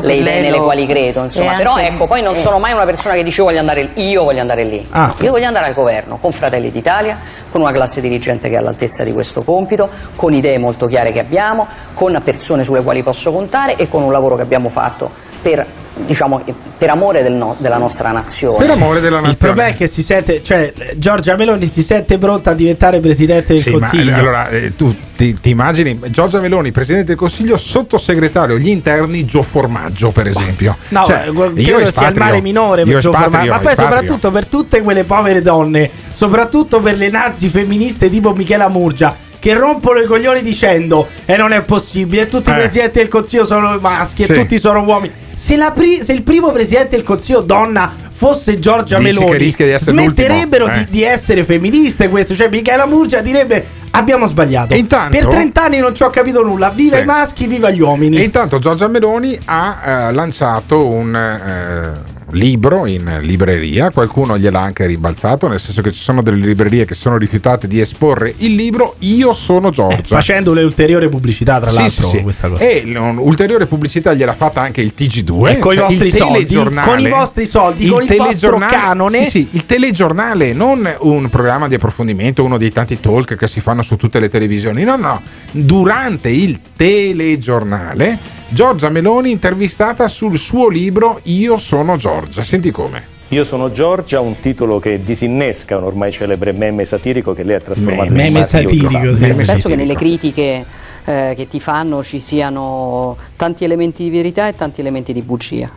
le 0.00 0.14
idee 0.14 0.40
nelle 0.40 0.58
quali 0.58 0.86
credo, 0.86 1.22
insomma. 1.24 1.54
Però 1.54 1.72
anche- 1.74 1.86
ecco, 1.86 2.06
poi 2.06 2.22
non 2.22 2.34
sono 2.36 2.58
mai 2.58 2.72
una 2.72 2.84
persona 2.84 3.14
che 3.14 3.22
dice 3.22 3.38
io 3.40 3.46
voglio 3.46 3.60
andare, 3.60 3.90
io 3.94 4.22
voglio 4.24 4.40
andare 4.40 4.64
lì. 4.64 4.86
Ah. 4.90 5.14
Io 5.20 5.30
voglio 5.30 5.46
andare 5.46 5.66
al 5.66 5.74
governo 5.74 6.16
con 6.16 6.32
Fratelli 6.32 6.70
d'Italia, 6.70 7.18
con 7.50 7.60
una 7.60 7.72
classe 7.72 8.00
dirigente 8.00 8.48
che 8.48 8.54
è 8.56 8.58
all'altezza 8.58 9.04
di 9.04 9.12
questo 9.12 9.42
compito, 9.42 9.88
con 10.16 10.32
idee 10.32 10.58
molto 10.58 10.86
chiare 10.86 11.12
che 11.12 11.20
abbiamo, 11.20 11.66
con 11.94 12.20
persone 12.24 12.64
sulle 12.64 12.82
quali 12.82 13.02
posso 13.02 13.32
contare 13.32 13.76
e 13.76 13.88
con 13.88 14.02
un 14.02 14.10
lavoro 14.12 14.34
che 14.36 14.42
abbiamo 14.42 14.68
fatto 14.68 15.10
per, 15.40 15.64
diciamo, 16.06 16.42
per 16.78 16.90
amore 16.90 17.22
del 17.22 17.32
no- 17.32 17.54
della 17.58 17.78
nostra 17.78 18.10
nazione. 18.10 18.58
Per 18.58 18.70
amore 18.70 19.00
della 19.00 19.16
Il 19.18 19.22
nazione. 19.24 19.36
problema 19.36 19.68
è 19.68 19.76
che 19.76 19.86
si 19.86 20.02
sente, 20.02 20.42
cioè 20.42 20.72
Giorgia 20.96 21.36
Meloni 21.36 21.66
si 21.66 21.82
sente 21.82 22.18
pronta 22.18 22.50
a 22.50 22.54
diventare 22.54 23.00
presidente 23.00 23.54
del 23.54 23.62
Sì, 23.62 23.70
ma 23.70 23.78
Consiglio. 23.88 24.14
allora 24.14 24.48
eh, 24.48 24.74
tu 24.76 24.94
ti, 25.16 25.38
ti 25.40 25.50
immagini 25.50 25.98
Giorgia 26.08 26.40
Meloni, 26.40 26.72
presidente 26.72 27.06
del 27.06 27.16
Consiglio, 27.16 27.56
sottosegretario 27.56 28.56
agli 28.56 28.68
interni 28.68 29.24
Gio 29.24 29.42
Formaggio, 29.42 30.10
per 30.10 30.26
esempio. 30.26 30.76
No, 30.88 31.04
Cioè, 31.06 31.24
eh, 31.26 31.30
gu- 31.30 31.52
io 31.58 31.74
credo 31.76 31.90
sia 31.90 32.08
il 32.08 32.16
male 32.18 32.40
minore 32.40 32.82
per 32.84 32.92
io 32.92 32.98
Gio 33.00 33.10
espatrio, 33.10 33.30
Formaggio, 33.30 33.52
ma 33.52 33.58
poi 33.58 33.74
soprattutto 33.74 34.30
per 34.30 34.46
tutte 34.46 34.80
quelle 34.82 35.04
povere 35.04 35.40
donne, 35.42 35.90
soprattutto 36.12 36.80
per 36.80 36.96
le 36.96 37.10
nazi 37.10 37.48
femministe 37.48 38.08
tipo 38.08 38.32
Michela 38.32 38.68
Murgia 38.68 39.14
che 39.40 39.54
rompono 39.54 39.98
i 39.98 40.06
coglioni 40.06 40.42
dicendo 40.42 41.08
e 41.24 41.36
non 41.36 41.52
è 41.52 41.62
possibile, 41.62 42.26
tutti 42.26 42.50
Eh. 42.50 42.52
i 42.52 42.56
presidenti 42.56 42.98
del 42.98 43.08
consiglio 43.08 43.44
sono 43.44 43.76
maschi 43.80 44.22
Sì. 44.24 44.32
e 44.32 44.34
tutti 44.34 44.58
sono 44.58 44.82
uomini. 44.84 45.12
Se, 45.34 45.56
la 45.56 45.72
pri- 45.72 46.02
se 46.02 46.12
il 46.12 46.22
primo 46.22 46.52
presidente 46.52 46.90
del 46.96 47.02
consiglio 47.04 47.40
donna 47.40 47.90
fosse 48.12 48.58
Giorgia 48.58 48.98
Dici 48.98 49.18
Meloni, 49.18 49.38
di 49.38 49.76
smetterebbero 49.78 50.66
l'ultimo, 50.66 50.84
di, 50.90 50.90
eh. 50.90 50.92
di 51.00 51.02
essere 51.04 51.42
femministe 51.44 52.08
queste, 52.10 52.34
cioè 52.34 52.50
Michela 52.50 52.86
Murgia 52.86 53.22
direbbe 53.22 53.66
abbiamo 53.92 54.26
sbagliato. 54.26 54.74
Intanto- 54.74 55.16
per 55.16 55.26
30 55.26 55.62
anni 55.62 55.78
non 55.78 55.94
ci 55.94 56.02
ho 56.02 56.10
capito 56.10 56.42
nulla, 56.44 56.68
viva 56.68 56.96
Sì. 56.96 57.02
i 57.02 57.06
maschi, 57.06 57.46
viva 57.46 57.70
gli 57.70 57.80
uomini. 57.80 58.18
E 58.18 58.22
intanto 58.22 58.58
Giorgia 58.58 58.88
Meloni 58.88 59.38
ha 59.46 59.80
eh, 60.08 60.12
lanciato 60.12 60.86
un 60.86 61.16
eh, 61.16 62.09
libro 62.32 62.86
in 62.86 63.18
libreria, 63.22 63.90
qualcuno 63.90 64.38
gliel'ha 64.38 64.60
anche 64.60 64.86
rimbalzato, 64.86 65.48
nel 65.48 65.60
senso 65.60 65.82
che 65.82 65.92
ci 65.92 66.00
sono 66.00 66.22
delle 66.22 66.44
librerie 66.44 66.84
che 66.84 66.94
sono 66.94 67.16
rifiutate 67.16 67.66
di 67.66 67.80
esporre 67.80 68.34
il 68.38 68.54
libro 68.54 68.96
Io 69.00 69.32
sono 69.32 69.70
Giorgia. 69.70 70.16
Facendo 70.16 70.52
le 70.52 70.62
ulteriori 70.62 71.08
pubblicità, 71.08 71.60
tra 71.60 71.70
Sì, 71.70 71.76
l'altro, 71.76 72.08
sì, 72.08 72.24
sì. 72.28 72.62
E 72.62 72.82
un'ulteriore 72.96 73.66
pubblicità 73.66 74.14
gliel'ha 74.14 74.34
fatta 74.34 74.60
anche 74.60 74.80
il 74.80 74.94
TG2 74.96 75.48
E 75.48 75.58
con 75.58 75.72
i 75.72 75.76
cioè 75.76 75.86
vostri 75.86 76.06
il 76.06 76.14
soldi, 76.14 76.54
con 76.54 77.00
i 77.00 77.08
vostri 77.08 77.46
soldi, 77.46 77.86
con 77.88 78.02
il 78.02 78.16
vostro 78.16 78.58
canone. 78.58 79.24
Sì, 79.24 79.30
sì, 79.30 79.48
il 79.52 79.66
telegiornale, 79.66 80.52
non 80.52 80.88
un 81.00 81.28
programma 81.28 81.68
di 81.68 81.74
approfondimento, 81.74 82.44
uno 82.44 82.58
dei 82.58 82.72
tanti 82.72 83.00
talk 83.00 83.36
che 83.36 83.48
si 83.48 83.60
fanno 83.60 83.82
su 83.82 83.96
tutte 83.96 84.20
le 84.20 84.28
televisioni. 84.28 84.84
No, 84.84 84.96
no, 84.96 85.22
durante 85.52 86.28
il 86.28 86.60
telegiornale 86.76 88.38
Giorgia 88.52 88.88
Meloni 88.88 89.30
intervistata 89.30 90.08
sul 90.08 90.36
suo 90.36 90.68
libro 90.68 91.20
Io 91.24 91.56
sono 91.56 91.96
Giorgia. 91.96 92.42
Senti 92.42 92.72
come. 92.72 93.18
Io 93.28 93.44
sono 93.44 93.70
Giorgia, 93.70 94.18
un 94.18 94.40
titolo 94.40 94.80
che 94.80 95.04
disinnesca 95.04 95.76
un 95.76 95.84
ormai 95.84 96.10
celebre 96.10 96.50
meme 96.50 96.84
satirico 96.84 97.32
che 97.32 97.44
lei 97.44 97.54
ha 97.54 97.60
trasformato 97.60 98.10
Meme 98.10 98.26
in 98.26 98.32
marchio 98.32 98.58
satirico, 98.58 99.14
sì. 99.14 99.24
fama. 99.24 99.44
Penso 99.44 99.68
che 99.68 99.76
nelle 99.76 99.94
critiche 99.94 100.66
eh, 101.04 101.34
che 101.36 101.46
ti 101.46 101.60
fanno 101.60 102.02
ci 102.02 102.18
siano 102.18 103.16
tanti 103.36 103.62
elementi 103.62 104.02
di 104.02 104.10
verità 104.10 104.48
e 104.48 104.56
tanti 104.56 104.80
elementi 104.80 105.12
di 105.12 105.22
bugia. 105.22 105.70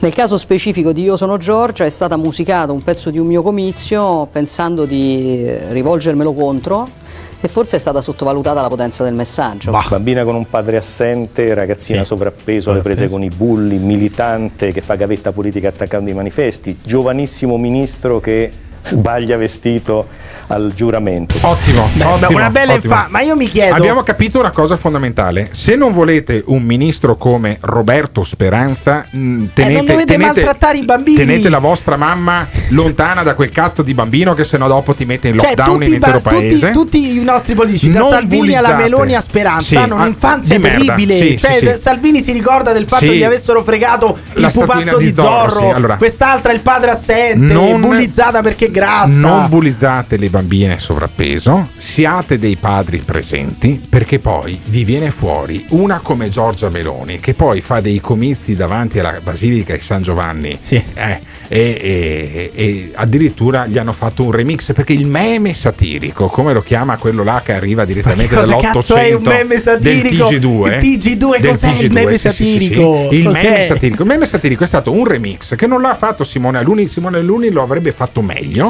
Nel 0.00 0.12
caso 0.12 0.36
specifico 0.36 0.90
di 0.90 1.02
Io 1.02 1.16
sono 1.16 1.36
Giorgia 1.36 1.84
è 1.84 1.90
stata 1.90 2.16
musicata 2.16 2.72
un 2.72 2.82
pezzo 2.82 3.10
di 3.10 3.20
un 3.20 3.28
mio 3.28 3.42
comizio 3.42 4.26
pensando 4.26 4.86
di 4.86 5.44
eh, 5.44 5.72
rivolgermelo 5.72 6.32
contro 6.32 7.06
e 7.40 7.48
forse 7.48 7.76
è 7.76 7.78
stata 7.78 8.00
sottovalutata 8.00 8.60
la 8.60 8.68
potenza 8.68 9.04
del 9.04 9.14
messaggio. 9.14 9.70
Bambina 9.88 10.24
con 10.24 10.34
un 10.34 10.48
padre 10.48 10.76
assente, 10.76 11.54
ragazzina 11.54 12.00
Sì. 12.00 12.06
sovrappeso, 12.06 12.70
alle 12.70 12.80
prese 12.80 13.08
con 13.08 13.22
i 13.22 13.28
bulli, 13.28 13.76
militante 13.78 14.72
che 14.72 14.80
fa 14.80 14.94
gavetta 14.96 15.32
politica 15.32 15.68
attaccando 15.68 16.10
i 16.10 16.14
manifesti, 16.14 16.78
giovanissimo 16.82 17.56
ministro 17.56 18.20
che 18.20 18.50
sbaglia 18.88 19.36
vestito 19.36 20.06
al 20.50 20.72
giuramento. 20.74 21.34
Ottimo, 21.42 21.90
Beh, 21.92 22.04
ottimo, 22.04 22.38
una 22.38 22.48
bella 22.48 22.72
ottimo. 22.72 22.94
infa- 22.94 23.06
ma 23.10 23.20
io 23.20 23.36
mi 23.36 23.48
chiedo 23.50 23.74
Abbiamo 23.74 24.02
capito 24.02 24.38
una 24.38 24.50
cosa 24.50 24.76
fondamentale. 24.78 25.50
Se 25.52 25.76
non 25.76 25.92
volete 25.92 26.42
un 26.46 26.62
ministro 26.62 27.16
come 27.16 27.58
Roberto 27.60 28.24
Speranza, 28.24 29.04
mh, 29.10 29.44
tenete, 29.52 29.62
Eh, 29.62 29.76
non 29.76 29.84
dovete 29.84 30.04
tenete- 30.12 30.24
maltrattare 30.42 30.78
i 30.78 30.84
bambini. 30.86 31.16
tenete 31.18 31.50
la 31.50 31.58
vostra 31.58 31.96
mamma 31.96 32.46
lontana 32.70 33.22
da 33.22 33.34
quel 33.34 33.50
cazzo 33.50 33.82
di 33.82 33.92
bambino 33.92 34.32
che 34.32 34.44
sennò 34.44 34.68
dopo 34.68 34.94
ti 34.94 35.04
mette 35.04 35.28
in 35.28 35.38
Cioè, 35.38 35.48
lockdown 35.48 35.78
tutti, 35.80 35.88
in 35.90 35.92
i 35.94 35.98
ba- 35.98 36.06
intero 36.06 36.20
paese. 36.22 36.70
tutti- 36.70 36.72
tutti 37.00 37.16
i 37.18 37.22
nostri 37.24 37.54
politici, 37.54 37.90
da 37.90 37.98
Non 37.98 38.08
Salvini 38.08 38.54
alla. 38.54 38.74
Meloni 38.76 39.14
a 39.14 39.20
Speranza, 39.20 39.64
Sì, 39.64 39.76
hanno 39.76 39.96
ah, 39.96 40.02
un'infanzia 40.02 40.58
terribile. 40.58 41.16
Sì, 41.18 41.36
cioè, 41.38 41.52
sì, 41.58 41.66
sì. 41.66 41.78
Salvini 41.78 42.22
si 42.22 42.32
ricorda 42.32 42.72
del 42.72 42.86
fatto 42.86 43.04
Sì. 43.04 43.10
che 43.10 43.16
gli 43.16 43.24
avessero 43.24 43.62
fregato 43.62 44.16
La 44.34 44.46
il 44.46 44.52
pupazzo 44.52 44.96
di 44.96 45.06
di 45.06 45.14
Zorro, 45.14 45.48
Zorro, 45.50 45.66
sì, 45.68 45.74
allora. 45.74 45.96
quest'altra 45.96 46.52
il 46.52 46.60
padre 46.60 46.90
assente, 46.92 47.52
Non- 47.52 47.80
bullizzata 47.82 48.40
perché 48.40 48.70
grassa. 48.78 49.08
Non 49.28 49.48
bullizzate 49.48 50.16
le 50.16 50.30
bambine 50.30 50.78
sovrappeso, 50.78 51.68
siate 51.76 52.38
dei 52.38 52.56
padri 52.56 52.98
presenti 52.98 53.80
perché 53.88 54.18
poi 54.18 54.58
vi 54.66 54.84
viene 54.84 55.10
fuori 55.10 55.64
una 55.70 55.98
come 56.00 56.28
Giorgia 56.28 56.68
Meloni 56.68 57.18
che 57.18 57.34
poi 57.34 57.60
fa 57.60 57.80
dei 57.80 58.00
comizi 58.00 58.54
davanti 58.54 58.98
alla 58.98 59.20
Basilica 59.22 59.74
di 59.74 59.80
San 59.80 60.02
Giovanni 60.02 60.58
eh, 60.68 60.86
e, 60.94 61.20
e- 61.48 62.50
e 62.54 62.90
addirittura 62.94 63.66
gli 63.66 63.78
hanno 63.78 63.92
fatto 63.92 64.22
un 64.24 64.30
remix 64.32 64.72
perché 64.72 64.92
il 64.92 65.06
meme 65.06 65.54
satirico, 65.54 66.26
come 66.28 66.52
lo 66.52 66.62
chiama 66.62 66.96
quello 66.98 67.22
là 67.24 67.42
che 67.44 67.52
arriva 67.52 67.84
direttamente 67.84 68.34
Cosa 68.34 68.52
dall'800 68.54 68.60
cazzo 68.60 68.94
è 68.96 69.12
un 69.12 69.22
meme 69.22 69.58
satirico? 69.58 70.28
del 70.28 70.40
TG2 70.40 70.84
Il 70.84 70.98
TG2 70.98 71.40
del 71.40 71.50
cos'è 71.50 71.82
il 71.82 71.92
meme 71.92 72.16
sì, 72.18 72.28
sì, 72.30 72.44
sì, 72.44 72.44
sì. 72.44 72.58
satirico? 72.66 73.08
il 73.10 73.24
Cos'è? 73.24 73.42
meme 73.42 73.62
satirico 73.62 74.02
il 74.02 74.08
meme 74.08 74.26
satirico 74.26 74.64
è 74.64 74.66
stato 74.66 74.92
un 74.92 75.04
remix 75.06 75.56
che 75.56 75.66
non 75.66 75.80
l'ha 75.80 75.94
fatto 75.94 76.24
Simone 76.24 76.58
Aluni 76.58 76.86
Simone 76.86 77.18
Aluni 77.18 77.50
lo 77.50 77.62
avrebbe 77.62 77.92
fatto 77.92 78.20
meglio 78.22 78.67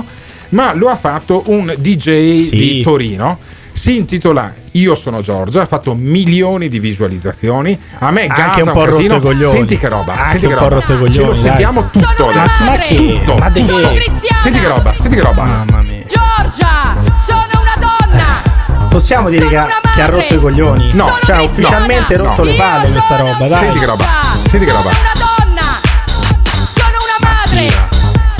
ma 0.50 0.72
lo 0.74 0.88
ha 0.88 0.96
fatto 0.96 1.42
un 1.46 1.74
DJ 1.78 2.48
di 2.50 2.80
Torino 2.82 3.38
si 3.72 3.96
intitola 3.96 4.52
Io 4.72 4.94
sono 4.96 5.20
Giorgia, 5.22 5.62
ha 5.62 5.66
fatto 5.66 5.94
milioni 5.94 6.68
di 6.68 6.80
visualizzazioni. 6.80 7.78
A 8.00 8.10
me 8.10 8.26
Anche 8.26 8.62
un 8.62 8.72
po' 8.72 8.82
casino. 8.82 9.20
coglioni. 9.20 9.56
Senti 9.56 9.78
che 9.78 9.88
roba, 9.88 10.12
Anche 10.14 10.30
senti 10.30 10.46
un 10.46 10.52
che 10.52 10.58
po' 10.58 10.68
roba. 10.68 10.80
Ce 10.86 10.92
lo 10.92 10.98
coglioni, 10.98 11.26
dai. 11.32 11.36
sentiamo 11.42 11.90
tutto 11.90 12.06
Sono 12.16 12.30
una 12.32 12.42
adesso. 12.42 12.64
madre. 12.64 12.94
Tutto, 12.96 13.34
Ma 13.36 13.50
tutto. 13.50 13.76
che? 13.78 14.10
Senti 14.42 14.58
che 14.60 14.66
roba, 14.68 14.94
senti 14.96 15.14
che 15.16 15.22
roba. 15.22 15.42
Mamma 15.44 15.82
mia. 15.82 16.02
Giorgia, 16.06 16.96
sono 17.24 17.60
una 17.60 17.76
donna. 17.78 18.86
Possiamo 18.88 19.28
dire 19.30 19.46
che 19.46 19.56
ha, 19.56 19.68
che 19.94 20.02
ha 20.02 20.06
rotto 20.06 20.34
i 20.34 20.38
coglioni? 20.40 20.90
No. 20.94 21.16
cioè 21.24 21.36
ha 21.36 21.38
No. 21.38 21.44
ufficialmente 21.44 22.16
No. 22.16 22.24
rotto 22.24 22.42
le 22.42 22.50
Io 22.52 22.56
palle 22.56 22.90
questa 22.90 23.16
roba, 23.16 23.46
dai. 23.48 23.58
Senti 23.58 23.78
che 23.78 23.86
roba, 23.86 24.04
senti 24.46 24.66
che 24.66 24.72
roba. 24.72 24.90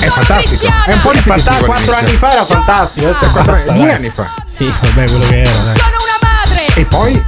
È 0.09 0.11
fantastico. 0.11 0.65
È 0.65 0.91
un 0.93 1.01
po' 1.01 1.09
Fanta- 1.11 1.11
ripetitivo 1.11 1.65
quattro 1.65 1.95
anni 1.95 2.11
fa 2.15 2.31
era 2.31 2.45
fantastico, 2.45 3.07
adesso 3.07 3.23
è 3.23 3.29
Quattro- 3.29 3.51
basta, 3.53 3.71
due 3.73 3.93
anni 3.93 4.09
fa. 4.09 4.27
Sì, 4.45 4.65
vabbè, 4.81 5.03
quello 5.09 5.27
che 5.27 5.41
era, 5.41 5.51
dai. 5.57 5.77
Sono 5.77 5.95
una 6.03 6.31
madre. 6.31 6.65
E 6.73 6.85
poi 6.85 7.23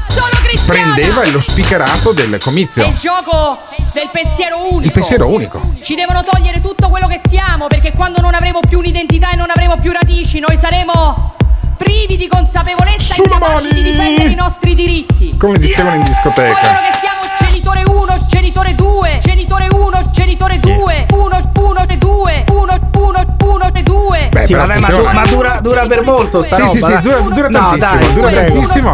prendeva 0.65 1.25
lo 1.29 1.41
spicherato 1.41 2.11
del 2.11 2.33
È 2.33 2.39
comizio. 2.39 2.85
il 2.87 2.95
gioco 2.97 3.59
del 3.93 4.09
pensiero 4.11 4.57
unico. 4.63 4.81
Il 4.85 4.91
pensiero 4.91 5.27
unico. 5.27 5.73
Ci 5.81 5.95
devono 5.95 6.23
togliere 6.23 6.59
tutto 6.61 6.89
quello 6.89 7.07
che 7.07 7.21
siamo 7.27 7.67
perché 7.67 7.91
quando 7.93 8.19
non 8.21 8.33
avremo 8.33 8.59
più 8.67 8.79
un'identità 8.79 9.31
e 9.31 9.35
non 9.35 9.49
avremo 9.49 9.77
più 9.77 9.91
radici, 9.91 10.39
noi 10.39 10.57
saremo 10.57 11.35
privi 11.77 12.17
di 12.17 12.27
consapevolezza 12.27 13.15
e 13.15 13.17
incapaci 13.23 13.73
di 13.73 13.83
difendere 13.83 14.29
i 14.29 14.35
nostri 14.35 14.73
diritti. 14.75 15.35
Come 15.37 15.57
dicevano 15.59 15.95
in 15.97 16.03
discoteca. 16.03 16.59
Coloro 16.59 16.79
che 16.91 16.97
siamo 16.99 17.19
genitore 17.71 17.83
1, 17.85 18.25
genitore 18.27 18.75
2, 18.75 19.19
genitore 19.21 19.67
1, 19.71 20.09
genitore 20.11 20.59
2, 20.59 21.05
1, 21.11 21.51
1 21.55 21.85
e 21.87 21.97
2, 21.97 22.45
1, 22.49 22.79
1, 22.97 23.35
1 23.43 23.71
e 23.73 23.83
2. 23.83 24.29
Beh, 24.31 24.45
Sì, 24.45 24.53
vabbè, 24.53 24.79
ma, 24.79 24.87
du- 24.89 25.09
ma 25.13 25.25
dura, 25.25 25.59
dura 25.61 25.85
per 25.85 26.03
molto 26.03 26.41
sta 26.41 26.55
Sì, 26.55 26.61
roba. 26.61 26.71
sì, 26.71 26.77
sì, 26.79 26.91
dai. 26.91 27.01
dura, 27.01 27.19
dura 27.19 27.47
No, 27.47 27.59
tantissimo, 27.77 27.97
dai, 27.99 28.13
dura 28.13 28.31
tantissimo. 28.31 28.91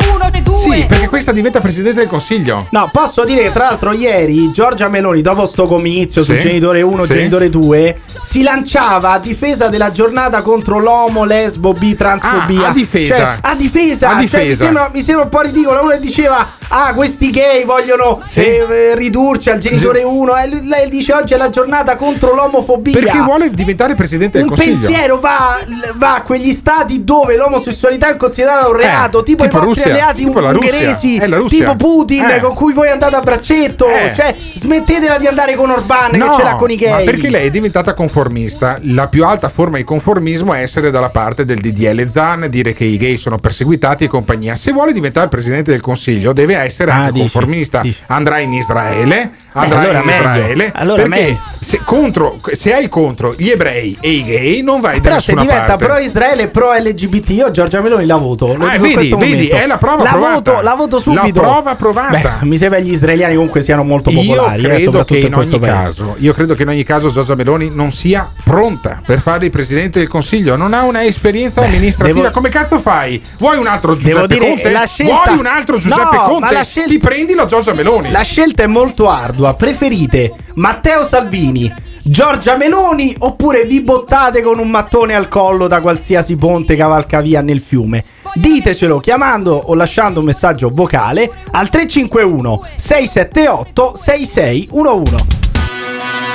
Sì, 0.57 0.86
perché 0.86 1.07
questa 1.07 1.32
diventa 1.32 1.59
presidente 1.59 1.99
del 1.99 2.07
consiglio. 2.09 2.67
No, 2.71 2.89
posso 2.91 3.23
dire 3.23 3.43
che 3.43 3.51
tra 3.51 3.65
l'altro 3.65 3.93
ieri 3.93 4.51
Giorgia 4.51 4.88
Meloni, 4.89 5.21
dopo 5.21 5.45
sto 5.45 5.65
comizio 5.67 6.23
Sì, 6.23 6.34
su 6.34 6.39
genitore 6.39 6.82
1, 6.82 7.03
sì. 7.05 7.13
genitore 7.13 7.49
2, 7.49 7.99
si 8.21 8.41
lanciava 8.41 9.11
a 9.11 9.19
difesa 9.19 9.67
della 9.69 9.91
giornata 9.91 10.41
contro 10.41 10.80
l'omo, 10.80 11.23
lesbo, 11.25 11.73
bi, 11.73 11.95
transfobia. 11.95 12.67
Ah, 12.67 12.69
a 12.69 12.73
difesa. 12.73 13.15
Cioè, 13.15 13.38
a 13.41 13.55
difesa. 13.55 14.07
A 14.09 14.11
Cioè, 14.13 14.19
difesa. 14.21 14.45
mi, 14.47 14.55
sembra, 14.55 14.89
mi 14.93 15.01
sembra 15.01 15.23
un 15.25 15.30
po' 15.30 15.41
ridicolo. 15.41 15.82
Uno 15.84 15.97
diceva, 15.97 16.45
ah, 16.70 16.93
questi 16.93 17.30
gay 17.30 17.63
vogliono 17.65 18.22
Sì. 18.26 18.41
eh, 18.41 18.65
eh, 18.70 18.95
ridurci 18.95 19.49
al 19.49 19.59
genitore 19.59 20.03
1. 20.03 20.36
E 20.38 20.47
lui- 20.49 20.68
lei 20.68 20.89
dice 20.89 21.13
oggi 21.13 21.34
è 21.34 21.38
la 21.38 21.49
giornata 21.49 21.95
contro 21.95 22.34
l'omofobia. 22.34 22.99
Perché 22.99 23.20
vuole 23.22 23.49
diventare 23.51 23.95
presidente 23.95 24.38
del 24.39 24.47
un 24.47 24.55
consiglio. 24.55 24.76
pensiero 24.78 25.20
va, 25.20 25.57
va 25.95 26.15
a 26.15 26.22
quegli 26.22 26.51
stati 26.51 27.03
dove 27.03 27.36
l'omosessualità 27.36 28.09
è 28.09 28.15
considerata 28.15 28.68
un 28.68 28.76
reato, 28.76 29.24
tipo, 29.24 29.43
Eh, 29.43 29.47
tipo 29.49 29.61
i 29.61 29.65
vostri 29.65 29.84
Russia, 29.84 29.91
alleati 30.03 30.24
tipo 30.26 30.39
ungheresi, 30.39 31.20
Russia. 31.26 31.57
tipo 31.57 31.76
Putin, 31.76 32.26
Eh. 32.30 32.39
con 32.39 32.53
cui 32.53 32.74
voi 32.74 32.89
andate 32.89 33.15
a 33.15 33.22
braccetto. 33.22 33.88
Eh. 33.88 34.11
Cioè, 34.13 34.36
smettetela 34.55 35.18
di 35.18 35.28
andare 35.28 35.55
con 35.55 35.70
Orban 35.70 36.11
No, 36.15 36.30
che 36.30 36.36
ce 36.38 36.43
l'ha 36.43 36.55
con 36.55 36.72
i 36.72 36.76
gay. 36.76 37.05
perché 37.05 37.30
lei 37.30 37.47
è 37.47 37.49
diventata 37.49 37.93
conformista. 37.93 38.78
La 38.84 39.07
più 39.07 39.26
alta 39.26 39.49
forma 39.49 39.78
di 39.78 39.84
conformismo 39.84 40.53
è 40.53 40.61
essere 40.61 40.91
dalla 40.91 41.09
parte 41.09 41.45
del 41.45 41.59
DDL 41.59 42.09
Zan, 42.11 42.47
dire 42.49 42.74
che 42.74 42.84
i 42.84 42.97
gay 42.97 43.18
sono 43.18 43.38
perseguitati 43.38 44.03
e 44.05 44.07
compagnia. 44.07 44.55
Se 44.55 44.72
vuole 44.72 44.91
diventare 44.93 45.28
presidente 45.28 45.72
del 45.72 45.82
consiglio, 45.82 46.34
deve 46.34 46.55
essere 46.64 46.91
anche 46.91 47.08
Ah, 47.08 47.12
dici, 47.12 47.22
conformista. 47.32 47.82
Andrà 48.08 48.39
in 48.39 48.53
Israele. 48.53 49.32
Andrà 49.53 49.80
allora 49.80 50.01
in. 50.01 50.10
Israele. 50.10 50.72
Allora 50.76 51.01
perché 51.03 51.38
se, 51.62 51.80
contro, 51.84 52.38
se 52.51 52.74
hai 52.76 52.88
contro 52.89 53.34
gli 53.36 53.49
ebrei 53.49 53.97
e 53.99 54.10
i 54.10 54.24
gay, 54.24 54.62
non 54.62 54.82
vai 54.82 54.95
da 54.99 55.10
Però 55.10 55.20
se 55.20 55.34
diventa 55.34 55.64
parte. 55.78 55.86
pro 55.86 55.97
Israele 55.97 56.43
e 56.43 56.47
pro 56.49 56.72
LGBT, 56.74 57.30
io 57.30 57.51
Giorgia 57.51 57.82
Meloni 57.82 58.05
la 58.05 58.18
voto. 58.18 58.55
Ah, 58.60 58.78
vedi, 58.78 59.14
vedi, 59.18 59.47
è 59.47 59.66
la 59.66 59.78
prova 59.78 60.03
la 60.03 60.10
provata. 60.12 60.34
voto, 60.51 60.62
la 60.62 60.76
voto 60.76 60.99
subito. 60.99 61.41
La 61.41 61.47
prova 61.47 61.76
provata. 61.76 62.38
Beh, 62.39 62.45
mi 62.45 62.58
sembra 62.58 62.80
che 62.80 62.86
gli 62.86 62.91
israeliani 62.91 63.34
comunque 63.34 63.62
siano 63.62 63.84
molto 63.84 64.12
popolari, 64.12 64.62
Io 64.62 64.68
eh, 64.68 64.74
credo 64.76 64.84
soprattutto 64.91 65.20
che 65.20 65.26
in 65.26 65.34
ogni 65.34 65.60
paese. 65.60 65.76
caso, 65.76 66.16
io 66.20 66.34
credo 66.34 66.53
che 66.53 66.62
in 66.62 66.68
ogni 66.70 66.84
caso 66.84 67.10
Giorgia 67.10 67.34
Meloni 67.36 67.70
non 67.74 67.91
sia 67.91 68.30
pronta 68.43 69.01
per 69.05 69.20
fare 69.20 69.45
il 69.45 69.51
presidente 69.51 69.97
del 69.99 70.08
Consiglio, 70.08 70.55
non 70.55 70.74
ha 70.74 70.84
una 70.84 71.03
esperienza 71.03 71.62
amministrativa. 71.62 72.20
devo- 72.22 72.32
Come 72.34 72.49
cazzo 72.49 72.78
fai? 72.80 73.22
Vuoi 73.39 73.58
un 73.58 73.66
altro 73.68 73.95
Devo 73.95 74.22
Giuseppe 74.22 74.34
dire, 74.36 74.47
Conte? 74.47 74.72
la 74.72 74.86
scelta- 74.86 75.14
Vuoi 75.26 75.39
un 75.39 75.45
altro 75.47 75.78
Giuseppe 75.80 76.16
No, 76.16 76.22
ma 76.52 76.54
Conte? 76.54 76.56
la 76.56 76.64
scelta- 76.64 76.89
Ti 76.89 76.98
prendi 77.00 77.34
la 77.34 77.45
Giorgia 77.45 77.74
Meloni. 77.74 78.12
La 78.12 78.22
scelta 78.22 78.64
è 78.64 78.68
molto 78.68 79.10
ardua. 79.10 79.54
Preferite 79.56 80.34
Matteo 80.56 81.04
Salvini, 81.04 81.72
Giorgia 82.04 82.56
Meloni 82.56 83.16
oppure 83.20 83.64
vi 83.66 83.82
bottate 83.82 84.41
con 84.41 84.60
un 84.60 84.70
mattone 84.70 85.14
al 85.16 85.28
collo 85.28 85.68
da 85.68 85.82
qualsiasi 85.82 86.36
ponte 86.38 86.76
cavalcavia 86.76 87.41
nel 87.41 87.60
fiume? 87.60 88.04
Ditecelo 88.34 89.00
chiamando 89.00 89.56
o 89.56 89.74
lasciando 89.74 90.20
un 90.20 90.26
messaggio 90.26 90.70
vocale 90.72 91.30
al 91.52 91.70
351 91.70 92.66
678 92.76 93.95
6611. 93.95 95.26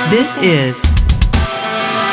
This 0.09 0.35
is 0.41 0.79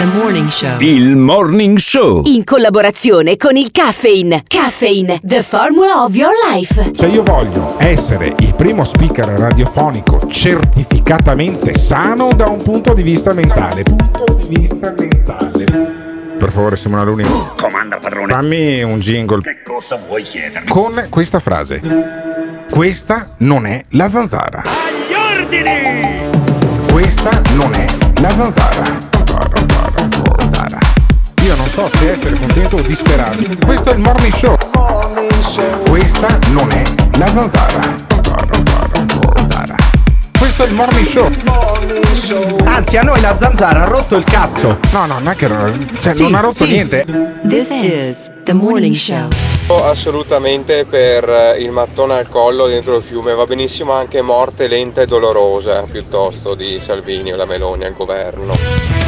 Morning 0.04 0.48
Show. 0.48 0.80
Il 0.80 1.14
Morning 1.16 1.76
Show. 1.78 2.22
In 2.26 2.42
collaborazione 2.44 3.36
con 3.36 3.56
il 3.56 3.70
Caffeine. 3.70 4.42
Caffeine, 4.46 5.20
the 5.22 5.42
formula 5.42 6.02
of 6.04 6.14
your 6.14 6.32
life. 6.50 6.90
Cioè 6.94 7.08
io 7.08 7.22
voglio 7.22 7.74
essere 7.78 8.34
il 8.38 8.54
primo 8.54 8.84
speaker 8.84 9.26
radiofonico 9.28 10.26
certificatamente 10.28 11.74
sano 11.76 12.30
da 12.34 12.46
un 12.48 12.62
punto 12.62 12.94
di 12.94 13.02
vista 13.02 13.32
mentale. 13.34 13.82
Punto 13.82 14.24
di 14.34 14.56
vista 14.56 14.92
mentale. 14.96 15.64
Per 16.38 16.50
favore 16.50 16.76
Simona 16.76 17.02
Luni. 17.04 17.24
Comanda 17.56 17.98
padrone. 17.98 18.32
Fammi 18.32 18.82
un 18.82 18.98
jingle 19.00 19.42
Che 19.42 19.62
cosa 19.62 20.00
vuoi 20.06 20.22
chiedermi? 20.22 20.68
con 20.68 21.06
questa 21.10 21.38
frase. 21.40 21.80
Questa 22.70 23.34
non 23.38 23.66
è 23.66 23.82
la 23.90 24.08
zanzara. 24.08 24.62
Agli 24.64 25.40
ordini! 25.42 26.28
Questa 26.90 27.42
non 27.54 27.74
è 27.74 27.86
la 28.20 28.34
zanzara. 28.34 29.08
So 31.70 31.88
se 31.94 32.10
essere 32.12 32.36
contento 32.38 32.76
o 32.76 32.80
disperato. 32.80 33.38
Questo 33.64 33.90
è 33.90 33.94
il 33.94 34.00
morning 34.00 34.32
show. 34.34 34.56
Questa 35.88 36.38
non 36.50 36.70
è 36.72 36.82
la 37.16 37.26
zanzara. 37.26 38.04
Zanzara, 38.08 38.46
zanzara, 38.52 39.06
zanzara. 39.36 39.74
Questo 40.36 40.64
è 40.64 40.66
il 40.66 40.74
morning 40.74 41.06
show. 41.06 41.30
Anzi, 42.64 42.96
a 42.96 43.02
noi 43.02 43.20
la 43.20 43.36
zanzara 43.36 43.82
ha 43.82 43.84
rotto 43.84 44.16
il 44.16 44.24
cazzo. 44.24 44.78
No, 44.90 45.06
no, 45.06 45.18
non 45.20 45.28
è 45.28 45.36
che 45.36 45.48
cioè, 46.00 46.14
Sì, 46.14 46.22
non 46.22 46.34
ha 46.34 46.40
rotto 46.40 46.64
sì. 46.64 46.72
niente. 46.72 47.04
This 47.48 47.70
is 47.70 48.30
The 48.44 48.52
Morning 48.52 48.94
Show. 48.94 49.28
Assolutamente 49.84 50.84
per 50.84 51.28
eh, 51.28 51.58
il 51.62 51.70
mattone 51.70 52.14
al 52.14 52.28
collo 52.28 52.66
dentro 52.66 52.96
il 52.96 53.02
fiume, 53.02 53.34
va 53.34 53.44
benissimo 53.44 53.92
anche 53.92 54.20
morte 54.22 54.66
lenta 54.66 55.02
e 55.02 55.06
dolorosa 55.06 55.82
piuttosto 55.82 56.54
di 56.54 56.80
Salvini 56.80 57.32
o 57.32 57.36
la 57.36 57.44
Meloni 57.44 57.84
al 57.84 57.92
governo. 57.92 58.99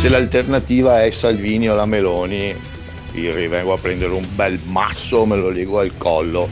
Se 0.00 0.08
l'alternativa 0.08 1.04
è 1.04 1.10
Salvini 1.10 1.68
o 1.68 1.74
la 1.74 1.84
Meloni, 1.84 2.56
io 3.12 3.34
rivengo 3.34 3.74
a 3.74 3.76
prendere 3.76 4.12
un 4.12 4.24
bel 4.34 4.58
masso, 4.64 5.26
me 5.26 5.36
lo 5.36 5.50
lego 5.50 5.78
al 5.78 5.92
collo 5.98 6.48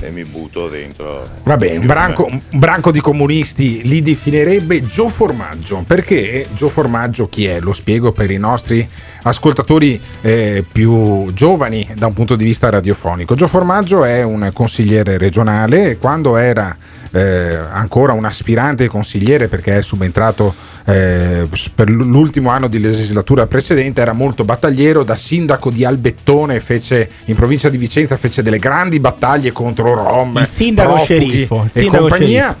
e 0.00 0.10
mi 0.10 0.24
butto 0.24 0.68
dentro. 0.68 1.28
Vabbè, 1.44 1.76
un 1.76 1.86
branco, 1.86 2.26
un 2.26 2.40
branco 2.58 2.90
di 2.90 2.98
comunisti 2.98 3.82
li 3.84 4.02
definirebbe 4.02 4.84
Gio 4.88 5.08
Formaggio. 5.08 5.84
Perché 5.86 6.48
Gio 6.56 6.68
Formaggio 6.68 7.28
chi 7.28 7.46
è? 7.46 7.60
Lo 7.60 7.72
spiego 7.72 8.10
per 8.10 8.32
i 8.32 8.36
nostri 8.36 8.86
ascoltatori 9.22 10.00
eh, 10.20 10.64
più 10.70 11.32
giovani 11.32 11.88
da 11.94 12.06
un 12.06 12.14
punto 12.14 12.34
di 12.34 12.42
vista 12.42 12.68
radiofonico. 12.68 13.36
Gio 13.36 13.46
Formaggio 13.46 14.02
è 14.02 14.24
un 14.24 14.50
consigliere 14.52 15.18
regionale 15.18 15.90
e 15.90 15.98
quando 15.98 16.36
era 16.36 16.76
eh, 17.12 17.54
ancora 17.70 18.12
un 18.12 18.24
aspirante 18.24 18.88
consigliere 18.88 19.48
perché 19.48 19.78
è 19.78 19.82
subentrato 19.82 20.54
eh, 20.88 21.46
per 21.74 21.90
l'ultimo 21.90 22.48
anno 22.48 22.66
di 22.66 22.80
legislatura 22.80 23.46
precedente 23.46 24.00
era 24.00 24.14
molto 24.14 24.44
battagliero 24.44 25.02
da 25.02 25.16
sindaco 25.16 25.70
di 25.70 25.84
Albettone 25.84 26.60
fece 26.60 27.10
in 27.26 27.34
provincia 27.34 27.68
di 27.68 27.76
Vicenza 27.76 28.16
fece 28.16 28.42
delle 28.42 28.58
grandi 28.58 28.98
battaglie 28.98 29.52
contro 29.52 29.92
Rom 29.92 30.38
Il 30.38 30.48
sindaco 30.48 30.96
sceriffo, 30.96 31.56
il 31.64 31.70
e 31.74 31.80
sindaco 31.80 32.08
compagnia. 32.08 32.56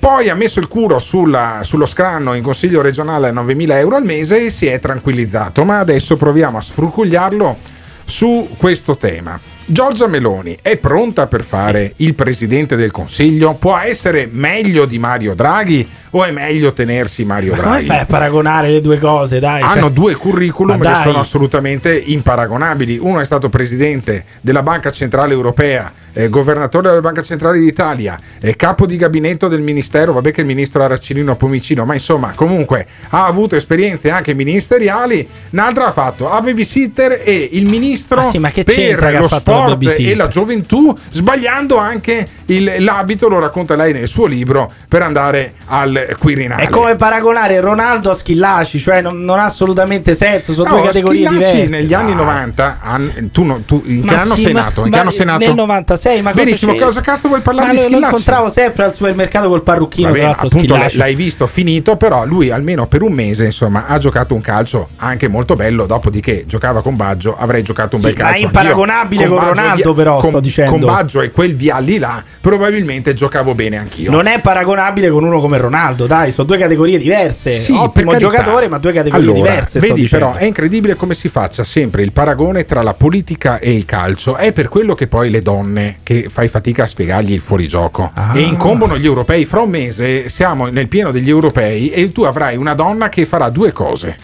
poi 0.00 0.28
ha 0.28 0.34
messo 0.34 0.58
il 0.58 0.66
culo 0.66 0.98
sulla- 0.98 1.60
sullo 1.62 1.86
scranno 1.86 2.34
in 2.34 2.42
consiglio 2.42 2.82
regionale 2.82 3.28
a 3.28 3.32
9.000 3.32 3.78
euro 3.78 3.94
al 3.94 4.04
mese 4.04 4.46
e 4.46 4.50
si 4.50 4.66
è 4.66 4.80
tranquillizzato 4.80 5.62
ma 5.62 5.78
adesso 5.78 6.16
proviamo 6.16 6.58
a 6.58 6.62
sfrucugliarlo 6.62 7.56
su 8.04 8.48
questo 8.56 8.96
tema. 8.96 9.38
Giorgia 9.64 10.08
Meloni 10.08 10.58
è 10.60 10.76
pronta 10.78 11.28
per 11.28 11.44
fare 11.44 11.92
il 11.98 12.14
presidente 12.16 12.74
del 12.74 12.90
Consiglio? 12.90 13.54
Può 13.54 13.76
essere 13.76 14.28
meglio 14.28 14.84
di 14.84 14.98
Mario 14.98 15.32
Draghi 15.36 15.88
o 16.10 16.24
è 16.24 16.30
meglio 16.32 16.72
tenersi 16.72 17.24
Mario 17.24 17.52
Ma 17.52 17.58
come 17.58 17.70
Draghi? 17.70 17.86
fai 17.86 17.98
a 17.98 18.06
paragonare 18.06 18.70
le 18.70 18.80
due 18.80 18.98
cose? 18.98 19.38
Dai, 19.38 19.62
Hanno 19.62 19.80
cioè- 19.82 19.90
due 19.90 20.14
curriculum 20.14 20.80
che 20.80 20.92
sono 21.02 21.20
assolutamente 21.20 21.96
imparagonabili. 21.96 22.98
Uno 23.00 23.20
è 23.20 23.24
stato 23.24 23.48
presidente 23.48 24.24
della 24.40 24.62
Banca 24.62 24.90
Centrale 24.90 25.32
Europea, 25.32 25.92
eh, 26.12 26.28
governatore 26.28 26.88
della 26.88 27.00
Banca 27.00 27.22
Centrale 27.22 27.58
d'Italia, 27.58 28.18
eh, 28.40 28.56
capo 28.56 28.86
di 28.86 28.96
gabinetto 28.96 29.48
del 29.48 29.60
ministero. 29.60 30.12
Vabbè, 30.12 30.30
che 30.32 30.40
il 30.40 30.46
ministro 30.46 30.82
era 30.82 30.96
Cirino 30.98 31.36
Pomicino, 31.36 31.84
ma 31.84 31.94
insomma, 31.94 32.32
comunque 32.34 32.86
ha 33.10 33.26
avuto 33.26 33.56
esperienze 33.56 34.10
anche 34.10 34.34
ministeriali. 34.34 35.26
Un'altra 35.50 35.86
ha 35.88 35.92
fatto 35.92 36.30
a 36.30 36.40
babysitter 36.40 37.20
e 37.24 37.48
il 37.52 37.66
ministro 37.66 38.20
Ma 38.22 38.30
sì, 38.30 38.38
ma 38.38 38.50
che 38.50 38.64
per 38.64 38.74
che 38.74 39.10
lo 39.12 39.20
la 39.22 39.28
sport 39.28 39.68
babysitter? 39.76 40.12
e 40.12 40.14
la 40.14 40.28
gioventù, 40.28 40.96
sbagliando 41.10 41.76
anche 41.76 42.26
il- 42.46 42.76
l'abito, 42.78 43.28
lo 43.28 43.38
racconta 43.38 43.76
lei 43.76 43.92
nel 43.92 44.08
suo 44.08 44.26
libro, 44.26 44.72
per 44.88 45.02
andare 45.02 45.52
al 45.66 46.16
Quirinale. 46.18 46.64
È 46.64 46.68
come 46.68 46.96
paragonare 46.96 47.60
Ronaldo 47.60 48.10
a 48.10 48.14
Schillaci, 48.14 48.78
cioè 48.78 49.00
non, 49.00 49.20
non 49.22 49.38
ha 49.38 49.44
assolutamente 49.44 50.14
senso, 50.14 50.52
sono 50.52 50.68
No, 50.68 50.74
due 50.76 50.86
categorie 50.86 51.26
Schillaci 51.26 51.52
diverse. 51.54 51.68
negli 51.68 51.94
anni 51.94 52.14
90 52.14 52.78
han- 52.82 53.28
tu, 53.32 53.44
no- 53.44 53.62
tu 53.66 53.82
in 53.86 54.04
che 54.04 54.14
Ma 54.14 54.20
anno 54.22 54.34
sì, 54.34 54.42
sei 54.42 54.52
nato? 54.52 54.84
In 54.84 54.90
che 54.92 54.98
anno 54.98 55.10
sei 55.10 55.26
nato? 55.26 55.38
Nel 55.46 55.54
96, 55.54 55.98
ma 56.22 56.30
cosa 56.32 56.44
Benissimo, 56.44 56.72
c'è? 56.74 56.78
cosa 56.80 57.00
cazzo 57.00 57.28
vuoi 57.28 57.40
parlare 57.40 57.68
Ma 57.68 57.72
di 57.72 57.76
lo, 57.78 57.82
lo 57.82 57.88
Schillaci? 57.90 58.12
incontravo 58.14 58.50
sempre 58.50 58.84
al 58.84 58.94
supermercato 58.94 59.48
col 59.48 59.62
parrucchino, 59.62 60.10
ma 60.10 60.16
l'altro 60.16 60.46
appunto 60.46 60.56
l'hai, 60.74 60.88
Schillaci. 60.88 60.96
l'hai 60.96 61.14
visto 61.14 61.46
finito, 61.46 61.96
però 61.96 62.24
lui 62.24 62.50
almeno 62.50 62.86
per 62.86 63.02
un 63.02 63.12
mese 63.12 63.44
insomma 63.46 63.86
ha 63.86 63.98
giocato 63.98 64.34
un 64.34 64.40
calcio 64.40 64.88
anche 64.96 65.28
molto 65.28 65.54
bello, 65.56 65.86
dopodiché 65.86 66.44
giocava 66.46 66.82
con 66.82 66.96
Baggio, 66.96 67.36
avrei 67.36 67.62
giocato 67.62 67.96
un 67.96 68.02
Sì, 68.02 68.08
bel 68.08 68.16
ma 68.16 68.22
è 68.22 68.30
calcio. 68.30 68.44
imparagonabile 68.46 69.26
con 69.26 69.42
e 69.42 69.48
Ronaldo, 69.48 69.92
via- 69.92 70.04
però, 70.04 70.18
con, 70.20 70.30
sto 70.30 70.40
dicendo. 70.40 70.70
Con 70.70 70.80
Baggio 70.80 71.20
e 71.20 71.30
quel 71.30 71.54
vialli 71.54 71.98
là 71.98 72.22
probabilmente 72.40 73.12
giocavo 73.14 73.54
bene 73.54 73.76
anch'io. 73.78 74.10
Non 74.10 74.26
è 74.26 74.40
paragonabile 74.40 75.10
con 75.10 75.24
uno 75.24 75.40
come 75.40 75.58
Ronaldo, 75.58 76.06
dai, 76.06 76.32
sono 76.32 76.46
due 76.46 76.58
categorie 76.58 76.98
diverse. 76.98 77.52
Sì, 77.52 77.72
Ottimo 77.72 78.16
giocatore, 78.16 78.68
ma 78.68 78.78
due 78.78 78.92
categorie 78.92 79.24
Allora, 79.30 79.50
diverse. 79.50 79.78
Vedi, 79.78 80.06
però, 80.08 80.34
è 80.34 80.44
incredibile 80.44 80.94
come 80.96 81.14
si 81.14 81.28
faccia 81.28 81.64
sempre 81.64 82.02
il 82.02 82.12
paragone 82.12 82.64
tra 82.64 82.82
la 82.82 82.94
politica 82.94 83.58
e 83.58 83.72
il 83.74 83.84
calcio. 83.84 84.36
È 84.36 84.52
per 84.52 84.68
quello 84.68 84.94
che 84.94 85.06
poi 85.06 85.30
le 85.30 85.42
donne 85.42 85.89
che 86.02 86.26
fai 86.28 86.48
fatica 86.48 86.84
a 86.84 86.86
spiegargli 86.86 87.32
il 87.32 87.40
fuorigioco 87.40 88.10
Ah. 88.14 88.32
e 88.34 88.40
incombono 88.40 88.96
gli 88.98 89.04
europei. 89.06 89.44
Fra 89.44 89.60
un 89.60 89.70
mese 89.70 90.28
siamo 90.28 90.66
nel 90.68 90.88
pieno 90.88 91.10
degli 91.10 91.28
europei 91.28 91.90
e 91.90 92.10
tu 92.12 92.22
avrai 92.22 92.56
una 92.56 92.74
donna 92.74 93.08
che 93.08 93.26
farà 93.26 93.48
due 93.50 93.72
cose. 93.72 94.16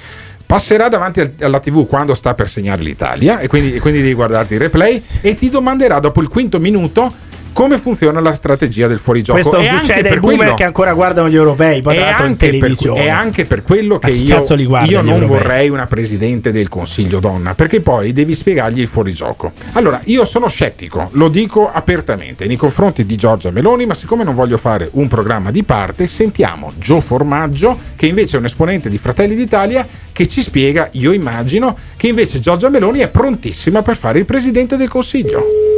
Passerà 0.46 0.88
davanti 0.88 1.20
al- 1.20 1.32
alla 1.40 1.58
TV 1.58 1.86
quando 1.86 2.14
sta 2.14 2.34
per 2.34 2.48
segnare 2.48 2.80
l'Italia 2.82 3.40
e 3.40 3.48
quindi, 3.48 3.74
e 3.74 3.80
quindi 3.80 4.00
devi 4.00 4.14
guardarti 4.14 4.54
il 4.54 4.60
replay 4.60 5.02
e 5.20 5.34
ti 5.34 5.48
domanderà 5.48 5.98
dopo 5.98 6.20
il 6.20 6.28
quinto 6.28 6.60
minuto 6.60 7.12
come 7.56 7.78
funziona 7.78 8.20
la 8.20 8.34
strategia 8.34 8.86
del 8.86 8.98
fuorigioco. 8.98 9.40
Questo 9.40 9.56
E 9.56 9.66
succede 9.78 10.00
ai 10.00 10.08
per 10.10 10.20
boomer 10.20 10.36
quello- 10.36 10.54
che 10.56 10.64
ancora 10.64 10.92
guardano 10.92 11.30
gli 11.30 11.36
europei, 11.36 11.80
poi 11.80 11.96
è 11.96 12.02
anche, 12.06 12.50
per, 12.58 12.76
è 12.92 13.08
anche 13.08 13.46
per 13.46 13.62
quello 13.62 13.98
che 13.98 14.10
io, 14.10 14.44
io 14.84 15.00
non 15.00 15.14
europei? 15.14 15.26
vorrei 15.26 15.68
una 15.70 15.86
presidente 15.86 16.52
del 16.52 16.68
consiglio 16.68 17.18
donna, 17.18 17.54
perché 17.54 17.80
poi 17.80 18.12
devi 18.12 18.34
spiegargli 18.34 18.80
il 18.80 18.88
fuorigioco. 18.88 19.52
Allora, 19.72 19.98
io 20.04 20.26
sono 20.26 20.48
scettico, 20.48 21.08
lo 21.12 21.28
dico 21.28 21.72
apertamente, 21.72 22.44
nei 22.44 22.56
confronti 22.56 23.06
di 23.06 23.16
Giorgia 23.16 23.50
Meloni, 23.50 23.86
ma 23.86 23.94
siccome 23.94 24.22
non 24.22 24.34
voglio 24.34 24.58
fare 24.58 24.90
un 24.92 25.08
programma 25.08 25.50
di 25.50 25.62
parte, 25.62 26.06
sentiamo 26.06 26.74
Gio 26.76 27.00
Formaggio, 27.00 27.78
che 27.96 28.04
invece 28.04 28.36
è 28.36 28.38
un 28.38 28.44
esponente 28.44 28.90
di 28.90 28.98
Fratelli 28.98 29.34
d'Italia, 29.34 29.86
che 30.12 30.26
ci 30.26 30.42
spiega, 30.42 30.90
io 30.92 31.10
immagino, 31.10 31.74
che 31.96 32.08
invece 32.08 32.38
Giorgia 32.38 32.68
Meloni 32.68 32.98
è 32.98 33.08
prontissima 33.08 33.80
per 33.80 33.96
fare 33.96 34.18
il 34.18 34.26
presidente 34.26 34.76
del 34.76 34.88
consiglio. 34.88 35.75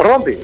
Pronti? 0.00 0.38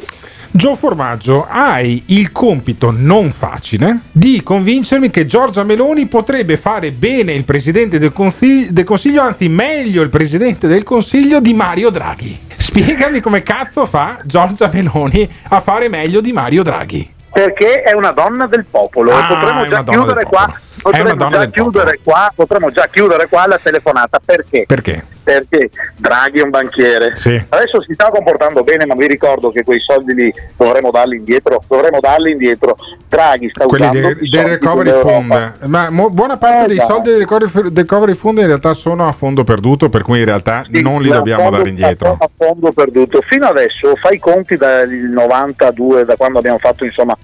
Gio 0.51 0.75
Formaggio, 0.75 1.47
hai 1.49 2.03
il 2.09 2.31
compito 2.31 2.93
non 2.95 3.31
facile 3.31 4.01
di 4.13 4.43
convincermi 4.43 5.11
che 5.11 5.27
Giorgia 5.27 5.65
Meloni 5.65 6.07
potrebbe 6.07 6.57
fare 6.57 6.93
bene 6.93 7.33
il 7.33 7.45
presidente 7.45 7.99
del 7.99 8.13
consiglio, 8.13 8.69
del 8.71 8.85
consiglio, 8.85 9.23
anzi 9.23 9.49
meglio 9.49 10.03
il 10.03 10.09
presidente 10.11 10.67
del 10.67 10.83
consiglio 10.83 11.41
di 11.41 11.55
Mario 11.55 11.91
Draghi. 11.91 12.39
Spiegami 12.57 13.21
come 13.21 13.43
cazzo 13.43 13.87
fa 13.87 14.19
Giorgia 14.25 14.71
Meloni 14.73 15.29
a 15.49 15.61
fare 15.61 15.89
meglio 15.89 16.21
di 16.21 16.33
Mario 16.33 16.63
Draghi. 16.63 17.13
Perché 17.33 17.83
è 17.83 17.93
una 17.93 18.13
donna 18.13 18.47
del 18.47 18.65
popolo 18.71 19.13
Ah, 19.13 19.25
e 19.25 19.27
potremmo 19.27 19.69
già 19.69 19.85
chiudere 19.85 20.25
qua. 20.25 20.61
Potremmo 20.83 21.17
già 21.29 21.47
chiudere 21.47 21.99
qua, 22.03 22.33
potremmo 22.35 22.71
già 22.71 22.87
chiudere 22.91 23.27
qua 23.29 23.47
la 23.47 23.59
telefonata 23.61 24.21
perché? 24.25 24.65
Perché? 24.67 25.05
Perché 25.25 25.71
Draghi 25.97 26.39
è 26.39 26.43
un 26.43 26.51
banchiere. 26.51 27.17
Sì. 27.17 27.31
Adesso 27.49 27.83
si 27.83 27.95
sta 27.95 28.11
comportando 28.11 28.63
bene, 28.63 28.87
ma 28.87 28.95
vi 28.95 29.09
ricordo 29.09 29.51
che 29.51 29.65
quei 29.65 29.81
soldi 29.81 30.15
lì 30.15 30.33
dovremmo 30.57 30.93
darli 30.93 31.17
indietro. 31.17 31.63
Dovremmo 31.67 31.99
darli 31.99 32.31
indietro. 32.31 32.77
Draghi 33.09 33.49
sta 33.49 33.65
Quelli 33.65 33.87
usando 33.87 34.09
del, 34.15 34.29
del 34.29 34.45
recovery 34.45 34.91
fund, 35.01 35.55
ma 35.67 35.91
mo- 35.91 36.11
buona 36.11 36.37
parte 36.37 36.65
Eh, 36.65 36.67
dei 36.69 36.77
dai. 36.77 36.87
soldi 36.87 37.11
del 37.11 37.19
recovery, 37.21 37.63
del 37.63 37.73
recovery 37.75 38.15
fund 38.15 38.39
in 38.39 38.47
realtà 38.47 38.73
sono 38.75 39.09
a 39.09 39.13
fondo 39.13 39.43
perduto, 39.43 39.89
per 39.89 40.03
cui 40.03 40.21
in 40.21 40.25
realtà 40.27 40.65
non 40.69 41.01
li 41.01 41.07
Sì, 41.09 41.13
dobbiamo 41.13 41.43
fondo- 41.43 41.57
dare 41.57 41.69
indietro. 41.71 42.17
A 42.21 42.29
fondo 42.37 42.71
perduto. 42.71 43.21
Fino 43.29 43.47
adesso 43.47 43.97
fai 43.97 44.17
i 44.17 44.19
conti 44.21 44.57
dal 44.57 44.89
92, 44.89 46.05
da 46.05 46.15
quando 46.15 46.39
abbiamo 46.39 46.59
fatto 46.59 46.85
insomma 46.85 47.17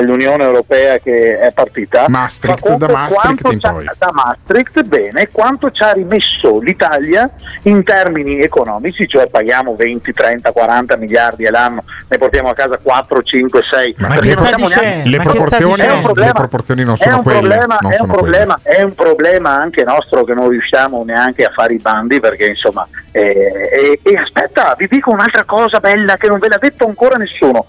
l'Unione 0.00 0.44
Europea 0.44 0.98
che 0.98 1.38
è 1.38 1.52
partita. 1.52 2.06
Maastricht, 2.08 2.74
da 2.76 2.86
Maastricht 2.88 3.40
quanto 3.42 3.52
in 3.52 3.60
poi. 3.60 3.84
Da 3.98 4.10
Maastricht, 4.12 4.82
bene, 4.82 5.28
quanto 5.30 5.70
ci 5.70 5.82
ha 5.82 5.92
rimesso 5.92 6.58
l'Italia 6.60 7.28
in 7.62 7.82
termini 7.84 8.40
economici, 8.40 9.08
cioè 9.08 9.28
paghiamo 9.28 9.74
20, 9.76 10.12
30, 10.12 10.52
40 10.52 10.96
miliardi 10.96 11.46
all'anno, 11.46 11.84
ne 12.08 12.18
portiamo 12.18 12.48
a 12.50 12.54
casa 12.54 12.78
4, 12.82 13.22
5, 13.22 13.62
6. 13.62 13.94
Ma 13.98 14.08
perché 14.08 14.28
che 14.28 14.34
sta 14.34 14.54
dicendo? 14.54 15.08
Le 15.10 15.16
È 15.16 15.18
un 15.18 15.22
proporzioni- 15.24 15.74
problema- 16.02 16.26
le 16.26 16.32
proporzioni 16.32 16.84
non 16.84 16.94
è 16.98 17.02
sono 17.02 17.16
un 17.16 17.22
quelle, 17.22 17.38
problema- 17.40 17.78
non 17.80 17.92
è, 17.92 17.94
un 17.94 18.00
sono 18.00 18.12
problema, 18.12 18.60
è 18.62 18.82
un 18.82 18.94
problema 18.94 19.50
anche 19.60 19.84
nostro 19.84 20.24
che 20.24 20.34
non 20.34 20.48
riusciamo 20.48 21.02
neanche 21.04 21.44
a 21.44 21.50
fare 21.50 21.74
i 21.74 21.78
bandi 21.78 22.20
perché 22.20 22.46
insomma 22.46 22.86
eh, 23.12 23.70
e, 23.72 24.00
e 24.02 24.16
aspetta 24.16 24.74
vi 24.76 24.86
dico 24.88 25.10
un'altra 25.10 25.44
cosa 25.44 25.80
bella 25.80 26.16
che 26.16 26.28
non 26.28 26.38
ve 26.38 26.48
l'ha 26.48 26.58
detto 26.58 26.86
ancora 26.86 27.16
nessuno 27.16 27.66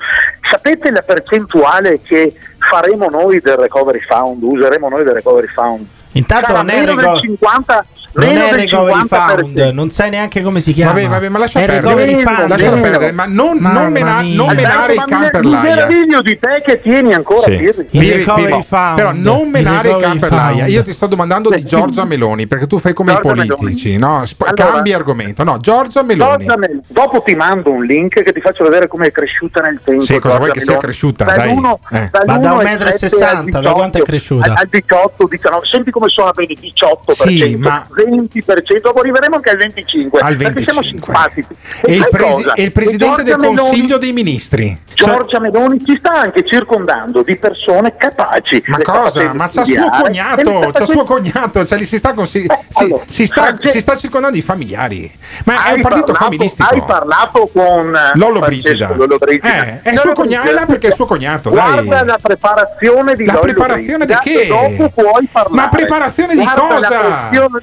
sapete 0.49 0.91
la 0.91 1.01
percentuale 1.01 2.01
che 2.09 2.33
faremo 2.57 3.07
noi 3.07 3.39
del 3.39 3.55
recovery 3.55 4.01
fund 4.01 4.41
useremo 4.41 4.89
noi 4.89 5.03
del 5.03 5.13
recovery 5.13 5.47
fund. 5.47 5.85
Intanto 6.13 6.47
Sarà 6.47 6.61
non 6.63 6.69
è 6.71 6.83
del 6.83 7.19
50 7.21 7.85
Non 8.11 8.25
è 8.37 8.51
recovery 8.53 8.99
50%. 9.07 9.39
fund, 9.39 9.59
non 9.73 9.89
sai 9.91 10.09
neanche 10.09 10.41
come 10.41 10.59
si 10.59 10.73
chiama. 10.73 10.93
Vabbè, 10.93 11.07
vabbè, 11.07 11.29
ma 11.29 11.37
lascia 11.39 11.59
è 11.59 11.65
perdere. 11.65 12.15
fund. 12.23 12.47
lascia 12.47 12.71
perdere, 12.71 13.11
ma 13.11 13.25
non, 13.27 13.57
non, 13.59 13.91
mena- 13.91 14.21
non 14.21 14.55
menare 14.55 14.93
il 14.93 15.03
Ma 15.07 15.29
can 15.29 15.39
mi- 15.43 15.49
l'aia. 15.51 15.61
meraviglio 15.75 16.21
di 16.21 16.39
te 16.39 16.61
che 16.65 16.81
tieni 16.81 17.13
ancora 17.13 17.41
Sì. 17.41 17.57
Pirri. 17.57 17.79
Il 17.91 17.99
Pirri, 17.99 18.11
recovery 18.17 18.63
fund. 18.67 18.95
Però 18.95 19.11
non 19.13 19.39
Il 19.41 19.47
menare 19.49 19.87
il 19.89 19.93
recovery 19.95 20.01
can 20.01 20.19
per 20.19 20.31
l'aia. 20.31 20.65
Io 20.67 20.81
ti 20.81 20.93
sto 20.93 21.05
domandando 21.07 21.49
di 21.49 21.63
Giorgia 21.63 22.03
Meloni, 22.05 22.47
perché 22.47 22.65
tu 22.67 22.79
fai 22.79 22.93
come 22.93 23.17
Giorgia 23.21 23.43
i 23.43 23.47
politici, 23.47 23.97
no? 23.97 24.25
Sp- 24.25 24.41
Allora- 24.47 24.73
cambi 24.73 24.93
argomento. 24.93 25.43
No, 25.43 25.57
Giorgia 25.59 26.01
Meloni. 26.01 26.45
Giorgia 26.45 26.57
Meloni. 26.57 26.81
Dopo 26.87 27.21
ti 27.21 27.35
mando 27.35 27.71
un 27.71 27.83
link 27.83 28.21
che 28.23 28.31
ti 28.33 28.41
faccio 28.41 28.63
vedere 28.63 28.87
come 28.87 29.07
è 29.07 29.11
cresciuta 29.11 29.61
nel 29.61 29.79
tempo. 29.83 30.03
Sì, 30.03 30.17
cosa 30.19 30.37
vuoi 30.37 30.51
che 30.51 30.61
sia 30.61 30.77
cresciuta? 30.77 31.25
Dai. 31.25 31.53
Ma 31.59 31.77
da 31.89 32.37
dall'1,7 32.37 33.09
1,60 33.09 33.43
m, 33.43 33.49
da 33.61 33.71
quanto 33.71 33.97
è 33.97 34.01
18, 34.01 34.03
cresciuta? 34.03 34.45
Al, 34.45 34.55
al 34.57 34.67
18, 34.69 35.27
19. 35.27 35.65
Senti 35.65 35.91
come 35.91 36.09
suona 36.09 36.31
bene 36.31 36.53
18%. 36.53 37.27
Sì, 37.27 37.55
ma 37.57 37.85
20%, 38.05 38.81
dopo 38.81 38.99
arriveremo 38.99 39.35
anche 39.35 39.49
al 39.49 39.57
25%, 39.57 40.17
al 40.19 40.35
25%. 40.35 40.37
perché 40.37 40.61
siamo 40.61 40.83
simpatici. 40.83 41.47
E, 41.81 41.93
e 41.93 41.95
il, 41.95 42.07
presi- 42.09 42.51
e 42.55 42.63
il 42.63 42.71
Presidente 42.71 43.23
del 43.23 43.37
Meloni, 43.37 43.57
Consiglio 43.57 43.97
dei 43.97 44.13
Ministri. 44.13 44.77
Cioè- 44.93 45.09
Giorgia 45.09 45.37
cioè... 45.37 45.39
Meloni 45.39 45.83
ci 45.85 45.95
sta 45.97 46.11
anche 46.11 46.45
circondando 46.45 47.21
di 47.23 47.35
persone 47.37 47.95
capaci. 47.95 48.61
Ma 48.67 48.77
cosa? 48.79 49.33
Ma 49.33 49.47
c'ha 49.47 49.63
suo 49.63 49.89
cognato, 49.89 50.71
c'ha 50.71 50.85
suo 50.85 51.03
cognato, 51.03 51.65
cioè, 51.65 51.83
si, 51.83 51.97
sta, 51.97 52.13
consi- 52.13 52.45
eh, 52.45 52.59
si, 52.67 52.83
allora, 52.83 53.03
si, 53.07 53.25
sta 53.25 53.57
si, 53.61 53.79
sta, 53.79 53.97
circondando 53.97 54.35
di 54.35 54.41
familiari. 54.41 55.11
Ma 55.45 55.65
è 55.65 55.73
un 55.73 55.81
partito 55.81 56.11
parlato, 56.11 56.13
familistico. 56.13 56.69
Hai 56.69 56.83
parlato 56.85 57.49
con 57.53 57.97
Lolo 58.15 58.39
Brigida. 58.39 58.93
Lolo 58.95 59.17
Brigida. 59.17 59.65
Eh, 59.65 59.69
eh 59.69 59.81
è, 59.81 59.93
Lolo 59.93 60.13
suo 60.13 60.23
Brigida. 60.23 60.65
perché 60.65 60.87
è 60.87 60.95
suo 60.95 61.05
cognato. 61.05 61.49
Guarda 61.49 61.81
dai. 61.81 62.05
la 62.05 62.19
preparazione 62.21 63.15
di 63.15 63.25
la 63.25 63.33
Lolo 63.33 63.43
preparazione 63.45 64.05
Brigida. 64.05 64.21
di 64.23 64.29
che? 64.29 64.47
Dopo 64.47 64.89
puoi 64.89 65.27
parlare. 65.31 65.55
Ma 65.55 65.69
preparazione 65.69 66.35
di 66.35 66.43
Guarda 66.43 66.61
cosa? 66.61 66.89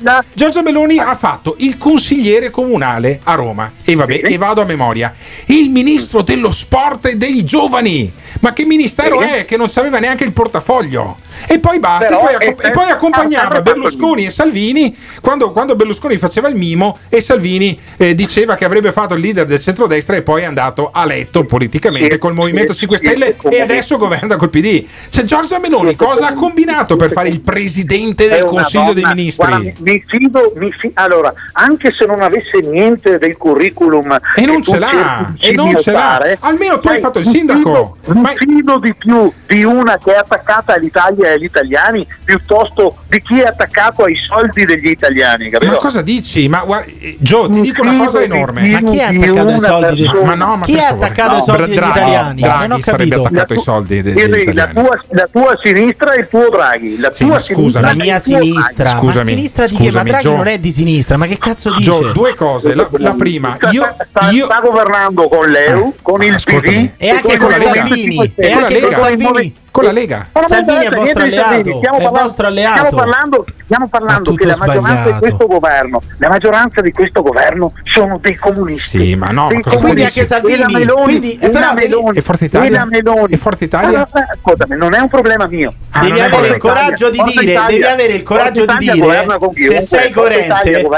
La, 0.01 0.25
Giorgia 0.33 0.63
Meloni 0.63 0.99
ha 0.99 1.15
fatto 1.15 1.55
il 1.59 1.79
consigliere 1.79 2.51
comunale 2.51 3.21
a 3.25 3.35
Roma. 3.35 3.73
E 3.85 3.95
vabbè, 3.95 4.21
e 4.25 4.37
vado 4.39 4.61
a 4.61 4.65
memoria. 4.65 5.15
Il 5.47 5.71
ministro 5.71 6.23
dello 6.23 6.53
sport 6.53 7.07
e 7.07 7.17
dei 7.17 7.43
giovani. 7.43 8.13
Ma 8.41 8.53
che 8.53 8.65
ministero 8.65 9.21
è 9.21 9.45
che 9.45 9.57
non 9.57 9.71
sapeva 9.71 9.99
neanche 9.99 10.25
il 10.25 10.33
portafoglio? 10.33 11.17
E 11.49 11.59
poi, 11.59 11.79
batti, 11.79 12.05
Però, 12.05 12.19
poi, 12.21 12.35
e 12.39 12.57
e 12.59 12.71
poi 12.71 12.91
accompagnava 12.91 13.63
Berlusconi 13.63 14.27
e 14.27 14.31
Salvini 14.31 14.95
quando, 15.21 15.53
quando, 15.53 15.77
Berlusconi 15.77 16.17
faceva 16.17 16.49
il 16.49 16.57
mimo 16.57 16.99
e 17.09 17.21
Salvini 17.21 17.79
eh, 17.97 18.15
diceva 18.15 18.55
che 18.55 18.65
avrebbe 18.65 18.93
fatto 18.93 19.15
il 19.15 19.21
leader 19.21 19.45
del 19.47 19.61
centrodestra 19.61 20.17
e 20.17 20.23
poi 20.23 20.43
è 20.43 20.45
andato 20.45 20.91
a 20.93 21.05
letto 21.05 21.45
politicamente 21.45 22.15
sì, 22.15 22.19
col 22.19 22.35
Movimento 22.35 22.73
sì, 22.73 22.81
5 22.81 22.99
Stelle 22.99 23.37
sì, 23.39 23.49
e 23.49 23.61
adesso 23.61 23.97
governa 23.97 24.37
col 24.37 24.51
PD. 24.51 24.85
Cioè 25.09 25.25
Giorgia 25.25 25.59
Meloni 25.59 25.95
cosa 25.97 26.29
ha 26.29 26.33
combinato 26.33 26.97
per 26.97 27.13
fare 27.13 27.29
il 27.29 27.41
presidente 27.41 28.29
del 28.29 28.45
Consiglio 28.45 28.93
donna. 28.93 28.95
dei 28.95 29.05
Ministri? 29.15 29.47
Guarda, 29.47 29.73
mi 29.79 30.05
fido, 30.07 30.53
mi 30.57 30.73
fido. 30.73 30.93
Allora, 30.95 31.33
anche 31.53 31.93
se 31.93 32.07
non 32.07 32.23
avesse 32.23 32.61
niente 32.61 33.19
del 33.19 33.37
curriculum 33.37 34.19
e 34.35 34.45
non 34.45 34.63
ce 34.63 34.79
l'ha, 34.79 35.35
e 35.39 35.53
non 35.53 35.77
ce 35.79 35.93
l'ha. 35.93 36.37
Almeno 36.41 36.81
tu 36.81 36.89
hai 36.89 37.01
fatto 37.01 37.19
il 37.19 37.27
sindaco. 37.27 37.97
Mi 38.07 38.25
fido, 38.35 38.45
mi 38.45 38.55
fido 38.57 38.79
di 38.79 38.95
più 38.95 39.33
di 39.47 39.65
una 39.65 39.99
che 40.03 40.15
è 40.15 40.17
attaccata 40.17 40.75
all'Italia 40.75 41.26
eh, 41.27 41.35
soldi 41.35 41.35
agli 41.35 41.45
italiani 41.45 42.07
piuttosto 42.25 42.97
di 43.09 43.21
chi 43.23 43.41
è 43.41 43.45
attaccato 43.45 44.05
ai 44.05 44.17
soldi 44.17 44.65
degli 44.65 44.89
italiani. 44.89 45.51
Capito? 45.51 45.73
Ma 45.73 45.79
cosa 45.79 46.03
dici? 46.03 46.49
Ma 46.49 46.63
guarda, 46.65 46.91
Gio, 47.19 47.47
eh, 47.47 47.51
ti 47.51 47.61
dico 47.61 47.83
una 47.83 47.97
cosa 47.97 48.23
enorme. 48.23 48.69
Ma 48.69 48.81
chi 48.81 48.99
è 48.99 49.03
attaccato 49.03 49.49
ai 49.49 49.59
soldi 49.61 49.97
degli 49.97 50.07
italiani? 50.15 50.37
No, 50.37 50.61
chi 50.63 50.75
è 50.75 50.85
attaccato 50.85 51.35
ai 51.35 51.43
soldi 51.43 51.67
degli 51.67 51.77
italiani? 51.77 52.41
Non 52.41 52.73
ho 52.73 52.79
capito. 52.79 53.21
attaccato 53.21 53.53
ai 53.53 53.61
soldi 53.61 54.03
degli 54.03 54.19
italiani. 54.19 54.89
La 55.11 55.29
tua 55.31 55.59
sinistra 55.63 56.13
e 56.13 56.21
il 56.21 56.29
tuo 56.29 56.49
Draghi. 56.49 56.99
La 56.99 57.11
tua 57.11 57.41
scusa, 57.41 57.81
la 57.81 57.95
mia 57.95 58.19
sinistra. 58.19 58.89
Scusami, 58.91 59.33
ma 59.33 59.37
sinistra 59.37 59.67
di 59.67 59.77
che? 59.77 59.91
Ma 59.91 60.03
Draghi 60.03 60.35
non 60.35 60.47
è 60.47 60.59
di 60.59 60.71
sinistra, 60.71 61.17
ma 61.17 61.27
che 61.27 61.39
cazzo 61.39 61.71
dici? 61.71 61.83
Gio, 61.83 62.13
due 62.13 62.35
cose. 62.35 62.75
La, 62.75 63.15
prima, 63.17 63.57
io, 63.71 63.89
sta, 64.09 64.61
governando 64.61 65.29
con 65.29 65.49
l'EU, 65.49 65.89
eh, 65.89 66.03
con 66.03 66.23
il 66.23 66.35
PD 66.43 66.91
e 66.97 67.11
anche 67.11 67.37
con 67.37 67.55
Salvini. 67.59 68.33
E 68.35 68.53
anche 68.53 68.81
con 68.81 68.91
Salvini 68.93 69.55
con 69.77 69.85
la 69.85 69.93
Lega. 69.93 70.27
Salvini 70.47 70.87
è 70.87 70.89
vostro 70.89 71.23
alleato. 71.23 71.77
Stiamo, 71.77 71.99
è 71.99 72.03
parlando, 72.03 72.11
vostro 72.11 72.47
alleato. 72.47 72.79
stiamo 72.79 72.97
parlando, 72.97 73.45
stiamo 73.65 73.89
parlando 73.89 74.35
che 74.35 74.47
la 74.47 74.57
maggioranza 74.57 75.11
di 75.11 75.19
questo 75.19 75.47
governo, 75.47 76.03
la 76.17 76.29
maggioranza 76.29 76.81
di 76.81 76.93
questo 76.93 77.23
governo 77.23 77.73
sono 77.83 78.19
dei 78.19 78.37
comunisti. 78.37 78.99
Sì, 78.99 79.15
ma 79.17 79.29
no, 79.29 79.51
ma 79.51 79.77
quindi 79.77 80.05
anche 80.05 80.25
Salvini, 80.25 80.63
e 80.63 80.67
Meloni, 80.67 81.03
quindi, 81.05 81.35
e 81.35 81.51
però, 81.51 81.75
Meloni, 81.75 82.17
e 82.17 82.21
Forza 82.23 82.47
Italia, 82.47 82.87
E 83.29 83.37
Forza 83.37 83.65
Italia? 83.65 84.09
Scusami, 84.41 84.77
non 84.77 84.95
è 84.95 84.99
un 84.99 85.09
problema 85.09 85.47
mio. 85.47 85.75
Ah, 85.91 86.01
devi, 86.01 86.21
avere 86.21 86.49
il 86.49 86.57
coraggio 86.57 87.11
di 87.11 87.23
dire, 87.27 87.65
devi 87.69 87.83
avere 87.83 88.13
il 88.15 88.23
coraggio 88.23 88.65
di 88.65 88.77
dire 88.79 89.27
se 89.55 89.81
sei 89.81 90.11
coerente, 90.11 90.89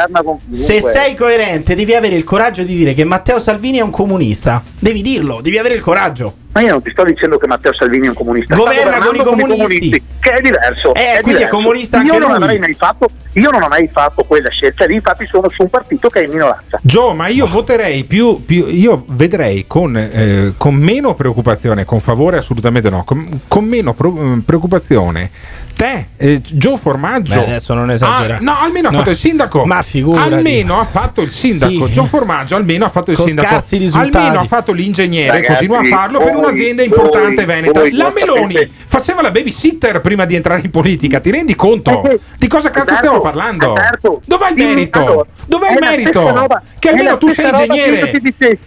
se 0.50 0.80
sei 0.80 1.16
coerente, 1.16 1.74
devi 1.74 1.94
avere 1.94 2.14
il 2.14 2.24
coraggio 2.24 2.62
di 2.62 2.76
dire 2.76 2.94
che 2.94 3.02
Matteo 3.02 3.40
Salvini 3.40 3.78
è 3.78 3.82
un 3.82 3.90
comunista. 3.90 4.62
Devi 4.78 5.02
dirlo, 5.02 5.40
devi 5.40 5.58
avere 5.58 5.74
il 5.74 5.80
coraggio. 5.80 6.46
Ma 6.58 6.64
io 6.64 6.72
non 6.72 6.82
ti 6.82 6.90
sto 6.90 7.04
dicendo 7.04 7.38
che 7.38 7.46
Matteo 7.46 7.72
Salvini 7.72 8.06
è 8.06 8.08
un 8.08 8.16
comunista. 8.16 8.56
Governa 8.56 8.98
con 8.98 9.14
i 9.14 9.18
comunisti. 9.18 9.56
comunisti. 9.56 10.02
Che 10.18 10.30
è 10.30 10.40
diverso. 10.40 10.92
Eh, 10.92 11.18
è 11.18 11.20
quindi 11.20 11.42
diverso. 11.42 11.44
è 11.44 11.48
comunista 11.48 11.96
io 11.98 12.14
anche 12.14 12.26
non 12.26 12.40
lui. 12.40 12.58
Mai 12.58 12.74
fatto, 12.74 13.08
io 13.34 13.50
non 13.50 13.62
ho 13.62 13.68
mai 13.68 13.88
fatto 13.92 14.24
quella 14.24 14.48
scelta 14.50 14.84
lì, 14.84 14.94
infatti 14.94 15.24
sono 15.28 15.48
su 15.50 15.62
un 15.62 15.70
partito 15.70 16.08
che 16.08 16.20
è 16.20 16.24
in 16.24 16.30
minoranza. 16.30 16.80
Gio, 16.82 17.14
ma 17.14 17.28
io 17.28 17.46
voterei 17.46 18.02
più, 18.02 18.44
più 18.44 18.66
io 18.66 19.04
vedrei 19.06 19.68
con, 19.68 19.96
eh, 19.96 20.54
con, 20.56 20.74
meno 20.74 21.14
preoccupazione, 21.14 21.84
con 21.84 22.00
favore 22.00 22.38
assolutamente 22.38 22.90
no, 22.90 23.04
con, 23.04 23.42
con 23.46 23.64
meno 23.64 23.94
pro, 23.94 24.12
eh, 24.16 24.42
preoccupazione 24.44 25.30
te, 25.78 26.08
eh, 26.16 26.40
Joe 26.40 26.76
Formaggio. 26.76 27.34
Beh, 27.34 27.44
adesso 27.44 27.72
non 27.72 27.88
esagerare. 27.92 28.34
Ah, 28.34 28.38
no, 28.40 28.58
almeno 28.60 28.88
ha 28.88 28.92
fatto 28.92 29.10
il 29.10 29.16
sindaco. 29.16 29.64
Ma 29.64 29.82
figurati. 29.82 30.32
Almeno 30.34 30.80
ha 30.80 30.84
fatto 30.84 31.20
il 31.22 31.30
sindaco. 31.30 31.86
Sì. 31.86 31.92
Joe 31.92 32.06
Formaggio 32.06 32.56
almeno 32.56 32.84
ha 32.84 32.88
fatto 32.88 33.12
il 33.12 33.16
Con 33.16 33.26
sindaco. 33.28 33.62
Almeno 33.92 34.40
ha 34.40 34.44
fatto 34.44 34.72
l'ingegnere, 34.72 35.40
Ragazzi, 35.40 35.66
continua 35.68 35.78
a 35.78 36.00
farlo 36.00 36.18
voi, 36.18 36.28
per 36.28 36.36
un'azienda 36.36 36.82
importante 36.82 37.44
voi, 37.44 37.54
veneta. 37.54 37.80
La 37.92 38.10
Meloni 38.12 38.54
sapete. 38.54 38.72
faceva 38.86 39.22
la 39.22 39.30
babysitter 39.30 40.00
prima 40.00 40.24
di 40.24 40.34
entrare 40.34 40.62
in 40.64 40.70
politica. 40.70 41.20
Ti 41.20 41.30
rendi 41.30 41.54
conto? 41.54 42.02
Eh 42.02 42.18
di 42.36 42.48
cosa 42.48 42.70
cazzo 42.70 42.90
Alberto, 42.90 43.00
stiamo 43.00 43.20
parlando? 43.20 43.74
Alberto, 43.74 44.20
Dov'è 44.24 44.50
il 44.50 44.56
merito? 44.56 44.98
Allora, 44.98 45.26
Dov'è 45.46 45.72
il 45.72 45.78
merito? 45.80 46.48
Che 46.80 46.88
almeno 46.88 47.18
tu 47.18 47.28
sei 47.28 47.50
ingegnere. 47.50 48.20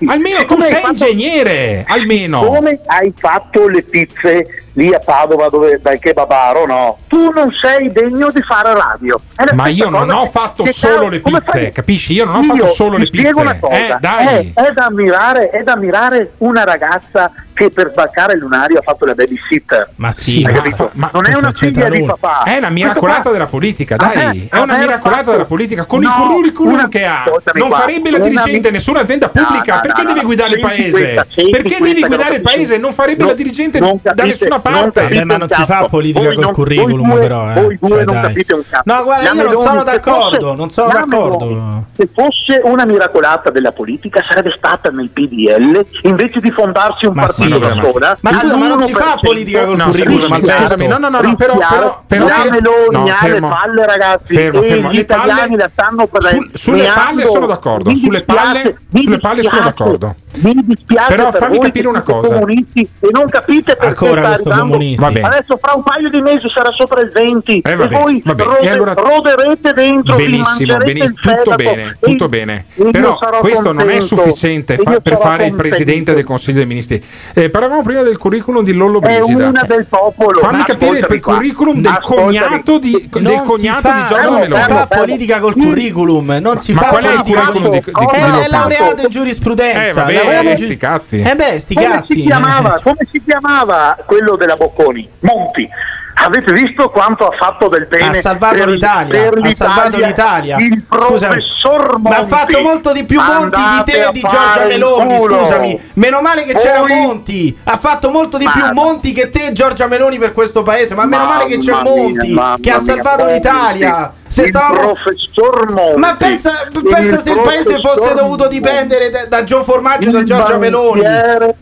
Almeno 0.06 0.46
tu 0.46 0.60
sei 0.62 0.82
ingegnere. 0.88 1.86
Almeno. 1.88 2.46
Come 2.46 2.80
hai 2.86 3.14
fatto 3.18 3.68
le 3.68 3.82
pizze 3.82 4.46
lì 4.74 4.94
a 4.94 5.00
Padova 5.00 5.50
dove, 5.50 5.80
dal 5.82 6.00
babaro 6.14 6.66
no? 6.66 6.98
tu 7.12 7.30
non 7.32 7.52
sei 7.52 7.92
degno 7.92 8.32
di 8.32 8.42
fare 8.42 8.74
radio. 8.74 9.20
Ma 9.52 9.68
io 9.68 9.90
non 9.90 10.10
ho 10.10 10.28
fatto 10.28 10.66
solo 10.72 11.10
le 11.10 11.20
pizze, 11.20 11.72
capisci? 11.72 12.14
Io 12.14 12.24
non 12.24 12.36
ho 12.36 12.44
fatto 12.44 12.68
solo 12.68 12.96
le 12.96 13.10
pizze. 13.10 13.32
Una 13.32 13.60
cosa, 13.60 13.76
eh, 13.76 14.54
è, 14.54 14.72
da 14.72 14.86
ammirare, 14.86 15.50
è 15.50 15.62
da 15.62 15.74
ammirare 15.74 16.32
una 16.38 16.64
ragazza 16.64 17.30
che 17.54 17.70
per 17.70 17.92
sbarcare 17.92 18.34
il 18.34 18.40
lunario 18.40 18.80
ha 18.80 18.82
fatto 18.82 19.06
la 19.06 19.14
babysitter. 19.14 19.90
Ma 19.96 20.12
sì, 20.12 20.44
ma, 20.44 20.52
fa, 20.52 20.90
ma, 20.94 21.10
non 21.14 21.26
è 21.26 21.36
una 21.36 21.52
figlia 21.54 21.90
di 21.90 22.04
papà. 22.04 22.44
È 22.44 22.58
una 22.58 22.68
ah, 22.68 22.70
eh, 22.70 22.74
miracolata 22.74 23.32
della 23.32 23.48
politica, 23.48 23.96
dai. 23.96 24.16
Me, 24.16 24.48
è 24.50 24.58
una 24.60 24.78
miracolata 24.78 25.18
fatto... 25.18 25.32
della 25.32 25.46
politica 25.46 25.86
con 25.86 26.02
no, 26.02 26.08
il 26.08 26.32
curriculum 26.32 26.74
una... 26.74 26.88
che 26.88 27.06
ha. 27.06 27.24
Non 27.54 27.70
qua. 27.70 27.80
farebbe 27.80 28.12
la 28.12 28.20
dirigente 28.20 28.70
di 28.70 28.74
nessuna 28.74 29.02
azienda 29.02 29.30
pubblica. 29.30 29.76
No, 29.76 29.76
no, 29.76 29.82
perché 29.82 30.04
deve 30.06 30.22
guidare 30.24 30.54
il 30.54 30.60
paese? 30.60 31.26
perché 31.52 31.78
devi 31.80 32.02
guidare 32.02 32.36
il 32.36 32.42
paese? 32.42 32.78
Non 32.78 32.94
farebbe 32.94 33.26
la 33.26 33.34
dirigente 33.34 33.80
da 33.80 34.24
nessuna 34.24 34.60
parte. 34.60 35.26
ma 35.26 35.38
non 35.38 35.50
si 35.50 35.64
fa 35.64 35.86
politica 35.86 36.34
col 36.34 36.52
curriculum, 36.52 37.20
però. 37.20 37.52
Eh. 37.52 37.62
Voi 37.62 37.78
due 37.80 37.90
cioè, 37.90 38.04
non 38.04 38.22
capite 38.22 38.54
un 38.54 38.64
cazzo. 38.68 38.84
No, 38.86 39.04
guarda, 39.04 39.32
io 39.32 39.44
non 39.44 39.58
sono 39.58 39.84
d'accordo. 39.84 40.56
Non 40.56 40.70
sono 40.70 40.92
d'accordo. 40.92 41.86
Se 41.96 42.10
fosse 42.14 42.62
una 42.64 42.86
miracolata 42.86 43.50
della 43.50 43.72
politica, 43.72 44.24
sarebbe 44.28 44.54
stata 44.56 44.90
nel 44.90 45.10
PDL 45.10 45.86
invece 46.04 46.40
di 46.40 46.52
fondarsi 46.52 47.06
un 47.06 47.14
partito 47.14 47.41
sì, 47.44 47.48
ma, 47.50 47.60
persona, 47.60 48.18
ma 48.22 48.32
scusa, 48.32 48.58
ma 48.58 48.68
non 48.68 48.80
si 48.82 48.94
fa 48.94 49.18
politica 49.22 49.66
col 49.66 49.76
no, 49.78 49.86
curriculum. 49.86 50.46
Scusami, 50.46 50.88
no, 50.88 50.98
no, 50.98 51.10
no, 51.10 51.22
no, 51.22 51.36
però, 51.36 51.58
però, 51.58 52.04
però 52.08 52.28
la 52.28 52.48
Meloni 52.50 53.10
no, 53.10 53.16
ha 53.20 53.28
le 53.28 53.40
palle, 53.40 53.86
ragazzi. 53.86 54.34
Fermo, 54.34 54.62
eh, 54.62 54.68
fermo. 54.68 54.92
Gli 54.92 55.00
italiani 55.00 55.58
la 55.58 55.70
stanno 55.72 56.08
parlando. 56.08 56.50
Sulle 56.54 56.92
palle 56.94 57.26
sono 57.26 57.46
d'accordo. 57.46 57.96
Sulle 57.96 58.24
palle 58.24 59.44
sono 59.44 59.62
d'accordo. 59.62 60.16
Mi 60.34 60.56
dispiace 60.64 61.16
Però 61.16 61.32
fammi 61.32 61.58
per 61.58 61.68
capire 61.68 61.88
una 61.88 62.02
cosa. 62.02 62.40
E 62.40 62.88
non 63.12 63.28
capite 63.28 63.76
perché 63.76 64.06
Ancora 64.06 64.38
sta 64.38 64.54
arrivando. 64.54 65.26
Adesso 65.28 65.60
fra 65.62 65.74
un 65.76 65.84
paio 65.84 66.10
di 66.10 66.22
mesi 66.22 66.50
sarà 66.50 66.72
sopra 66.72 67.02
il 67.02 67.10
20 67.10 67.60
eh, 67.60 67.76
vabbè, 67.76 67.94
e 67.94 67.98
voi 67.98 68.22
vabbè. 68.24 68.44
Rode, 68.44 68.60
e 68.60 68.70
allora... 68.70 68.94
roderete 68.94 69.74
dentro 69.74 70.16
benissimo, 70.16 70.78
benissimo 70.78 71.34
tutto 71.36 71.56
bene, 71.56 71.98
tutto 72.00 72.30
bene. 72.30 72.66
Però 72.92 73.18
questo 73.40 73.64
contento, 73.64 73.74
non 73.74 73.90
è 73.90 74.00
sufficiente 74.00 74.78
fa- 74.78 75.00
per 75.02 75.18
fare 75.18 75.44
contento. 75.44 75.64
il 75.64 75.70
presidente 75.70 76.14
del 76.14 76.24
Consiglio 76.24 76.58
dei 76.58 76.66
Ministri. 76.66 77.04
Eh, 77.34 77.50
parlavamo 77.50 77.82
prima 77.82 78.02
del 78.02 78.18
curriculum 78.18 78.64
di 78.64 78.74
Lollo 78.74 79.00
Brigida. 79.00 79.44
È 79.44 79.48
una 79.48 79.64
del 79.64 79.86
popolo. 79.88 80.40
Fammi 80.40 80.64
capire 80.64 81.00
il 81.00 81.22
curriculum 81.22 81.82
del 81.82 82.00
cognato 82.02 82.80
di 82.80 83.10
del 83.12 83.44
cognato 83.46 83.90
di 83.90 84.04
Giorgio 84.08 84.32
Meloni. 84.32 84.48
Non 84.48 84.62
si 84.62 84.72
fa 84.72 84.88
politica 84.88 85.40
col 85.40 85.54
curriculum, 85.54 86.38
non 86.42 86.58
si 86.58 86.74
fa. 86.74 86.82
Ma 86.82 86.88
qual 86.88 87.04
è 87.04 87.14
il 87.14 87.22
curriculum 87.22 87.70
di 87.70 87.92
Lollo? 87.92 88.40
È 88.42 88.48
laureato 88.48 89.02
in 89.02 89.10
giurisprudenza. 89.10 90.08
Eh, 90.08 90.21
eh, 90.22 90.58
sti 90.58 90.78
cazzi. 90.78 91.22
Eh 91.22 91.36
beh, 91.36 91.60
sti 91.60 91.74
come 91.74 91.88
cazzi. 91.88 92.16
Si 92.16 92.22
chiamava, 92.22 92.80
come 92.84 93.08
si 93.12 93.22
chiamava 93.24 93.98
quello 94.06 94.36
della 94.36 94.56
Bocconi? 94.56 95.08
Monti. 95.20 95.70
Avete 96.14 96.52
visto 96.52 96.90
quanto 96.90 97.28
ha 97.28 97.32
fatto 97.36 97.68
del 97.68 97.88
bene? 97.88 98.18
Ha 98.18 98.22
salvato 98.22 98.56
per, 98.56 98.68
l'Italia. 98.68 99.30
Per 99.30 99.40
l'Italia. 99.40 99.50
Ha 99.50 99.56
salvato 99.56 99.98
l'Italia. 99.98 100.58
Il 100.58 100.84
professor 100.88 101.98
Monti. 101.98 102.10
Ma 102.10 102.18
ha 102.18 102.26
fatto 102.26 102.62
molto 102.62 102.92
di 102.94 103.04
più 103.06 103.20
Monti 103.22 103.60
di 103.60 103.92
te 103.92 104.08
e 104.08 104.12
di 104.12 104.20
Giorgia 104.20 104.66
Meloni. 104.68 105.18
Scusami. 105.18 105.82
Meno 105.96 106.22
male 106.22 106.44
che 106.44 106.54
Voi... 106.54 106.62
c'era 106.62 106.86
Monti. 106.86 107.58
Ha 107.64 107.78
fatto 107.78 108.10
molto 108.10 108.38
di 108.38 108.48
più. 108.52 108.66
Monti 108.74 109.12
che 109.14 109.30
te 109.30 109.48
e 109.48 109.52
Giorgia 109.52 109.88
Meloni 109.88 110.18
per 110.18 110.34
questo 110.34 110.62
paese. 110.62 110.96
Ma 110.96 111.06
meno 111.06 111.26
male 111.26 111.46
che 111.46 111.58
c'è 111.58 111.74
Monti 111.82 112.34
mia, 112.34 112.58
che 112.62 112.72
ha 112.72 112.80
salvato 112.80 113.26
mia, 113.26 113.34
l'Italia. 113.36 114.14
Se 114.28 114.46
stavamo... 114.46 114.96
Monti, 114.96 116.00
ma 116.00 116.16
pensa, 116.16 116.68
pensa 116.72 117.16
il 117.16 117.20
se 117.20 117.32
il 117.32 117.42
paese 117.42 117.80
fosse 117.80 118.14
dovuto 118.14 118.48
dipendere 118.48 119.10
da, 119.10 119.26
da 119.26 119.44
Gio 119.44 119.62
Formaggio 119.62 120.08
e 120.08 120.12
da 120.12 120.24
Giorgia 120.24 120.58
Meloni. 120.58 121.02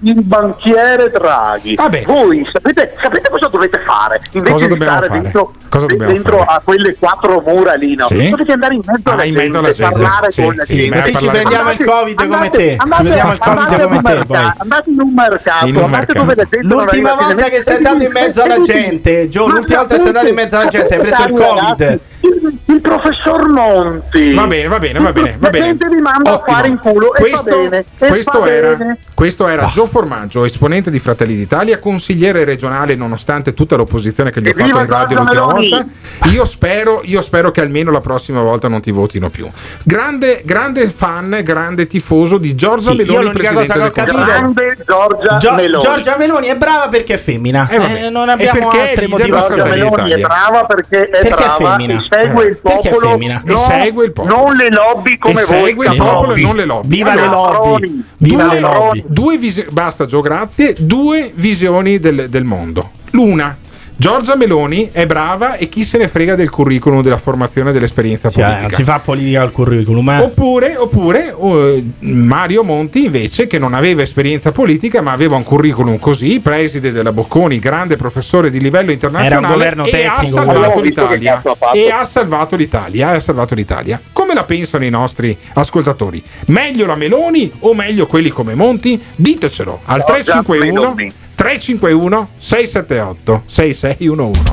Il 0.02 0.24
banchiere 0.24 1.10
Draghi. 1.10 1.74
Vabbè. 1.74 2.04
Voi 2.04 2.48
sapete, 2.52 2.96
sapete 3.02 3.30
cosa 3.30 3.48
dovete 3.48 3.80
fare? 3.80 4.22
Invece 4.40 4.52
Cosa 4.54 4.66
di 4.66 4.70
dobbiamo 4.72 4.92
stare 4.98 5.08
fare? 5.08 5.22
dentro, 5.22 5.54
Cosa 5.70 5.86
dobbiamo 5.86 6.12
dentro 6.14 6.38
fare? 6.38 6.50
a 6.50 6.62
quelle 6.64 6.96
quattro 6.98 7.44
mura 7.46 7.74
lì, 7.76 7.96
no? 7.96 8.06
Sì? 8.08 8.30
Dovete 8.30 8.52
andare 8.52 8.74
in 8.76 8.82
mezzo 8.86 9.10
alla 9.12 9.22
Ah, 9.22 9.26
in 9.26 9.34
gente, 9.34 9.46
mezzo 9.48 9.60
alla 9.60 9.72
gente. 9.74 10.00
parlare 10.00 10.32
Sì, 10.32 10.42
con 10.44 10.56
la 10.56 10.64
sì, 10.64 10.76
gente. 10.76 11.00
così 11.00 11.16
ci 11.18 11.28
prendiamo 11.28 11.72
il 11.72 11.84
Covid 11.86 12.28
come 12.28 12.50
te. 12.50 12.58
Ci 12.70 12.76
Andate, 12.80 13.02
prendiamo 13.04 13.32
il 13.34 13.38
Covid 13.40 13.58
andate 13.60 13.82
come 13.84 13.86
in 13.86 13.92
un 13.96 14.04
te, 14.04 14.10
mercato, 14.10 14.26
poi. 14.28 14.52
andate 14.58 14.90
in 14.90 15.00
un 15.00 15.14
mercato, 15.14 15.66
In 15.68 15.76
un 15.76 15.84
andate 15.84 15.98
mercato. 15.98 16.20
dove 16.20 16.36
la 16.36 16.44
gente 16.50 16.68
non 16.68 16.78
L'ultima 16.78 17.14
volta 17.16 17.44
che 17.50 17.62
sei 17.62 17.76
andato 17.76 18.04
in 18.04 18.12
mezzo 18.12 18.42
alla 18.44 18.62
gente, 18.62 19.30
Gio, 19.30 19.48
l'ultima 19.48 19.78
volta 19.80 19.94
che 19.96 20.00
sei 20.00 20.08
andato 20.10 20.28
in 20.28 20.36
mezzo 20.36 20.56
alla 20.56 20.68
gente, 20.68 20.94
hai 20.96 21.00
preso 21.02 21.24
il 21.24 21.32
Covid. 21.34 22.00
Il, 22.30 22.58
il 22.66 22.82
professor 22.82 23.48
Monti. 23.50 24.34
Va 24.34 24.46
bene, 24.46 24.68
va 24.68 24.78
bene, 24.80 25.00
va 25.00 25.12
bene, 25.12 25.32
va 25.32 25.38
La 25.40 25.50
bene. 25.50 25.66
gente 25.66 25.88
vi 25.88 26.02
manda 26.02 26.34
Ottimo. 26.34 26.46
a 26.46 26.56
fare 26.58 26.68
in 26.68 26.78
culo 26.78 27.14
e 27.16 27.20
Questo, 27.22 27.44
va 27.50 27.56
bene. 27.70 27.86
e 27.98 28.08
questo 28.08 28.40
va 28.40 28.50
era, 28.52 28.74
bene. 28.76 28.98
questo 29.14 29.48
era 29.48 29.66
Gio 29.66 29.86
Formaggio, 29.86 30.46
esponente 30.46 30.92
di 30.92 31.00
Fratelli 31.00 31.36
d'Italia, 31.36 31.80
consigliere 31.80 32.44
regionale 32.44 32.96
nonostante 32.96 33.54
tutta 33.54 33.76
l'opposizione 33.76 34.32
che 34.32 34.42
gli 34.42 34.50
ho 34.50 34.54
fatto 34.54 34.80
in 34.80 34.86
radio 34.86 35.18
Giorgia 35.18 35.40
l'ultima 35.42 35.46
volta. 35.46 35.86
Io 36.30 36.46
spero, 36.46 37.02
io 37.04 37.22
spero 37.22 37.52
che 37.52 37.62
almeno 37.62 37.90
la 37.92 38.00
prossima 38.02 38.42
volta 38.42 38.68
non 38.68 38.82
ti 38.82 38.92
votino 38.92 39.30
più. 39.30 39.50
Grande, 39.84 40.42
grande 40.46 40.88
fan, 40.90 41.40
grande 41.44 41.88
tifoso 41.88 42.38
di 42.38 42.54
Giorgia 42.56 42.92
Sì, 42.92 42.98
Meloni, 42.98 43.14
io 43.18 43.22
l'unica 43.32 43.54
cosa 43.54 43.74
che 43.74 43.82
ho 43.82 43.92
capito 43.92 44.18
Consiglio. 44.18 44.54
Giorgia 44.86 45.38
Gio- 45.38 45.54
Meloni. 45.54 45.84
Giorgia 45.84 46.18
Meloni 46.18 46.48
è 46.48 46.56
brava 46.56 46.88
perché 46.90 47.14
è 47.16 47.18
femmina. 47.18 47.68
Eh. 47.70 48.06
Eh, 48.06 48.10
non 48.10 48.30
abbiamo 48.30 48.68
altre 48.70 48.94
è 48.94 48.96
Giorgia 48.96 49.18
motivazioni. 49.18 49.62
Fratelli 49.62 49.82
Meloni 49.90 50.12
è 50.12 50.20
brava 50.20 50.66
perché 50.66 51.02
è 51.06 51.10
Perché 51.10 51.28
è 51.28 51.30
brava 51.36 51.56
femmina? 51.76 52.04
Segue 52.22 52.46
il 52.46 52.58
popolo, 52.58 53.10
femmina? 53.10 53.42
E 53.46 53.52
non, 53.52 53.58
segue 53.58 54.06
il 54.06 54.12
popolo. 54.12 54.36
non 54.36 54.56
le 54.56 54.70
lobby 54.70 55.18
come 55.18 55.42
e 55.42 55.46
voi. 55.46 55.66
segue 55.66 55.88
il 55.88 55.96
popolo 55.96 56.34
e 56.34 56.42
non 56.42 56.56
le 56.56 56.66
lobby. 56.66 56.96
Viva 56.96 57.16
le 57.16 57.26
lobby! 57.28 58.04
Viva 58.18 58.44
due, 58.44 58.54
le 58.54 58.60
lobby! 58.60 59.04
due 59.08 59.38
visi- 59.38 59.66
basta 59.70 60.06
Gio, 60.06 60.22
grazie. 60.22 60.76
Due 60.78 61.32
visioni 61.34 62.00
del, 62.00 62.30
del 62.30 62.44
mondo. 62.44 62.92
L'una. 63.12 63.58
Giorgia 64.00 64.38
Meloni 64.38 64.92
è 64.94 65.06
brava 65.06 65.58
e 65.58 65.68
chi 65.68 65.84
se 65.84 65.98
ne 65.98 66.08
frega 66.08 66.36
del 66.36 66.50
curriculum, 66.50 67.02
della 67.02 67.18
formazione, 67.18 67.74
dell'esperienza 67.74 68.30
eh, 68.30 68.32
politica. 68.32 68.76
si 68.78 68.84
fa 68.86 69.00
politica 69.00 69.42
al 69.42 69.52
curriculum. 69.52 70.10
eh. 70.10 70.20
Oppure, 70.20 70.78
oppure 70.78 71.36
eh, 71.38 71.84
Mario 72.06 72.64
Monti 72.64 73.04
invece 73.04 73.46
che 73.46 73.60
non 73.60 73.74
aveva 73.74 74.02
esperienza 74.02 74.54
politica 74.54 75.02
ma 75.02 75.12
aveva 75.12 75.36
un 75.36 75.44
curriculum 75.44 76.00
così, 76.00 76.40
preside 76.40 76.94
della 76.94 77.12
Bocconi, 77.12 77.60
grande 77.60 77.98
professore 77.98 78.50
di 78.50 78.62
livello 78.62 78.94
internazionale 78.94 79.36
Era 79.36 79.46
un 79.46 79.54
governo 79.54 79.84
e 79.84 80.06
ha 80.06 80.14
tecnico, 80.14 80.36
salvato 80.38 80.80
visto 80.80 81.08
che 81.08 81.16
l'Italia 81.18 81.42
ha 81.44 81.72
e 81.74 81.92
ha 81.92 82.06
salvato 82.06 82.56
l'Italia, 82.56 83.12
e 83.12 83.16
ha 83.18 83.20
salvato 83.20 83.54
l'Italia. 83.54 84.02
Come 84.14 84.34
la 84.34 84.46
pensano 84.46 84.86
i 84.86 84.90
nostri 84.90 85.38
ascoltatori? 85.56 86.24
Meglio 86.46 86.86
la 86.86 86.96
Meloni 86.96 87.52
o 87.60 87.74
meglio 87.74 88.08
quelli 88.08 88.30
come 88.30 88.56
Monti? 88.56 88.98
Ditecelo 89.14 89.82
al 89.84 90.06
Giorgia 90.08 90.42
351 90.42 90.74
Meloni. 90.80 91.14
351 91.40 92.28
678 92.38 93.44
6611. 93.46 94.44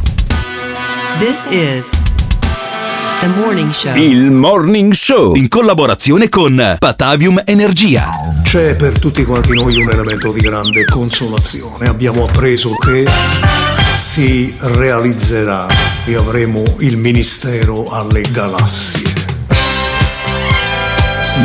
This 1.18 1.44
is 1.50 1.90
the 3.20 3.26
morning 3.26 3.70
show. 3.72 3.92
Il 3.96 4.30
Morning 4.30 4.92
Show 4.92 5.34
in 5.34 5.48
collaborazione 5.48 6.28
con 6.28 6.76
Patavium 6.78 7.42
Energia. 7.44 8.40
C'è 8.44 8.76
per 8.76 9.00
tutti 9.00 9.24
quanti 9.24 9.52
noi 9.52 9.82
un 9.82 9.90
elemento 9.90 10.30
di 10.30 10.38
grande 10.38 10.84
consolazione. 10.84 11.88
Abbiamo 11.88 12.22
appreso 12.22 12.76
che 12.76 13.04
si 13.96 14.54
realizzerà 14.56 15.66
e 16.04 16.14
avremo 16.14 16.62
il 16.78 16.96
ministero 16.96 17.90
alle 17.90 18.20
galassie. 18.30 19.10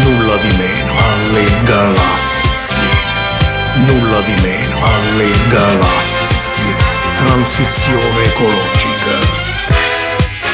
Nulla 0.03 0.35
di 0.35 0.55
meno 0.55 0.93
alle 0.99 1.63
galassie. 1.63 2.50
Nulla 3.85 4.19
di 4.21 4.41
meno 4.41 4.77
alle 4.83 5.29
galassie. 5.49 6.73
Transizione 7.15 8.23
ecologica. 8.25 9.39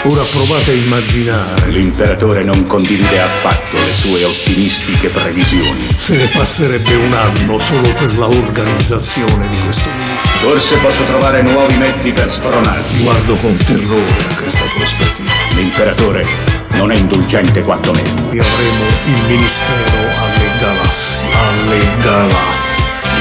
Ora 0.03 0.23
provate 0.23 0.71
a 0.71 0.73
immaginare 0.73 1.69
L'imperatore 1.69 2.43
non 2.43 2.65
condivide 2.65 3.19
affatto 3.19 3.77
le 3.77 3.85
sue 3.85 4.23
ottimistiche 4.23 5.09
previsioni. 5.09 5.85
se 5.95 6.15
ne 6.15 6.27
passerebbe 6.27 6.95
un 6.95 7.11
anno 7.11 7.59
solo 7.59 7.91
per 7.93 8.17
la 8.17 8.27
organizzazione 8.27 9.47
di 9.49 9.57
questo 9.65 9.89
ministero. 9.97 10.49
Forse 10.49 10.77
posso 10.77 11.03
trovare 11.03 11.41
nuovi 11.41 11.75
mezzi 11.75 12.11
per 12.11 12.31
spronarti. 12.31 13.03
Guardo 13.03 13.35
con 13.35 13.57
terrore 13.57 14.25
a 14.29 14.35
questa 14.35 14.63
prospettiva. 14.77 15.31
L'imperatore 15.55 16.25
non 16.71 16.91
è 16.91 16.95
indulgente 16.95 17.61
quanto 17.63 17.91
me. 17.91 18.01
E 18.01 18.39
avremo 18.39 18.85
il 19.07 19.23
ministero 19.27 19.99
alle 20.21 20.36
galassie. 20.67 21.27
Alle 21.33 21.79
galassie. 22.01 23.19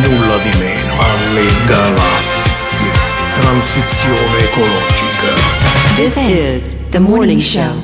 Nulla 0.00 0.36
di 0.38 0.58
meno. 0.58 0.92
Alle 0.98 1.46
galassie. 1.66 2.90
Transizione 3.34 4.38
ecologica. 4.44 5.30
This 5.96 6.16
is 6.16 6.76
the 6.90 6.98
morning 6.98 7.40
show. 7.40 7.80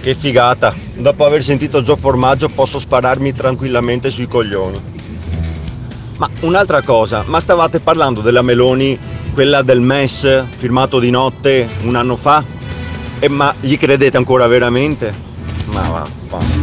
Che 0.00 0.14
figata! 0.16 0.74
Dopo 0.96 1.24
aver 1.24 1.42
sentito 1.42 1.82
Gio 1.82 1.94
Formaggio 1.94 2.48
posso 2.48 2.80
spararmi 2.80 3.32
tranquillamente 3.32 4.10
sui 4.10 4.26
coglioni. 4.26 4.80
Ma 6.16 6.28
un'altra 6.40 6.82
cosa, 6.82 7.22
ma 7.26 7.38
stavate 7.38 7.78
parlando 7.78 8.20
della 8.20 8.42
Meloni, 8.42 8.98
quella 9.32 9.62
del 9.62 9.80
MES 9.80 10.44
firmato 10.56 10.98
di 10.98 11.10
notte 11.10 11.68
un 11.82 11.94
anno 11.94 12.16
fa? 12.16 12.44
E 13.20 13.28
ma 13.28 13.54
gli 13.60 13.76
credete 13.78 14.16
ancora 14.16 14.48
veramente? 14.48 15.14
Ma 15.66 15.88
vaffanculo. 15.88 16.61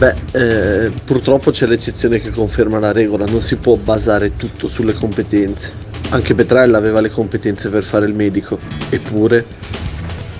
Beh, 0.00 0.14
eh, 0.32 0.90
purtroppo 1.04 1.50
c'è 1.50 1.66
l'eccezione 1.66 2.20
che 2.20 2.30
conferma 2.30 2.78
la 2.78 2.90
regola, 2.90 3.26
non 3.26 3.42
si 3.42 3.56
può 3.56 3.76
basare 3.76 4.34
tutto 4.34 4.66
sulle 4.66 4.94
competenze. 4.94 5.70
Anche 6.08 6.34
Petrella 6.34 6.78
aveva 6.78 7.02
le 7.02 7.10
competenze 7.10 7.68
per 7.68 7.84
fare 7.84 8.06
il 8.06 8.14
medico, 8.14 8.58
eppure 8.88 9.44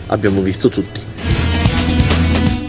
abbiamo 0.06 0.40
visto 0.40 0.70
tutti. 0.70 1.02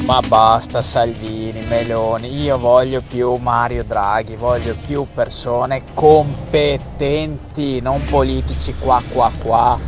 Ma 0.04 0.20
basta 0.20 0.82
Salvini, 0.82 1.64
Meloni, 1.70 2.42
io 2.42 2.58
voglio 2.58 3.02
più 3.08 3.36
Mario 3.36 3.86
Draghi, 3.86 4.36
voglio 4.36 4.76
più 4.86 5.08
persone 5.14 5.84
competenti, 5.94 7.80
non 7.80 8.04
politici 8.04 8.76
qua 8.78 9.02
qua 9.08 9.32
qua, 9.42 9.80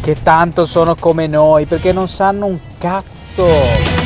che 0.00 0.16
tanto 0.24 0.66
sono 0.66 0.96
come 0.96 1.28
noi, 1.28 1.66
perché 1.66 1.92
non 1.92 2.08
sanno 2.08 2.46
un 2.46 2.58
cazzo. 2.78 3.97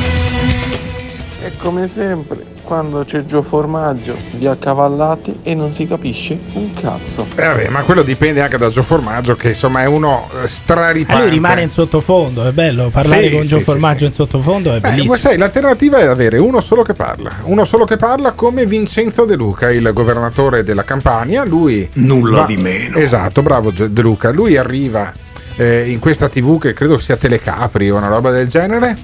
E 1.45 1.51
come 1.57 1.89
sempre, 1.89 2.37
quando 2.63 3.03
c'è 3.03 3.25
Gio 3.25 3.41
Formaggio, 3.41 4.15
vi 4.37 4.47
accavallati 4.47 5.39
e 5.43 5.53
non 5.55 5.71
si 5.71 5.85
capisce 5.85 6.39
un 6.53 6.71
cazzo. 6.73 7.25
Eh, 7.35 7.43
vabbè, 7.45 7.67
ma 7.67 7.81
quello 7.81 8.01
dipende 8.01 8.39
anche 8.41 8.57
da 8.57 8.69
Gio 8.69 8.81
Formaggio, 8.81 9.35
che 9.35 9.49
insomma 9.49 9.81
è 9.81 9.85
uno 9.85 10.29
eh, 10.39 10.45
E 10.45 10.47
straripante. 10.47 11.21
lui 11.23 11.31
rimane 11.31 11.63
in 11.63 11.69
sottofondo, 11.69 12.47
è 12.47 12.51
bello. 12.51 12.89
Parlare 12.91 13.27
Sì, 13.27 13.33
con 13.33 13.41
sì, 13.41 13.47
Gio 13.49 13.57
sì, 13.57 13.63
Formaggio 13.65 13.99
sì. 13.99 14.05
in 14.05 14.13
sottofondo 14.13 14.71
è 14.71 14.75
Eh, 14.77 14.79
bellissimo. 14.79 15.11
ma 15.11 15.17
sai, 15.17 15.37
l'alternativa 15.37 15.97
è 15.97 16.05
avere 16.05 16.37
uno 16.37 16.61
solo 16.61 16.81
che 16.81 16.93
parla, 16.93 17.29
uno 17.43 17.65
solo 17.65 17.83
che 17.83 17.97
parla 17.97 18.31
come 18.31 18.65
Vincenzo 18.65 19.25
De 19.25 19.35
Luca, 19.35 19.69
il 19.69 19.91
governatore 19.93 20.63
della 20.63 20.85
Campania. 20.85 21.43
Lui 21.43 21.89
Nulla 21.95 22.45
di 22.45 22.55
meno. 22.55 22.95
Esatto, 22.97 23.41
bravo 23.41 23.69
De 23.71 24.01
Luca. 24.01 24.31
Lui 24.31 24.55
arriva 24.55 25.11
eh, 25.55 25.89
in 25.89 25.99
questa 25.99 26.27
TV 26.29 26.59
che 26.59 26.73
credo 26.73 26.97
sia 26.99 27.15
Telecapri 27.15 27.89
o 27.89 27.97
una 27.97 28.07
roba 28.07 28.31
del 28.31 28.47
genere. 28.47 28.97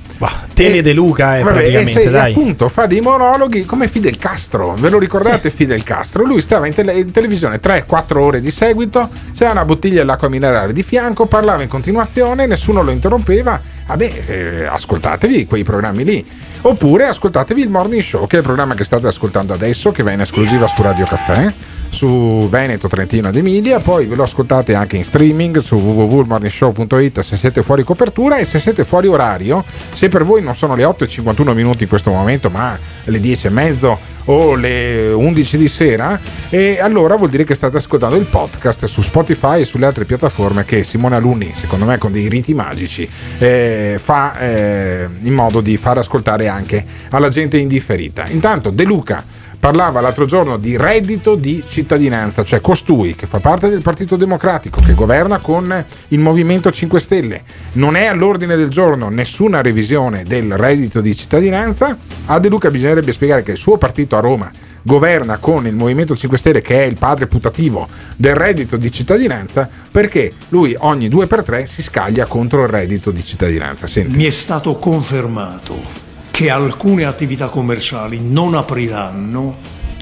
Tele 0.54 0.82
De 0.82 0.92
Luca 0.94 1.38
è 1.38 1.44
Vabbè, 1.44 1.54
praticamente, 1.58 2.02
e 2.02 2.04
fe- 2.06 2.10
dai. 2.10 2.32
appunto 2.32 2.68
fa 2.68 2.86
dei 2.86 3.00
monologhi 3.02 3.66
come 3.66 3.88
Fidel 3.88 4.18
Castro. 4.18 4.74
Ve 4.78 4.90
lo 4.90 5.00
ricordate 5.00 5.50
Fidel 5.50 5.84
Castro? 5.84 6.26
Lui 6.26 6.42
stava 6.42 6.68
in, 6.68 6.74
tele- 6.74 7.00
in 7.00 7.12
televisione 7.12 7.60
3-4 7.60 8.18
ore 8.18 8.42
di 8.42 8.52
seguito, 8.52 9.10
c'era 9.34 9.52
una 9.52 9.64
bottiglia 9.66 10.00
dell'acqua 10.00 10.28
minerale 10.28 10.74
di 10.74 10.84
fianco, 10.84 11.26
parlava 11.28 11.62
in 11.64 11.70
continuazione, 11.70 12.46
nessuno 12.46 12.82
lo 12.82 12.92
interrompeva. 12.92 13.62
Vabbè, 13.90 14.24
eh, 14.28 14.66
ascoltatevi 14.66 15.48
quei 15.48 15.64
programmi 15.64 16.04
lì. 16.04 16.24
Oppure 16.62 17.06
ascoltatevi 17.06 17.62
il 17.62 17.70
Morning 17.70 18.04
Show, 18.04 18.28
che 18.28 18.36
è 18.36 18.40
il 18.40 18.46
programma 18.46 18.76
che 18.76 18.84
state 18.84 19.08
ascoltando 19.08 19.54
adesso, 19.54 19.92
che 19.92 20.04
va 20.04 20.12
in 20.12 20.22
esclusiva 20.22 20.68
su 20.68 20.82
Radio 20.84 21.06
Caffè, 21.06 21.52
su 21.90 22.48
Veneto, 22.50 22.88
Trentino 22.88 23.30
ed 23.30 23.38
Emilia. 23.38 23.80
Poi 23.80 24.06
ve 24.06 24.16
lo 24.16 24.24
ascoltate 24.24 24.76
anche 24.76 24.98
in 24.98 25.04
streaming 25.04 25.58
su 25.60 25.76
www.morningshow.it 25.76 27.22
se 27.22 27.36
siete 27.36 27.64
fuori 27.64 27.84
copertura 27.84 28.38
e 28.38 28.46
se 28.46 28.60
siete 28.60 28.84
fuori 28.84 29.08
orario. 29.08 29.64
Se 29.92 30.08
per 30.10 30.24
voi 30.24 30.44
non 30.44 30.56
sono 30.56 30.76
le 30.76 30.84
8 30.84 31.06
e 31.06 31.08
51 31.08 31.54
minuti 31.54 31.84
in 31.84 31.90
questo 31.90 32.12
momento, 32.12 32.50
ma 32.50 32.78
le 33.06 33.20
10 33.20 33.48
e 33.48 33.50
mezzo 33.50 34.00
o 34.26 34.54
le 34.56 35.12
11 35.12 35.58
di 35.58 35.68
sera, 35.68 36.20
e 36.50 36.80
allora 36.80 37.16
vuol 37.16 37.30
dire 37.30 37.44
che 37.46 37.56
state 37.56 37.78
ascoltando 37.78 38.16
il 38.16 38.26
podcast 38.26 38.86
su 38.86 39.02
Spotify 39.02 39.62
e 39.62 39.66
sulle 39.66 39.88
altre 39.88 40.06
piattaforme 40.06 40.66
che 40.66 40.84
Simone 40.84 41.16
Alunni, 41.16 41.52
secondo 41.56 41.86
me 41.86 41.98
con 41.98 42.12
dei 42.12 42.30
riti 42.30 42.54
magici, 42.54 43.10
eh, 43.40 43.79
fa 43.98 44.38
eh, 44.40 45.08
in 45.22 45.34
modo 45.34 45.62
di 45.62 45.78
far 45.78 45.98
ascoltare 45.98 46.48
anche 46.48 46.84
alla 47.10 47.30
gente 47.30 47.58
indifferita. 47.58 48.26
Intanto 48.28 48.70
De 48.70 48.84
Luca 48.84 49.24
parlava 49.60 50.00
l'altro 50.00 50.26
giorno 50.26 50.58
di 50.58 50.78
reddito 50.78 51.36
di 51.36 51.64
cittadinanza, 51.68 52.44
cioè 52.44 52.62
costui 52.62 53.16
che 53.16 53.28
fa 53.28 53.40
parte 53.40 53.70
del 53.70 53.82
Partito 53.82 54.16
Democratico, 54.16 54.80
che 54.80 54.94
governa 54.94 55.40
con 55.40 55.86
il 56.10 56.20
Movimento 56.20 56.72
5 56.72 57.00
Stelle, 57.00 57.44
non 57.74 57.96
è 57.96 58.06
all'ordine 58.06 58.56
del 58.56 58.70
giorno 58.70 59.10
nessuna 59.10 59.62
revisione 59.62 60.24
del 60.24 60.56
reddito 60.58 61.02
di 61.02 61.16
cittadinanza, 61.16 61.98
a 62.26 62.40
De 62.40 62.50
Luca 62.50 62.72
bisognerebbe 62.72 63.12
spiegare 63.12 63.44
che 63.44 63.52
il 63.52 63.58
suo 63.58 63.78
partito 63.78 64.16
a 64.16 64.22
Roma 64.22 64.52
governa 64.82 65.38
con 65.38 65.68
il 65.68 65.76
Movimento 65.76 66.16
5 66.16 66.38
Stelle 66.38 66.62
che 66.62 66.84
è 66.84 66.86
il 66.86 66.98
padre 66.98 67.28
putativo 67.28 67.88
del 68.16 68.36
reddito 68.36 68.78
di 68.78 68.90
cittadinanza 68.90 69.70
perché 69.92 70.32
lui 70.50 70.74
ogni 70.80 71.10
due 71.10 71.28
per 71.28 71.44
tre 71.44 71.66
si 71.66 71.84
scaglia 71.84 72.26
contro 72.26 72.64
il 72.64 72.70
reddito 72.70 73.12
di 73.12 73.24
cittadinanza. 73.24 73.88
Senti. 73.88 74.16
Mi 74.16 74.24
è 74.24 74.30
stato 74.30 74.78
confermato 74.78 76.09
che 76.40 76.50
alcune 76.50 77.04
attività 77.04 77.50
commerciali 77.50 78.22
non 78.22 78.54
apriranno 78.54 79.58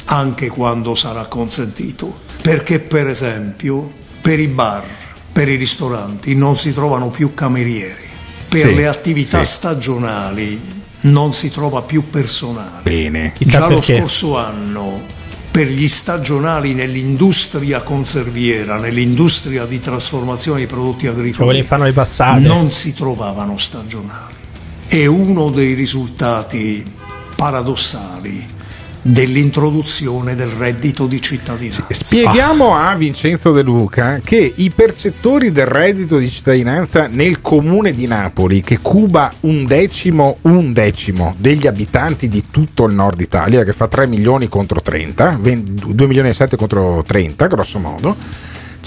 anche 0.05 0.49
quando 0.49 0.93
sarà 0.93 1.25
consentito, 1.25 2.15
perché 2.43 2.79
per 2.79 3.07
esempio 3.07 3.91
per 4.21 4.39
i 4.39 4.47
bar, 4.47 4.83
per 5.31 5.49
i 5.49 5.55
ristoranti 5.55 6.35
non 6.35 6.55
si 6.55 6.75
trovano 6.75 7.07
più 7.07 7.33
camerieri, 7.33 8.07
per 8.47 8.67
Sì, 8.67 8.75
le 8.75 8.85
attività 8.85 9.43
sì. 9.43 9.51
stagionali 9.51 10.61
non 11.01 11.33
si 11.33 11.49
trova 11.49 11.81
più 11.81 12.07
personale. 12.07 12.83
Bene. 12.83 13.33
Chissà 13.35 13.57
Già 13.57 13.67
lo 13.69 13.81
scorso 13.81 14.37
anno 14.37 15.01
per 15.49 15.65
gli 15.65 15.87
stagionali 15.87 16.75
nell'industria 16.75 17.81
conserviera, 17.81 18.77
nell'industria 18.77 19.65
di 19.65 19.79
trasformazione 19.79 20.59
dei 20.59 20.67
prodotti 20.67 21.07
agricoli, 21.07 21.65
non 22.47 22.69
si 22.69 22.93
trovavano 22.93 23.57
stagionali. 23.57 24.35
È 24.87 25.05
uno 25.05 25.49
dei 25.49 25.73
risultati 25.73 26.85
paradossali 27.35 28.55
dell'introduzione 29.01 30.33
del 30.33 30.47
reddito 30.47 31.07
di 31.07 31.21
cittadinanza. 31.21 31.85
Spieghiamo 31.89 32.73
a 32.73 32.95
Vincenzo 32.95 33.51
De 33.51 33.63
Luca 33.63 34.21
che 34.23 34.53
i 34.55 34.71
percettori 34.71 35.51
del 35.51 35.65
reddito 35.65 36.17
di 36.17 36.29
cittadinanza 36.29 37.07
nel 37.07 37.41
comune 37.41 37.91
di 37.91 38.07
Napoli, 38.07 38.61
che 38.61 38.79
cuba 38.79 39.33
un 39.41 39.65
decimo, 39.65 40.37
un 40.43 40.71
decimo 40.71 41.35
degli 41.37 41.67
abitanti 41.67 42.29
di 42.29 42.45
tutto 42.49 42.85
il 42.85 42.93
nord 42.93 43.19
Italia, 43.19 43.65
che 43.65 43.73
fa 43.73 43.89
3 43.89 44.07
milioni 44.07 44.47
contro 44.47 44.81
30, 44.81 45.39
2 45.41 46.07
milioni 46.07 46.29
e 46.29 46.33
7 46.33 46.55
contro 46.55 47.03
30, 47.05 47.47
grosso 47.47 47.79
modo, 47.79 48.15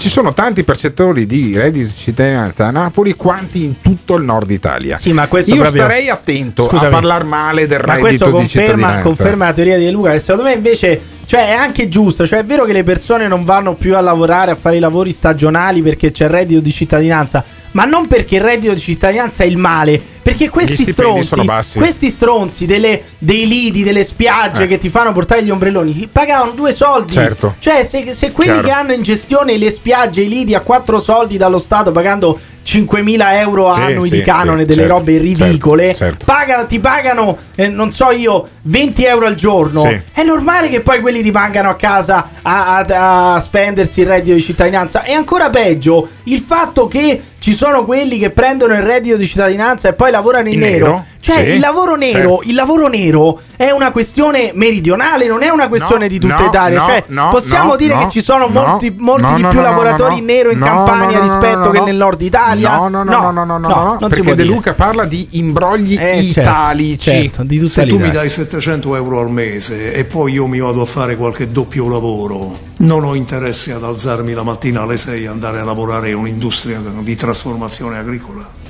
ci 0.01 0.09
sono 0.09 0.33
tanti 0.33 0.63
percettori 0.63 1.27
di 1.27 1.55
reddito 1.55 1.85
di 1.89 1.95
cittadinanza 1.95 2.65
a 2.65 2.71
Napoli 2.71 3.13
quanti 3.13 3.63
in 3.63 3.81
tutto 3.81 4.15
il 4.15 4.23
nord 4.23 4.49
Italia. 4.49 4.97
Sì, 4.97 5.13
ma 5.13 5.27
questo 5.27 5.51
Io 5.51 5.61
proprio- 5.61 5.83
starei 5.83 6.09
attento 6.09 6.67
Scusami. 6.67 6.87
a 6.87 6.89
parlare 6.89 7.23
male 7.23 7.67
del 7.67 7.81
Ma 7.85 7.93
reddito 7.93 8.01
questo 8.07 8.25
di 8.25 8.31
conferma, 8.31 8.65
cittadinanza. 8.65 9.01
conferma 9.03 9.45
la 9.45 9.53
teoria 9.53 9.77
di 9.77 9.83
De 9.85 9.91
Luca. 9.91 10.11
Che 10.13 10.19
secondo 10.19 10.43
me 10.49 10.53
invece 10.53 10.99
cioè, 11.27 11.49
è 11.49 11.51
anche 11.51 11.87
giusto. 11.87 12.25
Cioè, 12.25 12.39
è 12.39 12.43
vero 12.43 12.65
che 12.65 12.73
le 12.73 12.81
persone 12.83 13.27
non 13.27 13.45
vanno 13.45 13.75
più 13.75 13.95
a 13.95 14.01
lavorare, 14.01 14.49
a 14.49 14.55
fare 14.55 14.77
i 14.77 14.79
lavori 14.79 15.11
stagionali 15.11 15.83
perché 15.83 16.11
c'è 16.11 16.23
il 16.25 16.31
reddito 16.31 16.61
di 16.61 16.71
cittadinanza. 16.71 17.43
Ma 17.73 17.85
non 17.85 18.07
perché 18.07 18.35
il 18.35 18.41
reddito 18.41 18.73
di 18.73 18.79
cittadinanza 18.79 19.43
è 19.43 19.45
il 19.45 19.57
male. 19.57 20.01
Perché 20.21 20.49
questi 20.49 20.85
stronzi, 20.85 21.35
questi 21.77 22.09
stronzi 22.09 22.65
delle- 22.65 23.01
dei 23.17 23.47
lidi, 23.47 23.83
delle 23.83 24.03
spiagge 24.03 24.63
Eh. 24.63 24.67
che 24.67 24.77
ti 24.77 24.89
fanno 24.89 25.11
portare 25.13 25.43
gli 25.43 25.49
ombrelloni, 25.49 25.93
ti 25.93 26.07
pagavano 26.11 26.51
due 26.51 26.71
soldi. 26.73 27.13
Certo. 27.13 27.55
Cioè, 27.57 27.83
se, 27.85 28.13
se 28.13 28.31
quelli 28.31 28.51
Chiaro. 28.51 28.67
che 28.67 28.71
hanno 28.73 28.93
in 28.93 29.01
gestione 29.01 29.57
le 29.57 29.71
spiagge, 29.71 30.21
i 30.21 30.29
lidi 30.29 30.53
a 30.53 30.59
quattro 30.61 30.99
soldi 30.99 31.37
dallo 31.37 31.57
Stato, 31.59 31.91
pagando 31.91 32.39
5.000 32.63 33.39
euro 33.39 33.73
Sì, 33.73 33.79
annui 33.81 34.09
sì, 34.09 34.15
di 34.17 34.21
canone, 34.21 34.61
sì, 34.61 34.67
delle 34.67 34.81
certo, 34.81 34.97
robe 34.97 35.17
ridicole, 35.17 35.83
certo, 35.95 36.03
certo. 36.03 36.25
pagano, 36.25 36.65
ti 36.67 36.79
pagano, 36.79 37.37
eh, 37.55 37.67
non 37.67 37.91
so 37.91 38.11
io, 38.11 38.47
20 38.61 39.03
euro 39.03 39.25
al 39.25 39.33
giorno. 39.35 39.83
È 40.11 40.21
normale 40.23 40.69
che 40.69 40.81
poi 40.81 40.99
quelli 41.01 41.21
rimangano 41.21 41.69
a 41.69 41.75
casa 41.75 42.29
a, 42.43 42.77
a- 42.85 43.33
a 43.33 43.39
spendersi 43.41 44.01
il 44.01 44.07
reddito 44.07 44.35
di 44.35 44.41
cittadinanza. 44.43 45.03
E 45.03 45.13
ancora 45.13 45.49
peggio 45.49 46.07
il 46.25 46.39
fatto 46.45 46.87
che 46.87 47.19
ci 47.39 47.53
sono 47.53 47.83
quelli 47.83 48.19
che 48.19 48.29
prendono 48.29 48.75
il 48.75 48.81
reddito 48.83 49.15
di 49.17 49.25
cittadinanza 49.25 49.89
e 49.89 49.93
poi 49.93 50.10
poi 50.11 50.19
lavorano 50.19 50.47
in, 50.47 50.53
in 50.53 50.59
nero. 50.59 50.85
nero. 50.85 51.05
Cioè, 51.21 51.43
sì, 51.43 51.49
il 51.51 51.59
lavoro 51.59 51.95
nero, 51.95 52.17
certo. 52.17 52.41
il 52.45 52.55
lavoro 52.55 52.87
nero 52.87 53.39
è 53.55 53.69
una 53.69 53.91
questione 53.91 54.51
meridionale, 54.55 55.27
non 55.27 55.43
è 55.43 55.49
una 55.49 55.67
questione 55.67 56.05
no, 56.05 56.07
di 56.07 56.19
tutta 56.19 56.39
no, 56.39 56.45
Italia. 56.47 56.79
No, 56.79 56.85
cioè, 56.87 57.03
possiamo 57.29 57.75
dire 57.75 57.95
che 57.95 58.09
ci 58.09 58.21
sono 58.21 58.47
molti, 58.47 58.95
molti 58.97 59.33
di 59.35 59.45
più 59.45 59.61
lavoratori 59.61 60.17
in 60.17 60.25
nero 60.25 60.49
in 60.49 60.59
Campania 60.59 61.19
rispetto 61.19 61.69
che 61.69 61.79
nel 61.81 61.95
nord 61.95 62.21
Italia. 62.21 62.75
No, 62.75 62.87
no, 62.87 63.03
no, 63.03 63.31
no, 63.31 63.43
no, 63.43 63.57
no, 63.59 63.97
no, 63.99 64.07
perché 64.07 64.33
De 64.33 64.43
Luca 64.43 64.73
parla 64.73 65.05
di 65.05 65.27
imbrogli 65.31 65.93
eh, 65.93 66.23
certo, 66.23 66.39
italici. 66.39 67.11
Certo, 67.11 67.45
certo, 67.47 67.67
Se 67.67 67.85
tu 67.85 67.99
mi 67.99 68.09
dai 68.09 68.27
700 68.27 68.95
euro 68.95 69.19
al 69.19 69.29
mese 69.29 69.93
e 69.93 70.05
poi 70.05 70.33
io 70.33 70.47
mi 70.47 70.59
vado 70.59 70.81
a 70.81 70.85
fare 70.85 71.15
qualche 71.15 71.51
doppio 71.51 71.87
lavoro, 71.87 72.57
non 72.77 73.03
ho 73.03 73.13
interesse 73.13 73.73
ad 73.73 73.83
alzarmi 73.83 74.33
la 74.33 74.43
mattina 74.43 74.81
alle 74.81 74.97
6 74.97 75.23
e 75.23 75.27
andare 75.27 75.59
a 75.59 75.63
lavorare 75.63 76.09
in 76.09 76.15
un'industria 76.15 76.81
di 77.01 77.15
trasformazione 77.15 77.99
agricola. 77.99 78.60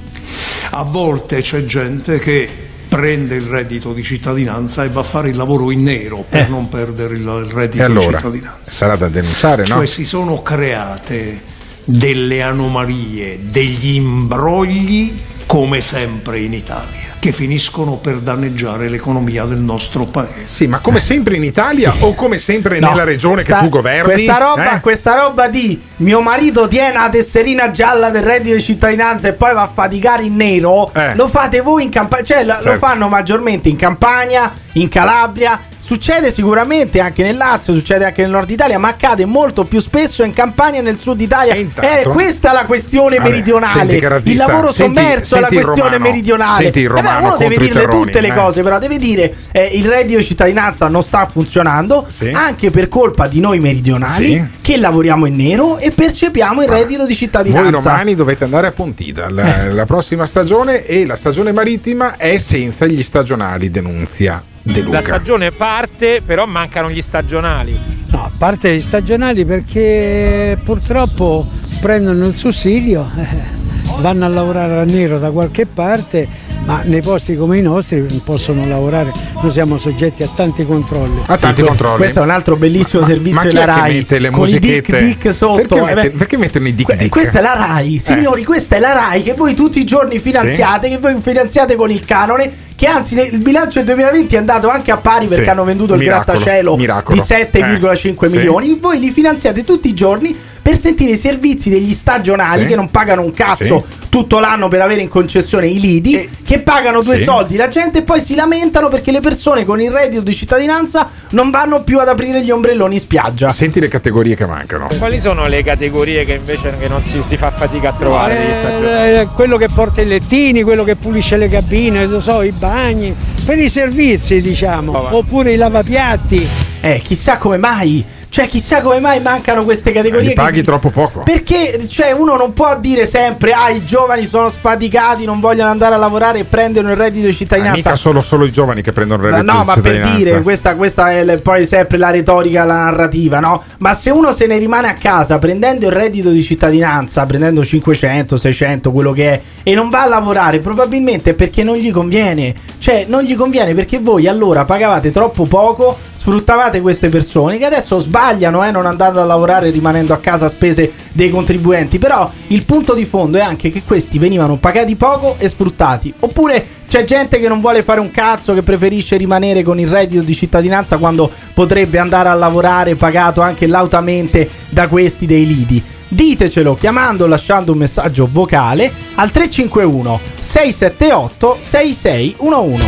A 0.73 0.83
volte 0.83 1.41
c'è 1.41 1.65
gente 1.65 2.17
che 2.19 2.49
prende 2.87 3.35
il 3.35 3.43
reddito 3.43 3.93
di 3.93 4.03
cittadinanza 4.03 4.83
e 4.83 4.89
va 4.89 5.01
a 5.01 5.03
fare 5.03 5.29
il 5.29 5.35
lavoro 5.35 5.71
in 5.71 5.81
nero 5.83 6.25
per 6.27 6.49
non 6.49 6.67
perdere 6.69 7.15
il, 7.15 7.21
il 7.21 7.51
reddito 7.51 7.83
E 7.83 7.85
di 7.85 7.91
allora 7.91 8.17
cittadinanza. 8.17 8.59
sarà 8.71 8.95
da 8.95 9.07
denunciare, 9.09 9.61
no? 9.61 9.75
Cioè 9.75 9.85
si 9.85 10.05
sono 10.05 10.41
create 10.41 11.41
delle 11.85 12.41
anomalie, 12.41 13.39
degli 13.49 13.95
imbrogli 13.95 15.19
come 15.45 15.81
sempre 15.81 16.39
in 16.39 16.53
Italia, 16.53 17.10
che 17.21 17.31
finiscono 17.31 17.97
per 17.97 18.17
danneggiare 18.17 18.89
l'economia 18.89 19.45
del 19.45 19.59
nostro 19.59 20.05
paese. 20.05 20.47
Sì, 20.47 20.65
ma 20.65 20.79
come 20.79 20.99
sempre 20.99 21.35
in 21.35 21.43
Italia 21.43 21.93
o 21.99 22.15
come 22.15 22.39
sempre 22.39 22.79
No, 22.79 22.89
nella 22.89 23.03
regione 23.03 23.43
sta- 23.43 23.57
che 23.59 23.63
tu 23.65 23.69
governi? 23.69 24.11
Questa 24.11 24.37
roba, 24.39 24.71
Eh? 24.75 24.79
questa 24.79 25.13
roba 25.13 25.47
di 25.47 25.79
mio 25.97 26.21
marito 26.21 26.67
tiene 26.67 26.93
la 26.93 27.09
tesserina 27.11 27.69
gialla 27.69 28.09
del 28.09 28.23
reddito 28.23 28.55
di 28.55 28.61
cittadinanza 28.63 29.27
e 29.27 29.33
poi 29.33 29.53
va 29.53 29.61
a 29.61 29.69
faticare 29.71 30.23
in 30.23 30.35
nero, 30.35 30.91
Eh. 30.95 31.13
lo 31.13 31.27
fate 31.27 31.61
voi 31.61 31.83
in 31.83 31.89
campagna, 31.89 32.23
cioè 32.23 32.43
lo- 32.43 32.55
lo 32.55 32.61
Certo. 32.63 32.79
fanno 32.79 33.07
maggiormente 33.07 33.69
in 33.69 33.75
Campania, 33.75 34.51
in 34.73 34.87
Calabria. 34.89 35.59
Succede 35.83 36.31
sicuramente 36.31 36.99
anche 36.99 37.23
nel 37.23 37.35
Lazio, 37.35 37.73
succede 37.73 38.05
anche 38.05 38.21
nel 38.21 38.29
nord 38.29 38.49
Italia, 38.51 38.77
ma 38.77 38.89
accade 38.89 39.25
molto 39.25 39.65
più 39.65 39.79
spesso 39.79 40.23
in 40.23 40.31
Campania 40.31 40.79
e 40.79 40.83
nel 40.83 40.97
sud 40.99 41.19
Italia. 41.19 41.55
intanto- 41.55 42.09
Eh, 42.09 42.13
questa 42.13 42.51
è 42.51 42.53
la 42.53 42.65
questione 42.65 43.17
Vabbè, 43.17 43.29
meridionale. 43.29 43.89
senti 43.89 44.29
Il 44.29 44.37
lavoro 44.37 44.71
senti- 44.71 45.01
sommerso 45.01 45.35
è 45.37 45.39
la 45.39 45.47
senti 45.49 45.63
questione 45.63 45.91
romano, 45.97 46.11
meridionale. 46.11 46.63
senti 46.63 46.79
il 46.81 46.85
Eh 46.85 46.89
beh, 46.89 46.95
romano 46.95 47.25
uno 47.27 47.37
deve 47.37 47.57
dirle 47.57 47.79
terroni, 47.79 48.05
tutte 48.05 48.21
le 48.21 48.27
eh. 48.27 48.33
cose, 48.35 48.61
però 48.61 48.77
deve 48.77 48.97
dire 48.99 49.35
eh, 49.51 49.65
il 49.73 49.85
reddito 49.87 50.19
di 50.19 50.23
cittadinanza 50.25 50.87
non 50.87 51.01
sta 51.03 51.25
funzionando 51.25 52.07
anche 52.33 52.69
per 52.69 52.87
colpa 52.87 53.27
di 53.27 53.39
noi 53.39 53.59
meridionali 53.59 54.25
Sì. 54.33 54.45
che 54.61 54.77
lavoriamo 54.77 55.25
in 55.25 55.35
nero 55.35 55.79
e 55.79 55.91
percepiamo 55.91 56.61
il 56.61 56.69
reddito 56.69 57.07
di 57.07 57.15
cittadinanza. 57.15 57.71
Voi 57.71 57.81
romani 57.81 58.13
dovete 58.15 58.43
andare 58.43 58.67
a 58.67 58.71
Pontida 58.71 59.29
la, 59.31 59.67
la 59.73 59.85
prossima 59.85 60.27
stagione 60.27 60.85
e 60.85 61.07
la 61.07 61.15
stagione 61.17 61.51
marittima 61.51 62.17
è 62.17 62.37
senza 62.37 62.85
gli 62.85 63.01
stagionali, 63.01 63.69
denunzia 63.71 64.43
De 64.63 64.81
Luca. 64.81 64.97
La 64.97 65.01
stagione 65.01 65.51
parte, 65.51 66.21
però 66.25 66.45
mancano 66.45 66.89
gli 66.89 67.01
stagionali. 67.01 67.77
No, 68.07 68.25
a 68.25 68.31
parte 68.37 68.75
gli 68.75 68.81
stagionali 68.81 69.45
perché 69.45 70.57
purtroppo 70.63 71.47
prendono 71.79 72.27
il 72.27 72.35
sussidio, 72.35 73.09
vanno 73.99 74.25
a 74.25 74.27
lavorare 74.27 74.79
a 74.79 74.83
nero 74.83 75.17
da 75.17 75.31
qualche 75.31 75.65
parte, 75.65 76.27
ma 76.65 76.81
nei 76.85 77.01
posti 77.01 77.35
come 77.35 77.57
i 77.57 77.61
nostri 77.61 77.99
non 78.07 78.21
possono 78.23 78.65
lavorare, 78.67 79.11
noi 79.41 79.51
siamo 79.51 79.77
soggetti 79.77 80.23
a 80.23 80.29
tanti 80.33 80.65
controlli. 80.65 81.21
A 81.25 81.37
tanti 81.37 81.63
controlli. 81.63 81.97
Questo 81.97 82.19
è 82.19 82.23
un 82.23 82.29
altro 82.29 82.55
bellissimo 82.55 83.03
servizio 83.03 83.35
ma 83.35 83.41
chi 83.41 83.47
della 83.55 83.65
Rai 83.65 83.93
mette 83.95 84.19
le 84.19 84.29
con 84.29 84.47
i 84.47 84.59
dick 84.59 84.89
musichette? 84.89 85.05
dick 85.05 85.33
sotto. 85.33 85.75
Perché, 85.75 85.91
Eh 85.91 85.95
mette- 85.95 86.09
perché 86.11 86.37
mettono 86.37 86.67
i 86.67 86.75
dick 86.75 86.89
que- 86.89 86.97
dick? 86.97 87.09
Questa 87.11 87.39
è 87.39 87.41
la 87.41 87.53
Rai, 87.53 87.97
signori, 87.97 88.43
questa 88.43 88.75
è 88.75 88.79
la 88.79 88.93
Rai 88.93 89.23
che 89.23 89.33
voi 89.33 89.53
tutti 89.55 89.79
i 89.79 89.85
giorni 89.85 90.19
finanziate, 90.19 90.87
che 90.89 90.97
voi 90.97 91.15
finanziate 91.19 91.75
con 91.75 91.89
il 91.89 92.05
canone, 92.05 92.51
che 92.75 92.85
anzi 92.87 93.15
il 93.17 93.41
bilancio 93.41 93.79
del 93.79 93.85
2020 93.87 94.35
è 94.35 94.37
andato 94.37 94.69
anche 94.69 94.91
a 94.91 94.97
pari 94.97 95.25
perché 95.27 95.43
Sì, 95.43 95.49
hanno 95.49 95.63
venduto 95.63 95.93
il 95.93 95.99
miracolo, 95.99 96.37
grattacielo 96.39 96.75
miracolo. 96.77 97.15
di 97.15 97.21
7,5 97.23 98.25
Eh, 98.27 98.29
sì. 98.29 98.37
milioni, 98.37 98.77
voi 98.79 98.99
li 98.99 99.11
finanziate 99.11 99.63
tutti 99.63 99.87
i 99.87 99.93
giorni 99.93 100.35
per 100.61 100.79
sentire 100.79 101.13
i 101.13 101.17
servizi 101.17 101.69
degli 101.69 101.91
stagionali 101.93 102.61
Sì. 102.63 102.67
che 102.67 102.75
non 102.75 102.89
pagano 102.91 103.23
un 103.23 103.33
cazzo 103.33 103.83
Sì. 103.87 104.07
tutto 104.09 104.39
l'anno 104.39 104.67
per 104.67 104.81
avere 104.81 105.01
in 105.01 105.07
concessione 105.09 105.67
i 105.67 105.79
lidi, 105.79 106.29
che 106.43 106.59
pagano 106.59 107.01
due 107.01 107.17
Sì. 107.17 107.23
soldi 107.23 107.55
la 107.55 107.67
gente 107.69 107.99
e 107.99 108.01
poi 108.03 108.19
si 108.21 108.35
lamentano 108.35 108.87
perché 108.89 109.11
le 109.11 109.21
persone 109.21 109.65
con 109.65 109.81
il 109.81 109.89
reddito 109.89 110.21
di 110.21 110.35
cittadinanza 110.35 111.09
non 111.29 111.49
vanno 111.49 111.83
più 111.83 111.97
ad 111.99 112.07
aprire 112.09 112.43
gli 112.43 112.51
ombrelloni 112.51 112.95
in 112.95 112.99
spiaggia. 112.99 113.49
Senti 113.51 113.79
le 113.79 113.87
categorie 113.87 114.35
che 114.35 114.45
mancano. 114.45 114.87
Quali 114.97 115.19
sono 115.19 115.47
le 115.47 115.63
categorie 115.63 116.25
che 116.25 116.33
invece 116.33 116.73
che 116.79 116.87
non 116.87 117.03
si, 117.03 117.21
si 117.25 117.37
fa 117.37 117.51
fatica 117.51 117.89
a 117.89 117.93
trovare 117.93 118.53
stagionali? 118.53 119.11
Eh, 119.19 119.27
quello 119.33 119.57
che 119.57 119.67
porta 119.73 120.01
i 120.01 120.05
lettini, 120.07 120.61
quello 120.61 120.83
che 120.83 120.95
pulisce 120.95 121.37
le 121.37 121.49
cabine, 121.49 122.05
lo 122.05 122.19
so, 122.19 122.41
i 122.43 122.51
bagni, 122.51 123.15
per 123.45 123.57
i 123.57 123.69
servizi 123.69 124.41
diciamo, 124.41 125.15
oppure 125.15 125.53
i 125.53 125.55
lavapiatti. 125.57 126.47
Eh, 126.81 127.01
chissà 127.03 127.37
come 127.37 127.57
mai 127.57 128.03
Cioè, 128.31 128.47
chissà 128.47 128.79
come 128.79 129.01
mai 129.01 129.19
mancano 129.19 129.65
queste 129.65 129.91
categorie. 129.91 130.29
Li 130.29 130.33
paghi 130.33 130.59
che- 130.59 130.63
troppo 130.63 130.89
poco. 130.89 131.19
Perché, 131.23 131.85
cioè, 131.89 132.13
uno 132.13 132.37
non 132.37 132.53
può 132.53 132.79
dire 132.79 133.05
sempre, 133.05 133.51
ah, 133.51 133.69
i 133.71 133.83
giovani 133.83 134.25
sono 134.25 134.47
sfaticati, 134.47 135.25
non 135.25 135.41
vogliono 135.41 135.69
andare 135.69 135.95
a 135.95 135.97
lavorare 135.97 136.39
e 136.39 136.43
prendono 136.45 136.91
il 136.91 136.95
reddito 136.95 137.25
di 137.27 137.33
cittadinanza. 137.33 137.75
mica 137.75 137.95
solo, 137.97 138.21
solo 138.21 138.45
i 138.45 138.51
giovani 138.53 138.81
che 138.81 138.93
prendono 138.93 139.23
il 139.25 139.29
Ma 139.31 139.35
reddito 139.35 139.53
no, 139.53 139.59
di 139.59 139.65
ma 139.65 139.73
per 139.73 139.83
cittadinanza. 139.83 140.17
dire, 140.17 140.41
questa, 140.43 140.75
questa 140.75 141.11
è 141.11 141.25
le- 141.25 141.37
poi 141.39 141.65
sempre 141.65 141.97
la 141.97 142.09
retorica, 142.09 142.63
la 142.63 142.85
narrativa, 142.85 143.41
no? 143.41 143.63
Ma 143.79 143.93
se 143.93 144.09
uno 144.11 144.31
se 144.31 144.45
ne 144.47 144.57
rimane 144.57 144.87
a 144.87 144.93
casa 144.93 145.37
prendendo 145.37 145.87
il 145.87 145.91
reddito 145.91 146.29
di 146.29 146.41
cittadinanza, 146.41 147.25
prendendo 147.25 147.65
500, 147.65 148.37
600, 148.37 148.93
quello 148.93 149.11
che 149.11 149.29
è, 149.33 149.41
e 149.63 149.75
non 149.75 149.89
va 149.89 150.03
a 150.03 150.07
lavorare, 150.07 150.59
probabilmente 150.59 151.31
è 151.31 151.33
perché 151.33 151.63
non 151.65 151.75
gli 151.75 151.91
conviene. 151.91 152.55
Cioè, 152.79 153.05
non 153.09 153.23
gli 153.23 153.35
conviene 153.35 153.73
perché 153.73 153.99
voi 153.99 154.27
allora 154.29 154.63
pagavate 154.63 155.11
troppo 155.11 155.43
poco, 155.43 155.97
sfruttavate 156.21 156.81
queste 156.81 157.09
persone 157.09 157.57
che 157.57 157.65
adesso 157.65 157.97
sbagliano, 157.97 158.63
eh, 158.63 158.69
non 158.69 158.85
andando 158.85 159.19
a 159.19 159.25
lavorare 159.25 159.69
e 159.69 159.71
rimanendo 159.71 160.13
a 160.13 160.19
casa 160.19 160.45
a 160.45 160.49
spese 160.49 160.91
dei 161.13 161.31
contribuenti. 161.31 161.97
Però 161.97 162.31
il 162.47 162.63
punto 162.63 162.93
di 162.93 163.05
fondo 163.05 163.39
è 163.39 163.41
anche 163.41 163.71
che 163.71 163.81
questi 163.83 164.19
venivano 164.19 164.57
pagati 164.57 164.95
poco 164.95 165.37
e 165.39 165.49
sfruttati. 165.49 166.13
Oppure 166.19 166.63
c'è 166.87 167.05
gente 167.05 167.39
che 167.39 167.47
non 167.47 167.59
vuole 167.59 167.81
fare 167.81 167.99
un 167.99 168.11
cazzo, 168.11 168.53
che 168.53 168.61
preferisce 168.61 169.17
rimanere 169.17 169.63
con 169.63 169.79
il 169.79 169.87
reddito 169.87 170.21
di 170.21 170.35
cittadinanza 170.35 170.97
quando 170.97 171.27
potrebbe 171.55 171.97
andare 171.97 172.29
a 172.29 172.35
lavorare 172.35 172.93
pagato 172.95 173.41
anche 173.41 173.65
lautamente 173.65 174.47
da 174.69 174.87
questi 174.87 175.25
dei 175.25 175.47
lidi. 175.47 175.83
Ditecelo 176.07 176.75
chiamando 176.75 177.23
o 177.23 177.27
lasciando 177.27 177.71
un 177.71 177.79
messaggio 177.79 178.29
vocale 178.31 178.91
al 179.15 179.31
351 179.31 180.19
678 180.39 181.57
6611. 181.59 182.85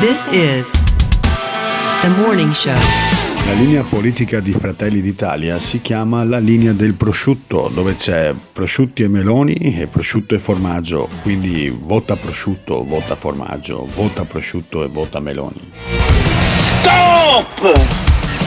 This 0.00 0.26
is 0.32 0.91
the 2.02 2.08
morning 2.08 2.50
show. 2.50 2.74
La 3.46 3.52
linea 3.52 3.84
politica 3.84 4.40
di 4.40 4.52
Fratelli 4.52 5.00
d'Italia 5.00 5.58
si 5.60 5.80
chiama 5.80 6.24
la 6.24 6.38
linea 6.38 6.72
del 6.72 6.94
prosciutto, 6.94 7.70
dove 7.72 7.94
c'è 7.94 8.34
prosciutti 8.52 9.04
e 9.04 9.08
meloni 9.08 9.54
e 9.78 9.86
prosciutto 9.86 10.34
e 10.34 10.40
formaggio. 10.40 11.08
Quindi 11.22 11.70
vota 11.70 12.16
prosciutto, 12.16 12.82
vota 12.82 13.14
formaggio, 13.14 13.88
vota 13.94 14.24
prosciutto 14.24 14.82
e 14.82 14.88
vota 14.88 15.20
meloni. 15.20 15.72
Stop! 16.56 17.80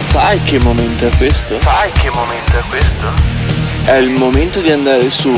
Sai 0.07 0.39
che 0.43 0.59
momento 0.59 1.07
è 1.07 1.15
questo? 1.15 1.59
Sai 1.61 1.91
che 1.93 2.09
momento 2.09 2.57
è 2.57 2.63
questo? 2.67 3.05
È 3.85 3.93
il 3.93 4.11
momento 4.11 4.59
di 4.59 4.71
andare 4.71 5.09
su 5.09 5.31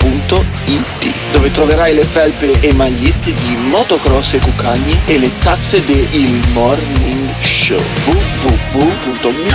www.gates.it 0.00 1.14
dove 1.32 1.50
troverai 1.52 1.94
le 1.94 2.04
felpe 2.04 2.58
e 2.60 2.74
magliette 2.74 3.32
di 3.32 3.56
motocross 3.68 4.34
e 4.34 4.38
cucagni 4.38 5.00
e 5.04 5.18
le 5.18 5.30
tazze 5.38 5.84
del 5.84 6.40
Morning 6.52 7.28
Show 7.40 7.80
www.gates.it 8.04 9.48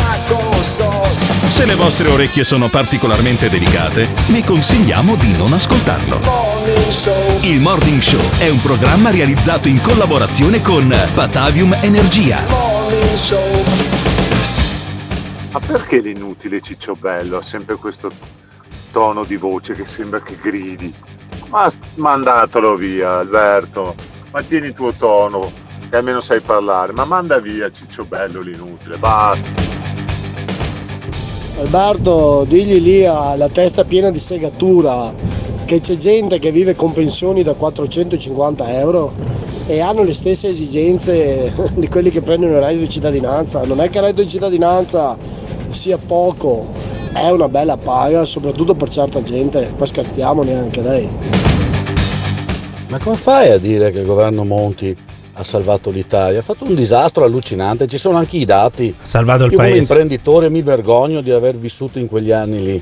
Se 0.31 1.65
le 1.65 1.75
vostre 1.75 2.07
orecchie 2.07 2.45
sono 2.45 2.69
particolarmente 2.69 3.49
delicate, 3.49 4.07
vi 4.27 4.41
consigliamo 4.41 5.15
di 5.15 5.35
non 5.35 5.51
ascoltarlo. 5.51 6.21
Il 7.41 7.59
Morning 7.59 7.99
Show 7.99 8.21
è 8.39 8.49
un 8.49 8.61
programma 8.61 9.09
realizzato 9.09 9.67
in 9.67 9.81
collaborazione 9.81 10.61
con 10.61 10.87
Batavium 11.13 11.77
Energia. 11.81 12.39
Ma 15.51 15.59
perché 15.59 15.99
l'inutile 15.99 16.61
Cicciobello 16.61 17.37
ha 17.37 17.43
sempre 17.43 17.75
questo 17.75 18.09
tono 18.93 19.25
di 19.25 19.35
voce 19.35 19.73
che 19.73 19.85
sembra 19.85 20.21
che 20.21 20.37
gridi? 20.41 20.93
Ma 21.49 21.69
mandatelo 21.95 22.75
via, 22.75 23.19
Alberto. 23.19 23.95
Ma 24.31 24.41
tieni 24.41 24.67
il 24.67 24.73
tuo 24.73 24.93
tono, 24.93 25.51
che 25.89 25.97
almeno 25.97 26.21
sai 26.21 26.39
parlare. 26.39 26.93
Ma 26.93 27.03
manda 27.03 27.39
via 27.39 27.69
Cicciobello 27.69 28.39
l'inutile, 28.39 28.95
basta. 28.95 29.80
Alberto, 31.61 32.43
digli 32.47 32.81
lì 32.81 33.05
alla 33.05 33.47
testa 33.47 33.83
piena 33.83 34.09
di 34.09 34.17
segatura 34.17 35.13
che 35.65 35.79
c'è 35.79 35.95
gente 35.95 36.39
che 36.39 36.51
vive 36.51 36.75
con 36.75 36.91
pensioni 36.91 37.43
da 37.43 37.53
450 37.53 38.79
euro 38.79 39.13
e 39.67 39.79
hanno 39.79 40.01
le 40.01 40.13
stesse 40.13 40.49
esigenze 40.49 41.53
di 41.75 41.87
quelli 41.87 42.09
che 42.09 42.21
prendono 42.21 42.53
il 42.53 42.61
reddito 42.61 42.85
di 42.85 42.89
cittadinanza. 42.89 43.63
Non 43.63 43.79
è 43.79 43.91
che 43.91 43.99
il 43.99 44.05
reddito 44.05 44.23
di 44.23 44.29
cittadinanza 44.29 45.15
sia 45.69 45.99
poco, 45.99 46.65
è 47.13 47.29
una 47.29 47.47
bella 47.47 47.77
paga, 47.77 48.25
soprattutto 48.25 48.73
per 48.73 48.89
certa 48.89 49.21
gente. 49.21 49.71
Ma 49.77 49.85
scherziamo 49.85 50.41
neanche 50.41 50.81
dai. 50.81 51.07
Ma 52.87 52.97
come 52.97 53.17
fai 53.17 53.51
a 53.51 53.59
dire 53.59 53.91
che 53.91 53.99
il 53.99 54.05
governo 54.07 54.43
Monti 54.43 54.97
ha 55.41 55.45
salvato 55.45 55.89
l'Italia? 55.89 56.39
Ha 56.39 56.43
fatto 56.43 56.65
un 56.65 56.75
disastro 56.75 57.23
allucinante, 57.23 57.87
ci 57.87 57.97
sono 57.97 58.17
anche 58.17 58.37
i 58.37 58.45
dati. 58.45 58.93
Ha 59.01 59.05
salvato 59.05 59.45
il 59.45 59.51
Io 59.51 59.57
come 59.57 59.69
paese. 59.69 59.81
imprenditore 59.91 60.49
mi 60.49 60.61
vergogno 60.61 61.21
di 61.21 61.31
aver 61.31 61.55
vissuto 61.57 61.99
in 61.99 62.07
quegli 62.07 62.31
anni 62.31 62.63
lì. 62.63 62.81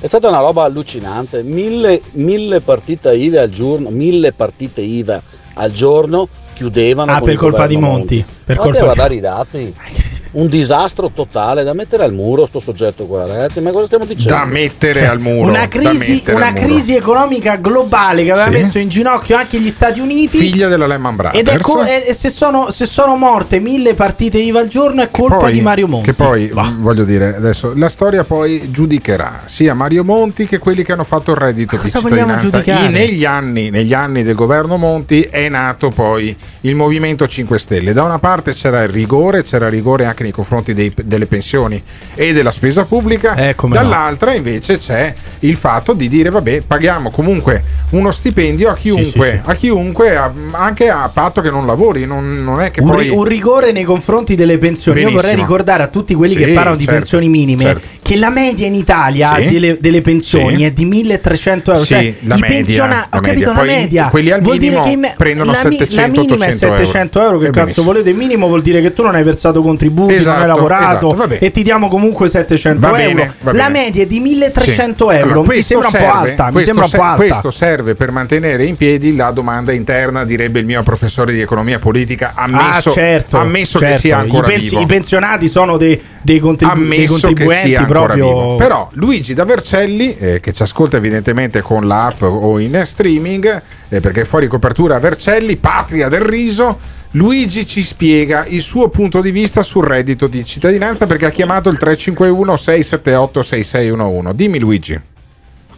È 0.00 0.06
stata 0.06 0.28
una 0.28 0.40
roba 0.40 0.64
allucinante, 0.64 1.42
mille, 1.42 2.00
mille 2.12 2.60
partite 2.60 3.14
IVA 3.14 3.40
al 3.42 3.48
giorno, 3.50 3.88
mille 3.90 4.32
partite 4.32 4.82
IVA 4.82 5.20
al 5.54 5.70
giorno 5.72 6.28
chiudevano. 6.52 7.10
Ah, 7.12 7.20
per 7.20 7.36
colpa 7.36 7.66
di 7.66 7.74
governo 7.74 7.96
Monti. 7.96 8.24
Per 8.44 8.58
Andate 8.58 8.58
colpa 8.58 8.78
di- 8.78 8.84
guardare 8.84 9.14
i 9.14 9.20
dati. 9.20 9.74
Un 10.34 10.48
disastro 10.48 11.10
totale 11.14 11.62
da 11.62 11.74
mettere 11.74 12.02
al 12.02 12.12
muro 12.12 12.44
sto 12.46 12.58
soggetto 12.58 13.06
qua, 13.06 13.24
ragazzi. 13.24 13.60
Ma 13.60 13.70
cosa 13.70 13.86
stiamo 13.86 14.04
dicendo? 14.04 14.32
Da 14.34 14.44
mettere 14.44 14.94
Cioè, 15.00 15.04
al 15.08 15.20
muro. 15.20 15.48
Una 15.48 15.68
crisi, 15.68 16.24
una 16.26 16.46
al 16.46 16.52
muro. 16.54 16.66
crisi 16.66 16.94
economica 16.96 17.54
globale 17.56 18.24
che 18.24 18.32
aveva 18.32 18.46
Sì. 18.50 18.62
messo 18.62 18.78
in 18.78 18.88
ginocchio 18.88 19.36
anche 19.36 19.60
gli 19.60 19.70
Stati 19.70 20.00
Uniti. 20.00 20.36
Figlia 20.36 20.66
della 20.66 20.88
Lehman 20.88 21.14
Brothers. 21.14 21.38
Ed 21.40 21.48
è 21.48 21.58
co- 21.58 21.84
e- 21.84 22.04
e 22.08 22.12
se, 22.14 22.30
sono, 22.30 22.70
se 22.72 22.84
sono 22.84 23.14
morte 23.16 23.60
mille 23.60 23.94
partite 23.94 24.38
IVA 24.38 24.58
al 24.58 24.66
giorno 24.68 25.02
è 25.02 25.08
colpa 25.10 25.36
Poi- 25.36 25.52
di 25.52 25.60
Mario 25.60 25.86
Monti. 25.86 26.06
Che 26.06 26.14
poi, 26.14 26.50
mh, 26.52 26.80
voglio 26.82 27.04
dire, 27.04 27.36
adesso 27.36 27.72
la 27.76 27.88
storia 27.88 28.24
poi 28.24 28.72
giudicherà 28.72 29.42
sia 29.44 29.72
Mario 29.72 30.02
Monti 30.02 30.46
che 30.48 30.58
quelli 30.58 30.82
che 30.82 30.90
hanno 30.90 31.04
fatto 31.04 31.30
il 31.30 31.36
reddito 31.36 31.76
di 31.76 31.82
cosa 31.82 32.00
vogliamo 32.00 32.32
cittadinanza. 32.40 32.58
giudicare? 32.58 32.86
I- 32.88 32.90
negli, 32.90 33.24
anni, 33.24 33.70
negli 33.70 33.94
anni 33.94 34.24
del 34.24 34.34
governo 34.34 34.76
Monti 34.78 35.20
è 35.22 35.48
nato 35.48 35.90
poi 35.90 36.36
il 36.62 36.74
Movimento 36.74 37.28
5 37.28 37.56
Stelle. 37.56 37.92
Da 37.92 38.02
una 38.02 38.18
parte 38.18 38.52
c'era 38.52 38.82
il 38.82 38.88
rigore, 38.88 39.44
c'era 39.44 39.68
rigore 39.68 40.06
anche 40.06 40.22
nei 40.24 40.32
confronti 40.32 40.74
dei- 40.74 40.92
delle 41.04 41.26
pensioni 41.26 41.80
e 42.14 42.32
della 42.32 42.50
spesa 42.52 42.84
pubblica, 42.84 43.34
Eh, 43.36 43.54
dall'altra 43.68 44.34
invece 44.34 44.78
c'è 44.78 45.14
il 45.40 45.56
fatto 45.56 45.92
di 45.92 46.08
dire 46.08 46.30
vabbè 46.30 46.62
paghiamo 46.66 47.10
comunque 47.10 47.62
uno 47.90 48.10
stipendio 48.10 48.70
a 48.70 48.74
chiunque, 48.74 49.04
sì, 49.30 49.36
sì. 49.36 49.40
A 49.44 49.54
chiunque 49.54 50.16
a- 50.16 50.32
anche 50.52 50.88
a 50.88 51.08
patto 51.12 51.40
che 51.40 51.50
non 51.50 51.66
lavori, 51.66 52.06
non, 52.06 52.42
non 52.42 52.60
è 52.60 52.70
che 52.70 52.80
Un, 52.80 52.90
poi... 52.90 53.08
un 53.10 53.24
rigore 53.24 53.70
nei 53.72 53.84
confronti 53.84 54.34
delle 54.34 54.58
pensioni. 54.58 55.00
Io 55.00 55.06
vorrei 55.10 55.20
Benissimo. 55.22 55.46
ricordare 55.46 55.82
a 55.82 55.86
tutti 55.88 56.14
quelli 56.14 56.34
Sì, 56.34 56.38
che 56.44 56.52
parlano 56.52 56.76
di 56.76 56.84
certo, 56.84 56.98
pensioni 57.00 57.28
minime 57.28 57.64
certo. 57.64 57.86
che 58.02 58.16
la 58.16 58.30
media 58.30 58.66
in 58.66 58.74
Italia 58.74 59.36
Sì. 59.38 59.48
delle, 59.50 59.76
delle 59.80 60.00
pensioni 60.02 60.56
Sì. 60.56 60.64
è 60.64 60.70
di 60.72 60.84
1300 60.86 61.72
euro. 61.72 61.84
Sì, 61.84 61.94
cioè, 61.94 62.14
la 62.22 62.36
media, 62.36 62.56
pensiona- 62.56 63.08
la 63.10 63.18
ho 63.18 63.20
capito 63.20 63.30
media. 63.30 63.52
la 63.52 63.54
Poi 63.54 63.68
media. 63.68 64.08
quelli 64.08 64.30
al 64.30 64.40
vuol 64.40 64.58
dire 64.58 64.80
minimo 64.80 65.00
me- 65.00 65.14
prendono 65.16 65.52
la, 65.52 65.60
mi- 65.64 65.76
700, 65.76 66.00
la 66.00 66.06
minima 66.08 66.44
è 66.46 66.48
800 66.48 66.76
700 66.76 67.20
euro. 67.22 67.38
Che 67.38 67.44
Eh, 67.46 67.50
cazzo 67.50 67.60
benissimo. 67.60 67.86
volete? 67.86 68.10
Il 68.10 68.16
minimo 68.16 68.46
vuol 68.46 68.62
dire 68.62 68.80
che 68.80 68.92
tu 68.92 69.02
non 69.02 69.14
hai 69.14 69.22
versato 69.22 69.62
contributi, 69.62 70.13
non 70.14 70.20
Esatto, 70.22 70.40
hai 70.40 70.46
lavorato 70.46 71.14
esatto, 71.14 71.34
e 71.44 71.50
ti 71.50 71.62
diamo 71.62 71.88
comunque 71.88 72.28
700 72.28 72.80
Va 72.80 73.00
euro. 73.00 73.14
bene, 73.14 73.32
va 73.40 73.52
la 73.52 73.68
media 73.68 74.02
è 74.02 74.06
di 74.06 74.20
1300 74.20 75.10
Sì. 75.10 75.16
euro. 75.16 75.30
Allora, 75.40 75.54
mi 75.54 75.62
sembra 75.62 75.86
un 75.88 75.92
po' 75.92 75.98
serve- 75.98 76.12
alta. 76.30 76.44
Mi 76.46 76.52
questo 76.52 76.68
sembra 76.70 76.84
un 76.84 76.90
po' 76.90 77.02
alta. 77.02 77.16
Questo 77.40 77.50
serve 77.50 77.94
per 77.94 78.10
mantenere 78.10 78.64
in 78.64 78.76
piedi 78.76 79.14
la 79.16 79.30
domanda 79.30 79.72
interna, 79.72 80.24
direbbe 80.24 80.60
il 80.60 80.66
mio 80.66 80.82
professore 80.82 81.32
di 81.32 81.40
economia 81.40 81.78
politica, 81.78 82.32
ammesso, 82.34 82.90
ah, 82.90 82.92
certo, 82.92 83.36
ammesso 83.38 83.78
certo. 83.78 83.94
che 83.94 84.00
sia 84.00 84.18
ancora 84.18 84.46
I, 84.46 84.50
pensi- 84.50 84.68
vivo. 84.70 84.80
i 84.80 84.86
pensionati 84.86 85.48
sono 85.48 85.76
dei, 85.76 86.00
dei, 86.22 86.38
contribu- 86.38 86.88
dei 86.88 87.06
contribuenti 87.06 87.84
proprio. 87.86 88.24
vivo. 88.26 88.56
Però 88.56 88.88
Luigi 88.92 89.34
da 89.34 89.44
Vercelli, 89.44 90.16
eh, 90.16 90.40
che 90.40 90.52
ci 90.52 90.62
ascolta 90.62 90.96
evidentemente 90.96 91.60
con 91.62 91.86
l'app 91.86 92.22
o 92.22 92.58
in 92.58 92.80
streaming, 92.84 93.62
eh, 93.88 94.00
perché 94.00 94.24
fuori 94.24 94.46
copertura 94.46 94.98
Vercelli, 94.98 95.56
patria 95.56 96.08
del 96.08 96.20
riso. 96.22 96.78
Luigi 97.14 97.64
ci 97.66 97.82
spiega 97.82 98.44
il 98.46 98.60
suo 98.60 98.88
punto 98.88 99.20
di 99.20 99.30
vista 99.30 99.62
sul 99.62 99.84
reddito 99.86 100.26
di 100.26 100.44
cittadinanza 100.44 101.06
perché 101.06 101.26
ha 101.26 101.30
chiamato 101.30 101.68
il 101.68 101.78
351 101.78 102.56
678 102.56 103.42
6611. 103.42 104.34
Dimmi 104.34 104.58
Luigi. 104.58 105.00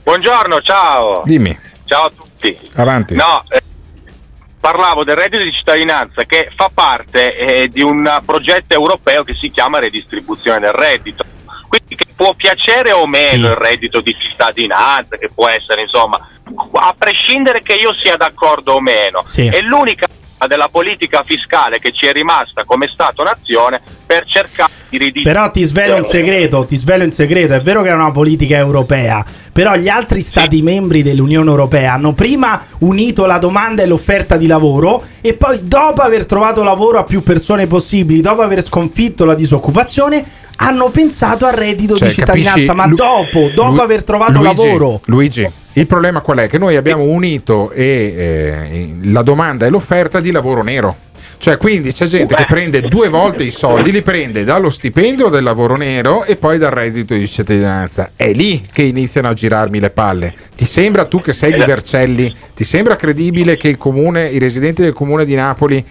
Buongiorno, 0.03 0.61
ciao. 0.63 1.21
Dimmi, 1.25 1.57
Ciao 1.85 2.07
a 2.07 2.11
tutti. 2.17 2.57
avanti. 2.77 3.15
No, 3.17 3.45
eh, 3.51 3.61
parlavo 4.59 5.05
del 5.05 5.17
reddito 5.17 5.43
di 5.43 5.53
cittadinanza 5.53 6.25
che 6.25 6.51
fa 6.57 6.71
parte 6.73 7.37
eh, 7.37 7.69
di 7.69 7.83
un 7.83 8.19
progetto 8.25 8.73
europeo 8.75 9.23
che 9.23 9.35
si 9.35 9.51
chiama 9.51 9.79
redistribuzione 9.79 10.61
del 10.61 10.73
reddito. 10.73 11.23
Quindi 11.69 11.97
che 11.97 12.07
può 12.17 12.33
piacere 12.33 12.93
o 12.93 13.07
meno 13.07 13.49
il 13.49 13.57
reddito 13.57 14.01
di 14.01 14.17
cittadinanza, 14.19 15.19
che 15.19 15.29
può 15.35 15.49
essere 15.49 15.83
insomma, 15.83 16.17
a 16.73 16.95
prescindere 16.97 17.61
che 17.61 17.75
io 17.75 17.93
sia 18.03 18.17
d'accordo 18.17 18.73
o 18.75 18.81
meno, 18.81 19.21
Sì. 19.27 19.47
è 19.49 19.61
l'unica 19.61 20.07
della 20.47 20.69
politica 20.71 21.23
fiscale 21.25 21.79
che 21.79 21.93
ci 21.93 22.05
è 22.07 22.13
rimasta 22.13 22.65
come 22.65 22.87
Stato-nazione 22.89 23.81
per 24.05 24.27
cercare 24.27 24.71
di 24.89 24.99
ridistribuire. 24.99 25.33
Però 25.33 25.51
ti 25.51 25.63
svelo 25.65 25.97
un 25.97 26.05
segreto, 26.05 26.67
ti 26.67 26.77
svelo 26.77 27.05
un 27.05 27.13
segreto, 27.13 27.55
è 27.55 27.63
vero 27.63 27.83
che 27.83 27.89
è 27.89 27.93
una 27.95 28.11
politica 28.13 28.57
europea, 28.57 29.25
però 29.53 29.75
gli 29.77 29.89
altri 29.89 30.21
stati 30.21 30.61
membri 30.63 31.03
dell'Unione 31.03 31.49
Europea 31.49 31.95
hanno 31.95 32.13
prima 32.13 32.63
unito 32.81 33.25
la 33.25 33.39
domanda 33.39 33.83
e 33.83 33.87
l'offerta 33.87 34.37
di 34.37 34.47
lavoro 34.47 35.03
e 35.23 35.35
poi 35.35 35.61
dopo 35.63 36.03
aver 36.03 36.27
trovato 36.27 36.63
lavoro 36.63 36.99
a 36.99 37.05
più 37.05 37.23
persone 37.23 37.67
possibili, 37.67 38.21
dopo 38.21 38.43
aver 38.43 38.63
sconfitto 38.63 39.25
la 39.25 39.35
disoccupazione, 39.35 40.25
hanno 40.57 40.91
pensato 40.91 41.47
al 41.47 41.53
reddito 41.55 41.97
Cioè, 41.97 42.09
di 42.09 42.15
cittadinanza, 42.15 42.51
capisci? 42.53 42.75
ma 42.75 42.87
Lu- 42.87 42.97
dopo, 42.97 43.51
dopo 43.55 43.75
Lu- 43.75 43.81
aver 43.81 44.05
trovato 44.05 44.33
Luigi, 44.33 44.45
lavoro. 44.45 45.01
Luigi, 45.07 45.51
il 45.77 45.87
problema 45.87 46.21
qual 46.21 46.39
è? 46.39 46.49
Che 46.49 46.59
noi 46.59 46.77
abbiamo 46.77 47.05
unito 47.05 47.71
e, 47.71 48.15
eh, 48.17 48.97
la 49.03 49.23
domanda 49.23 49.67
e 49.67 49.69
l'offerta 49.69 50.21
di 50.21 50.31
lavoro 50.31 50.63
nero. 50.63 51.05
Cioè, 51.39 51.59
quindi 51.59 51.93
c'è 51.93 52.07
gente 52.07 52.35
che 52.35 52.47
prende 52.47 52.81
due 52.81 53.11
volte 53.11 53.45
i 53.45 53.51
soldi, 53.51 53.93
li 53.93 54.01
prende 54.01 54.43
dallo 54.43 54.71
stipendio 54.71 55.29
del 55.29 55.43
lavoro 55.43 55.77
nero 55.77 56.25
e 56.25 56.37
poi 56.37 56.57
dal 56.57 56.71
reddito 56.71 57.13
di 57.13 57.29
cittadinanza. 57.29 58.13
È 58.17 58.33
lì 58.33 58.63
che 58.73 58.83
iniziano 58.83 59.29
a 59.29 59.35
girarmi 59.35 59.79
le 59.79 59.91
palle. 59.91 60.35
Ti 60.57 60.65
sembra 60.65 61.05
tu 61.05 61.21
che 61.21 61.35
sei 61.35 61.53
di 61.53 61.63
Vercelli? 61.63 62.35
Ti 62.55 62.65
sembra 62.65 62.97
credibile 62.97 63.59
che 63.59 63.69
il 63.69 63.77
comune, 63.77 64.29
i 64.29 64.39
residenti 64.39 64.81
del 64.81 64.95
comune 64.95 65.27
di 65.27 65.35
Napoli 65.35 65.85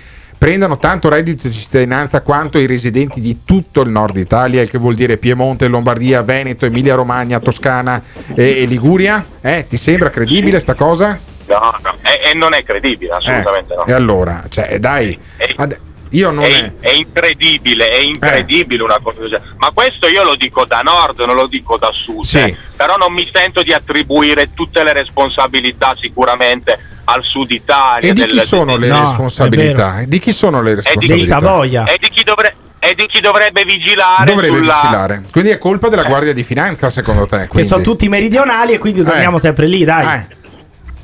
prendano 0.45 0.77
tanto 0.77 1.09
reddito 1.09 1.47
di 1.47 1.55
cittadinanza 1.55 2.21
quanto 2.21 2.59
i 2.59 2.67
residenti 2.67 3.19
di 3.19 3.39
tutto 3.43 3.81
il 3.81 3.89
nord 3.89 4.15
Italia, 4.17 4.61
il 4.61 4.69
che 4.69 4.77
vuol 4.77 4.93
dire 4.93 5.17
Piemonte, 5.17 5.67
Lombardia, 5.67 6.21
Veneto, 6.21 6.67
Emilia 6.67 6.93
Romagna, 6.93 7.39
Toscana 7.39 7.99
e, 8.35 8.61
e 8.61 8.65
Liguria? 8.65 9.25
Eh, 9.41 9.65
ti 9.67 9.75
sembra 9.75 10.11
credibile 10.11 10.59
sta 10.59 10.75
cosa? 10.75 11.19
No, 11.47 11.79
no, 11.81 11.95
e, 12.03 12.29
e 12.29 12.33
non 12.35 12.53
è 12.53 12.63
credibile, 12.63 13.13
assolutamente 13.13 13.73
Eh, 13.73 13.75
no. 13.75 13.85
E 13.85 13.93
allora, 13.93 14.43
cioè, 14.47 14.77
dai, 14.77 15.17
ad- 15.55 15.79
io 16.09 16.29
non 16.29 16.43
è, 16.43 16.73
è. 16.79 16.89
è 16.91 16.93
incredibile, 16.93 17.89
è 17.89 18.01
incredibile 18.03 18.83
una 18.83 18.99
cosa 19.01 19.21
del 19.21 19.29
genere. 19.29 19.49
Ma 19.57 19.71
questo 19.73 20.07
io 20.07 20.23
lo 20.23 20.35
dico 20.35 20.63
da 20.65 20.81
nord, 20.81 21.21
non 21.21 21.35
lo 21.35 21.47
dico 21.47 21.77
da 21.77 21.89
sud. 21.91 22.23
Sì. 22.23 22.37
eh. 22.37 22.57
Però 22.75 22.97
non 22.97 23.11
mi 23.13 23.27
sento 23.33 23.63
di 23.63 23.73
attribuire 23.73 24.51
tutte 24.53 24.83
le 24.83 24.93
responsabilità 24.93 25.95
sicuramente 25.99 26.93
al 27.05 27.23
sud 27.23 27.51
Italia. 27.51 28.09
E 28.09 28.13
di 28.13 28.21
del- 28.21 28.29
chi 28.31 28.45
sono 28.45 28.75
le 28.77 28.87
del- 28.87 28.97
responsabilità? 28.99 30.01
Di 30.05 30.19
chi 30.19 30.31
sono 30.31 30.61
le 30.61 30.71
E 30.71 30.73
di, 30.73 30.81
responsabilità? 31.07 31.85
e 31.85 31.97
di 31.99 32.09
chi 32.09 32.23
dovre- 32.23 32.55
e 32.79 32.93
di 32.93 33.07
chi 33.07 33.19
dovrebbe 33.19 33.63
vigilare 33.63 34.25
Dovrebbe 34.25 34.57
sulla... 34.57 34.79
vigilare. 34.83 35.23
Quindi 35.31 35.49
è 35.49 35.57
colpa 35.57 35.87
della 35.89 36.03
Guardia 36.03 36.33
di 36.33 36.43
Finanza, 36.43 36.89
secondo 36.91 37.25
te? 37.25 37.41
Che 37.41 37.47
quindi? 37.47 37.67
sono 37.67 37.81
tutti 37.81 38.07
meridionali 38.09 38.73
e 38.73 38.77
quindi 38.77 39.03
torniamo 39.03 39.37
Eh. 39.37 39.39
sempre 39.39 39.65
lì, 39.67 39.83
dai. 39.83 40.27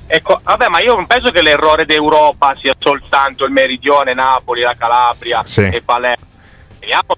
Ecco, 0.06 0.42
vabbè, 0.44 0.68
ma 0.68 0.80
io 0.82 0.94
non 0.96 1.08
penso 1.08 1.32
che 1.32 1.42
l'errore 1.42 1.86
d'Europa 1.86 2.54
sia 2.60 2.74
soltanto 2.78 3.46
il 3.46 3.52
meridione, 3.52 4.14
Napoli, 4.14 4.62
la 4.62 4.76
Calabria 4.78 5.42
Sì. 5.46 5.62
e 5.62 5.82
Palermo. 5.84 6.26
Vediamo. 6.80 7.16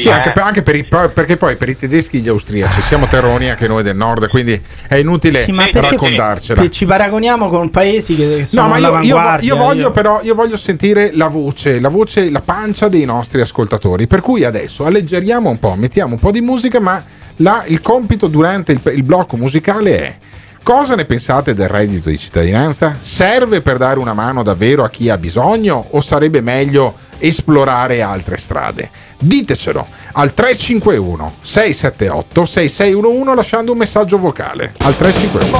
Sì, 0.00 0.08
eh. 0.08 0.12
anche, 0.12 0.30
per- 0.32 0.42
anche 0.42 0.62
per 0.62 0.76
i, 0.76 0.84
perché 0.84 1.36
poi 1.36 1.56
per 1.56 1.68
i 1.68 1.76
tedeschi 1.76 2.18
e 2.18 2.20
gli 2.20 2.28
austriaci 2.28 2.80
siamo 2.82 3.06
terroni 3.06 3.50
anche 3.50 3.66
noi 3.68 3.82
del 3.82 3.96
nord, 3.96 4.28
quindi 4.28 4.60
è 4.88 4.96
inutile 4.96 5.42
Sì, 5.42 5.54
raccontarcela. 5.72 6.60
che 6.62 6.70
ci 6.70 6.86
paragoniamo 6.86 7.48
con 7.48 7.70
paesi 7.70 8.16
che 8.16 8.44
sono 8.44 8.62
No, 8.62 8.68
ma 8.68 8.78
io, 8.78 9.00
io 9.00 9.38
io 9.40 9.56
voglio 9.56 9.90
però 9.90 10.20
io 10.22 10.34
voglio 10.34 10.56
sentire 10.56 11.10
la 11.14 11.28
voce, 11.28 11.80
la 11.80 11.88
voce, 11.88 12.30
la 12.30 12.40
pancia 12.40 12.88
dei 12.88 13.04
nostri 13.04 13.40
ascoltatori. 13.40 14.06
Per 14.06 14.20
cui 14.20 14.44
adesso 14.44 14.84
alleggeriamo 14.84 15.48
un 15.50 15.58
po', 15.58 15.74
mettiamo 15.74 16.14
un 16.14 16.20
po' 16.20 16.30
di 16.30 16.40
musica, 16.40 16.80
ma 16.80 17.02
la- 17.36 17.64
il 17.66 17.80
compito 17.80 18.26
durante 18.28 18.72
il, 18.72 18.80
il 18.94 19.02
blocco 19.02 19.36
musicale 19.36 19.98
è 19.98 20.16
Cosa 20.62 20.94
ne 20.94 21.06
pensate 21.06 21.54
del 21.54 21.68
reddito 21.68 22.10
di 22.10 22.18
cittadinanza? 22.18 22.94
Serve 23.00 23.62
per 23.62 23.78
dare 23.78 23.98
una 23.98 24.12
mano 24.12 24.42
davvero 24.42 24.84
a 24.84 24.90
chi 24.90 25.08
ha 25.08 25.16
bisogno 25.16 25.86
o 25.90 26.00
sarebbe 26.02 26.42
meglio 26.42 26.94
esplorare 27.18 28.02
altre 28.02 28.36
strade? 28.36 28.90
Ditecelo 29.22 29.86
al 30.12 30.32
351 30.32 31.32
678 31.42 32.46
6611 32.46 33.36
lasciando 33.36 33.72
un 33.72 33.76
messaggio 33.76 34.16
vocale 34.16 34.72
al 34.78 34.96
351. 34.96 35.58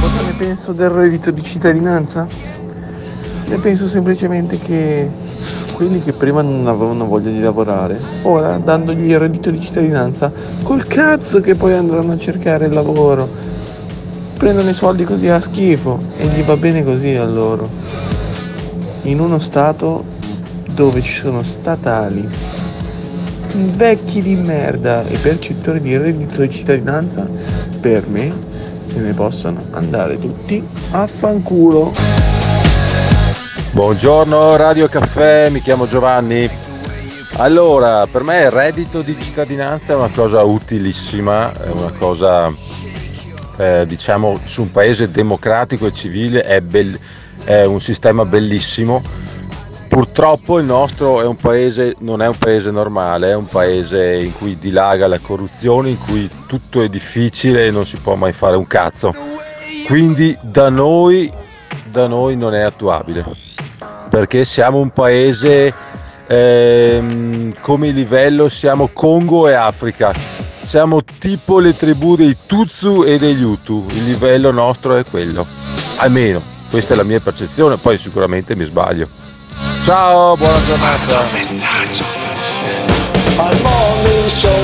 Cosa 0.00 0.22
ne 0.26 0.32
penso 0.36 0.72
del 0.72 0.88
reddito 0.90 1.30
di 1.30 1.40
cittadinanza? 1.40 2.26
Ne 3.46 3.56
penso 3.58 3.86
semplicemente 3.86 4.58
che 4.58 5.08
quelli 5.74 6.02
che 6.02 6.12
prima 6.12 6.42
non 6.42 6.66
avevano 6.66 7.06
voglia 7.06 7.30
di 7.30 7.40
lavorare, 7.40 8.00
ora 8.22 8.56
dandogli 8.56 9.08
il 9.08 9.18
reddito 9.18 9.50
di 9.50 9.60
cittadinanza, 9.60 10.32
col 10.64 10.84
cazzo 10.88 11.40
che 11.40 11.54
poi 11.54 11.74
andranno 11.74 12.14
a 12.14 12.18
cercare 12.18 12.66
il 12.66 12.74
lavoro, 12.74 13.28
prendono 14.36 14.68
i 14.68 14.74
soldi 14.74 15.04
così 15.04 15.28
a 15.28 15.40
schifo 15.40 15.96
e 16.16 16.26
gli 16.26 16.42
va 16.42 16.56
bene 16.56 16.82
così 16.82 17.14
a 17.14 17.24
loro. 17.24 17.68
In 19.02 19.20
uno 19.20 19.38
stato 19.38 20.18
dove 20.74 21.02
ci 21.02 21.20
sono 21.20 21.42
statali 21.42 22.28
vecchi 23.74 24.22
di 24.22 24.36
merda 24.36 25.04
e 25.06 25.16
percettori 25.16 25.80
di 25.80 25.96
reddito 25.96 26.40
di 26.40 26.50
cittadinanza, 26.50 27.28
per 27.80 28.06
me 28.06 28.32
se 28.84 28.98
ne 28.98 29.12
possono 29.12 29.60
andare 29.72 30.18
tutti 30.18 30.62
a 30.92 31.06
fanculo. 31.06 31.92
Buongiorno 33.72 34.56
Radio 34.56 34.88
Caffè, 34.88 35.48
mi 35.50 35.60
chiamo 35.60 35.88
Giovanni. 35.88 36.48
Allora, 37.36 38.06
per 38.06 38.22
me 38.22 38.42
il 38.42 38.50
reddito 38.50 39.02
di 39.02 39.16
cittadinanza 39.18 39.92
è 39.92 39.96
una 39.96 40.10
cosa 40.12 40.42
utilissima, 40.42 41.52
è 41.52 41.70
una 41.70 41.92
cosa, 41.96 42.52
eh, 43.56 43.84
diciamo, 43.86 44.38
su 44.44 44.62
un 44.62 44.72
paese 44.72 45.10
democratico 45.10 45.86
e 45.86 45.92
civile 45.92 46.42
è, 46.42 46.60
bell- 46.60 46.98
è 47.44 47.64
un 47.64 47.80
sistema 47.80 48.24
bellissimo. 48.24 49.02
Purtroppo 49.90 50.60
il 50.60 50.64
nostro 50.64 51.20
è 51.20 51.34
paese, 51.34 51.96
non 51.98 52.22
è 52.22 52.28
un 52.28 52.38
paese 52.38 52.70
normale, 52.70 53.30
è 53.30 53.34
un 53.34 53.46
paese 53.46 54.20
in 54.20 54.32
cui 54.32 54.56
dilaga 54.56 55.08
la 55.08 55.18
corruzione, 55.18 55.88
in 55.88 55.98
cui 55.98 56.30
tutto 56.46 56.80
è 56.80 56.88
difficile 56.88 57.66
e 57.66 57.70
non 57.72 57.84
si 57.84 57.96
può 57.96 58.14
mai 58.14 58.32
fare 58.32 58.54
un 58.54 58.68
cazzo. 58.68 59.12
Quindi 59.88 60.38
da 60.42 60.68
noi, 60.68 61.28
da 61.90 62.06
noi 62.06 62.36
non 62.36 62.54
è 62.54 62.60
attuabile. 62.60 63.24
Perché 64.08 64.44
siamo 64.44 64.78
un 64.78 64.90
paese 64.90 65.74
ehm, 66.24 67.54
come 67.60 67.90
livello 67.90 68.48
siamo 68.48 68.90
Congo 68.92 69.48
e 69.48 69.54
Africa. 69.54 70.14
Siamo 70.62 71.02
tipo 71.02 71.58
le 71.58 71.74
tribù 71.74 72.14
dei 72.14 72.36
Tutsu 72.46 73.02
e 73.02 73.18
degli 73.18 73.42
Hutu. 73.42 73.86
Il 73.90 74.04
livello 74.04 74.52
nostro 74.52 74.94
è 74.94 75.02
quello. 75.04 75.44
Almeno 75.96 76.40
questa 76.70 76.94
è 76.94 76.96
la 76.96 77.02
mia 77.02 77.18
percezione 77.18 77.76
poi 77.76 77.98
sicuramente 77.98 78.54
mi 78.54 78.64
sbaglio 78.64 79.08
ciao 79.90 80.36
buona 80.36 80.58
giornata. 80.66 81.18
Al 83.38 83.60
morning 83.60 84.28
show. 84.28 84.62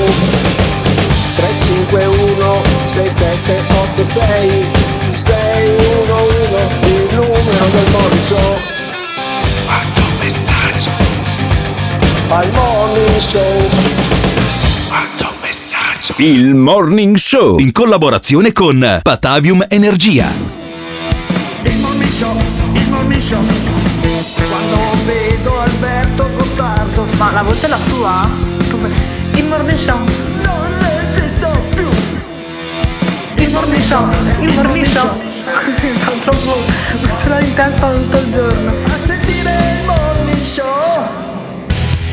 351 1.35 2.61
6786 2.85 4.65
611 5.09 6.87
il 6.87 7.07
numero 7.11 7.65
del 7.73 7.89
morning 7.91 8.23
show. 8.23 8.57
Quanto 9.65 10.01
messaggio 10.21 10.91
Al 12.29 12.49
morning 12.53 13.17
show 13.19 13.69
Quanto 14.87 15.33
messaggio. 15.41 16.13
Il 16.17 16.55
Morning 16.55 17.17
Show. 17.17 17.59
In 17.59 17.73
collaborazione 17.73 18.53
con 18.53 18.99
Patavium 19.03 19.65
Energia. 19.67 20.31
Il 21.63 21.77
morning 21.79 22.11
show 22.11 22.46
Show 23.21 23.41
Quando 23.41 24.77
vedo 25.05 25.59
Alberto 25.59 26.29
Gottardo 26.35 27.07
Ma 27.17 27.31
la 27.31 27.41
voce 27.41 27.65
è 27.65 27.69
la 27.69 27.79
sua? 27.79 28.29
Come? 28.69 28.89
Il 29.33 29.45
morning 29.45 29.77
show. 29.77 29.97
Non 30.43 30.85
esisto 30.85 31.51
più 31.73 31.87
Il 33.43 33.51
morning 33.51 33.81
show. 33.81 34.09
Il 34.41 34.53
morning 34.53 34.85
show. 34.85 35.09
Fa 35.95 36.11
troppo. 36.23 36.57
Ce 37.17 37.27
l'ho 37.27 37.39
in 37.39 37.53
testa 37.55 37.91
tutto 37.91 38.17
il 38.17 38.31
giorno. 38.31 38.71
A 38.85 39.05
sentire 39.05 39.51
il 39.79 39.85
morning 39.85 40.43
show 40.43 41.07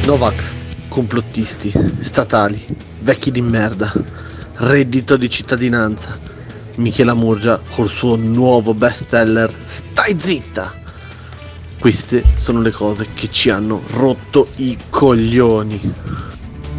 Novax, 0.06 0.52
complottisti, 0.88 1.72
statali, 2.00 2.64
vecchi 3.00 3.30
di 3.30 3.42
merda, 3.42 3.92
reddito 4.56 5.16
di 5.16 5.28
cittadinanza. 5.28 6.18
Michela 6.76 7.14
Murgia 7.14 7.60
col 7.70 7.88
suo 7.88 8.16
nuovo 8.16 8.74
bestseller 8.74 9.52
Stai 9.64 10.16
zitta! 10.18 10.82
Queste 11.84 12.22
sono 12.36 12.62
le 12.62 12.70
cose 12.70 13.08
che 13.12 13.28
ci 13.30 13.50
hanno 13.50 13.82
rotto 13.90 14.48
i 14.56 14.74
coglioni. 14.88 15.78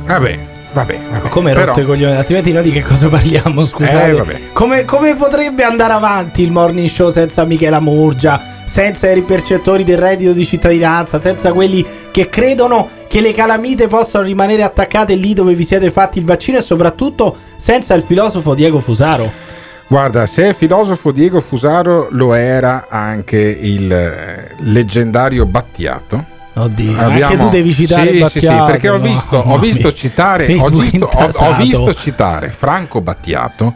Vabbè, 0.04 0.40
Vabbè, 0.74 1.00
vabbè. 1.12 1.30
Come 1.30 1.54
Però- 1.54 1.68
rotto 1.68 1.82
i 1.82 1.86
coglioni, 1.86 2.16
altrimenti 2.16 2.52
noi 2.52 2.64
di 2.64 2.72
che 2.72 2.82
cosa 2.82 3.08
parliamo? 3.08 3.64
Scusate. 3.64 4.10
Eh, 4.10 4.14
vabbè. 4.14 4.40
come, 4.52 4.84
come 4.84 5.14
potrebbe 5.14 5.62
andare 5.62 5.94
avanti 5.94 6.42
il 6.42 6.52
morning 6.52 6.90
show 6.90 7.12
senza 7.12 7.46
Michela 7.46 7.80
Murgia, 7.80 8.42
senza 8.66 9.08
i 9.08 9.14
ripercettori 9.14 9.84
del 9.84 10.00
reddito 10.00 10.34
di 10.34 10.44
cittadinanza, 10.44 11.22
senza 11.22 11.54
quelli 11.54 11.86
che 12.10 12.28
credono 12.28 12.90
che 13.08 13.22
le 13.22 13.32
calamite 13.32 13.86
possano 13.86 14.26
rimanere 14.26 14.64
attaccate 14.64 15.14
lì 15.14 15.36
dove 15.36 15.54
vi 15.54 15.64
siete 15.64 15.92
fatti 15.92 16.18
il 16.18 16.26
vaccino 16.26 16.58
e 16.58 16.62
soprattutto 16.62 17.38
senza 17.58 17.94
il 17.94 18.02
filosofo 18.02 18.56
Diego 18.56 18.80
Fusaro? 18.80 19.45
Guarda, 19.88 20.26
se 20.26 20.50
è 20.50 20.54
filosofo 20.56 21.12
Diego 21.12 21.40
Fusaro, 21.40 22.08
lo 22.12 22.34
era 22.34 22.88
anche 22.90 23.38
il 23.38 23.92
eh, 23.92 24.56
leggendario 24.60 25.46
Battiato. 25.46 26.34
Oddio, 26.58 26.98
anche 26.98 27.38
tu 27.38 27.50
devi 27.50 27.74
citare 27.74 28.08
sì, 28.08 28.08
sì, 28.08 28.16
sì, 28.16 28.22
Battiato, 28.22 28.66
perché 28.72 28.90
ho 28.90 28.98
no, 28.98 29.04
visto, 29.04 29.38
ho 29.38 29.44
mamma 29.46 29.58
visto 29.60 29.92
citare, 29.92 30.56
ho 30.58 30.70
visto, 30.70 31.06
ho- 31.06 31.30
ho 31.34 31.56
visto 31.58 31.94
citare 31.94 32.50
Franco 32.50 33.02
Battiato 33.02 33.74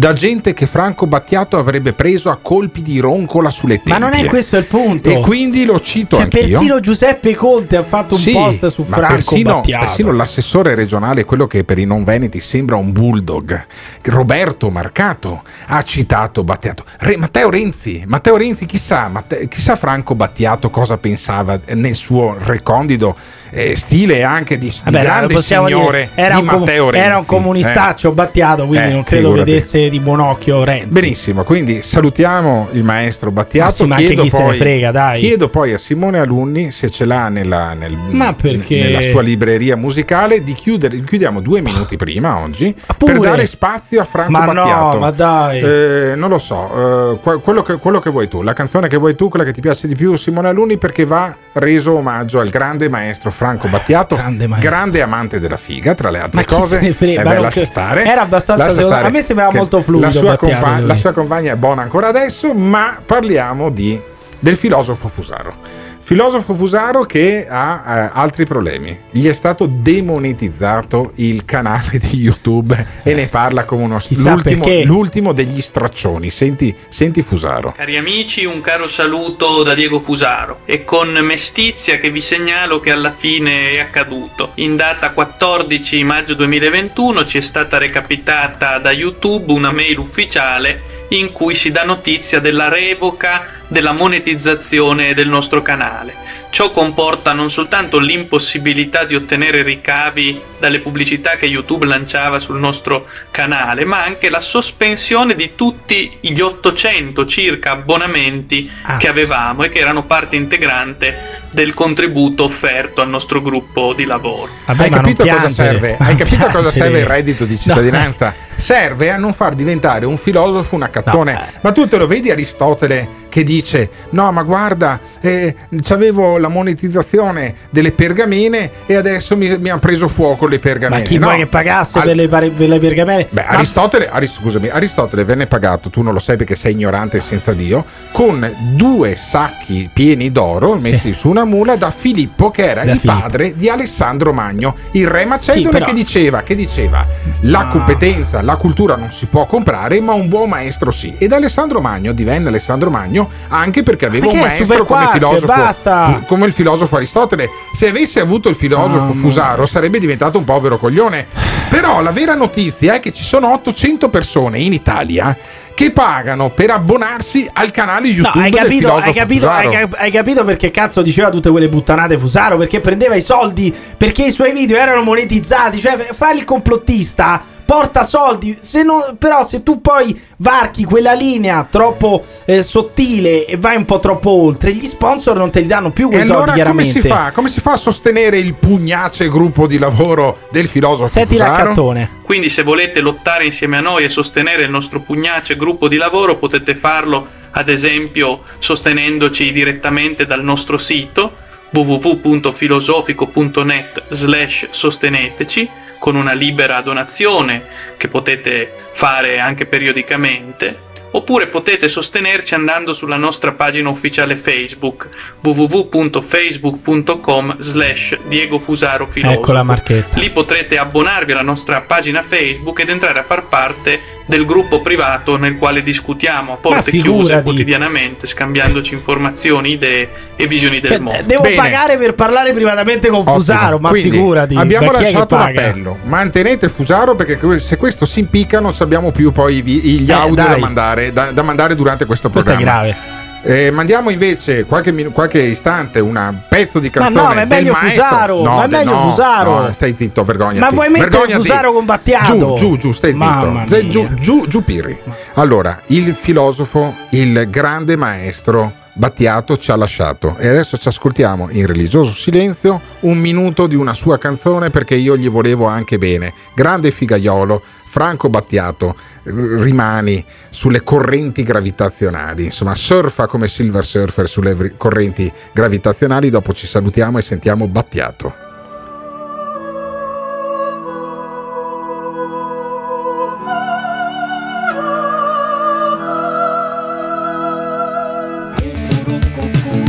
da 0.00 0.14
gente 0.14 0.54
che 0.54 0.64
Franco 0.64 1.06
Battiato 1.06 1.58
avrebbe 1.58 1.92
preso 1.92 2.30
a 2.30 2.38
colpi 2.40 2.80
di 2.80 3.00
roncola 3.00 3.50
sulle 3.50 3.76
tempie. 3.76 3.92
Ma 3.92 3.98
non 3.98 4.14
è 4.14 4.24
questo 4.24 4.56
il 4.56 4.64
punto. 4.64 5.10
E 5.10 5.20
quindi 5.20 5.66
lo 5.66 5.78
cito 5.78 6.16
Cioè, 6.16 6.24
anch'io. 6.24 6.40
persino 6.40 6.80
Giuseppe 6.80 7.34
Conte 7.34 7.76
ha 7.76 7.82
fatto 7.82 8.14
un 8.14 8.20
Sì, 8.20 8.32
post 8.32 8.66
su 8.68 8.82
Franco 8.84 9.12
persino, 9.12 9.54
Battiato. 9.56 9.84
persino 9.84 10.12
l'assessore 10.12 10.74
regionale, 10.74 11.24
quello 11.26 11.46
che 11.46 11.64
per 11.64 11.76
i 11.76 11.84
non 11.84 12.02
veneti 12.04 12.40
sembra 12.40 12.76
un 12.76 12.92
bulldog, 12.92 13.66
Roberto 14.04 14.70
Marcato, 14.70 15.42
ha 15.66 15.82
citato 15.82 16.44
Battiato. 16.44 16.84
Re- 17.00 17.18
Matteo 17.18 17.50
Renzi, 17.50 18.02
Matteo 18.06 18.38
Renzi, 18.38 18.64
chissà, 18.64 19.08
Matte- 19.08 19.48
chissà 19.48 19.76
Franco 19.76 20.14
Battiato 20.14 20.70
cosa 20.70 20.96
pensava 20.96 21.60
nel 21.74 21.94
suo 21.94 22.36
recondido 22.38 23.14
eh, 23.50 23.76
stile 23.76 24.22
anche 24.22 24.56
di, 24.56 24.68
di 24.68 24.80
Vabbè, 24.84 25.02
grande 25.02 25.34
possiamo 25.34 25.66
signore 25.66 26.08
dire, 26.14 26.22
era 26.24 26.40
di 26.40 26.46
com- 26.46 26.58
Matteo 26.60 26.88
Renzi. 26.88 27.06
Era 27.06 27.18
un 27.18 27.26
comunistaccio 27.26 28.08
Eh. 28.10 28.14
Battiato, 28.14 28.66
quindi 28.66 28.88
Eh, 28.88 28.92
non 28.92 29.02
credo 29.04 29.26
figurati. 29.28 29.50
vedesse 29.50 29.88
di 29.90 30.00
buon 30.00 30.20
occhio 30.20 30.64
Renzi. 30.64 30.88
Benissimo, 30.88 31.44
quindi 31.44 31.82
salutiamo 31.82 32.68
il 32.72 32.82
maestro 32.84 33.30
Battiato. 33.30 33.86
Ma 33.86 33.96
sì, 33.98 34.06
ma 34.06 34.14
chi 34.22 34.28
se 34.28 34.38
ne 34.38 34.44
poi, 34.44 34.56
frega, 34.56 34.90
dai. 34.90 35.20
chiedo 35.20 35.48
poi 35.48 35.72
a 35.72 35.78
Simone 35.78 36.18
Alunni 36.18 36.70
se 36.70 36.88
ce 36.90 37.04
l'ha 37.04 37.28
nella, 37.28 37.74
nel- 37.74 37.98
perché? 38.40 38.78
nella 38.82 39.00
sua 39.02 39.20
libreria 39.22 39.76
musicale 39.76 40.42
di 40.42 40.54
chiudere. 40.54 41.02
Chiudiamo 41.02 41.40
due 41.40 41.60
minuti 41.60 41.96
prima 41.96 42.38
oggi 42.38 42.74
pure? 42.96 43.12
per 43.12 43.20
dare 43.22 43.46
spazio 43.46 44.00
a 44.00 44.04
Franco 44.04 44.30
Ma 44.30 44.44
no, 44.46 44.52
Battiato. 44.54 44.98
ma 44.98 45.10
dai. 45.10 45.60
Eh, 45.60 46.12
non 46.16 46.30
lo 46.30 46.38
so, 46.38 47.12
eh, 47.14 47.18
que- 47.20 47.40
quello, 47.40 47.62
che, 47.62 47.76
quello 47.78 47.98
che 47.98 48.10
vuoi 48.10 48.28
tu, 48.28 48.42
la 48.42 48.52
canzone 48.52 48.88
che 48.88 48.96
vuoi 48.96 49.14
tu, 49.16 49.28
quella 49.28 49.44
che 49.44 49.52
ti 49.52 49.60
piace 49.60 49.86
di 49.88 49.94
più, 49.94 50.16
Simone 50.16 50.48
Alunni, 50.48 50.78
perché 50.78 51.04
va 51.04 51.36
reso 51.54 51.96
omaggio 51.96 52.38
al 52.38 52.48
grande 52.48 52.88
maestro 52.88 53.30
Franco 53.30 53.68
Battiato, 53.68 54.16
grande, 54.60 55.02
amante 55.02 55.40
della 55.40 55.56
figa, 55.56 55.94
tra 55.94 56.10
le 56.10 56.18
altre 56.20 56.36
Ma 56.40 56.46
chi 56.46 56.54
cose. 56.54 56.78
se 56.78 56.82
ne 56.86 56.92
frega, 56.92 57.20
Eh 57.20 57.24
beh, 57.24 57.38
lascia 57.40 57.64
stare. 57.64 58.04
era 58.04 58.22
abbastanza 58.22 58.66
Lascia 58.66 58.82
stare 58.82 59.06
a 59.06 59.10
me 59.10 59.22
sembrava 59.22 59.50
che 59.50 59.58
molto 59.70 59.80
fluido 59.82 60.06
La 60.06 60.12
sua, 60.12 60.36
compa- 60.36 60.80
la 60.80 60.96
sua 60.96 61.12
compagna 61.12 61.52
è 61.52 61.56
buona 61.56 61.82
ancora 61.82 62.08
adesso, 62.08 62.52
ma 62.52 63.00
parliamo 63.04 63.70
di, 63.70 64.00
del 64.38 64.56
filosofo 64.56 65.08
Fusaro. 65.08 65.54
Filosofo 66.02 66.54
Fusaro 66.54 67.04
che 67.04 67.46
ha 67.48 67.84
eh, 67.86 68.10
altri 68.12 68.44
problemi. 68.44 68.98
Gli 69.10 69.28
è 69.28 69.32
stato 69.34 69.66
demonetizzato 69.66 71.12
il 71.16 71.44
canale 71.44 71.98
di 71.98 72.16
YouTube 72.16 72.86
e 73.04 73.14
ne 73.14 73.28
parla 73.28 73.64
come 73.64 73.84
uno 73.84 74.00
l'ultimo, 74.08 74.64
perché. 74.64 74.84
l'ultimo 74.84 75.32
degli 75.32 75.60
straccioni. 75.60 76.30
Senti, 76.30 76.74
senti 76.88 77.22
Fusaro. 77.22 77.72
Cari 77.76 77.96
amici, 77.96 78.44
un 78.44 78.60
caro 78.60 78.88
saluto 78.88 79.62
da 79.62 79.74
Diego 79.74 80.00
Fusaro 80.00 80.60
e 80.64 80.84
con 80.84 81.10
mestizia 81.10 81.98
che 81.98 82.10
vi 82.10 82.20
segnalo 82.20 82.80
che 82.80 82.90
alla 82.90 83.12
fine 83.12 83.70
è 83.70 83.78
accaduto. 83.78 84.52
In 84.56 84.76
data 84.76 85.10
14 85.12 86.02
maggio 86.02 86.34
2021 86.34 87.24
ci 87.24 87.38
è 87.38 87.42
stata 87.42 87.78
recapitata 87.78 88.78
da 88.78 88.90
YouTube 88.90 89.52
una 89.52 89.70
mail 89.70 89.98
ufficiale 89.98 90.99
in 91.10 91.32
cui 91.32 91.54
si 91.54 91.70
dà 91.70 91.84
notizia 91.84 92.40
della 92.40 92.68
revoca 92.68 93.46
della 93.68 93.92
monetizzazione 93.92 95.14
del 95.14 95.28
nostro 95.28 95.62
canale. 95.62 96.14
Ciò 96.50 96.70
comporta 96.72 97.32
non 97.32 97.48
soltanto 97.48 97.98
l'impossibilità 97.98 99.04
di 99.04 99.14
ottenere 99.14 99.62
ricavi 99.62 100.40
dalle 100.58 100.80
pubblicità 100.80 101.36
che 101.36 101.46
YouTube 101.46 101.86
lanciava 101.86 102.38
sul 102.38 102.58
nostro 102.58 103.06
canale, 103.30 103.84
ma 103.84 104.02
anche 104.02 104.28
la 104.28 104.40
sospensione 104.40 105.36
di 105.36 105.54
tutti 105.54 106.18
gli 106.20 106.40
800 106.40 107.26
circa 107.26 107.70
abbonamenti 107.72 108.70
che 108.98 109.08
avevamo 109.08 109.62
e 109.62 109.68
che 109.68 109.78
erano 109.78 110.04
parte 110.04 110.36
integrante 110.36 111.48
del 111.50 111.74
contributo 111.74 112.44
offerto 112.44 113.00
al 113.00 113.08
nostro 113.08 113.40
gruppo 113.40 113.94
di 113.94 114.04
lavoro. 114.04 114.50
Vabbè, 114.66 114.82
Hai 114.82 114.90
capito 114.90 115.26
cosa 115.26 115.48
serve? 115.48 115.96
Hai 115.98 116.14
capito 116.16 116.46
cosa 116.46 116.70
serve 116.70 117.00
il 117.00 117.06
reddito 117.06 117.44
di 117.44 117.58
cittadinanza? 117.60 118.48
Serve 118.60 119.10
a 119.10 119.16
non 119.16 119.32
far 119.32 119.54
diventare 119.54 120.04
un 120.06 120.16
filosofo 120.16 120.74
un 120.74 120.82
accattone. 120.82 121.38
Ma 121.62 121.72
tu 121.72 121.88
te 121.88 121.96
lo 121.96 122.06
vedi 122.06 122.30
Aristotele 122.30 123.08
che 123.28 123.42
dice: 123.42 123.88
No, 124.10 124.30
ma 124.32 124.42
guarda, 124.42 124.98
eh, 125.20 125.54
c'avevo 125.82 126.36
la 126.38 126.48
monetizzazione 126.48 127.54
delle 127.70 127.92
pergamene 127.92 128.70
e 128.86 128.94
adesso 128.96 129.36
mi, 129.36 129.56
mi 129.58 129.68
hanno 129.70 129.80
preso 129.80 130.08
fuoco 130.08 130.46
le 130.46 130.56
Ma 130.56 130.60
pergamene. 130.62 131.02
chi 131.02 131.18
No, 131.18 131.26
vuoi 131.26 131.38
che 131.38 131.46
pagasse 131.46 131.98
al- 131.98 132.04
per, 132.04 132.16
le, 132.16 132.28
per 132.28 132.68
le 132.68 132.78
pergamene? 132.78 133.26
Beh, 133.30 133.42
Ma- 133.48 133.48
Aristotele, 133.56 134.10
Aris- 134.10 134.34
scusami, 134.38 134.68
Aristotele 134.68 135.24
venne 135.24 135.46
pagato, 135.46 135.90
tu 135.90 136.02
non 136.02 136.12
lo 136.12 136.20
sai 136.20 136.36
perché 136.36 136.54
sei 136.56 136.72
ignorante 136.72 137.18
e 137.18 137.20
senza 137.20 137.52
Dio, 137.52 137.84
con 138.12 138.48
due 138.74 139.16
sacchi 139.16 139.88
pieni 139.92 140.30
d'oro 140.32 140.74
messi 140.78 141.14
su 141.16 141.28
una 141.28 141.44
mula 141.44 141.76
da 141.76 141.90
Filippo, 141.90 142.50
che 142.50 142.68
era 142.68 142.84
Da 142.84 142.92
il 142.92 142.98
Filippo. 142.98 143.20
padre 143.20 143.54
di 143.54 143.68
Alessandro 143.68 144.32
Magno, 144.32 144.74
il 144.92 145.06
re 145.06 145.24
Macedone, 145.24 145.64
Sì, 145.64 145.68
però- 145.70 145.86
che 145.86 145.92
diceva, 145.92 146.42
che 146.42 146.54
diceva 146.54 147.06
la 147.42 147.66
competenza, 147.66 148.42
la 148.50 148.56
cultura 148.56 148.96
non 148.96 149.12
si 149.12 149.26
può 149.26 149.46
comprare, 149.46 150.00
ma 150.00 150.12
un 150.12 150.28
buon 150.28 150.48
maestro 150.48 150.90
sì. 150.90 151.14
Ed 151.16 151.32
Alessandro 151.32 151.80
Magno 151.80 152.12
divenne 152.12 152.48
Alessandro 152.48 152.90
Magno 152.90 153.28
anche 153.48 153.84
perché 153.84 154.06
aveva 154.06 154.26
che 154.26 154.32
un 154.32 154.38
maestro 154.40 154.84
come 154.84 155.04
quark, 155.04 155.12
filosofo, 155.12 155.46
basta! 155.46 156.04
fu- 156.06 156.24
come 156.26 156.46
il 156.46 156.52
filosofo 156.52 156.96
Aristotele. 156.96 157.48
Se 157.72 157.88
avesse 157.88 158.18
avuto 158.18 158.48
il 158.48 158.56
filosofo 158.56 158.98
Mamma. 158.98 159.12
Fusaro 159.14 159.66
sarebbe 159.66 159.98
diventato 160.00 160.38
un 160.38 160.44
povero 160.44 160.78
coglione. 160.78 161.26
Però 161.68 162.00
la 162.02 162.10
vera 162.10 162.34
notizia 162.34 162.94
è 162.94 163.00
che 163.00 163.12
ci 163.12 163.22
sono 163.22 163.52
800 163.52 164.08
persone 164.08 164.58
in 164.58 164.72
Italia 164.72 165.36
che 165.72 165.92
pagano 165.92 166.50
per 166.50 166.70
abbonarsi 166.70 167.48
al 167.52 167.70
canale 167.70 168.08
No, 168.08 168.14
YouTube 168.14 168.40
hai 168.40 168.50
del 168.50 168.60
capito, 168.60 168.88
filosofo 168.88 169.06
hai, 169.08 169.14
capito, 169.14 169.46
Fusaro. 169.46 169.68
hai, 169.70 169.88
hai 169.96 170.10
capito 170.10 170.44
perché 170.44 170.70
cazzo 170.72 171.00
diceva 171.00 171.30
tutte 171.30 171.50
quelle 171.50 171.68
puttanate 171.68 172.18
Fusaro? 172.18 172.56
Perché 172.56 172.80
prendeva 172.80 173.14
i 173.14 173.22
soldi, 173.22 173.72
perché 173.96 174.24
i 174.24 174.30
suoi 174.32 174.52
video 174.52 174.76
erano 174.76 175.02
monetizzati. 175.02 175.80
Cioè, 175.80 175.96
f- 175.96 176.14
fai 176.16 176.36
il 176.36 176.44
complottista, 176.44 177.40
porta 177.70 178.02
soldi. 178.02 178.56
Se 178.58 178.82
no, 178.82 179.14
però, 179.16 179.46
se 179.46 179.62
tu 179.62 179.80
poi 179.80 180.20
varchi 180.38 180.82
quella 180.82 181.12
linea 181.12 181.64
troppo 181.70 182.24
eh, 182.44 182.64
sottile 182.64 183.46
e 183.46 183.58
vai 183.58 183.76
un 183.76 183.84
po' 183.84 184.00
troppo 184.00 184.30
oltre, 184.30 184.72
gli 184.72 184.86
sponsor 184.86 185.36
non 185.36 185.52
te 185.52 185.60
li 185.60 185.68
danno 185.68 185.92
più 185.92 186.08
E 186.08 186.10
quei 186.10 186.24
soldi, 186.24 186.50
allora 186.50 186.64
come 186.64 186.82
si 186.82 187.00
fa? 187.00 187.30
Come 187.32 187.48
si 187.48 187.60
fa 187.60 187.74
a 187.74 187.76
sostenere 187.76 188.38
il 188.38 188.54
pugnace 188.54 189.28
gruppo 189.28 189.68
di 189.68 189.78
lavoro 189.78 190.48
del 190.50 190.66
filosofo 190.66 191.06
Senti 191.06 191.36
l'accattone. 191.36 192.18
Quindi 192.24 192.48
se 192.48 192.64
volete 192.64 192.98
lottare 192.98 193.44
insieme 193.44 193.76
a 193.76 193.80
noi 193.80 194.02
e 194.02 194.08
sostenere 194.08 194.64
il 194.64 194.70
nostro 194.70 194.98
pugnace 194.98 195.54
gruppo 195.54 195.86
di 195.86 195.96
lavoro 195.96 196.38
potete 196.38 196.74
farlo 196.74 197.24
ad 197.52 197.68
esempio 197.68 198.40
sostenendoci 198.58 199.52
direttamente 199.52 200.26
dal 200.26 200.42
nostro 200.42 200.76
sito 200.76 201.46
www.filosofico.net 201.72 204.02
slash 204.08 204.70
sosteneteci 204.70 205.70
con 206.00 206.16
una 206.16 206.32
libera 206.32 206.80
donazione 206.80 207.62
che 207.96 208.08
potete 208.08 208.74
fare 208.90 209.38
anche 209.38 209.66
periodicamente 209.66 210.88
oppure 211.12 211.48
potete 211.48 211.88
sostenerci 211.88 212.54
andando 212.54 212.92
sulla 212.92 213.16
nostra 213.16 213.50
pagina 213.52 213.88
ufficiale 213.88 214.36
Facebook 214.36 215.08
www.facebook.com 215.40 217.58
slash 217.58 218.18
Diego 218.26 218.58
Fusaro 218.58 219.06
Filosofo. 219.06 219.40
Ecco 219.40 219.52
la 219.52 219.62
marchetta. 219.62 220.18
Lì 220.18 220.28
potrete 220.30 220.76
abbonarvi 220.78 221.32
alla 221.32 221.40
nostra 221.42 221.80
pagina 221.80 222.20
Facebook 222.22 222.80
ed 222.80 222.90
entrare 222.90 223.20
a 223.20 223.24
far 223.24 223.46
parte 223.46 224.18
del 224.30 224.46
gruppo 224.46 224.80
privato 224.80 225.36
nel 225.36 225.58
quale 225.58 225.82
discutiamo 225.82 226.54
a 226.54 226.56
porte 226.56 226.90
chiuse 226.92 227.42
quotidianamente, 227.42 228.26
scambiandoci 228.26 228.94
informazioni, 228.94 229.72
idee 229.72 230.08
e 230.36 230.46
visioni 230.46 230.80
del 230.80 230.90
Cioè, 230.92 230.98
mondo. 231.00 231.22
devo 231.26 231.42
pagare 231.54 231.98
per 231.98 232.14
parlare 232.14 232.52
privatamente 232.52 233.08
con 233.08 233.18
Ottimo. 233.20 233.34
Fusaro, 233.34 233.78
ma 233.78 233.90
Quindi, 233.90 234.10
figurati. 234.12 234.54
Abbiamo 234.54 234.90
lanciato 234.92 235.34
un 235.34 235.40
appello. 235.42 235.98
Mantenete 236.04 236.68
Fusaro 236.68 237.14
perché 237.14 237.58
se 237.58 237.76
questo 237.76 238.06
si 238.06 238.20
impicca 238.20 238.60
non 238.60 238.72
abbiamo 238.78 239.10
più 239.10 239.32
poi 239.32 239.62
gli 239.62 240.08
Eh, 240.08 240.12
audio 240.12 240.34
da 240.36 240.44
dai. 240.44 240.60
mandare, 240.60 241.12
da, 241.12 241.32
da 241.32 241.42
mandare 241.42 241.74
durante 241.74 242.06
questo 242.06 242.30
Questo 242.30 242.50
è 242.50 242.54
programma. 242.54 242.82
grave. 242.88 243.19
Eh, 243.42 243.70
mandiamo 243.70 244.10
invece 244.10 244.64
qualche, 244.64 244.92
minu- 244.92 245.12
qualche 245.12 245.40
istante 245.40 245.98
un 246.00 246.38
pezzo 246.48 246.78
di 246.78 246.90
Ma 246.94 247.04
canzone 247.04 247.28
no, 247.28 247.34
ma 247.34 247.40
è 247.40 247.46
meglio 247.46 247.72
maestro. 247.72 248.04
Fusaro, 248.04 248.42
No, 248.42 248.56
ma 248.56 248.64
è 248.64 248.68
meglio 248.68 248.90
no, 248.90 249.10
Fusaro. 249.10 249.60
no, 249.62 249.72
stai 249.72 249.94
zitto, 249.96 250.24
vergognati. 250.24 250.58
Ma 250.58 250.70
vuoi 250.70 250.88
mettere 250.90 251.10
Vergognati. 251.10 251.42
Fusaro 251.42 251.72
con 251.72 251.84
Battiato? 251.86 252.36
Giù, 252.36 252.54
giù, 252.56 252.76
giù, 252.76 252.92
stai 252.92 253.14
Mamma 253.14 253.64
zitto. 253.66 253.82
Mia. 253.82 253.90
Giù, 253.90 254.14
giù, 254.14 254.46
giù 254.46 254.62
Pirri. 254.64 254.98
Allora, 255.34 255.80
il 255.86 256.14
filosofo, 256.14 256.94
il 257.10 257.46
grande 257.48 257.96
maestro 257.96 258.72
Battiato 258.92 259.56
ci 259.56 259.70
ha 259.70 259.76
lasciato 259.76 260.36
e 260.36 260.48
adesso 260.48 260.76
ci 260.76 260.88
ascoltiamo 260.88 261.48
in 261.52 261.64
religioso 261.64 262.12
silenzio 262.12 262.80
un 263.00 263.16
minuto 263.18 263.66
di 263.68 263.76
una 263.76 263.94
sua 263.94 264.18
canzone 264.18 264.68
perché 264.68 264.96
io 264.96 265.16
gli 265.16 265.30
volevo 265.30 265.66
anche 265.66 265.96
bene. 265.96 266.34
Grande 266.54 266.90
figaiolo, 266.90 267.62
Franco 267.90 268.28
Battiato, 268.28 268.94
eh, 269.24 269.32
rimani 269.32 270.24
sulle 270.48 270.84
correnti 270.84 271.42
gravitazionali, 271.42 272.44
insomma 272.44 272.76
surfa 272.76 273.26
come 273.26 273.48
Silver 273.48 273.84
Surfer 273.84 274.28
sulle 274.28 274.76
correnti 274.76 275.30
gravitazionali, 275.52 276.30
dopo 276.30 276.52
ci 276.52 276.68
salutiamo 276.68 277.18
e 277.18 277.22
sentiamo 277.22 277.66
Battiato. 277.66 278.34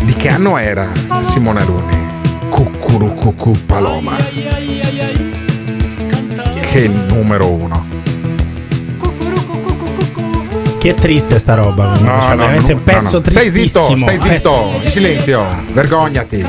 Di 0.05 0.13
che 0.15 0.29
anno 0.29 0.57
era 0.57 0.91
Simone 1.21 1.61
Alunni? 1.61 2.49
Cucurucucu 2.49 3.51
Paloma. 3.67 4.15
Che 6.71 6.87
numero 6.87 7.51
uno. 7.51 7.90
Che 10.81 10.95
triste 10.95 11.37
sta 11.37 11.53
roba. 11.53 11.91
No, 11.91 11.97
cioè, 11.97 12.07
no, 12.07 12.35
veramente 12.37 12.73
no, 12.73 12.79
un 12.79 12.83
pezzo 12.83 13.19
no, 13.19 13.23
no. 13.23 13.29
Stai 13.29 13.51
zitto, 13.51 13.51
tristissimo. 13.51 14.07
stai 14.07 14.15
Eh, 14.15 14.37
zitto, 14.39 14.71
in 14.81 14.89
silenzio, 14.89 15.45
vergognati. 15.73 16.45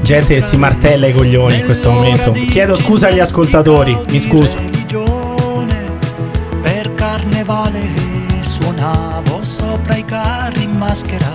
Gente 0.00 0.34
che 0.34 0.40
si 0.40 0.56
martella 0.56 1.06
i 1.06 1.12
coglioni 1.12 1.58
in 1.58 1.64
questo 1.66 1.90
momento. 1.90 2.32
Chiedo 2.32 2.74
scusa 2.74 3.08
agli 3.08 3.20
ascoltatori, 3.20 3.94
mi 4.08 4.18
scuso. 4.18 4.56
Per 6.62 6.94
carnevale 6.94 7.80
suonavo 8.40 9.44
sopra 9.44 9.96
i 9.96 10.04
carri 10.06 10.62
in 10.62 10.78
maschera. 10.78 11.30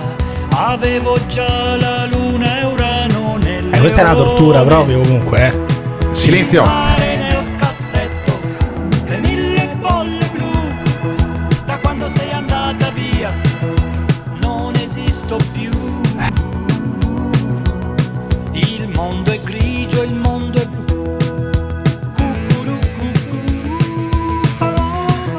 Avevo 0.50 1.16
già 1.28 1.76
la 1.76 2.04
luna 2.06 2.60
e 2.60 2.64
Urano 2.64 3.36
nelle 3.36 3.76
Eh, 3.76 3.78
questa 3.78 4.00
è 4.00 4.04
una 4.04 4.14
tortura 4.14 4.62
proprio 4.64 4.98
comunque, 5.02 5.46
eh. 5.46 5.56
Silenzio. 6.10 7.06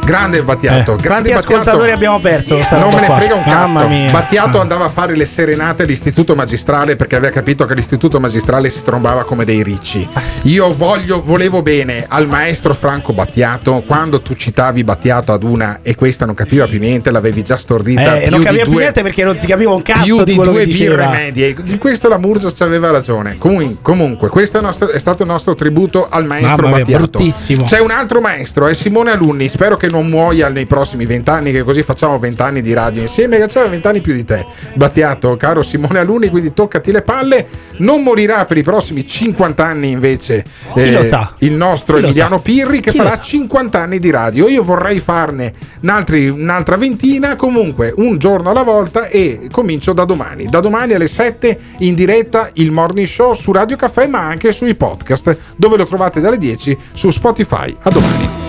Grande 0.09 0.43
Battiato, 0.43 0.93
Eh, 0.93 0.95
grande 0.95 1.29
quanti 1.29 1.29
Battiato. 1.33 1.53
ascoltatori 1.53 1.91
abbiamo 1.91 2.19
perso? 2.19 2.61
sta 2.63 2.77
Non 2.79 2.89
me 2.93 3.01
ne 3.01 3.05
frega 3.19 3.35
un 3.35 3.43
Mamma 3.45 3.79
cazzo. 3.81 3.89
mia. 3.91 4.11
Battiato 4.11 4.57
Ah. 4.57 4.61
andava 4.61 4.85
a 4.85 4.89
fare 4.89 5.15
le 5.15 5.25
serenate 5.25 5.83
all'istituto 5.83 6.33
magistrale 6.33 6.95
perché 6.95 7.15
aveva 7.15 7.31
capito 7.31 7.65
che 7.65 7.75
l'istituto 7.75 8.19
magistrale 8.19 8.71
si 8.71 8.81
trombava 8.81 9.23
come 9.23 9.45
dei 9.45 9.61
ricci. 9.61 10.07
Ah, 10.13 10.21
Io 10.43 10.73
voglio, 10.73 11.21
volevo 11.21 11.61
bene 11.61 12.05
al 12.07 12.27
maestro 12.27 12.73
Franco 12.73 13.13
Battiato 13.13 13.83
quando 13.85 14.21
tu 14.23 14.33
citavi 14.33 14.83
Battiato 14.83 15.31
ad 15.31 15.43
una 15.43 15.79
e 15.83 15.93
questa 15.93 16.25
non 16.25 16.33
capiva 16.33 16.65
più 16.65 16.79
niente, 16.79 17.11
l'avevi 17.11 17.43
già 17.43 17.57
stordita. 17.57 18.19
Eh, 18.19 18.29
non 18.31 18.41
capiva 18.41 18.63
più 18.63 18.71
due- 18.71 18.81
niente 18.81 19.03
perché 19.03 19.23
non 19.23 19.35
si 19.35 19.45
capiva 19.45 19.71
un 19.71 19.83
cazzo 19.83 20.03
più 20.03 20.17
di 20.23 20.23
di 20.31 20.35
quello 20.35 20.51
due 20.53 20.63
che 20.65 20.71
birre 20.71 21.07
medie. 21.07 21.53
Di 21.61 21.77
questo 21.77 22.09
la 22.09 22.17
Murgia 22.17 22.51
ci 22.51 22.63
aveva 22.63 22.89
ragione. 22.89 23.35
Comun- 23.37 23.77
comunque, 23.83 24.29
questo 24.29 24.57
è, 24.57 24.61
nostro- 24.61 24.89
è 24.89 24.97
stato 24.99 25.21
il 25.21 25.29
nostro 25.29 25.53
tributo 25.53 26.07
al 26.09 26.25
maestro 26.25 26.63
Mamma 26.63 26.67
mia, 26.77 26.85
Battiato. 26.85 27.07
bruttissimo. 27.09 27.63
C'è 27.63 27.79
un 27.79 27.91
altro 27.91 28.21
maestro, 28.21 28.65
è 28.67 28.73
Simone 28.73 29.11
Alunni. 29.11 29.47
Spero 29.49 29.75
che 29.77 29.87
non 29.87 29.98
muoia 30.01 30.49
nei 30.49 30.65
prossimi 30.65 31.05
vent'anni, 31.05 31.51
che 31.51 31.63
così 31.63 31.83
facciamo 31.83 32.17
vent'anni 32.19 32.61
di 32.61 32.73
radio 32.73 33.01
insieme. 33.01 33.37
Che 33.37 33.47
c'è 33.47 33.67
vent'anni 33.67 34.01
più 34.01 34.13
di 34.13 34.25
te, 34.25 34.45
Battiato, 34.75 35.35
caro 35.37 35.61
Simone 35.61 35.99
Alunni. 35.99 36.29
Quindi 36.29 36.53
toccati 36.53 36.91
le 36.91 37.01
palle. 37.01 37.47
Non 37.79 38.03
morirà 38.03 38.45
per 38.45 38.57
i 38.57 38.63
prossimi 38.63 39.05
50 39.07 39.65
anni, 39.65 39.91
invece, 39.91 40.43
eh, 40.75 40.83
Chi 40.83 40.91
lo 40.91 41.03
sa? 41.03 41.33
il 41.39 41.53
nostro 41.53 41.97
Chi 41.97 42.03
Emiliano? 42.03 42.39
Pirri, 42.39 42.79
che 42.79 42.91
Chi 42.91 42.97
farà 42.97 43.11
sa? 43.11 43.21
50 43.21 43.79
anni 43.79 43.99
di 43.99 44.09
radio. 44.11 44.47
Io 44.47 44.63
vorrei 44.63 44.99
farne 44.99 45.53
un'altra 45.81 46.77
ventina, 46.77 47.35
comunque 47.35 47.93
un 47.97 48.17
giorno 48.17 48.49
alla 48.49 48.63
volta 48.63 49.07
e 49.07 49.47
comincio 49.51 49.93
da 49.93 50.05
domani. 50.05 50.45
Da 50.45 50.59
domani 50.59 50.93
alle 50.93 51.07
7 51.07 51.57
in 51.79 51.95
diretta 51.95 52.49
il 52.53 52.71
morning 52.71 53.07
show 53.07 53.33
su 53.33 53.51
Radio 53.51 53.75
Caffè, 53.75 54.07
ma 54.07 54.19
anche 54.19 54.51
sui 54.51 54.75
podcast, 54.75 55.37
dove 55.55 55.77
lo 55.77 55.85
trovate 55.85 56.19
dalle 56.19 56.37
10 56.37 56.77
su 56.93 57.09
Spotify. 57.09 57.75
A 57.81 57.89
domani. 57.89 58.48